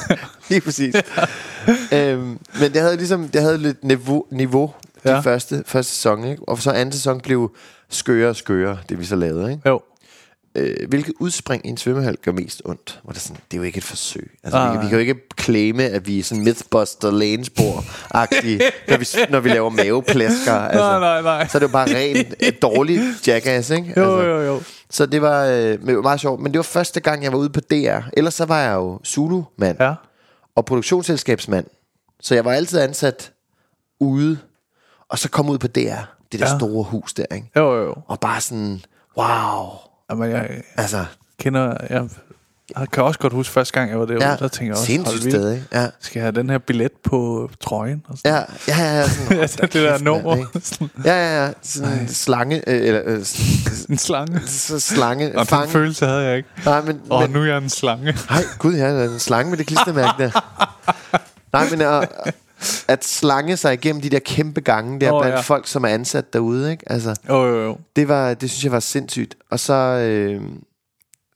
Lige 0.50 0.60
præcis. 0.60 0.94
øhm, 1.92 2.38
men 2.60 2.72
det 2.72 2.80
havde 2.80 2.96
ligesom 2.96 3.28
det 3.28 3.40
havde 3.42 3.58
lidt 3.58 3.84
niveau, 3.84 4.24
niveau 4.30 4.72
de 5.04 5.10
Ja. 5.10 5.20
første, 5.20 5.62
første 5.66 5.92
sæson, 5.94 6.24
ikke? 6.24 6.48
Og 6.48 6.58
så 6.62 6.70
anden 6.70 6.92
sæson 6.92 7.20
blev 7.20 7.50
skøre 7.90 8.28
og 8.28 8.36
skøre, 8.36 8.78
det 8.88 8.98
vi 8.98 9.04
så 9.04 9.16
lavede, 9.16 9.50
ikke? 9.52 9.68
jo. 9.68 9.80
Øh, 10.54 10.88
hvilket 10.88 11.14
udspring 11.20 11.66
i 11.66 11.68
en 11.68 11.76
svømmehal 11.76 12.16
gør 12.24 12.32
mest 12.32 12.62
ondt? 12.64 13.00
Hvor 13.02 13.12
det, 13.12 13.18
er 13.18 13.20
sådan, 13.22 13.36
det 13.50 13.56
er 13.56 13.58
jo 13.58 13.62
ikke 13.64 13.76
et 13.78 13.84
forsøg. 13.84 14.30
Altså, 14.44 14.58
Ah, 14.58 14.72
vi, 14.72 14.76
vi 14.78 14.82
nej. 14.82 14.88
kan 14.88 14.92
jo 14.92 15.00
ikke 15.00 15.14
claime, 15.40 15.82
at 15.84 16.06
vi 16.06 16.18
er 16.18 16.22
sådan 16.22 16.44
Mythbuster 16.44 17.10
Lanesbor-agtige, 17.10 18.62
når, 18.90 18.96
vi, 18.96 19.06
når 19.30 19.40
vi 19.40 19.48
laver 19.48 19.70
maveplasker. 19.70 20.52
Altså. 20.54 20.78
nej, 20.84 21.00
nej, 21.00 21.22
nej. 21.22 21.48
Så 21.48 21.58
er 21.58 21.60
det 21.60 21.66
jo 21.68 21.72
bare 21.72 21.88
rent 21.96 22.34
øh, 22.42 22.52
dårligt 22.62 23.28
jackass, 23.28 23.70
ikke? 23.70 23.92
Jo, 23.96 24.02
altså. 24.18 24.28
jo, 24.30 24.40
jo. 24.40 24.62
Så 24.90 25.06
det 25.06 25.22
var 25.22 25.44
øh, 25.46 25.86
var 25.96 26.02
meget 26.02 26.20
sjovt. 26.20 26.40
Men 26.40 26.52
det 26.52 26.58
var 26.58 26.62
første 26.62 27.00
gang, 27.00 27.22
jeg 27.24 27.32
var 27.32 27.38
ude 27.38 27.50
på 27.50 27.60
DR. 27.60 27.98
Ellers 28.16 28.34
så 28.34 28.44
var 28.44 28.60
jeg 28.60 28.74
jo 28.74 29.00
Zulu-mand 29.06 29.76
Ja. 29.80 29.94
og 30.56 30.64
produktionsselskabsmand. 30.64 31.66
Så 32.20 32.34
jeg 32.34 32.44
var 32.44 32.52
altid 32.52 32.78
ansat 32.80 33.32
ude, 34.00 34.38
og 35.08 35.18
så 35.18 35.28
kom 35.30 35.48
ud 35.48 35.58
på 35.58 35.66
DR. 35.66 36.15
Det 36.38 36.46
der 36.46 36.52
ja. 36.52 36.58
Store 36.58 36.82
hus 36.84 37.14
der, 37.14 37.24
ikke? 37.34 37.50
Jo, 37.56 37.74
jo, 37.76 37.84
jo. 37.84 37.94
Og 38.06 38.20
bare 38.20 38.40
sådan, 38.40 38.80
wow. 39.18 39.66
Jamen, 40.10 40.30
jeg 40.30 40.50
Altså, 40.76 41.04
kender... 41.40 41.76
Jeg, 41.90 42.08
jeg 42.78 42.90
kan 42.92 43.02
også 43.02 43.18
godt 43.20 43.32
huske 43.32 43.52
første 43.52 43.74
gang, 43.74 43.90
jeg 43.90 43.98
var 44.00 44.06
derude, 44.06 44.28
ja, 44.28 44.36
der 44.36 44.48
tænker 44.48 44.64
jeg 44.66 44.72
også, 44.72 44.86
sindssygt 44.86 45.22
sted, 45.22 45.52
ikke? 45.52 45.64
Ja, 45.72 45.86
Skal 46.00 46.20
jeg 46.20 46.24
have 46.24 46.32
den 46.40 46.50
her 46.50 46.58
billet 46.58 46.92
på 47.04 47.50
trøjen? 47.60 48.02
Og 48.08 48.18
sådan. 48.18 48.32
ja, 48.68 48.74
ja, 48.74 48.92
ja. 48.92 48.98
ja 48.98 49.08
sådan, 49.08 49.38
Altså, 49.42 49.58
det 49.62 49.72
der 49.72 49.98
nummer. 49.98 50.36
Ja, 51.04 51.12
ja, 51.12 51.44
ja. 51.46 51.52
Sådan 51.62 51.92
en 51.98 52.08
slange, 52.08 52.68
øh, 52.68 52.86
eller 52.86 53.02
øh, 53.04 53.16
en 53.90 53.98
slange. 53.98 54.40
slange, 54.80 55.26
Og 55.28 55.38
den 55.38 55.46
fange. 55.46 55.68
følelse 55.72 56.06
havde 56.06 56.20
jeg 56.22 56.36
ikke. 56.36 56.48
Nej, 56.64 56.80
men, 56.82 57.00
Og 57.10 57.22
men 57.22 57.30
nu 57.30 57.40
er 57.42 57.44
jeg 57.46 57.58
en 57.58 57.68
slange. 57.70 58.16
Nej, 58.30 58.42
gud, 58.58 58.74
ja, 58.74 58.94
der 58.94 59.04
er 59.04 59.08
en 59.12 59.18
slange 59.18 59.50
med 59.50 59.58
det 59.58 59.66
klistermærke 59.66 60.22
der. 60.22 60.30
Nej, 61.52 61.70
men 61.70 61.80
at, 61.80 62.08
at 62.88 63.04
slange 63.04 63.56
sig 63.56 63.72
igennem 63.72 64.02
de 64.02 64.10
der 64.10 64.18
kæmpe 64.18 64.60
gange 64.60 65.00
der 65.00 65.12
oh, 65.12 65.20
blandt 65.22 65.36
ja. 65.36 65.40
folk, 65.40 65.66
som 65.66 65.84
er 65.84 65.88
ansat 65.88 66.32
derude, 66.32 66.70
ikke? 66.70 66.92
Altså, 66.92 67.16
Jo, 67.28 67.44
jo, 67.44 67.64
jo. 67.64 67.78
det, 67.96 68.08
var, 68.08 68.34
det 68.34 68.50
synes 68.50 68.64
jeg 68.64 68.72
var 68.72 68.80
sindssygt. 68.80 69.34
Og 69.50 69.60
så, 69.60 69.72
øh, 69.74 70.42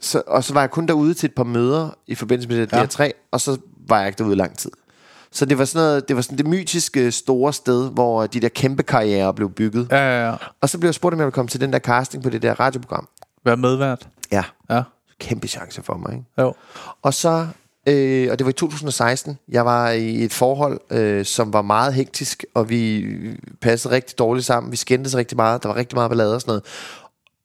så, 0.00 0.22
og 0.26 0.44
så 0.44 0.52
var 0.54 0.60
jeg 0.60 0.70
kun 0.70 0.86
derude 0.86 1.14
til 1.14 1.26
et 1.28 1.34
par 1.34 1.44
møder 1.44 1.88
i 2.06 2.14
forbindelse 2.14 2.48
med 2.48 2.56
det 2.60 2.72
Ja. 2.72 2.78
der 2.78 2.86
tre, 2.86 3.12
og 3.30 3.40
så 3.40 3.56
var 3.88 3.98
jeg 3.98 4.06
ikke 4.08 4.18
derude 4.18 4.36
lang 4.36 4.58
tid. 4.58 4.70
Så 5.32 5.44
det 5.44 5.58
var 5.58 5.64
sådan 5.64 5.86
noget, 5.86 6.08
det 6.08 6.16
var 6.16 6.22
sådan 6.22 6.38
det 6.38 6.46
mytiske 6.46 7.12
store 7.12 7.52
sted, 7.52 7.90
hvor 7.90 8.26
de 8.26 8.40
der 8.40 8.48
kæmpe 8.48 8.82
karrierer 8.82 9.32
blev 9.32 9.50
bygget. 9.50 9.88
Ja, 9.90 9.96
ja, 9.96 10.28
ja. 10.28 10.34
Og 10.60 10.68
så 10.68 10.78
blev 10.78 10.88
jeg 10.88 10.94
spurgt, 10.94 11.12
om 11.12 11.18
jeg 11.20 11.26
ville 11.26 11.32
komme 11.34 11.48
til 11.48 11.60
den 11.60 11.72
der 11.72 11.78
casting 11.78 12.22
på 12.22 12.30
det 12.30 12.42
der 12.42 12.60
radioprogram. 12.60 13.08
Vær 13.44 13.56
medvært. 13.56 14.08
Ja, 14.32 14.44
Ja. 14.70 14.82
kæmpe 15.20 15.48
chance 15.48 15.82
for 15.82 15.94
mig, 15.96 16.12
ikke? 16.12 16.24
Jo. 16.38 16.54
Og 17.02 17.14
så, 17.14 17.46
øh, 17.86 18.28
og 18.30 18.38
det 18.38 18.44
var 18.44 18.50
i 18.50 18.52
2016, 18.52 19.38
jeg 19.48 19.64
var 19.64 19.90
i 19.90 20.24
et 20.24 20.32
forhold, 20.32 20.80
øh, 20.90 21.24
som 21.24 21.52
var 21.52 21.62
meget 21.62 21.94
hektisk, 21.94 22.44
og 22.54 22.70
vi 22.70 23.06
passede 23.60 23.94
rigtig 23.94 24.18
dårligt 24.18 24.46
sammen. 24.46 24.72
Vi 24.72 24.76
skændtes 24.76 25.16
rigtig 25.16 25.36
meget, 25.36 25.62
der 25.62 25.68
var 25.68 25.76
rigtig 25.76 25.96
meget 25.96 26.10
ballade 26.10 26.34
og 26.34 26.40
sådan 26.40 26.50
noget. 26.50 26.64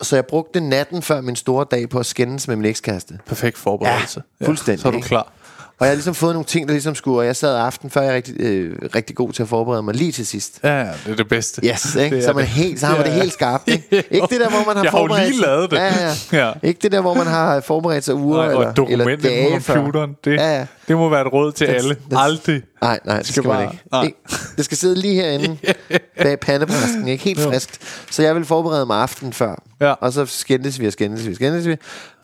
Så 0.01 0.15
jeg 0.15 0.25
brugte 0.25 0.59
natten 0.59 1.01
før 1.01 1.21
min 1.21 1.35
store 1.35 1.65
dag 1.71 1.89
på 1.89 1.99
at 1.99 2.05
skændes 2.05 2.47
med 2.47 2.55
min 2.55 2.65
ekskæreste. 2.65 3.19
Perfekt 3.25 3.57
forberedelse. 3.57 4.23
Ja, 4.41 4.45
fuldstændig, 4.45 4.81
Så 4.81 4.87
er 4.87 4.91
du 4.91 4.99
klar. 5.01 5.31
Og 5.79 5.85
jeg 5.85 5.91
har 5.91 5.95
ligesom 5.95 6.15
fået 6.15 6.33
nogle 6.33 6.45
ting, 6.45 6.67
der 6.67 6.73
ligesom 6.73 6.95
skulle, 6.95 7.17
og 7.19 7.25
jeg 7.25 7.35
sad 7.35 7.55
aften 7.57 7.89
før, 7.89 8.01
jeg 8.01 8.11
er 8.11 8.15
rigtig, 8.15 8.35
øh, 8.39 8.75
rigtig 8.95 9.15
god 9.15 9.31
til 9.33 9.43
at 9.43 9.49
forberede 9.49 9.83
mig 9.83 9.95
lige 9.95 10.11
til 10.11 10.27
sidst. 10.27 10.59
Ja, 10.63 10.77
ja, 10.79 10.83
det 11.05 11.11
er 11.11 11.15
det 11.15 11.27
bedste. 11.29 11.61
Yes, 11.67 11.95
ikke? 11.95 12.15
Det 12.15 12.23
Så, 12.23 12.33
man 12.33 12.41
det. 12.41 12.47
helt, 12.49 12.79
så 12.79 12.85
har 12.85 12.97
man 12.97 13.05
Ja, 13.05 13.11
det 13.11 13.21
helt 13.21 13.33
skarpt. 13.33 13.67
Ikke, 13.67 13.87
ikke 14.11 14.27
det 14.29 14.39
der, 14.41 14.49
hvor 14.49 14.63
man 14.67 14.75
har 14.75 14.83
Jeg 14.83 14.91
har 14.91 14.99
jo 14.99 15.07
forberedt 15.07 15.29
lige 15.29 15.41
lavet 15.41 15.71
det. 15.71 15.77
Ja, 15.77 15.85
ja. 16.07 16.13
Ja. 16.47 16.51
Ikke 16.63 16.79
det 16.81 16.91
der, 16.91 17.01
hvor 17.01 17.13
man 17.13 17.27
har 17.27 17.59
forberedt 17.61 18.03
sig 18.03 18.15
uger 18.15 18.37
Nej, 18.37 18.45
eller, 18.45 18.73
og 18.81 18.91
eller 18.91 19.15
på 19.17 19.21
dage 19.23 19.61
før. 19.61 19.73
computeren. 19.73 20.15
Det, 20.25 20.31
Ja, 20.35 20.57
ja. 20.57 20.65
det 20.87 20.97
må 20.97 21.09
være 21.09 21.21
et 21.21 21.33
råd 21.33 21.51
til 21.51 21.65
That's- 21.65 21.69
alle. 21.69 21.95
that's- 22.13 22.19
Aldrig. 22.23 22.61
Nej, 22.81 22.99
nej, 23.05 23.17
det 23.17 23.25
skal, 23.25 23.33
Skal 23.33 23.47
man 23.47 23.55
bare- 23.57 23.63
ikke. 23.73 23.83
nej. 23.91 24.03
ikke. 24.03 24.17
Det 24.57 24.65
skal 24.65 24.77
sidde 24.77 24.95
lige 24.95 25.13
herinde 25.15 25.57
bag 26.23 26.39
pandebræsken, 26.39 27.07
ikke? 27.07 27.23
Helt 27.23 27.39
friskt. 27.39 27.79
Så 28.11 28.23
jeg 28.23 28.35
vil 28.35 28.45
forberede 28.45 28.85
mig 28.85 29.01
aftenen 29.01 29.33
før. 29.33 29.55
Ja. 29.81 29.91
Og 29.91 30.13
så 30.13 30.25
skændes 30.25 30.79
vi 30.79 30.87
og 30.87 30.93
skændes 30.93 31.25
vi 31.25 31.29
og 31.31 31.35
skændes 31.35 31.67
vi. 31.67 31.75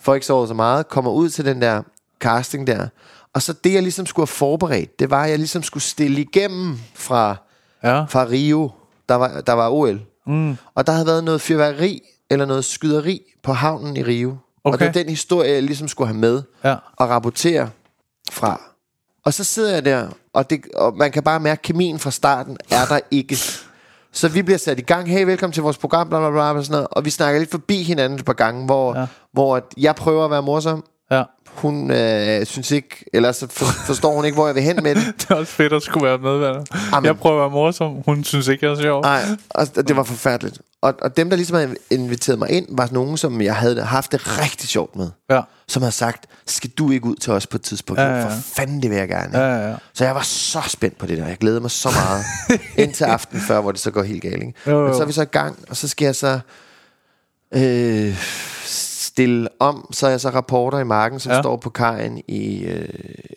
Får 0.02 0.14
ikke 0.14 0.26
sovet 0.26 0.48
så 0.48 0.54
meget. 0.54 0.90
Kommer 0.90 1.12
ud 1.12 1.30
til 1.30 1.46
den 1.46 1.62
der 1.62 1.82
casting 2.22 2.68
der. 2.68 2.88
Og 3.34 3.42
så 3.42 3.54
det, 3.54 3.74
jeg 3.74 3.82
ligesom 3.82 4.06
skulle 4.06 4.24
have 4.28 4.34
forberedt, 4.36 5.00
det 5.00 5.10
var, 5.10 5.24
at 5.24 5.30
jeg 5.30 5.38
ligesom 5.38 5.64
skulle 5.64 5.84
stille 5.84 6.22
igennem 6.22 6.80
fra, 6.94 7.36
Ja. 7.84 8.04
fra 8.04 8.26
Rio. 8.30 8.72
Der 9.10 9.16
var, 9.16 9.42
der 9.42 9.54
var 9.54 9.70
OL. 9.70 10.02
Mm. 10.28 10.58
Og 10.76 10.88
der 10.88 10.94
havde 10.94 11.06
været 11.06 11.24
noget 11.24 11.42
fyrværkeri 11.42 12.02
eller 12.30 12.46
noget 12.46 12.66
skyderi 12.66 13.22
på 13.44 13.54
havnen 13.54 13.98
i 13.98 14.04
Rio. 14.04 14.30
Og 14.30 14.38
Okay. 14.74 14.78
det 14.80 14.86
var 14.86 14.92
den 15.02 15.10
historie, 15.10 15.52
jeg 15.54 15.64
ligesom 15.64 15.88
skulle 15.88 16.08
have 16.08 16.18
med 16.20 16.42
Ja. 16.64 16.76
og 16.98 17.10
rapportere 17.10 17.70
fra. 18.32 18.62
Og 19.26 19.34
så 19.34 19.44
sidder 19.44 19.74
jeg 19.74 19.86
der, 19.86 20.08
og, 20.34 20.50
det, 20.50 20.62
og 20.76 20.98
man 20.98 21.12
kan 21.12 21.24
bare 21.24 21.40
mærke, 21.40 21.60
at 21.60 21.62
kemien 21.62 22.00
fra 22.00 22.12
starten 22.12 22.58
er 22.72 22.86
der 22.86 23.00
ikke. 23.12 23.38
Så 24.12 24.28
vi 24.30 24.42
bliver 24.42 24.58
sat 24.58 24.80
i 24.80 24.82
gang. 24.82 25.10
Hey, 25.10 25.26
velkommen 25.26 25.54
til 25.54 25.64
vores 25.64 25.78
program, 25.78 26.10
bla 26.10 26.20
bla 26.20 26.30
bla, 26.32 26.42
og 26.54 26.64
sådan 26.66 26.72
noget. 26.74 26.88
Og 26.92 27.06
vi 27.06 27.10
snakker 27.10 27.40
lidt 27.40 27.52
forbi 27.52 27.84
hinanden 27.84 28.20
et 28.20 28.26
par 28.26 28.34
gange, 28.34 28.66
hvor, 28.66 29.00
Ja. 29.00 29.06
hvor 29.34 29.62
jeg 29.78 29.96
prøver 29.96 30.26
at 30.26 30.32
være 30.32 30.42
morsom. 30.42 30.84
Ja. 31.12 31.24
Hun 31.56 31.92
øh, 31.92 32.46
synes 32.46 32.72
ikke, 32.72 33.06
eller 33.14 33.32
så 33.32 33.48
for, 33.50 33.66
forstår 33.66 34.16
hun 34.16 34.26
ikke, 34.26 34.36
hvor 34.36 34.46
jeg 34.46 34.56
vil 34.56 34.64
hen 34.64 34.84
med 34.84 34.96
det. 34.96 35.06
Det 35.20 35.32
er 35.32 35.36
også 35.36 35.54
fedt 35.54 35.74
at 35.74 35.84
skulle 35.84 36.08
være 36.08 36.18
medværter. 36.18 36.64
Amen. 36.94 37.06
Jeg 37.06 37.18
prøver 37.18 37.36
at 37.36 37.42
være 37.42 37.50
morsom. 37.50 37.96
Hun 38.06 38.24
synes 38.24 38.48
ikke, 38.48 38.66
jeg 38.66 38.72
er 38.72 38.82
sjov. 38.82 39.02
Nej, 39.02 39.22
og 39.50 39.88
det 39.88 39.96
var 39.96 40.04
forfærdeligt. 40.04 40.62
Og, 40.82 40.94
og 41.02 41.18
dem, 41.18 41.30
der 41.30 41.38
ligesom 41.38 41.56
havde 41.56 41.76
inviteret 41.90 42.40
mig 42.40 42.50
ind, 42.50 42.66
var 42.70 42.90
nogen, 42.92 43.18
som 43.18 43.42
jeg 43.42 43.56
havde 43.56 43.84
haft 43.84 44.12
det 44.12 44.40
rigtig 44.40 44.70
sjovt 44.70 44.96
med. 44.96 45.10
Ja. 45.30 45.42
Som 45.68 45.82
havde 45.82 45.92
sagt, 45.92 46.26
skal 46.48 46.70
du 46.70 46.92
ikke 46.92 47.06
ud 47.06 47.16
til 47.16 47.34
os 47.34 47.48
på 47.48 47.58
et 47.58 47.62
tidspunkt? 47.62 48.02
Ja. 48.02 48.18
ja. 48.18 48.26
For 48.26 48.32
fanden, 48.56 48.82
det 48.82 48.90
vil 48.90 48.98
jeg 48.98 49.08
gerne. 49.08 49.38
Ja, 49.38 49.56
ja, 49.56 49.70
ja. 49.70 49.76
Så 49.94 50.06
jeg 50.06 50.16
var 50.16 50.22
så 50.22 50.62
spændt 50.68 50.98
på 50.98 51.06
det 51.06 51.18
der. 51.18 51.28
Jeg 51.28 51.38
glædede 51.38 51.62
mig 51.62 51.72
så 51.72 51.90
meget. 51.90 52.26
indtil 52.86 53.04
aften 53.04 53.40
før, 53.40 53.62
hvor 53.62 53.72
det 53.72 53.82
så 53.82 53.92
går 53.92 54.04
helt 54.04 54.22
galt. 54.22 54.44
Ikke? 54.44 54.54
Jo, 54.68 54.80
jo. 54.80 54.86
Men 54.86 54.96
så 54.96 55.02
er 55.02 55.06
vi 55.06 55.14
så 55.14 55.22
i 55.22 55.26
gang, 55.26 55.60
og 55.70 55.78
så 55.78 55.88
skal 55.88 56.06
jeg 56.06 56.16
så 56.16 56.40
øh, 57.54 58.18
stille 59.12 59.48
om. 59.60 59.90
Så 59.94 60.06
er 60.08 60.10
jeg 60.10 60.22
så 60.22 60.30
rapporter 60.30 60.80
i 60.80 60.84
marken, 60.84 61.20
som 61.20 61.32
Ja. 61.32 61.42
står 61.42 61.58
på 61.58 61.70
kajen 61.70 62.22
i 62.28 62.64
øh, 62.64 62.88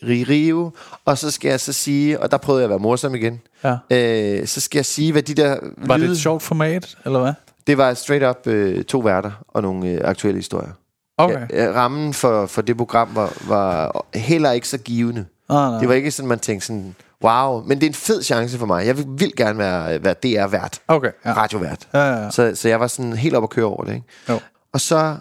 Rio. 0.02 0.70
Og 1.04 1.18
så 1.18 1.30
skal 1.30 1.48
jeg 1.48 1.60
så 1.60 1.72
sige, 1.72 2.20
og 2.20 2.30
der 2.30 2.36
prøvede 2.36 2.60
jeg 2.60 2.64
at 2.66 2.70
være 2.70 2.78
morsom 2.78 3.14
igen. 3.14 3.40
Ja. 3.64 3.76
Øh, 3.90 4.46
så 4.46 4.60
skal 4.60 4.78
jeg 4.78 4.86
sige, 4.86 5.12
hvad 5.12 5.22
de 5.22 5.34
der 5.34 5.56
Var 5.76 5.94
det 5.96 6.02
lyde- 6.02 6.12
et 6.12 6.18
sjovt 6.18 6.42
format, 6.42 6.96
eller 7.04 7.20
hvad? 7.20 7.32
Det 7.66 7.78
var 7.78 7.94
straight 7.94 8.24
up 8.24 8.46
øh, 8.46 8.84
to 8.84 8.98
værter 8.98 9.30
og 9.48 9.62
nogle 9.62 9.88
øh, 9.88 10.00
aktuelle 10.04 10.38
historier. 10.38 10.70
Okay. 11.18 11.46
Ja, 11.52 11.70
rammen 11.74 12.14
for, 12.14 12.46
for 12.46 12.62
det 12.62 12.76
program 12.76 13.08
var, 13.14 13.32
var 13.48 14.04
heller 14.14 14.50
ikke 14.52 14.68
så 14.68 14.78
givende. 14.78 15.24
Ah, 15.48 15.56
nej. 15.70 15.80
Det 15.80 15.88
var 15.88 15.94
ikke 15.94 16.10
sådan, 16.10 16.28
man 16.28 16.38
tænkte 16.38 16.66
sådan, 16.66 16.94
wow. 17.24 17.62
Men 17.66 17.78
det 17.80 17.86
er 17.86 17.90
en 17.90 17.94
fed 17.94 18.22
chance 18.22 18.58
for 18.58 18.66
mig. 18.66 18.86
Jeg 18.86 18.96
vil, 18.98 19.06
vil 19.08 19.32
gerne 19.36 19.58
være, 19.58 20.04
være 20.04 20.14
DR-vært. 20.22 20.80
Okay, 20.88 21.10
ja. 21.24 21.32
Radiovært. 21.32 21.88
Ja, 21.94 21.98
ja, 21.98 22.22
ja. 22.24 22.30
Så, 22.30 22.52
så 22.54 22.68
jeg 22.68 22.80
var 22.80 22.86
sådan 22.86 23.12
helt 23.12 23.34
op 23.34 23.42
at 23.42 23.50
køre 23.50 23.64
over 23.66 23.84
det. 23.84 23.94
Ikke? 23.94 24.06
Jo. 24.28 24.40
Og 24.72 24.80
så 24.80 25.16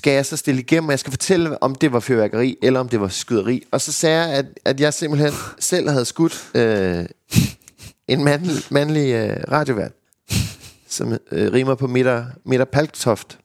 skal 0.00 0.12
jeg 0.12 0.26
så 0.26 0.36
stille 0.36 0.60
igennem, 0.60 0.88
og 0.88 0.90
jeg 0.92 0.98
skal 0.98 1.12
fortælle, 1.12 1.62
om 1.62 1.74
det 1.74 1.92
var 1.92 2.00
fyrværkeri, 2.00 2.56
eller 2.62 2.80
om 2.80 2.88
det 2.88 3.00
var 3.00 3.08
skyderi. 3.08 3.62
Og 3.70 3.80
så 3.80 3.92
sagde 3.92 4.22
jeg, 4.22 4.34
at, 4.34 4.46
at 4.64 4.80
jeg 4.80 4.94
simpelthen 4.94 5.32
selv 5.58 5.88
havde 5.88 6.04
skudt 6.04 6.48
øh, 6.54 7.04
en 8.08 8.24
mandlig, 8.24 8.56
mandlig 8.70 9.12
øh, 9.14 9.36
radiovært, 9.52 9.92
som 10.88 11.12
øh, 11.32 11.52
rimer 11.52 11.74
på 11.74 11.86
Midter, 11.86 12.24
Midter 12.44 12.64
Palktoft. 12.64 13.38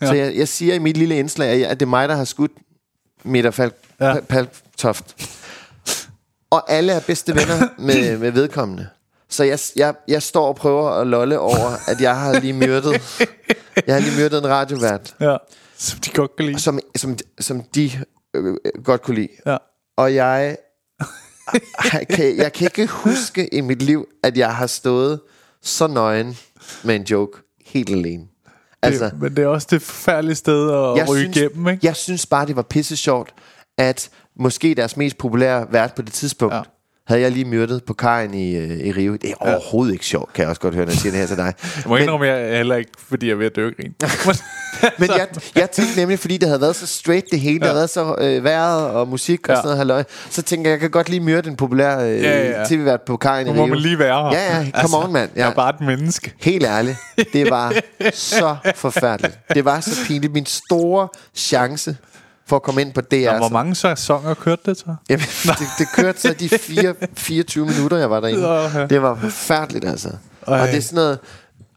Ja. 0.00 0.06
Så 0.06 0.14
jeg, 0.14 0.36
jeg 0.36 0.48
siger 0.48 0.74
i 0.74 0.78
mit 0.78 0.96
lille 0.96 1.18
indslag, 1.18 1.48
at 1.48 1.60
jeg- 1.60 1.68
at 1.68 1.80
det 1.80 1.86
er 1.86 1.90
mig, 1.90 2.08
der 2.08 2.16
har 2.16 2.24
skudt 2.24 2.52
Midter 3.24 3.50
Falk, 3.50 3.74
Ja. 4.00 4.08
ja. 4.08 4.20
Palktoft. 4.20 5.16
Og 6.50 6.72
alle 6.72 6.92
er 6.92 7.00
bedste 7.00 7.34
venner 7.34 7.68
med, 7.78 8.18
med 8.18 8.30
vedkommende. 8.30 8.88
Så 9.28 9.44
jeg, 9.44 9.58
jeg, 9.76 9.94
jeg 10.08 10.22
står 10.22 10.46
og 10.48 10.56
prøver 10.56 10.90
at 10.90 11.06
lolle 11.06 11.38
over, 11.38 11.70
at 11.88 12.00
jeg 12.00 12.16
har 12.20 12.40
lige 12.40 12.52
myrdet, 12.52 13.18
jeg 13.86 13.94
har 13.94 14.00
lige 14.00 14.16
myrdet 14.20 14.38
en 14.38 14.46
radiovært, 14.48 15.14
ja. 15.20 15.36
Som 15.80 16.00
de 16.00 16.10
godt 16.10 16.36
kan 16.36 16.46
lide. 16.46 16.58
som, 16.58 16.78
som, 16.96 17.18
som 17.40 17.62
de 17.62 17.90
øh, 18.34 18.56
godt 18.84 19.02
kunne 19.02 19.14
lide. 19.14 19.28
Ja. 19.46 19.56
Og 19.96 20.14
jeg, 20.14 20.56
jeg, 21.92 22.06
kan, 22.08 22.36
jeg 22.36 22.52
kan 22.52 22.64
ikke 22.64 22.86
huske 22.86 23.54
i 23.54 23.60
mit 23.60 23.82
liv, 23.82 24.08
at 24.22 24.36
jeg 24.38 24.56
har 24.56 24.66
stået 24.66 25.20
så 25.62 25.86
nøgen 25.86 26.38
med 26.84 26.96
en 26.96 27.02
joke 27.02 27.38
helt 27.66 27.90
alene. 27.90 28.24
Altså, 28.82 29.04
det, 29.04 29.20
men 29.20 29.36
det 29.36 29.42
er 29.42 29.46
også 29.46 29.68
det 29.70 29.82
forfærdelige 29.82 30.34
sted 30.34 30.70
at 30.70 30.96
jeg 30.96 31.08
ryge 31.08 31.22
synes, 31.22 31.36
igennem, 31.36 31.68
ikke? 31.68 31.86
Jeg 31.86 31.96
synes 31.96 32.26
bare, 32.26 32.46
det 32.46 32.56
var 32.56 32.62
pisse 32.62 32.96
sjovt, 32.96 33.34
at 33.78 34.10
måske 34.36 34.74
deres 34.74 34.96
mest 34.96 35.18
populære 35.18 35.66
vært 35.72 35.94
på 35.94 36.02
det 36.02 36.12
tidspunkt, 36.12 36.54
Ja. 36.54 36.62
Havde 37.10 37.22
jeg 37.22 37.30
lige 37.32 37.44
myrdet 37.44 37.84
på 37.84 37.94
kajen 37.94 38.34
i, 38.34 38.56
øh, 38.56 38.70
i 38.86 38.92
Rio. 38.92 39.12
Det 39.12 39.30
er 39.30 39.34
overhovedet 39.40 39.92
ikke 39.92 40.06
sjovt, 40.06 40.32
kan 40.32 40.42
jeg 40.42 40.48
også 40.48 40.60
godt 40.60 40.74
høre, 40.74 40.84
når 40.84 40.92
jeg 40.92 40.98
siger 40.98 41.12
det 41.12 41.20
her 41.20 41.26
til 41.26 41.36
dig. 41.36 41.54
Jeg 41.62 41.82
må 41.86 41.96
indrømme, 41.96 42.26
jeg 42.26 42.50
er 42.52 42.56
heller 42.56 42.76
ikke, 42.76 42.90
fordi 43.08 43.26
jeg 43.26 43.32
er 43.32 43.36
ved 43.36 43.46
at 43.46 43.56
dø 43.56 43.70
grin. 43.70 43.94
Men 44.98 45.08
jeg, 45.18 45.26
jeg 45.56 45.70
tænkte 45.70 45.96
nemlig, 45.96 46.18
fordi 46.18 46.36
det 46.36 46.48
havde 46.48 46.60
været 46.60 46.76
så 46.76 46.86
straight 46.86 47.26
det 47.30 47.40
hele, 47.40 47.54
ja. 47.54 47.58
det 47.58 47.64
havde 47.66 47.76
været 47.76 47.90
så 47.90 48.14
øh, 48.18 48.44
vejret 48.44 48.90
og 48.90 49.08
musik 49.08 49.48
og 49.48 49.48
Ja. 49.48 49.54
sådan 49.56 49.64
noget 49.64 49.78
halløj, 49.78 50.04
så 50.30 50.42
tænker 50.42 50.70
jeg, 50.70 50.72
jeg 50.72 50.80
kan 50.80 50.90
godt 50.90 51.08
lige 51.08 51.20
myrde 51.20 51.48
en 51.50 51.56
populær 51.56 51.98
øh, 51.98 52.22
Ja, 52.22 52.40
ja, 52.50 52.58
ja. 52.60 52.64
tv-vært 52.68 53.00
på 53.02 53.16
kajen 53.16 53.46
Nu 53.46 53.52
i 53.52 53.56
må 53.56 53.64
Rio. 53.64 53.70
man 53.74 53.78
lige 53.78 53.98
være 53.98 54.30
her. 54.30 54.38
Ja, 54.38 54.56
ja, 54.74 54.82
come 54.82 54.96
on, 55.04 55.12
mand. 55.12 55.30
Jeg 55.36 55.42
Ja. 55.44 55.50
er 55.50 55.54
bare 55.54 55.70
et 55.74 55.80
menneske. 55.80 56.32
Helt 56.40 56.64
ærligt, 56.66 56.96
det 57.32 57.50
var 57.50 57.74
så 58.12 58.56
forfærdeligt. 58.74 59.38
Det 59.54 59.64
var 59.64 59.80
så 59.80 60.04
pinligt. 60.06 60.32
Min 60.32 60.46
store 60.46 61.08
chance 61.34 61.96
for 62.50 62.56
at 62.56 62.62
komme 62.62 62.80
ind 62.80 62.92
på 62.92 63.00
DR. 63.00 63.28
Og 63.30 63.38
hvor 63.38 63.48
mange 63.48 63.74
sæsoner 63.74 64.34
kørte 64.34 64.62
det 64.66 64.78
så? 64.78 64.94
Jamen, 65.10 65.24
det, 65.44 65.66
det 65.78 65.86
kørte 65.96 66.20
så 66.20 66.34
de 66.40 66.48
fire, 66.48 66.94
24 67.16 67.66
minutter, 67.66 67.96
jeg 67.96 68.10
var 68.10 68.20
derinde. 68.20 68.48
Ja. 68.52 68.86
Det 68.86 69.02
var 69.02 69.14
forfærdeligt, 69.14 69.84
altså. 69.84 70.08
Ej. 70.46 70.60
Og 70.60 70.68
det 70.68 70.76
er 70.76 70.80
sådan 70.80 70.94
noget... 70.96 71.18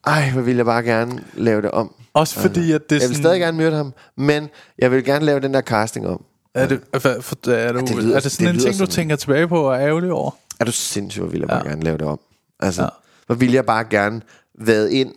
Ej, 0.07 0.29
hvor 0.29 0.41
ville 0.41 0.57
jeg 0.57 0.65
bare 0.65 0.83
gerne 0.83 1.23
lave 1.33 1.61
det 1.61 1.71
om. 1.71 1.93
Også 2.13 2.39
fordi, 2.39 2.71
at 2.71 2.89
det 2.89 2.95
er 2.95 2.99
Jeg 2.99 3.09
vil 3.09 3.15
sådan... 3.15 3.23
stadig 3.23 3.39
gerne 3.39 3.57
myrde 3.57 3.75
ham, 3.75 3.93
men 4.17 4.49
jeg 4.79 4.91
vil 4.91 5.03
gerne 5.05 5.25
lave 5.25 5.39
den 5.39 5.53
der 5.53 5.61
casting 5.61 6.07
om. 6.07 6.23
Er 6.55 6.67
det, 6.67 6.81
er, 6.93 6.99
for, 6.99 7.09
er, 7.51 7.71
du, 7.71 7.79
det 7.79 7.87
det 7.87 7.95
lyder- 7.97 8.15
er 8.15 8.19
det 8.19 8.31
sådan 8.31 8.47
det 8.47 8.65
en 8.65 8.71
ting, 8.73 8.79
du 8.79 8.85
tænker 8.91 9.15
tilbage 9.15 9.47
på 9.47 9.61
og 9.61 9.75
er 9.75 9.81
ærgerlig 9.81 10.11
over? 10.11 10.31
Er 10.59 10.65
du 10.65 10.71
sindssyg, 10.71 11.21
hvor 11.21 11.29
vil 11.31 11.39
jeg 11.39 11.47
bare 11.49 11.61
Ja. 11.65 11.69
gerne 11.69 11.83
lave 11.83 11.97
det 11.97 12.07
om. 12.07 12.19
Altså, 12.59 12.81
ja. 12.81 12.87
hvor 13.25 13.35
ville 13.35 13.55
jeg 13.55 13.65
bare 13.65 13.83
gerne 13.89 14.21
været 14.59 14.89
ind, 14.89 15.13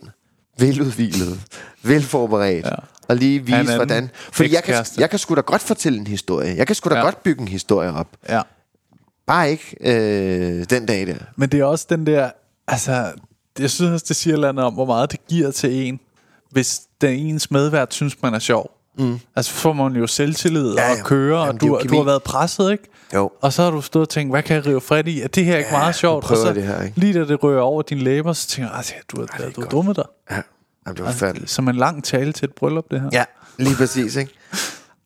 veludvilet, 0.59 1.39
velforberedt, 1.83 2.65
Ja. 2.65 2.71
Ja. 3.09 3.13
og 3.13 3.15
lige 3.15 3.51
Han 3.51 3.61
vise, 3.61 3.71
er 3.73 3.75
hvordan... 3.77 4.09
Fordi 4.31 4.53
jeg 4.53 4.63
kan, 4.63 4.85
jeg 4.97 5.09
kan 5.09 5.19
sgu 5.19 5.35
da 5.35 5.41
godt 5.41 5.61
fortælle 5.61 5.99
en 5.99 6.07
historie. 6.07 6.55
Jeg 6.57 6.67
kan 6.67 6.75
sgu 6.75 6.89
da 6.89 6.93
Ja. 6.95 6.99
ja. 6.99 7.05
godt 7.05 7.23
bygge 7.23 7.41
en 7.41 7.47
historie 7.47 7.93
op. 7.93 8.07
Ja. 8.29 8.41
Bare 9.27 9.51
ikke 9.51 9.75
øh, 9.81 10.65
den 10.69 10.85
dag 10.85 11.07
der. 11.07 11.15
Men 11.35 11.49
det 11.49 11.59
er 11.59 11.63
også 11.65 11.85
den 11.89 12.05
der... 12.07 12.29
Altså, 12.67 13.11
jeg 13.59 13.69
synes 13.69 13.91
også, 13.93 14.05
det 14.07 14.15
siger 14.15 14.37
et 14.49 14.59
om, 14.59 14.73
hvor 14.73 14.85
meget 14.85 15.11
det 15.11 15.19
giver 15.27 15.51
til 15.51 15.87
en, 15.87 15.99
hvis 16.51 16.81
den 17.01 17.19
ens 17.19 17.51
medvært 17.51 17.93
synes, 17.93 18.21
man 18.21 18.33
er 18.33 18.39
sjov. 18.39 18.71
Mm. 18.99 19.19
Altså, 19.35 19.51
så 19.51 19.57
får 19.57 19.73
man 19.73 19.93
jo 19.95 20.07
selvtillid 20.07 20.73
Ja, 20.75 20.81
ja, 20.81 20.87
ja. 20.93 20.99
og 21.01 21.05
køre, 21.05 21.39
Jamen, 21.45 21.55
og 21.55 21.61
du, 21.61 21.89
du 21.89 21.95
har 21.97 22.03
været 22.03 22.23
presset, 22.23 22.71
ikke? 22.71 22.83
Jo. 23.13 23.31
Og 23.41 23.53
så 23.53 23.63
har 23.63 23.71
du 23.71 23.81
stået 23.81 24.01
og 24.05 24.09
tænkt, 24.09 24.33
hvad 24.33 24.43
kan 24.43 24.55
jeg 24.55 24.65
rive 24.65 24.81
fred 24.81 25.07
i? 25.07 25.21
Er 25.21 25.27
det 25.27 25.45
her 25.45 25.57
ikke 25.57 25.71
meget 25.71 25.95
sjovt? 25.95 26.31
og 26.31 26.37
så 26.37 26.53
det 26.53 26.63
her, 26.63 26.81
ikke? 26.81 26.99
lige 26.99 27.13
da 27.13 27.25
det 27.25 27.43
rører 27.43 27.61
over 27.61 27.81
dine 27.81 28.01
læber, 28.01 28.33
så 28.33 28.47
tænker 28.47 28.71
jeg, 28.71 28.77
"Ej, 28.77 29.01
du, 29.11 29.21
er, 29.21 29.49
du 29.55 29.61
er 29.61 29.65
dummet 29.69 29.95
dig. 29.95 30.05
Ja, 30.31 30.41
Jamen, 30.87 30.97
det 30.97 31.05
var 31.05 31.11
forfærdeligt. 31.11 31.49
Som 31.49 31.67
en 31.67 31.75
lang 31.75 32.03
tale 32.03 32.33
til 32.33 32.45
et 32.45 32.53
bryllup, 32.55 32.91
det 32.91 33.01
her. 33.01 33.09
Ja, 33.11 33.25
lige 33.57 33.75
præcis, 33.75 34.15
ikke? 34.15 34.33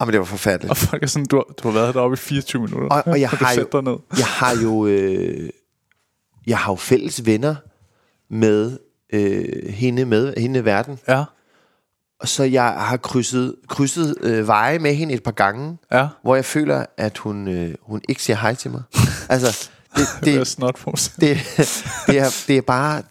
Jamen, 0.01 0.11
det 0.11 0.19
var 0.19 0.25
forfærdeligt. 0.25 0.69
Og 0.71 0.77
folk 0.77 1.03
er 1.03 1.07
sådan, 1.07 1.25
du 1.25 1.35
har, 1.35 1.43
du 1.63 1.67
har 1.67 1.79
været 1.79 1.93
deroppe 1.95 2.13
i 2.13 2.17
24 2.17 2.61
minutter. 2.61 2.87
Og, 2.87 3.03
og 3.05 3.21
jeg, 3.21 3.29
du 3.39 3.45
har 3.45 3.53
jo, 3.73 3.81
ned? 3.81 3.97
jeg 4.17 4.25
har 4.25 4.61
jo 4.63 4.87
øh, 4.87 5.49
jeg 6.47 6.57
har 6.57 6.71
jo 6.71 6.75
fælles 6.75 7.25
venner 7.25 7.55
med 8.29 8.79
øh, 9.13 9.73
hende 9.73 10.05
med 10.05 10.33
hende 10.37 10.59
i 10.59 10.65
verden. 10.65 10.99
Ja, 11.07 11.23
Og 12.19 12.27
så 12.27 12.43
jeg 12.43 12.63
har 12.63 12.97
krydset, 12.97 13.55
krydset 13.69 14.15
øh, 14.21 14.47
veje 14.47 14.79
med 14.79 14.95
hende 14.95 15.13
et 15.13 15.23
par 15.23 15.31
gange, 15.31 15.77
ja. 15.91 16.07
hvor 16.23 16.35
jeg 16.35 16.45
føler, 16.45 16.85
at 16.97 17.17
hun, 17.17 17.47
øh, 17.47 17.75
hun 17.81 18.01
ikke 18.09 18.23
siger 18.23 18.37
hej 18.37 18.55
til 18.55 18.71
mig. 18.71 18.81
altså, 19.29 19.69
det, 19.95 20.07
Det 20.23 20.33
er 20.33 20.39
det, 21.19 21.37
det, 21.57 21.83
det, 22.07 22.19
er, 22.19 22.43
det 22.47 22.57
er 22.57 22.61
bare... 22.61 23.03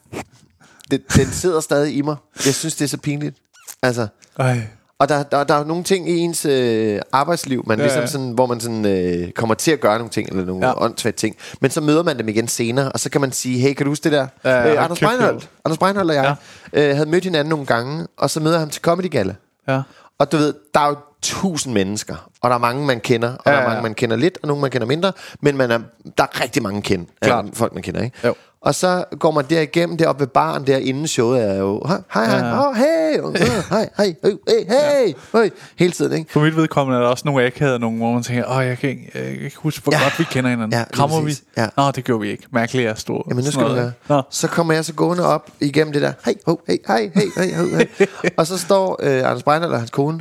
Det, 0.90 1.02
den 1.16 1.26
sidder 1.26 1.60
stadig 1.60 1.96
i 1.96 2.02
mig. 2.02 2.16
Jeg 2.46 2.54
synes, 2.54 2.74
det 2.76 2.84
er 2.84 2.88
så 2.88 2.96
pinligt. 2.98 3.36
Altså, 3.82 4.06
Ej. 4.38 4.60
og 4.98 5.08
der, 5.08 5.22
der, 5.22 5.44
der 5.44 5.54
er 5.54 5.64
nogle 5.64 5.84
ting 5.84 6.10
i 6.10 6.16
ens 6.18 6.44
øh, 6.44 7.00
arbejdsliv, 7.12 7.64
man 7.66 7.78
Ja, 7.78 7.84
ja, 7.84 7.86
ligesom 7.86 8.00
ja. 8.02 8.06
sådan, 8.06 8.30
hvor 8.30 8.46
man 8.46 8.60
sådan, 8.60 8.84
øh, 8.86 9.30
kommer 9.32 9.54
til 9.54 9.70
at 9.70 9.80
gøre 9.80 9.98
nogle 9.98 10.10
ting, 10.10 10.28
eller 10.28 10.44
nogle 10.44 10.66
Ja. 10.66 10.72
ja. 10.72 10.84
åndssvagt 10.84 11.16
ting. 11.16 11.36
Men 11.60 11.70
så 11.70 11.80
møder 11.80 12.02
man 12.02 12.18
dem 12.18 12.28
igen 12.28 12.48
senere, 12.48 12.92
og 12.92 13.00
så 13.00 13.10
kan 13.10 13.20
man 13.20 13.32
sige, 13.32 13.58
hey, 13.58 13.74
kan 13.74 13.86
du 13.86 13.90
huske 13.90 14.04
det 14.04 14.12
der? 14.12 14.26
Ja, 14.44 14.50
ja, 14.50 14.72
øh, 14.74 14.84
Anders 14.84 15.00
Breinholt. 15.00 15.48
Anders 15.64 15.78
Breinholt 15.78 16.10
og 16.10 16.16
jeg 16.16 16.36
øh, 16.72 16.94
havde 16.96 17.08
mødt 17.10 17.24
hinanden 17.24 17.50
nogle 17.50 17.66
gange, 17.66 18.06
og 18.16 18.30
så 18.30 18.40
møder 18.40 18.54
jeg 18.54 18.60
ham 18.60 18.70
til 18.70 18.82
Comedy 18.82 19.10
Gala. 19.10 19.34
Ja. 19.68 19.82
Og 20.18 20.32
du 20.32 20.36
ved, 20.36 20.54
der 20.74 20.80
er 20.80 20.88
jo 20.88 20.96
tusind 21.22 21.74
mennesker, 21.74 22.30
og 22.40 22.50
der 22.50 22.56
er 22.56 22.60
mange, 22.60 22.86
man 22.86 23.00
kender, 23.00 23.28
og 23.28 23.40
ja, 23.46 23.50
der 23.50 23.56
ja. 23.56 23.62
er 23.64 23.68
mange, 23.68 23.82
man 23.82 23.94
kender 23.94 24.16
lidt, 24.16 24.38
og 24.42 24.48
nogle, 24.48 24.60
man 24.60 24.70
kender 24.70 24.86
mindre, 24.86 25.12
men 25.40 25.56
man 25.56 25.70
er, 25.70 25.78
der 26.18 26.24
er 26.24 26.40
rigtig 26.42 26.62
mange 26.62 26.82
kend, 26.82 27.06
Klart. 27.22 27.44
øh, 27.44 27.50
folk, 27.54 27.74
man 27.74 27.82
kender, 27.82 28.02
ikke? 28.02 28.18
Jo. 28.26 28.34
Og 28.62 28.74
så 28.74 29.04
går 29.18 29.30
man 29.30 29.44
der 29.50 29.60
igennem, 29.60 29.96
deroppe 29.96 30.20
ved 30.20 30.26
baren, 30.26 30.66
der 30.66 30.76
inden 30.76 31.06
showet 31.06 31.42
er 31.50 31.54
jo, 31.54 31.82
hej, 31.86 31.98
hej, 32.14 32.26
hej, 32.26 32.48
Ja. 32.48 32.68
oh, 32.68 32.74
hey, 32.76 33.20
oh, 33.24 33.34
hej, 33.34 33.88
hej, 33.96 34.14
hey, 34.24 34.32
hey, 34.48 34.64
hey, 34.68 35.14
hey, 35.34 35.50
hele 35.78 35.92
tiden, 35.92 36.12
ikke? 36.18 36.32
For 36.32 36.40
mit 36.40 36.56
vedkommende 36.56 36.98
er 36.98 37.02
der 37.02 37.10
også 37.10 37.22
nogle 37.26 37.46
akavet 37.46 37.80
nogle, 37.80 37.98
hvor 37.98 38.12
man 38.12 38.22
tænker, 38.22 38.44
åh, 38.56 38.66
jeg 38.66 38.78
kan 38.78 38.90
ikke, 38.90 39.10
jeg 39.14 39.22
kan 39.24 39.44
ikke 39.44 39.56
huske, 39.58 39.82
hvor 39.82 39.92
ja. 39.92 40.02
Godt 40.02 40.18
vi 40.18 40.24
kender 40.24 40.50
hinanden. 40.50 40.78
Ja, 40.78 40.84
Krammer 40.92 41.20
vi? 41.20 41.34
Ja. 41.56 41.66
Nå, 41.76 41.90
det 41.90 42.04
gjorde 42.04 42.20
vi 42.20 42.30
ikke. 42.30 42.46
Mærkeligt, 42.52 42.86
jeg 42.86 42.98
stod. 42.98 43.22
Jamen 43.28 43.44
nu 43.44 43.50
skal 43.50 43.64
du 43.64 43.72
høre. 43.74 43.92
Nå. 44.08 44.22
Så 44.30 44.48
kommer 44.48 44.74
jeg 44.74 44.84
så 44.84 44.92
gående 44.92 45.26
op 45.26 45.50
igennem 45.60 45.92
det 45.92 46.02
der. 46.02 46.12
Hej, 46.24 46.34
ho, 46.46 46.60
hey, 46.68 46.76
hej, 46.86 47.10
hey, 47.14 47.30
hey, 47.36 47.86
hey. 47.98 48.06
og 48.38 48.46
så 48.46 48.58
står 48.58 49.00
øh, 49.02 49.18
Anders 49.18 49.42
Breinholt 49.42 49.72
og 49.72 49.78
hans 49.78 49.90
kone 49.90 50.20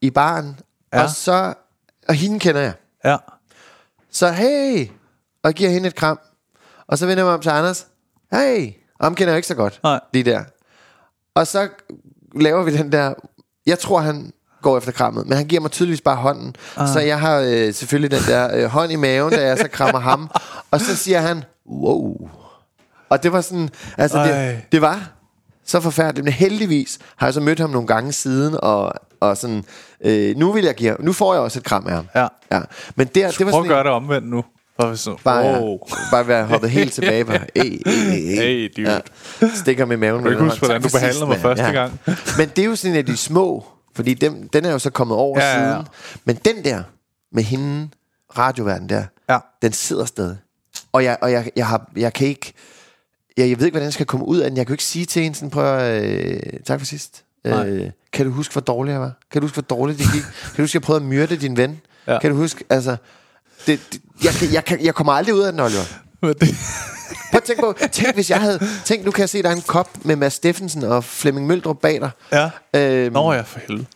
i 0.00 0.10
baren. 0.10 0.60
Ja. 0.92 1.02
Og 1.02 1.10
så... 1.10 1.54
Og 2.08 2.14
hende 2.14 2.38
kender 2.38 2.60
jeg. 2.60 2.72
Ja. 3.04 3.16
Så 4.10 4.30
hey! 4.30 4.88
Og 5.42 5.52
giver 5.52 5.70
hende 5.70 5.88
et 5.88 5.94
kram. 5.94 6.20
Og 6.86 6.98
så 6.98 7.06
vender 7.06 7.22
jeg 7.22 7.26
mig 7.26 7.34
om 7.34 7.40
til 7.40 7.50
Anders. 7.50 7.86
Hey! 8.32 8.72
Og 8.98 9.06
ham 9.06 9.14
kender 9.14 9.32
jeg 9.32 9.38
ikke 9.38 9.48
så 9.48 9.54
godt. 9.54 9.80
Nej. 9.82 10.00
Lige 10.12 10.30
der. 10.30 10.44
Og 11.34 11.46
så 11.46 11.68
laver 12.34 12.62
vi 12.62 12.76
den 12.76 12.92
der... 12.92 13.14
Jeg 13.66 13.78
tror, 13.78 14.00
han 14.00 14.32
går 14.62 14.78
efter 14.78 14.92
krammet, 14.92 15.26
men 15.26 15.36
han 15.36 15.46
giver 15.46 15.60
mig 15.60 15.70
tydeligvis 15.70 16.00
bare 16.00 16.16
hånden. 16.16 16.56
Ah. 16.76 16.88
Så 16.88 17.00
jeg 17.00 17.20
har 17.20 17.38
øh, 17.38 17.74
selvfølgelig 17.74 18.10
den 18.10 18.32
der 18.32 18.56
øh, 18.56 18.64
hånd 18.64 18.92
i 18.92 18.96
maven, 18.96 19.32
da 19.32 19.46
jeg 19.46 19.58
så 19.58 19.68
krammer 19.68 20.00
ham. 20.00 20.30
Og 20.70 20.80
så 20.80 20.96
siger 20.96 21.20
han, 21.20 21.44
wow. 21.66 22.30
Og 23.08 23.22
det 23.22 23.32
var 23.32 23.40
sådan, 23.40 23.70
altså 23.98 24.18
Ej. 24.18 24.30
det, 24.30 24.62
det 24.72 24.82
var 24.82 25.10
så 25.64 25.80
forfærdeligt. 25.80 26.24
Men 26.24 26.32
heldigvis 26.32 26.98
har 27.16 27.26
jeg 27.26 27.34
så 27.34 27.40
mødt 27.40 27.60
ham 27.60 27.70
nogle 27.70 27.86
gange 27.86 28.12
siden, 28.12 28.56
og, 28.62 28.92
og 29.20 29.36
sådan, 29.36 29.64
øh, 30.04 30.36
nu 30.36 30.52
vil 30.52 30.64
jeg 30.64 30.74
give 30.74 30.96
nu 31.00 31.12
får 31.12 31.34
jeg 31.34 31.42
også 31.42 31.58
et 31.58 31.64
kram 31.64 31.86
af 31.86 31.92
ham. 31.94 32.06
Ja. 32.14 32.26
ja. 32.52 32.60
Men 32.96 33.06
der, 33.06 33.30
det 33.30 33.46
var 33.46 33.52
Prøv 33.52 33.60
at 33.60 33.64
sådan 33.64 33.68
gøre 33.68 33.84
det 33.84 33.90
omvendt 33.92 34.28
nu. 34.28 34.44
Bare 34.78 34.96
så, 34.96 35.16
Bare, 35.24 35.60
wow. 35.60 35.78
bare 36.10 36.28
være 36.28 36.44
hoppet 36.46 36.70
helt 36.70 36.92
tilbage. 36.92 37.24
Bare, 37.24 37.40
hey, 37.56 37.82
hey, 37.86 38.36
hey, 38.36 38.72
dude. 38.76 39.02
Stikker 39.54 39.84
med 39.84 39.96
maven. 39.96 40.22
Kan 40.22 40.32
ikke 40.32 40.42
med 40.42 40.50
huske, 40.50 40.66
hvordan 40.66 40.82
du 40.82 40.88
behandlede 40.92 41.26
mig 41.26 41.38
første 41.38 41.64
gang? 41.64 42.00
Men 42.38 42.48
det 42.48 42.58
er 42.58 42.64
jo 42.66 42.76
sådan 42.76 42.92
en 42.92 42.98
af 42.98 43.06
de 43.06 43.16
små, 43.16 43.64
fordi 43.94 44.14
dem, 44.14 44.48
den 44.48 44.64
er 44.64 44.72
jo 44.72 44.78
så 44.78 44.90
kommet 44.90 45.16
over 45.16 45.40
Ja, 45.40 45.46
ja, 45.54 45.62
ja. 45.68 45.72
siden. 45.72 45.86
Men 46.24 46.36
den 46.44 46.64
der, 46.64 46.82
med 47.32 47.42
hende, 47.42 47.88
radioverden 48.38 48.88
der, 48.88 49.04
Ja. 49.30 49.38
den 49.62 49.72
sidder 49.72 50.04
stadig. 50.04 50.36
Og 50.92 51.04
jeg, 51.04 51.16
og 51.22 51.32
jeg, 51.32 51.50
jeg, 51.56 51.66
har, 51.66 51.90
jeg 51.96 52.12
kan 52.12 52.26
ikke... 52.26 52.52
Jeg, 53.36 53.48
jeg 53.48 53.58
ved 53.58 53.66
ikke, 53.66 53.74
hvordan 53.74 53.84
jeg 53.86 53.92
skal 53.92 54.06
komme 54.06 54.26
ud 54.26 54.38
af 54.38 54.50
den. 54.50 54.56
Jeg 54.56 54.66
kan 54.66 54.72
jo 54.72 54.74
ikke 54.74 54.84
sige 54.84 55.04
til 55.06 55.22
en 55.22 55.34
sådan, 55.34 55.50
prøv 55.50 55.78
at... 55.78 56.04
Øh, 56.04 56.40
tak 56.66 56.80
for 56.80 56.86
sidst. 56.86 57.24
Nej. 57.44 57.68
Øh, 57.68 57.90
kan 58.12 58.26
du 58.26 58.32
huske, 58.32 58.52
hvor 58.52 58.60
dårlig 58.60 58.92
jeg 58.92 59.00
var? 59.00 59.12
Kan 59.32 59.40
du 59.40 59.44
huske, 59.44 59.54
hvor 59.54 59.76
dårligt 59.76 59.98
det 59.98 60.06
gik? 60.12 60.22
kan 60.44 60.56
du 60.56 60.62
huske, 60.62 60.76
jeg 60.76 60.82
prøvede 60.82 61.02
at 61.04 61.08
myrde 61.08 61.36
din 61.36 61.56
ven? 61.56 61.80
Ja. 62.06 62.18
Kan 62.18 62.30
du 62.30 62.36
huske, 62.36 62.64
altså... 62.70 62.96
Det, 63.66 63.80
det, 63.92 64.00
jeg, 64.24 64.52
jeg, 64.52 64.64
kan, 64.64 64.84
jeg 64.84 64.94
kommer 64.94 65.12
aldrig 65.12 65.34
ud 65.34 65.40
af 65.40 65.52
den, 65.52 65.60
Oliver. 65.60 65.82
Det, 66.22 66.54
Prøv 67.30 67.38
at 67.38 67.42
tænk 67.42 67.60
på, 67.60 67.74
tænk 67.92 68.14
hvis 68.14 68.30
jeg 68.30 68.40
havde... 68.40 68.60
Tænk, 68.84 69.04
nu 69.04 69.10
kan 69.10 69.20
jeg 69.20 69.28
se, 69.28 69.42
der 69.42 69.48
er 69.48 69.54
en 69.54 69.62
kop 69.62 69.88
med 70.02 70.16
Mads 70.16 70.32
Steffensen 70.32 70.82
og 70.84 71.04
Flemming 71.04 71.46
Møldrup 71.46 71.80
bag 71.80 72.00
dig. 72.00 72.10
ja. 72.32 72.50
Øhm, 72.76 73.12
Nå 73.12 73.32
ja, 73.32 73.40
for 73.40 73.60
helvede. 73.68 73.86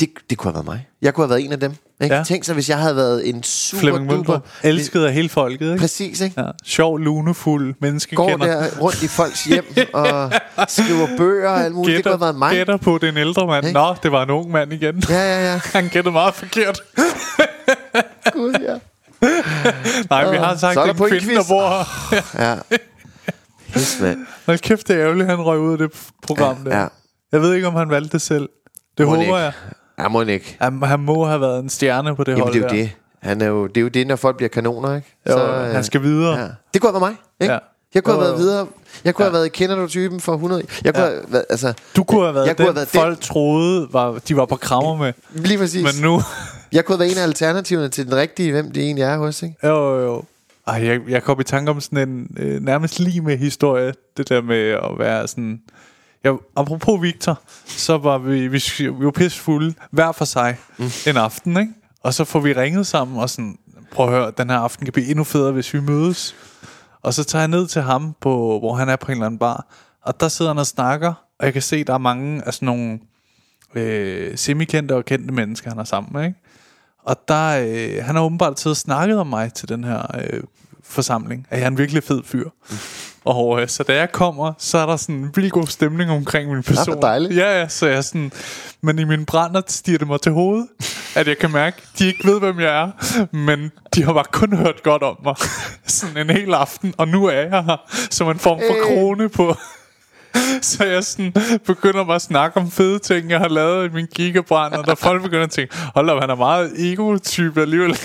Det, 0.00 0.08
det 0.30 0.38
kunne 0.38 0.48
have 0.48 0.54
været 0.54 0.64
mig. 0.66 0.86
Jeg 1.02 1.14
kunne 1.14 1.22
have 1.24 1.30
været 1.30 1.44
en 1.44 1.52
af 1.52 1.60
dem. 1.60 1.74
Ikke? 2.02 2.14
Ja. 2.14 2.18
Ja. 2.18 2.24
Tænk 2.24 2.44
så, 2.44 2.54
hvis 2.54 2.68
jeg 2.68 2.78
havde 2.78 2.96
været 2.96 3.28
en 3.28 3.42
super 3.42 3.80
Flemming 3.80 4.10
duper... 4.10 4.38
Elsket 4.62 5.04
af 5.04 5.12
hele 5.12 5.28
folket, 5.28 5.66
ikke? 5.66 5.78
Præcis, 5.80 6.20
ikke? 6.20 6.40
Ja. 6.40 6.50
Sjov, 6.64 6.98
lunefuld, 6.98 7.72
Går 7.74 7.78
menneskekender. 7.80 8.36
der 8.36 8.78
rundt 8.80 9.02
i 9.02 9.08
folks 9.08 9.44
hjem 9.44 9.64
og 9.92 10.32
skriver 10.68 11.08
bøger 11.16 11.48
og 11.50 11.60
alt 11.64 11.74
muligt. 11.74 11.96
det 11.96 12.04
kunne 12.04 12.12
have 12.12 12.20
været 12.20 12.36
mig. 12.38 12.50
gætter 12.52 12.76
på 12.76 12.98
den 12.98 13.16
ældre 13.16 13.46
mand. 13.46 13.66
Ikke? 13.66 13.78
Nå, 13.78 13.94
det 14.02 14.12
var 14.12 14.22
en 14.22 14.30
ung 14.30 14.50
mand 14.50 14.72
igen. 14.72 15.02
Ja, 15.08 15.14
ja, 15.14 15.52
ja. 15.52 15.60
Han 15.78 15.88
gættede 15.88 16.12
meget 16.12 16.34
forkert. 16.34 16.80
Gud, 18.32 18.52
ja. 18.62 18.78
Nej, 20.10 20.30
vi 20.30 20.36
har 20.36 20.56
sagt, 20.56 20.74
Så 20.74 20.80
er 20.80 20.92
det 20.92 21.00
er 21.00 21.04
en 21.04 21.10
kvinde, 21.10 21.34
der 21.34 21.42
bor 21.48 21.68
her. 22.14 22.22
ja. 22.48 22.76
Pis, 23.72 23.96
mand. 24.00 24.26
Hold 24.46 24.58
kæft, 24.58 24.88
det 24.88 24.96
er 24.96 25.02
ærgerligt, 25.02 25.28
han 25.28 25.40
røg 25.40 25.58
ud 25.58 25.72
af 25.72 25.78
det 25.78 25.90
program 26.22 26.56
der. 26.64 26.78
Ja. 26.80 26.86
Jeg 27.32 27.40
ved 27.42 27.54
ikke, 27.54 27.66
om 27.66 27.74
han 27.74 27.90
valgte 27.90 28.12
det 28.12 28.22
selv. 28.22 28.48
Det 28.98 29.06
Må 29.06 29.10
håber 29.10 29.22
ikke. 29.22 29.36
jeg. 29.36 29.52
Ja, 29.98 30.08
må 30.08 30.22
ikke. 30.22 30.56
Han, 30.60 30.82
han 30.82 31.00
må 31.00 31.24
have 31.24 31.40
været 31.40 31.62
en 31.62 31.68
stjerne 31.68 32.16
på 32.16 32.24
det 32.24 32.32
Jamen, 32.32 32.42
hold 32.42 32.52
det 32.54 32.58
er 32.58 32.62
jo 32.62 32.68
der. 32.68 32.74
det. 32.82 32.90
Han 33.20 33.40
er 33.40 33.46
jo, 33.46 33.66
det 33.66 33.76
er 33.76 33.80
jo 33.82 33.88
det, 33.88 34.06
når 34.06 34.16
folk 34.16 34.36
bliver 34.36 34.48
kanoner, 34.48 34.96
ikke? 34.96 35.16
Jo, 35.28 35.38
øh, 35.38 35.70
han 35.74 35.84
skal 35.84 36.02
videre. 36.02 36.38
Ja. 36.40 36.48
Det 36.74 36.80
kunne 36.82 36.92
have 36.92 37.00
været 37.00 37.12
mig, 37.12 37.16
ikke? 37.40 37.52
Ja. 37.54 37.58
Jeg 37.94 38.04
kunne 38.04 38.14
have 38.14 38.24
været 38.24 38.38
videre. 38.38 38.66
Jeg 39.04 39.14
kunne 39.14 39.24
Ja. 39.24 39.30
have 39.30 39.38
været 39.38 39.52
kender 39.52 39.76
du 39.76 39.86
typen 39.88 40.20
for 40.20 40.32
100. 40.34 40.62
Jeg 40.84 40.94
kunne 40.94 41.04
Ja. 41.04 41.10
have 41.10 41.22
været, 41.28 41.44
altså... 41.50 41.72
Du 41.96 42.04
kunne 42.04 42.22
have 42.22 42.34
været 42.34 42.46
jeg 42.46 42.58
den, 42.58 42.66
kunne 42.66 42.72
have 42.72 42.76
været 42.76 42.88
folk 42.88 43.20
troede, 43.20 43.88
var, 43.92 44.18
de 44.28 44.36
var 44.36 44.44
på 44.46 44.56
krammer 44.56 44.96
med. 44.96 45.12
den. 45.34 45.42
Lige 45.42 45.58
præcis. 45.58 45.82
Men 45.94 46.02
nu... 46.10 46.20
Jeg 46.72 46.84
kunne 46.84 46.94
have 46.96 47.00
været 47.00 47.12
en 47.12 47.18
af 47.18 47.22
alternativerne 47.22 47.88
til 47.88 48.06
den 48.06 48.14
rigtige, 48.16 48.52
hvem 48.52 48.72
det 48.72 48.82
egentlig 48.82 49.02
er 49.02 49.18
hos, 49.18 49.42
ikke? 49.42 49.54
Jo, 49.64 49.68
jo, 49.98 50.04
jo. 50.04 50.22
Ej, 50.66 50.86
jeg, 50.86 51.00
jeg 51.08 51.22
kom 51.22 51.40
i 51.40 51.44
tanke 51.44 51.70
om 51.70 51.80
sådan 51.80 52.08
en 52.08 52.36
øh, 52.38 52.60
nærmest 52.62 53.00
lige 53.00 53.20
med 53.20 53.36
historie. 53.38 53.92
Det 54.16 54.28
der 54.28 54.42
med 54.42 54.68
at 54.70 54.98
være 54.98 55.28
sådan... 55.28 55.60
Jeg, 56.24 56.36
apropos 56.56 57.02
Victor, 57.02 57.40
så 57.66 57.98
var 57.98 58.18
vi, 58.18 58.48
vi, 58.48 58.62
vi 58.78 59.04
var 59.04 59.10
pisse 59.10 59.40
fulde 59.40 59.74
hver 59.90 60.12
for 60.12 60.24
sig 60.24 60.56
mm. 60.78 60.90
en 61.06 61.16
aften, 61.16 61.56
ikke? 61.56 61.72
Og 62.02 62.14
så 62.14 62.24
får 62.24 62.40
vi 62.40 62.52
ringet 62.52 62.86
sammen 62.86 63.20
og 63.20 63.30
sådan, 63.30 63.58
prøv 63.92 64.06
at 64.06 64.12
høre, 64.12 64.32
den 64.38 64.50
her 64.50 64.58
aften 64.58 64.86
kan 64.86 64.92
blive 64.92 65.08
endnu 65.08 65.24
federe, 65.24 65.52
hvis 65.52 65.74
vi 65.74 65.80
mødes. 65.80 66.36
Og 67.02 67.14
så 67.14 67.24
tager 67.24 67.42
jeg 67.42 67.48
ned 67.48 67.66
til 67.66 67.82
ham, 67.82 68.14
på, 68.20 68.58
hvor 68.58 68.74
han 68.74 68.88
er 68.88 68.96
på 68.96 69.06
en 69.06 69.12
eller 69.12 69.26
anden 69.26 69.38
bar. 69.38 69.66
Og 70.02 70.20
der 70.20 70.28
sidder 70.28 70.50
han 70.50 70.58
og 70.58 70.66
snakker, 70.66 71.14
og 71.38 71.44
jeg 71.46 71.52
kan 71.52 71.62
se, 71.62 71.84
der 71.84 71.94
er 71.94 71.98
mange 71.98 72.42
af 72.46 72.54
sådan 72.54 72.66
nogle 72.66 72.98
øh, 73.74 74.38
semikendte 74.38 74.94
og 74.94 75.04
kendte 75.04 75.34
mennesker, 75.34 75.70
han 75.70 75.78
er 75.78 75.84
sammen 75.84 76.12
med, 76.12 76.24
ikke? 76.24 76.40
Og 77.04 77.16
der, 77.28 77.58
øh, 77.68 78.04
han 78.04 78.14
har 78.14 78.22
åbenbart 78.22 78.60
siddet 78.60 78.72
og 78.72 78.76
snakket 78.76 79.18
om 79.18 79.26
mig 79.26 79.52
til 79.52 79.68
den 79.68 79.84
her 79.84 80.02
øh, 80.20 80.42
forsamling. 80.82 81.46
At 81.50 81.58
jeg 81.58 81.64
er 81.64 81.68
en 81.68 81.78
virkelig 81.78 82.02
fed 82.02 82.22
fyr. 82.24 82.48
Og 83.26 83.62
øh, 83.62 83.68
så 83.68 83.82
da 83.82 83.94
jeg 83.94 84.12
kommer, 84.12 84.52
så 84.58 84.78
er 84.78 84.86
der 84.86 84.96
sådan 84.96 85.14
en 85.14 85.30
vildt 85.34 85.52
god 85.52 85.66
stemning 85.66 86.10
omkring 86.10 86.52
min 86.52 86.62
person. 86.62 86.92
hvor 86.94 87.00
dejligt. 87.00 87.36
Ja, 87.36 87.60
ja, 87.60 87.68
så 87.68 87.86
jeg 87.86 87.96
er 87.96 88.00
sådan... 88.00 88.32
Men 88.80 88.98
i 88.98 89.04
min 89.04 89.24
brænder 89.24 89.62
stiger 89.66 89.98
det 89.98 90.06
mig 90.06 90.20
til 90.20 90.32
hovedet, 90.32 90.66
at 91.16 91.28
jeg 91.28 91.38
kan 91.38 91.52
mærke, 91.52 91.76
at 91.82 91.98
de 91.98 92.06
ikke 92.06 92.24
ved, 92.24 92.40
hvem 92.40 92.60
jeg 92.60 92.82
er. 92.82 92.90
Men 93.36 93.72
de 93.94 94.02
har 94.04 94.12
bare 94.12 94.24
kun 94.32 94.52
hørt 94.56 94.82
godt 94.82 95.02
om 95.02 95.16
mig. 95.24 95.34
sådan 95.86 96.16
en 96.16 96.36
hel 96.36 96.54
aften, 96.54 96.94
og 96.98 97.08
nu 97.08 97.26
er 97.26 97.32
jeg 97.32 97.64
her 97.64 97.76
som 98.10 98.28
en 98.30 98.38
form 98.38 98.58
for 98.68 98.74
Øh. 98.76 98.96
krone 98.96 99.28
på... 99.28 99.54
Så 100.62 100.84
jeg 100.84 101.04
sådan 101.04 101.32
begynder 101.66 102.04
bare 102.04 102.14
at 102.14 102.22
snakke 102.22 102.56
om 102.56 102.70
fede 102.70 102.98
ting, 102.98 103.30
jeg 103.30 103.38
har 103.38 103.48
lavet 103.48 103.90
i 103.90 103.94
min 103.94 104.06
gigabrand, 104.14 104.74
og 104.74 104.86
der 104.86 104.94
folk 104.94 105.22
begynder 105.22 105.44
at 105.44 105.50
tænke, 105.50 105.76
hold 105.94 106.10
op, 106.10 106.20
han 106.20 106.30
er 106.30 106.34
meget 106.34 106.72
ego-type 106.92 107.60
alligevel. 107.62 107.98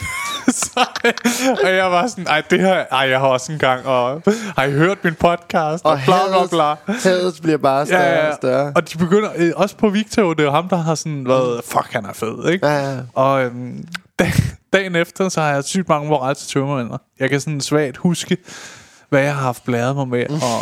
og 1.64 1.74
jeg 1.76 1.91
var 1.91 2.08
sådan, 2.08 2.28
ej, 2.28 2.41
det 2.49 2.60
her, 2.60 2.86
ej, 2.91 3.10
jeg 3.10 3.20
har 3.20 3.28
også 3.28 3.52
en 3.52 3.60
gang, 3.60 3.86
og 3.86 4.22
har 4.58 4.64
I 4.64 4.72
hørt 4.72 5.04
min 5.04 5.16
podcast, 5.16 5.86
og, 5.86 5.91
Og 5.91 5.99
bla 6.06 6.16
bla 6.47 6.76
bla. 6.86 6.93
hadet 6.93 7.39
bliver 7.41 7.58
bare 7.58 7.86
større 7.86 8.30
og 8.30 8.36
større. 8.36 8.72
Og 8.76 8.93
de 8.93 8.97
begynder, 8.97 9.30
øh, 9.36 9.52
også 9.56 9.76
på 9.76 9.89
Victor, 9.89 10.34
det 10.34 10.45
er 10.45 10.52
ham, 10.52 10.70
der 10.70 10.78
har 10.78 10.95
sådan 10.95 11.28
været, 11.28 11.62
fuck, 11.66 11.88
han 11.93 12.06
er 12.06 12.14
fed, 12.14 12.49
ikke? 12.49 12.68
Ja, 12.68 12.91
ja. 12.91 12.97
Og 13.14 13.43
øhm, 13.43 13.84
dag, 14.20 14.34
dagen 14.74 14.95
efter, 14.95 15.30
så 15.30 15.41
har 15.41 15.49
jeg 15.54 15.64
sygt 15.64 15.89
mange 15.89 16.10
moral 16.10 16.36
til 16.36 16.47
tømmermænder. 16.47 16.97
Jeg 17.20 17.30
kan 17.30 17.39
sådan 17.41 17.62
svagt 17.62 17.97
huske, 17.97 18.38
hvad 19.10 19.22
jeg 19.22 19.36
har 19.36 19.41
haft 19.41 19.64
blæret 19.66 19.95
mig 19.95 20.08
med, 20.08 20.26
og 20.30 20.62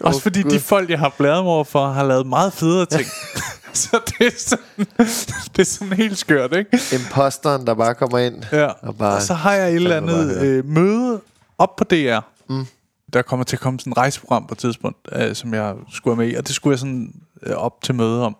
også 0.00 0.18
Åh, 0.18 0.22
fordi 0.22 0.42
Gud. 0.42 0.50
de 0.50 0.60
folk, 0.60 0.90
jeg 0.90 0.98
har 0.98 1.12
blæret 1.18 1.44
mig 1.44 1.52
over 1.52 1.64
for, 1.64 1.86
har 1.88 2.04
lavet 2.04 2.26
meget 2.26 2.52
federe 2.52 2.86
ting. 2.86 3.04
så 3.82 4.00
det 4.06 4.26
er, 4.26 4.30
sådan, 4.38 4.86
det 5.56 5.58
er 5.58 5.64
sådan 5.64 5.92
helt 5.92 6.18
skørt, 6.18 6.56
ikke? 6.56 6.78
Imposteren, 6.92 7.66
der 7.66 7.74
bare 7.74 7.94
kommer 7.94 8.18
ind. 8.18 8.44
Ja. 8.52 8.66
Og 8.66 8.96
bare, 8.96 9.16
og 9.16 9.22
så 9.22 9.34
har 9.34 9.52
jeg 9.52 9.68
et 9.68 9.74
eller 9.74 9.96
andet 9.96 10.42
øh, 10.42 10.64
møde 10.64 11.20
op 11.58 11.76
på 11.76 11.84
DR. 11.84 12.18
Mm. 12.48 12.66
Der 13.12 13.22
kommer 13.22 13.44
til 13.44 13.56
at 13.56 13.60
komme 13.60 13.80
sådan 13.80 13.90
et 13.90 13.96
rejseprogram 13.96 14.46
på 14.46 14.54
et 14.54 14.58
tidspunkt, 14.58 15.08
øh, 15.12 15.34
som 15.34 15.54
jeg 15.54 15.74
skulle 15.92 16.18
være 16.18 16.26
med 16.26 16.34
i, 16.34 16.36
og 16.36 16.46
det 16.46 16.54
skulle 16.54 16.72
jeg 16.72 16.78
sådan 16.78 17.14
øh, 17.42 17.56
op 17.56 17.82
til 17.82 17.94
møde 17.94 18.24
om. 18.24 18.36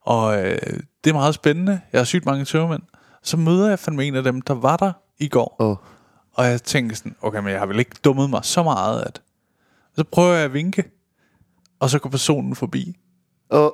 Og 0.00 0.38
øh, 0.38 0.58
det 1.04 1.10
er 1.10 1.14
meget 1.14 1.34
spændende. 1.34 1.80
Jeg 1.92 2.00
har 2.00 2.04
sygt 2.04 2.26
mange 2.26 2.44
tømmermænd. 2.44 2.82
Så 3.22 3.36
møder 3.36 3.68
jeg 3.68 3.78
fandme 3.78 4.04
en 4.04 4.14
af 4.14 4.22
dem, 4.22 4.42
der 4.42 4.54
var 4.54 4.76
der 4.76 4.92
i 5.18 5.28
går. 5.28 5.56
Åh. 5.58 5.76
Og 6.32 6.46
jeg 6.46 6.62
tænker 6.62 6.96
sådan, 6.96 7.16
okay, 7.22 7.38
men 7.38 7.48
jeg 7.48 7.58
har 7.58 7.66
vel 7.66 7.78
ikke 7.78 7.96
dummet 8.04 8.30
mig 8.30 8.44
så 8.44 8.62
meget, 8.62 9.02
at... 9.02 9.22
Så 9.96 10.04
prøver 10.04 10.34
jeg 10.34 10.44
at 10.44 10.52
vinke, 10.52 10.84
og 11.80 11.90
så 11.90 11.98
går 11.98 12.10
personen 12.10 12.54
forbi. 12.54 12.96
Åh, 13.50 13.70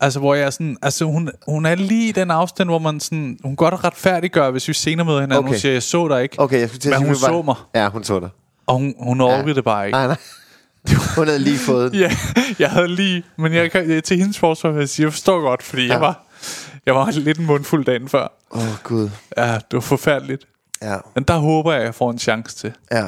Altså, 0.00 0.18
hvor 0.18 0.34
jeg 0.34 0.46
er 0.46 0.50
sådan, 0.50 0.76
altså 0.82 1.04
hun, 1.04 1.30
hun 1.48 1.66
er 1.66 1.74
lige 1.74 2.08
i 2.08 2.12
den 2.12 2.30
afstand, 2.30 2.68
hvor 2.68 2.78
man 2.78 3.00
sådan, 3.00 3.38
hun 3.44 3.56
godt 3.56 3.84
retfærdiggør, 3.84 4.50
hvis 4.50 4.68
vi 4.68 4.72
senere 4.72 5.06
møder 5.06 5.20
hinanden. 5.20 5.38
Okay. 5.44 5.48
Hun 5.48 5.58
siger, 5.58 5.72
jeg 5.72 5.82
så 5.82 6.08
dig 6.08 6.22
ikke, 6.22 6.40
okay, 6.40 6.60
jeg 6.60 6.68
skulle 6.68 6.80
til 6.80 6.88
at 6.88 7.00
men 7.02 7.14
sige, 7.16 7.28
hun 7.28 7.36
så 7.36 7.42
mig, 7.42 7.54
Ja, 7.74 7.88
hun 7.88 8.04
så 8.04 8.20
dig. 8.20 8.28
og 8.66 8.74
hun, 8.74 8.94
hun 8.98 9.20
orkede 9.20 9.48
ja. 9.48 9.52
det 9.52 9.64
bare 9.64 9.86
ikke. 9.86 9.98
Nej, 9.98 10.06
nej. 10.06 10.16
Hun 11.16 11.26
havde 11.26 11.38
lige 11.38 11.58
fået 11.58 11.92
den. 11.92 12.00
Ja, 12.00 12.10
jeg 12.58 12.70
havde 12.70 12.88
lige, 12.88 13.24
men 13.36 13.54
jeg, 13.54 13.76
jeg, 13.76 14.04
til 14.04 14.16
hendes 14.18 14.38
forsvar 14.38 14.70
vil 14.70 14.78
jeg 14.78 14.88
sige, 14.88 15.04
jeg 15.04 15.12
forstår 15.12 15.40
godt, 15.40 15.62
fordi 15.62 15.86
ja. 15.86 15.92
jeg 15.92 16.00
var, 16.00 16.26
jeg 16.86 16.94
var 16.94 17.10
lidt 17.10 17.38
en 17.38 17.46
mundfuld 17.46 17.84
dagen 17.84 18.08
før. 18.08 18.32
Åh, 18.50 18.62
oh, 18.62 18.68
Gud. 18.82 19.10
Ja, 19.36 19.54
det 19.54 19.72
var 19.72 19.80
forfærdeligt. 19.80 20.46
Ja, 20.82 20.96
Men 21.14 21.24
der 21.24 21.36
håber 21.36 21.72
jeg, 21.72 21.80
at 21.80 21.86
jeg 21.86 21.94
får 21.94 22.10
en 22.10 22.18
chance 22.18 22.56
til, 22.56 22.72
ja, 22.92 23.06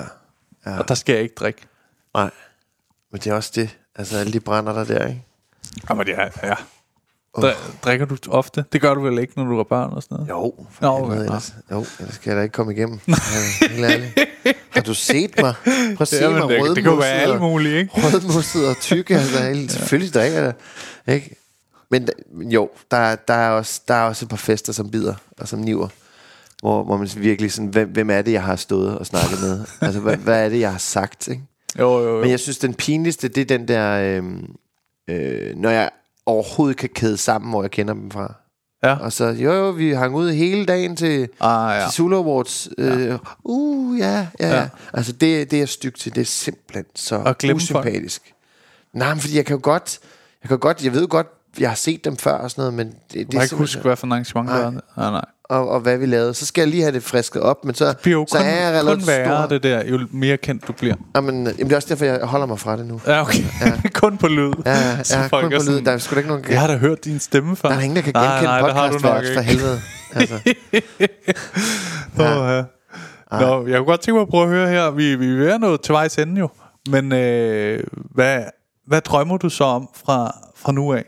ja. 0.67 0.79
og 0.79 0.89
der 0.89 0.95
skal 0.95 1.13
jeg 1.13 1.23
ikke 1.23 1.35
drikke. 1.35 1.61
Nej. 2.15 2.31
Men 3.13 3.21
det 3.21 3.27
er 3.31 3.35
også 3.35 3.53
det. 3.55 3.77
Altså, 3.97 4.19
alle 4.19 4.33
de 4.33 4.41
brænder 4.41 4.73
der 4.73 4.85
der, 4.85 5.07
ikke? 5.07 5.25
Jamen, 5.91 6.09
ja, 6.09 6.23
ja. 6.43 6.55
Dri- 7.39 7.81
drikker 7.85 8.07
du 8.07 8.17
ofte? 8.29 8.65
Det 8.73 8.81
gør 8.81 8.95
du 8.95 9.01
vel 9.01 9.19
ikke, 9.19 9.33
når 9.37 9.45
du 9.45 9.59
er 9.59 9.65
børn 9.65 9.93
og 9.93 10.03
sådan 10.03 10.15
noget? 10.17 10.29
Jo, 10.31 10.55
for 10.71 10.83
Nå, 10.85 10.99
helvede, 11.09 11.25
ellers, 11.25 11.55
jo, 11.71 11.85
ellers 12.01 12.19
kan 12.19 12.31
jeg 12.31 12.37
da 12.37 12.43
ikke 12.43 12.53
komme 12.53 12.73
igennem. 12.73 12.99
Ja, 13.09 13.85
ærligt. 13.85 14.19
Har 14.71 14.81
du 14.81 14.95
set 14.95 15.31
mig? 15.41 15.55
Prøv 15.65 15.97
at 16.01 16.09
se 16.09 16.17
Ja, 16.17 16.31
mig 16.31 16.49
det, 16.49 16.77
det 16.77 16.85
jo 16.85 16.95
være 16.95 17.11
alt 17.13 17.41
muligt, 17.41 17.75
ikke? 17.75 17.91
rødmusset 17.95 18.69
og 18.69 18.77
tykke. 18.81 19.15
Altså, 19.19 19.43
helt, 19.43 19.73
selvfølgelig 19.73 20.15
det. 20.15 20.55
Ikke? 21.09 21.37
Men 21.91 22.05
da- 22.07 22.13
men 22.35 22.53
jo, 22.53 22.71
der, 22.91 23.17
der, 23.17 23.35
er 23.35 23.51
også, 23.51 23.81
der 23.89 23.95
er 23.95 24.03
også 24.03 24.25
et 24.25 24.29
par 24.29 24.37
fester, 24.37 24.73
som 24.73 24.91
bider 24.91 25.15
og 25.39 25.49
som 25.49 25.59
niver. 25.59 25.89
Hvor, 26.61 26.85
hvor 26.85 26.97
man 26.97 27.09
virkelig 27.17 27.53
sådan, 27.53 27.69
hvem, 27.69 27.89
hvem 27.89 28.11
er 28.11 28.23
det, 28.23 28.33
jeg 28.33 28.43
har 28.43 28.57
stået 28.57 28.99
og 28.99 29.07
snakket 29.07 29.41
med? 29.43 29.65
Altså, 29.81 30.01
hvad, 30.01 30.17
hvad 30.17 30.45
er 30.45 30.49
det, 30.49 30.61
jeg 30.61 30.71
har 30.73 30.79
sagt? 30.79 31.29
Ikke? 31.29 31.43
Jo, 31.79 31.99
jo, 32.01 32.15
jo. 32.17 32.21
Men 32.21 32.31
jeg 32.31 32.41
synes, 32.41 32.59
den 32.59 32.75
pinligste, 32.75 33.29
det 33.29 33.41
er 33.41 33.59
den 33.59 33.69
der, 33.69 33.93
øh, 33.93 34.25
øh, 35.09 35.57
når 35.57 35.71
jeg 35.71 35.91
overhovedet 36.27 36.77
kan 36.77 36.89
kæde 36.89 37.17
sammen, 37.17 37.51
hvor 37.51 37.63
jeg 37.63 37.71
kender 37.71 37.95
dem 37.95 38.11
fra. 38.11 38.35
Ja. 38.85 38.97
Og 38.97 39.13
så, 39.13 39.25
jo 39.25 39.53
jo, 39.53 39.71
vi 39.71 39.93
hang 39.93 40.15
ud 40.15 40.33
hele 40.33 40.67
dagen 40.67 40.97
til, 40.97 41.29
Ah, 41.41 41.77
ja. 41.77 41.85
til 41.87 41.93
Zulu 41.95 42.17
Awards. 42.17 42.69
Øh, 42.79 43.19
uh, 43.45 43.99
ja, 43.99 44.27
ja, 44.41 44.49
ja. 44.49 44.55
Ja. 44.61 44.69
Altså, 44.93 45.13
det, 45.13 45.51
det 45.51 45.57
er 45.57 45.61
jeg 45.61 45.69
stygt 45.69 46.01
til. 46.01 46.15
Det 46.15 46.21
er 46.21 46.25
simpelthen 46.25 46.85
så 46.95 47.35
usympatisk. 47.55 48.35
Nej, 48.93 49.15
men 49.15 49.21
fordi 49.21 49.37
jeg 49.37 49.47
kan 49.47 49.57
jo 49.57 49.61
godt, 49.63 49.99
jeg 50.43 50.49
kan 50.49 50.59
godt, 50.59 50.85
jeg 50.85 50.93
ved 50.93 51.09
godt, 51.09 51.27
jeg 51.61 51.71
har 51.71 51.77
set 51.77 52.05
dem 52.05 52.17
før 52.17 52.33
og 52.33 52.51
sådan 52.51 52.63
noget, 52.63 52.75
men 52.75 52.87
det, 52.87 52.95
det 53.13 53.15
Jeg 53.15 53.25
er 53.25 53.29
kan 53.33 53.43
ikke 53.43 53.57
huske, 53.57 53.81
hvad 53.83 53.97
for 53.97 54.07
en 54.07 54.13
arrangement 54.13 54.49
det 54.49 54.55
Nej. 54.57 54.65
var. 54.65 54.71
Nej, 54.97 55.11
nej. 55.11 55.25
og, 55.45 55.69
og 55.69 55.81
hvad 55.81 55.99
vi 55.99 56.07
lavede. 56.07 56.35
Så 56.35 56.47
skal 56.47 56.63
jeg 56.63 56.69
lige 56.69 56.83
have 56.83 56.93
det 56.93 57.03
frisket 57.03 57.43
op, 57.43 57.65
men 57.65 57.75
så, 57.75 57.87
Det 57.89 57.99
bliver 57.99 58.19
jo 58.19 58.27
så 58.29 58.37
kun, 58.37 58.47
er 58.47 58.51
jeg 58.71 58.81
kun 58.83 58.89
relativt 58.89 59.07
værre, 59.09 59.47
stor. 59.47 59.49
det 59.49 59.63
der, 59.63 59.85
jo 59.85 60.07
mere 60.11 60.37
kendt 60.37 60.69
du 60.69 60.73
bliver. 60.73 60.95
Jamen, 61.17 61.35
jamen, 61.35 61.57
det 61.59 61.73
er 61.73 61.77
også 61.77 61.89
derfor, 61.89 62.05
jeg 62.05 62.19
holder 62.23 62.47
mig 62.47 62.59
fra 62.61 62.77
det 62.77 62.87
nu. 62.87 63.01
Ja, 63.07 63.21
okay. 63.21 63.45
Ja. 63.61 63.89
kun 64.01 64.19
på 64.19 64.29
lyd. 64.29 64.53
Ja, 64.67 64.71
ja, 64.73 65.03
Så 65.05 65.19
ja 65.19 65.29
kun 65.29 65.43
på 65.43 65.63
lyd. 65.71 65.81
Der 65.83 65.93
er 65.93 65.99
sgu 65.99 66.15
da 66.15 66.19
ikke 66.19 66.29
nogen... 66.29 66.45
Jeg 66.49 66.61
har 66.61 66.67
da 66.67 66.77
hørt 66.77 67.05
din 67.05 67.19
stemme 67.21 67.57
før. 67.57 67.69
Der 67.69 67.77
er 67.77 67.81
ingen, 67.81 67.97
der 67.97 68.03
kan 68.03 68.13
Nej, 68.15 68.25
genkende 68.27 68.47
nej, 68.51 68.61
det 68.67 68.75
har 68.75 68.87
du 68.91 68.93
nok 68.93 69.03
podcast 69.03 69.35
for 69.35 69.41
helvede. 69.41 69.81
Altså. 70.15 70.41
Ja. 72.19 72.57
ja. 72.57 72.65
Nå, 73.41 73.67
jeg 73.67 73.77
kunne 73.79 73.87
godt 73.87 74.01
tænke 74.01 74.17
mig 74.17 74.23
at 74.23 74.29
prøve 74.29 74.43
at 74.45 74.49
høre 74.51 74.69
her. 74.69 74.91
Vi, 74.91 75.15
vi 75.17 75.27
er 75.33 75.37
ved 75.37 75.49
at 75.53 75.61
nå 75.61 75.77
til 75.77 75.93
vejs 75.93 76.19
ende 76.19 76.39
jo. 76.41 76.49
Men 76.91 77.13
øh, 77.13 77.85
hvad, 78.15 78.43
hvad 78.87 79.01
drømmer 79.01 79.37
du 79.37 79.49
så 79.49 79.65
om 79.65 79.89
fra, 80.07 80.37
fra 80.57 80.73
nu 80.73 80.93
af? 80.93 81.05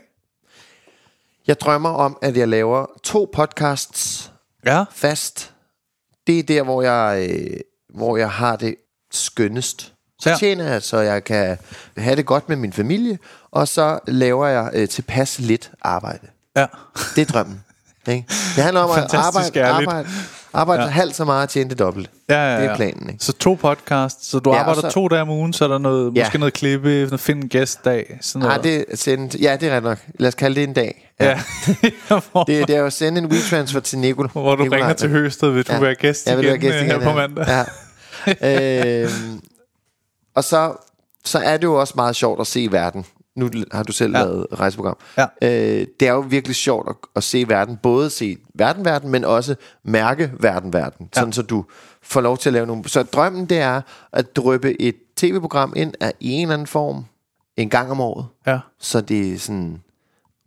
Jeg 1.47 1.59
drømmer 1.59 1.89
om, 1.89 2.17
at 2.21 2.37
jeg 2.37 2.47
laver 2.47 2.85
to 3.03 3.29
podcasts 3.33 4.31
Ja, 4.65 4.83
fast. 4.91 5.51
Det 6.27 6.39
er 6.39 6.43
der, 6.43 6.63
hvor 6.63 6.81
jeg, 6.81 7.29
øh, 7.29 7.59
hvor 7.95 8.17
jeg 8.17 8.31
har 8.31 8.55
det 8.55 8.75
skønnest. 9.11 9.93
Så 10.19 10.29
Ja. 10.29 10.35
tjener 10.37 10.71
jeg, 10.71 10.81
så 10.83 10.97
jeg 10.99 11.23
kan 11.23 11.57
have 11.97 12.15
det 12.15 12.25
godt 12.25 12.49
med 12.49 12.55
min 12.57 12.73
familie, 12.73 13.19
og 13.51 13.67
så 13.67 13.99
laver 14.07 14.47
jeg 14.47 14.69
øh, 14.73 14.89
tilpas 14.89 15.39
lidt 15.39 15.71
arbejde. 15.81 16.27
ja. 16.55 16.65
Det 17.15 17.21
er 17.21 17.25
drømmen. 17.33 17.63
Ikke? 18.07 18.25
Det 18.55 18.63
handler 18.63 18.81
om 18.81 18.89
at 18.89 18.95
Fantastisk 19.11 19.55
arbejde, 19.55 19.59
ærligt. 19.59 19.89
arbejde, 19.89 20.09
arbejde 20.55 20.81
Ja. 20.81 20.87
ja. 20.87 20.91
halvt 20.93 21.15
så 21.15 21.25
meget 21.25 21.43
og 21.43 21.49
tjene 21.49 21.69
det 21.69 21.79
dobbelt. 21.79 22.09
Ja, 22.29 22.35
ja, 22.35 22.55
ja. 22.55 22.61
Det 22.63 22.69
er 22.69 22.75
planen, 22.75 23.09
ikke? 23.09 23.23
Så 23.25 23.33
to 23.33 23.53
podcasts, 23.53 24.27
så 24.27 24.39
du 24.39 24.53
Ja, 24.53 24.59
arbejder 24.59 24.81
så- 24.81 24.89
to 24.91 25.07
dage 25.07 25.21
om 25.21 25.29
ugen, 25.29 25.53
så 25.53 25.63
er 25.63 25.67
der 25.67 25.77
noget, 25.77 26.15
Ja. 26.15 26.21
måske 26.23 26.37
noget 26.37 26.53
klippe, 26.53 27.03
noget 27.03 27.19
finde 27.19 27.41
en 27.43 27.49
gæstdag, 27.49 28.17
sådan 28.21 28.47
Nej, 28.47 28.57
noget. 28.57 28.63
det 28.63 28.85
er 28.91 28.97
sendt, 28.97 29.35
ja, 29.41 29.57
det 29.59 29.69
er 29.71 29.75
ret 29.75 29.83
nok. 29.83 29.97
Lad 30.19 30.27
os 30.27 30.35
kalde 30.35 30.55
det 30.55 30.63
en 30.63 30.73
dag. 30.73 31.11
ja. 31.19 31.39
hvor, 32.31 32.43
Det, 32.43 32.67
det 32.67 32.75
er 32.75 32.79
jo 32.79 32.85
at 32.85 32.93
sende 32.93 33.21
en 33.21 33.25
WeTransfer 33.27 33.79
til 33.79 33.99
Nicol. 33.99 34.29
hvor 34.31 34.55
du 34.55 34.63
Nicolaj. 34.63 34.79
ringer 34.79 34.93
til 34.93 35.09
Høsted, 35.09 35.49
vil 35.49 35.67
du 35.67 35.73
Ja. 35.73 35.79
være 35.79 35.95
gæst 35.95 36.25
vil 36.27 36.33
igen, 36.33 36.45
være 36.45 36.57
gæst 36.57 36.75
øh, 36.75 36.81
igen 36.81 36.91
her 36.91 36.99
på 36.99 37.09
ja. 37.19 37.27
mandag? 37.27 37.65
Ja. 38.41 39.03
øhm, 39.03 39.41
og 40.35 40.43
så, 40.43 40.73
så 41.25 41.39
er 41.39 41.57
det 41.57 41.63
jo 41.63 41.79
også 41.79 41.93
meget 41.95 42.15
sjovt 42.15 42.41
at 42.41 42.47
se 42.47 42.67
verden. 42.71 43.05
Nu 43.35 43.49
har 43.71 43.83
du 43.83 43.91
selv 43.91 44.15
Ja. 44.17 44.23
lavet 44.23 44.47
rejseprogram. 44.59 44.97
Ja. 45.17 45.25
Øh, 45.41 45.87
det 45.99 46.07
er 46.07 46.11
jo 46.11 46.19
virkelig 46.19 46.55
sjovt 46.55 46.89
at, 46.89 46.95
at 47.15 47.23
se 47.23 47.45
verden. 47.49 47.77
Både 47.77 48.09
se 48.09 48.37
verden, 48.53 48.85
verden, 48.85 49.09
men 49.09 49.23
også 49.23 49.55
mærke 49.83 50.31
verden, 50.39 50.73
verden. 50.73 51.09
Ja. 51.15 51.19
Sådan 51.19 51.33
så 51.33 51.41
du 51.41 51.65
får 52.01 52.21
lov 52.21 52.37
til 52.37 52.49
at 52.49 52.53
lave 52.53 52.65
nogle... 52.67 52.89
Så 52.89 53.03
drømmen 53.03 53.45
det 53.45 53.57
er 53.57 53.81
at 54.13 54.35
drøbe 54.35 54.81
et 54.81 54.95
tv-program 55.15 55.73
ind 55.75 55.93
af 55.99 56.13
en 56.19 56.41
eller 56.41 56.53
anden 56.53 56.67
form 56.67 57.05
en 57.57 57.69
gang 57.69 57.91
om 57.91 58.01
året. 58.01 58.25
Ja. 58.47 58.59
Så 58.79 59.01
det 59.01 59.33
er 59.33 59.39
sådan 59.39 59.81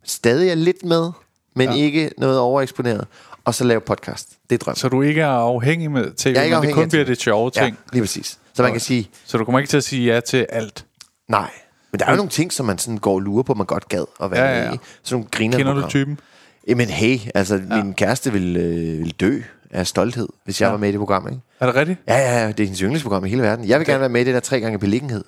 stadig 0.03 0.49
er 0.49 0.55
lidt 0.55 0.85
med, 0.85 1.11
men 1.55 1.69
Ja. 1.69 1.75
ikke 1.75 2.09
noget 2.17 2.39
overeksponeret. 2.39 3.07
Og 3.45 3.55
så 3.55 3.63
lave 3.63 3.81
podcast. 3.81 4.29
Det 4.49 4.55
er 4.55 4.59
drømmen. 4.59 4.75
Så 4.75 4.89
du 4.89 5.01
ikke 5.01 5.21
er 5.21 5.27
afhængig 5.27 5.91
med 5.91 6.11
tv, 6.17 6.27
Jeg 6.29 6.39
er 6.39 6.43
ikke 6.43 6.55
men 6.59 6.67
det 6.67 6.75
kun 6.75 6.89
bliver 6.89 7.05
det 7.05 7.17
sjove 7.21 7.51
ting. 7.51 7.65
Ja, 7.65 7.73
lige 7.93 8.01
præcis. 8.03 8.39
Så 8.53 8.61
man 8.63 8.71
kan 8.71 8.81
sige, 8.81 9.09
Så 9.25 9.37
du 9.37 9.45
kommer 9.45 9.59
ikke 9.59 9.69
til 9.69 9.77
at 9.77 9.83
sige 9.83 10.13
ja 10.13 10.19
til 10.19 10.45
alt. 10.49 10.85
nej. 11.27 11.49
Men 11.91 11.99
der 11.99 12.05
er 12.05 12.09
jo 12.11 12.15
nogle 12.15 12.29
ting, 12.29 12.53
som 12.53 12.65
man 12.65 12.77
sådan 12.77 12.97
går 12.97 13.13
og 13.13 13.19
lurer 13.19 13.43
på, 13.43 13.53
man 13.53 13.65
godt 13.65 13.89
gad 13.89 14.05
at 14.23 14.31
være 14.31 14.43
Ja, 14.45 14.51
ja, 14.57 14.63
ja. 14.63 14.69
med 14.69 14.77
i. 14.77 14.79
Sådan 15.03 15.15
nogle 15.15 15.27
griner 15.31 15.57
Kender 15.57 15.73
du 15.73 15.87
typen? 15.89 16.19
Jamen 16.67 16.87
hey, 16.89 17.19
altså 17.35 17.61
ja. 17.71 17.83
min 17.83 17.93
kæreste 17.93 18.31
ville, 18.31 18.59
øh, 18.59 18.97
ville 18.97 19.11
dø 19.19 19.41
af 19.71 19.87
stolthed, 19.87 20.27
hvis 20.45 20.61
jeg 20.61 20.67
Ja. 20.67 20.71
var 20.71 20.77
med 20.77 20.89
i 20.89 20.91
det 20.91 20.99
program, 20.99 21.27
ikke? 21.27 21.39
Er 21.59 21.65
det 21.65 21.75
rigtigt? 21.75 21.99
Ja, 22.07 22.17
ja, 22.17 22.41
ja, 22.41 22.47
det 22.47 22.59
er 22.59 22.63
hendes 22.63 22.79
yndlingsprogram 22.79 23.25
i 23.25 23.29
hele 23.29 23.41
verden. 23.41 23.67
Jeg 23.67 23.79
vil 23.79 23.87
gerne 23.87 23.99
være 23.99 24.09
med 24.09 24.21
i 24.21 24.23
det 24.23 24.33
der 24.33 24.39
tre 24.39 24.59
gange 24.59 24.79
beliggenhed. 24.79 25.23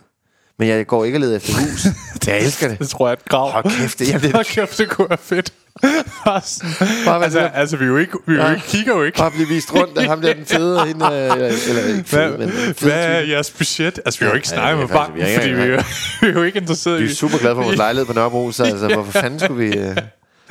Men 0.59 0.67
jeg 0.67 0.87
går 0.87 1.05
ikke 1.05 1.15
og 1.17 1.19
leder 1.21 1.35
efter 1.35 1.53
hus. 1.61 1.85
jeg 2.27 2.39
elsker 2.39 2.67
det. 2.67 2.79
Det 2.79 2.89
tror 2.89 3.07
jeg 3.07 3.11
er 3.13 3.17
et 3.17 3.25
grav. 3.25 3.51
Hold 3.51 3.63
kæft, 3.79 3.99
det- 3.99 4.07
jamen, 4.09 4.21
det- 4.21 4.31
Hold 4.33 4.45
kæft, 4.45 4.77
det 4.77 4.89
kunne 4.89 5.09
være 5.09 5.17
fedt. 5.17 5.53
Bare 7.05 7.23
altså, 7.23 7.39
der. 7.39 7.49
altså, 7.49 7.77
vi 7.77 7.83
er 7.83 7.87
jo 7.87 7.97
ikke, 7.97 8.17
vi 8.27 8.33
er 8.33 8.37
jo 8.37 8.43
Ja. 8.43 8.53
ikke, 8.53 8.67
kigger 8.67 8.95
jo 8.95 9.03
ikke. 9.03 9.17
Bare 9.17 9.31
blive 9.31 9.47
vist 9.47 9.73
rundt 9.73 9.97
af 9.97 10.05
ham 10.05 10.21
der 10.21 10.33
den 10.33 10.45
fede, 10.45 10.79
og 10.81 10.87
hende, 10.87 11.05
øh, 11.05 11.11
eller 11.11 11.47
ikke 11.87 12.03
fed, 12.05 12.19
Hvad, 12.19 12.37
men 12.37 12.49
fed 12.49 12.73
hvad 12.89 13.05
er 13.05 13.19
jeres 13.19 13.51
budget? 13.51 13.99
Altså, 14.05 14.19
vi 14.19 14.23
har 14.25 14.31
jo 14.31 14.35
ikke 14.35 14.47
Ja, 14.51 14.55
snakket 14.55 14.81
ja, 14.81 14.85
med 14.87 14.93
banken, 14.95 15.15
vi 15.15 15.35
fordi 15.35 15.49
vi 15.49 15.61
er, 15.61 15.65
jo- 15.65 15.83
vi 16.21 16.27
er 16.27 16.31
jo 16.33 16.43
ikke 16.43 16.59
interesseret 16.59 16.99
Vi 16.99 17.05
i... 17.07 17.09
er 17.11 17.15
super 17.15 17.37
glade 17.37 17.55
for 17.55 17.63
vores 17.63 17.77
lejlighed 17.85 18.05
på 18.05 18.13
Nørrebro, 18.13 18.51
så 18.51 18.63
altså, 18.63 18.87
hvorfor 18.93 19.11
fanden 19.11 19.39
skulle 19.39 19.65
vi... 19.69 19.77
Øh... 19.77 19.97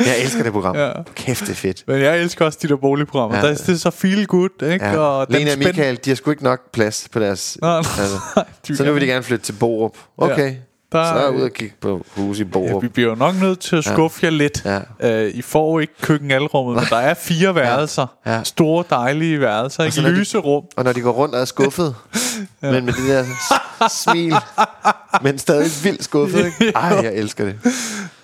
Jeg 0.07 0.21
elsker 0.23 0.43
det 0.43 0.53
program. 0.53 0.77
Ja. 0.77 0.87
Ja. 0.87 0.93
Kæft, 1.15 1.41
det 1.41 1.49
er 1.51 1.55
fedt. 1.55 1.85
Men 1.87 2.01
jeg 2.01 2.19
elsker 2.19 2.45
også 2.45 2.59
de 2.63 2.69
der 2.69 2.77
boligprogrammer. 2.77 3.37
Ja. 3.39 3.43
Ja. 3.47 3.51
Der, 3.53 3.59
det 3.59 3.69
er 3.69 3.77
så 3.79 3.91
feel 3.91 4.27
good, 4.27 4.63
ikke? 4.73 4.85
Ja. 4.87 4.97
Og 4.99 5.27
Lena 5.31 5.53
og 5.53 5.59
Michael, 5.59 5.99
de 6.05 6.11
har 6.11 6.15
sgu 6.15 6.31
ikke 6.31 6.45
nok 6.45 6.61
plads 6.73 7.09
på 7.13 7.21
deres... 7.21 7.59
Nej, 7.63 7.71
nej, 7.71 7.79
altså. 7.79 8.19
de 8.69 8.77
Så 8.77 8.85
nu 8.85 8.93
vil 8.93 9.01
de 9.03 9.07
gerne- 9.07 9.13
gerne 9.13 9.23
flytte 9.25 9.45
til 9.45 9.53
Borup. 9.53 9.97
Okay, 10.19 10.51
Ja. 10.51 10.55
Ja. 10.95 10.99
Der 10.99 11.05
så 11.05 11.15
er- 11.15 11.23
er 11.23 11.29
ude 11.31 11.45
og 11.45 11.51
kigge 11.53 11.75
på 11.81 12.07
hus 12.17 12.39
i 12.39 12.43
Ja, 12.43 12.49
Borup. 12.49 12.83
vi 12.83 12.89
bliver 12.89 13.09
jo 13.09 13.15
nok 13.15 13.35
nødt 13.41 13.59
til 13.61 13.77
at 13.77 13.85
skuffe 13.85 14.21
jer 14.23 14.31
lidt. 14.31 14.67
Ja. 15.01 15.25
Uh, 15.27 15.35
I 15.35 15.43
får 15.43 15.81
ikke 15.81 15.93
køkkenalrummet, 16.03 16.75
men 16.77 16.85
der 16.91 16.97
er 16.97 17.15
fire 17.15 17.55
værelser. 17.55 18.07
Ja. 18.27 18.43
Store, 18.45 18.85
dejlige 18.91 19.41
værelser. 19.41 19.85
Ikke? 19.85 19.95
så 19.97 20.03
når 20.03 20.09
de- 20.09 20.15
Lyse 20.15 20.39
rum. 20.39 20.65
Og 20.77 20.85
når 20.85 20.93
de 20.93 21.01
går 21.01 21.11
rundt 21.13 21.35
og 21.35 21.41
er 21.41 21.45
skuffet, 21.45 21.95
ja. 22.63 22.71
men 22.71 22.85
med 22.85 22.93
det 22.93 23.09
der 23.09 23.25
smil, 23.89 24.35
men 25.23 25.39
stadig 25.39 25.71
vildt 25.85 26.05
skuffet, 26.05 26.45
ikke? 26.47 26.73
Ej, 26.77 26.83
jeg 27.03 27.15
elsker 27.15 27.45
det. 27.45 27.57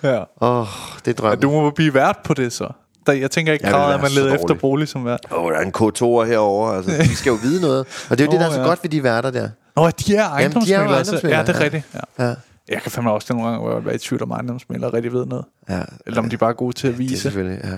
Ja. 0.03 0.17
Åh, 0.41 0.59
oh, 0.59 0.67
det 1.05 1.07
er 1.07 1.11
Og 1.11 1.17
drømmen. 1.17 1.41
du 1.41 1.51
må 1.51 1.69
blive 1.69 1.93
vært 1.93 2.17
på 2.23 2.33
det 2.33 2.53
så. 2.53 2.67
Der, 3.07 3.13
jeg 3.13 3.31
tænker 3.31 3.53
ikke 3.53 3.65
kravet, 3.69 3.93
at 3.93 4.01
man 4.01 4.11
leder 4.11 4.33
efter 4.35 4.53
bolig 4.53 4.87
som 4.87 5.05
vært. 5.05 5.19
Åh, 5.31 5.43
oh, 5.43 5.51
der 5.51 5.57
er 5.57 5.61
en 5.61 5.73
K2'er 5.77 6.23
herovre. 6.25 6.75
Altså, 6.77 6.91
de 6.91 7.15
skal 7.15 7.29
jo 7.29 7.37
vide 7.41 7.61
noget. 7.61 7.85
Og 8.09 8.17
det 8.17 8.21
er 8.23 8.25
jo 8.25 8.31
det, 8.31 8.39
der 8.39 8.47
er 8.47 8.51
så 8.51 8.59
ja. 8.59 8.65
godt 8.67 8.79
ved 8.83 8.89
de 8.89 9.03
værter 9.03 9.31
der. 9.31 9.49
Nå, 9.75 9.89
de 9.89 10.15
er 10.15 10.29
ejendomsmælere. 10.29 10.87
så- 10.87 10.93
ejendomsmæglere, 10.93 11.39
Ja, 11.39 11.45
det 11.45 11.55
er 11.55 11.59
ja. 11.59 11.63
rigtigt. 11.63 11.83
Ja. 12.19 12.25
Ja, 12.27 12.33
Jeg 12.69 12.81
kan 12.81 12.91
fandme 12.91 13.11
også 13.11 13.33
nogle 13.33 13.49
gange 13.49 13.61
hvor 13.65 13.73
jeg 13.75 13.85
være 13.85 13.95
i 13.95 13.97
tvivl 13.97 14.23
om 14.23 14.31
ejendomsmælere 14.31 14.93
rigtig 14.93 15.13
ved 15.13 15.25
noget. 15.25 15.45
ja. 15.69 15.81
Eller 16.05 16.19
om 16.21 16.29
de 16.29 16.37
bare 16.37 16.49
er 16.49 16.53
gode 16.53 16.73
til 16.75 16.87
at 16.87 16.97
Det 16.97 17.03
er 17.03 17.09
vise. 17.09 17.21
selvfølgelig, 17.21 17.61
ja. 17.63 17.77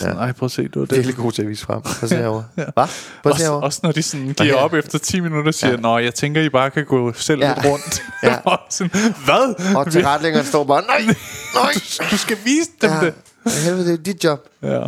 Sådan, 0.00 0.16
Ej, 0.16 0.32
prøv 0.32 0.46
at 0.46 0.50
se, 0.50 0.68
du 0.68 0.80
er 0.82 0.86
det. 0.86 0.96
Virkelig 0.96 1.16
god 1.16 1.32
til 1.32 1.42
at 1.42 1.48
vise 1.48 1.64
frem. 1.64 1.80
Prøv 1.82 1.92
at 2.02 2.08
se 2.08 2.16
herovre. 2.24 2.44
Hvad? 2.54 2.72
Prøv 2.74 2.86
at 3.32 3.36
se 3.36 3.42
herovre. 3.44 3.64
også 3.64 3.80
når 3.82 3.92
de 3.92 4.02
sådan 4.02 4.26
giver 4.26 4.44
ja. 4.48 4.54
op 4.64 4.74
efter 4.74 4.98
10 4.98 5.20
minutter 5.20 5.48
og 5.48 5.54
siger, 5.54 5.70
Ja. 5.70 5.76
Nå, 5.76 5.98
jeg 5.98 6.14
tænker, 6.14 6.40
I 6.42 6.48
bare 6.48 6.70
kan 6.70 6.84
gå 6.84 7.12
selv 7.12 7.40
Ja. 7.40 7.54
lidt 7.54 7.66
rundt. 7.66 8.02
Ja. 8.22 8.36
Og 8.52 8.58
sådan, 8.70 8.90
Hvad? 9.24 9.74
Og 9.76 9.92
til 9.92 10.04
retlængeren 10.04 10.46
står 10.46 10.64
bare, 10.64 10.82
nej, 10.82 11.00
nej. 11.54 11.72
Du 12.10 12.16
skal 12.16 12.36
vise 12.44 12.70
dem 12.82 12.90
Ja, 12.90 13.00
det. 13.06 13.14
helvede, 13.64 13.86
det 13.86 13.92
er 13.98 14.02
dit 14.02 14.24
job. 14.24 14.40
Ja. 14.62 14.80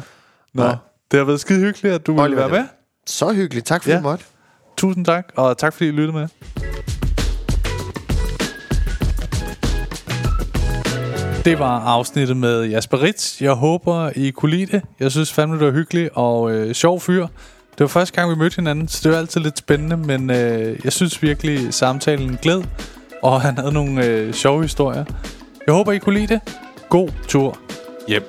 Nå, 0.55 0.65
Ja. 0.65 0.75
det 1.11 1.19
har 1.19 1.25
været 1.25 1.41
skide 1.41 1.61
hyggeligt, 1.61 1.95
at 1.95 2.07
du 2.07 2.13
ville 2.13 2.23
Oliver, 2.25 2.49
være 2.49 2.61
med. 2.61 2.69
Så 3.07 3.33
hyggeligt. 3.33 3.67
Tak 3.67 3.83
for 3.83 3.91
Ja. 3.91 3.95
ja. 3.95 3.97
det 3.97 4.03
måtte. 4.05 4.25
Tusind 4.77 5.05
tak, 5.05 5.29
og 5.37 5.59
tak 5.59 5.73
fordi 5.73 5.89
I 5.89 5.91
lyttede 5.93 6.13
med. 6.13 6.29
Det 11.45 11.59
var 11.59 11.81
afsnittet 11.81 12.37
med 12.37 12.65
Jasper 12.65 13.03
Ritz. 13.03 13.41
Jeg 13.41 13.53
håber, 13.53 14.11
I 14.17 14.31
kunne 14.31 14.51
lide 14.51 14.73
det. 14.73 14.83
Jeg 15.01 15.11
synes 15.13 15.33
fandme, 15.33 15.59
det 15.59 15.67
var 15.67 15.73
hyggeligt 15.73 16.11
og 16.15 16.53
øh, 16.53 16.75
sjov 16.75 17.01
fyr. 17.01 17.27
Det 17.73 17.81
var 17.81 17.87
første 17.87 18.15
gang, 18.15 18.31
vi 18.31 18.37
mødte 18.37 18.57
hinanden, 18.57 18.89
så 18.89 19.01
det 19.03 19.13
var 19.13 19.19
altid 19.19 19.41
lidt 19.41 19.59
spændende, 19.59 19.97
men 19.97 20.31
øh, 20.31 20.79
jeg 20.85 20.93
synes 20.93 21.23
virkelig, 21.23 21.75
samtalen 21.75 22.39
glæd, 22.43 22.63
og 23.23 23.41
han 23.41 23.59
havde 23.59 23.73
nogle 23.73 24.07
øh, 24.07 24.33
sjove 24.33 24.63
historier. 24.63 25.05
Jeg 25.67 25.75
håber, 25.75 25.93
I 25.93 25.99
kunne 25.99 26.15
lide 26.21 26.35
det. 26.35 26.41
God 26.89 27.09
tur 27.29 27.59
hjem. 28.09 28.23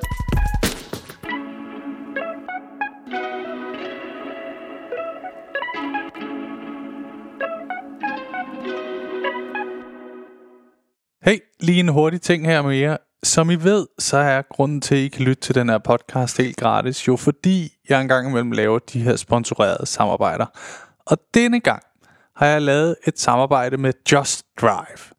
Lige 11.63 11.79
en 11.79 11.89
hurtig 11.89 12.21
ting 12.21 12.45
her 12.45 12.61
med 12.61 12.75
jer. 12.75 12.97
Som 13.23 13.49
I 13.49 13.55
ved, 13.55 13.87
så 13.99 14.17
er 14.17 14.41
grunden 14.41 14.81
til, 14.81 14.95
at 14.95 15.01
I 15.01 15.07
kan 15.07 15.25
lytte 15.25 15.41
til 15.41 15.55
den 15.55 15.69
her 15.69 15.77
podcast 15.77 16.37
helt 16.37 16.57
gratis, 16.57 17.07
jo 17.07 17.15
fordi 17.15 17.71
jeg 17.89 18.01
engang 18.01 18.29
imellem 18.29 18.51
laver 18.51 18.79
de 18.79 19.01
her 19.01 19.15
sponsorerede 19.15 19.85
samarbejder. 19.85 20.45
Og 21.05 21.17
denne 21.33 21.59
gang 21.59 21.83
har 22.35 22.45
jeg 22.45 22.61
lavet 22.61 22.95
et 23.07 23.19
samarbejde 23.19 23.77
med 23.77 23.93
Just 24.11 24.45
Drive. 24.61 25.13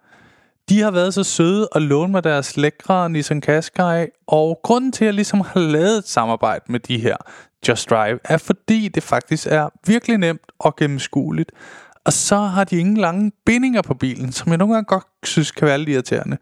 De 0.68 0.80
har 0.80 0.90
været 0.90 1.14
så 1.14 1.24
søde 1.24 1.68
at 1.74 1.82
låne 1.82 2.12
mig 2.12 2.24
deres 2.24 2.56
lækre 2.56 3.10
Nissan 3.10 3.42
Qashqai, 3.42 4.06
og 4.26 4.60
grunden 4.62 4.92
til, 4.92 5.04
at 5.04 5.06
jeg 5.06 5.14
ligesom 5.14 5.40
har 5.40 5.60
lavet 5.60 5.98
et 5.98 6.08
samarbejde 6.08 6.64
med 6.68 6.80
de 6.80 6.98
her 6.98 7.16
Just 7.68 7.90
Drive, 7.90 8.18
er 8.24 8.38
fordi 8.38 8.88
det 8.88 9.02
faktisk 9.02 9.46
er 9.50 9.68
virkelig 9.86 10.18
nemt 10.18 10.52
og 10.58 10.76
gennemskueligt. 10.76 11.52
Og 12.04 12.12
så 12.12 12.36
har 12.36 12.64
de 12.64 12.76
ingen 12.76 12.96
lange 12.96 13.32
bindinger 13.46 13.82
på 13.82 13.94
bilen, 13.94 14.32
som 14.32 14.48
jeg 14.48 14.58
nogle 14.58 14.74
gange 14.74 14.86
godt 14.86 15.06
synes 15.22 15.50
kan 15.50 15.68
være 15.68 15.78
lidt 15.78 15.88
irriterende. 15.88 16.36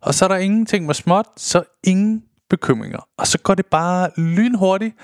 Og 0.00 0.14
så 0.14 0.24
er 0.24 0.28
der 0.28 0.36
ingenting 0.36 0.86
med 0.86 0.94
småt, 0.94 1.26
så 1.36 1.62
ingen 1.84 2.22
bekymringer. 2.50 3.08
Og 3.16 3.26
så 3.26 3.38
går 3.38 3.54
det 3.54 3.66
bare 3.66 4.10
lynhurtigt. 4.16 4.94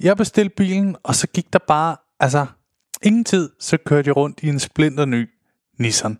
Jeg 0.00 0.16
bestilte 0.16 0.54
bilen, 0.56 0.96
og 1.02 1.14
så 1.14 1.26
gik 1.26 1.52
der 1.52 1.58
bare, 1.68 1.96
altså 2.20 2.46
ingen 3.02 3.24
tid, 3.24 3.50
så 3.60 3.76
kørte 3.76 4.08
jeg 4.08 4.16
rundt 4.16 4.40
i 4.42 4.48
en 4.48 4.58
splinter 4.58 5.04
ny 5.04 5.28
Nissan. 5.78 6.18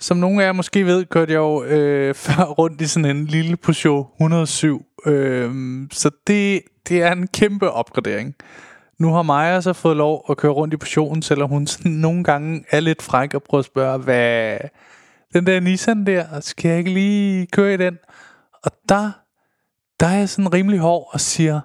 Som 0.00 0.16
nogle 0.16 0.42
af 0.42 0.46
jer 0.46 0.52
måske 0.52 0.86
ved, 0.86 1.04
kørte 1.04 1.32
jeg 1.32 1.38
jo 1.38 1.64
øh, 1.64 2.14
før 2.24 2.44
rundt 2.44 2.80
i 2.80 2.86
sådan 2.86 3.16
en 3.16 3.26
lille 3.26 3.56
Peugeot 3.56 4.06
107. 4.16 4.86
Øh, 5.06 5.50
så 5.92 6.10
det, 6.26 6.62
det 6.88 7.02
er 7.02 7.12
en 7.12 7.26
kæmpe 7.26 7.70
opgradering. 7.70 8.34
Nu 8.98 9.12
har 9.12 9.22
Maja 9.22 9.60
så 9.60 9.72
fået 9.72 9.96
lov 9.96 10.24
at 10.30 10.36
køre 10.36 10.52
rundt 10.52 10.74
i 10.74 10.76
portionen, 10.76 11.22
selvom 11.22 11.50
hun 11.50 11.66
sådan 11.66 11.92
nogle 11.92 12.24
gange 12.24 12.64
er 12.70 12.80
lidt 12.80 13.02
fræk 13.02 13.34
og 13.34 13.42
prøver 13.42 13.58
at 13.58 13.66
spørge, 13.66 13.98
hvad 13.98 14.58
den 15.34 15.46
der 15.46 15.60
Nissan 15.60 16.06
der, 16.06 16.40
skal 16.40 16.68
jeg 16.68 16.78
ikke 16.78 16.92
lige 16.92 17.46
køre 17.46 17.74
i 17.74 17.76
den? 17.76 17.98
Og 18.64 18.70
der 18.88 19.10
der 20.00 20.06
er 20.06 20.18
jeg 20.18 20.28
sådan 20.28 20.52
rimelig 20.52 20.80
hård 20.80 21.10
og 21.12 21.20
siger, 21.20 21.60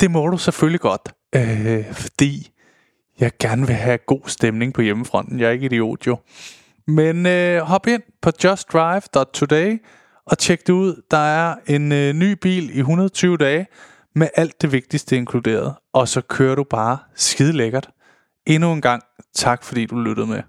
det 0.00 0.10
må 0.10 0.28
du 0.28 0.38
selvfølgelig 0.38 0.80
godt, 0.80 1.12
øh, 1.34 1.92
fordi 1.92 2.50
jeg 3.20 3.32
gerne 3.40 3.66
vil 3.66 3.76
have 3.76 3.98
god 3.98 4.20
stemning 4.26 4.74
på 4.74 4.82
hjemmefronten. 4.82 5.40
Jeg 5.40 5.46
er 5.46 5.50
ikke 5.50 5.66
idiot 5.66 6.06
jo. 6.06 6.18
Men 6.86 7.26
øh, 7.26 7.60
hop 7.60 7.86
ind 7.86 8.02
på 8.22 8.30
justdrive.today 8.44 9.82
og 10.26 10.38
tjek 10.38 10.66
det 10.66 10.72
ud. 10.72 11.02
Der 11.10 11.16
er 11.16 11.54
en 11.66 11.92
øh, 11.92 12.12
ny 12.12 12.32
bil 12.32 12.76
i 12.76 12.78
120 12.78 13.36
dage 13.36 13.66
med 14.14 14.28
alt 14.34 14.62
det 14.62 14.72
vigtigste 14.72 15.16
inkluderet. 15.16 15.74
Og 15.92 16.08
så 16.08 16.20
kører 16.20 16.54
du 16.54 16.64
bare 16.64 16.98
skide 17.14 17.52
lækkert. 17.52 17.90
Endnu 18.46 18.72
en 18.72 18.80
gang 18.80 19.02
tak 19.34 19.62
fordi 19.62 19.86
du 19.86 20.00
lyttede 20.00 20.26
med. 20.26 20.42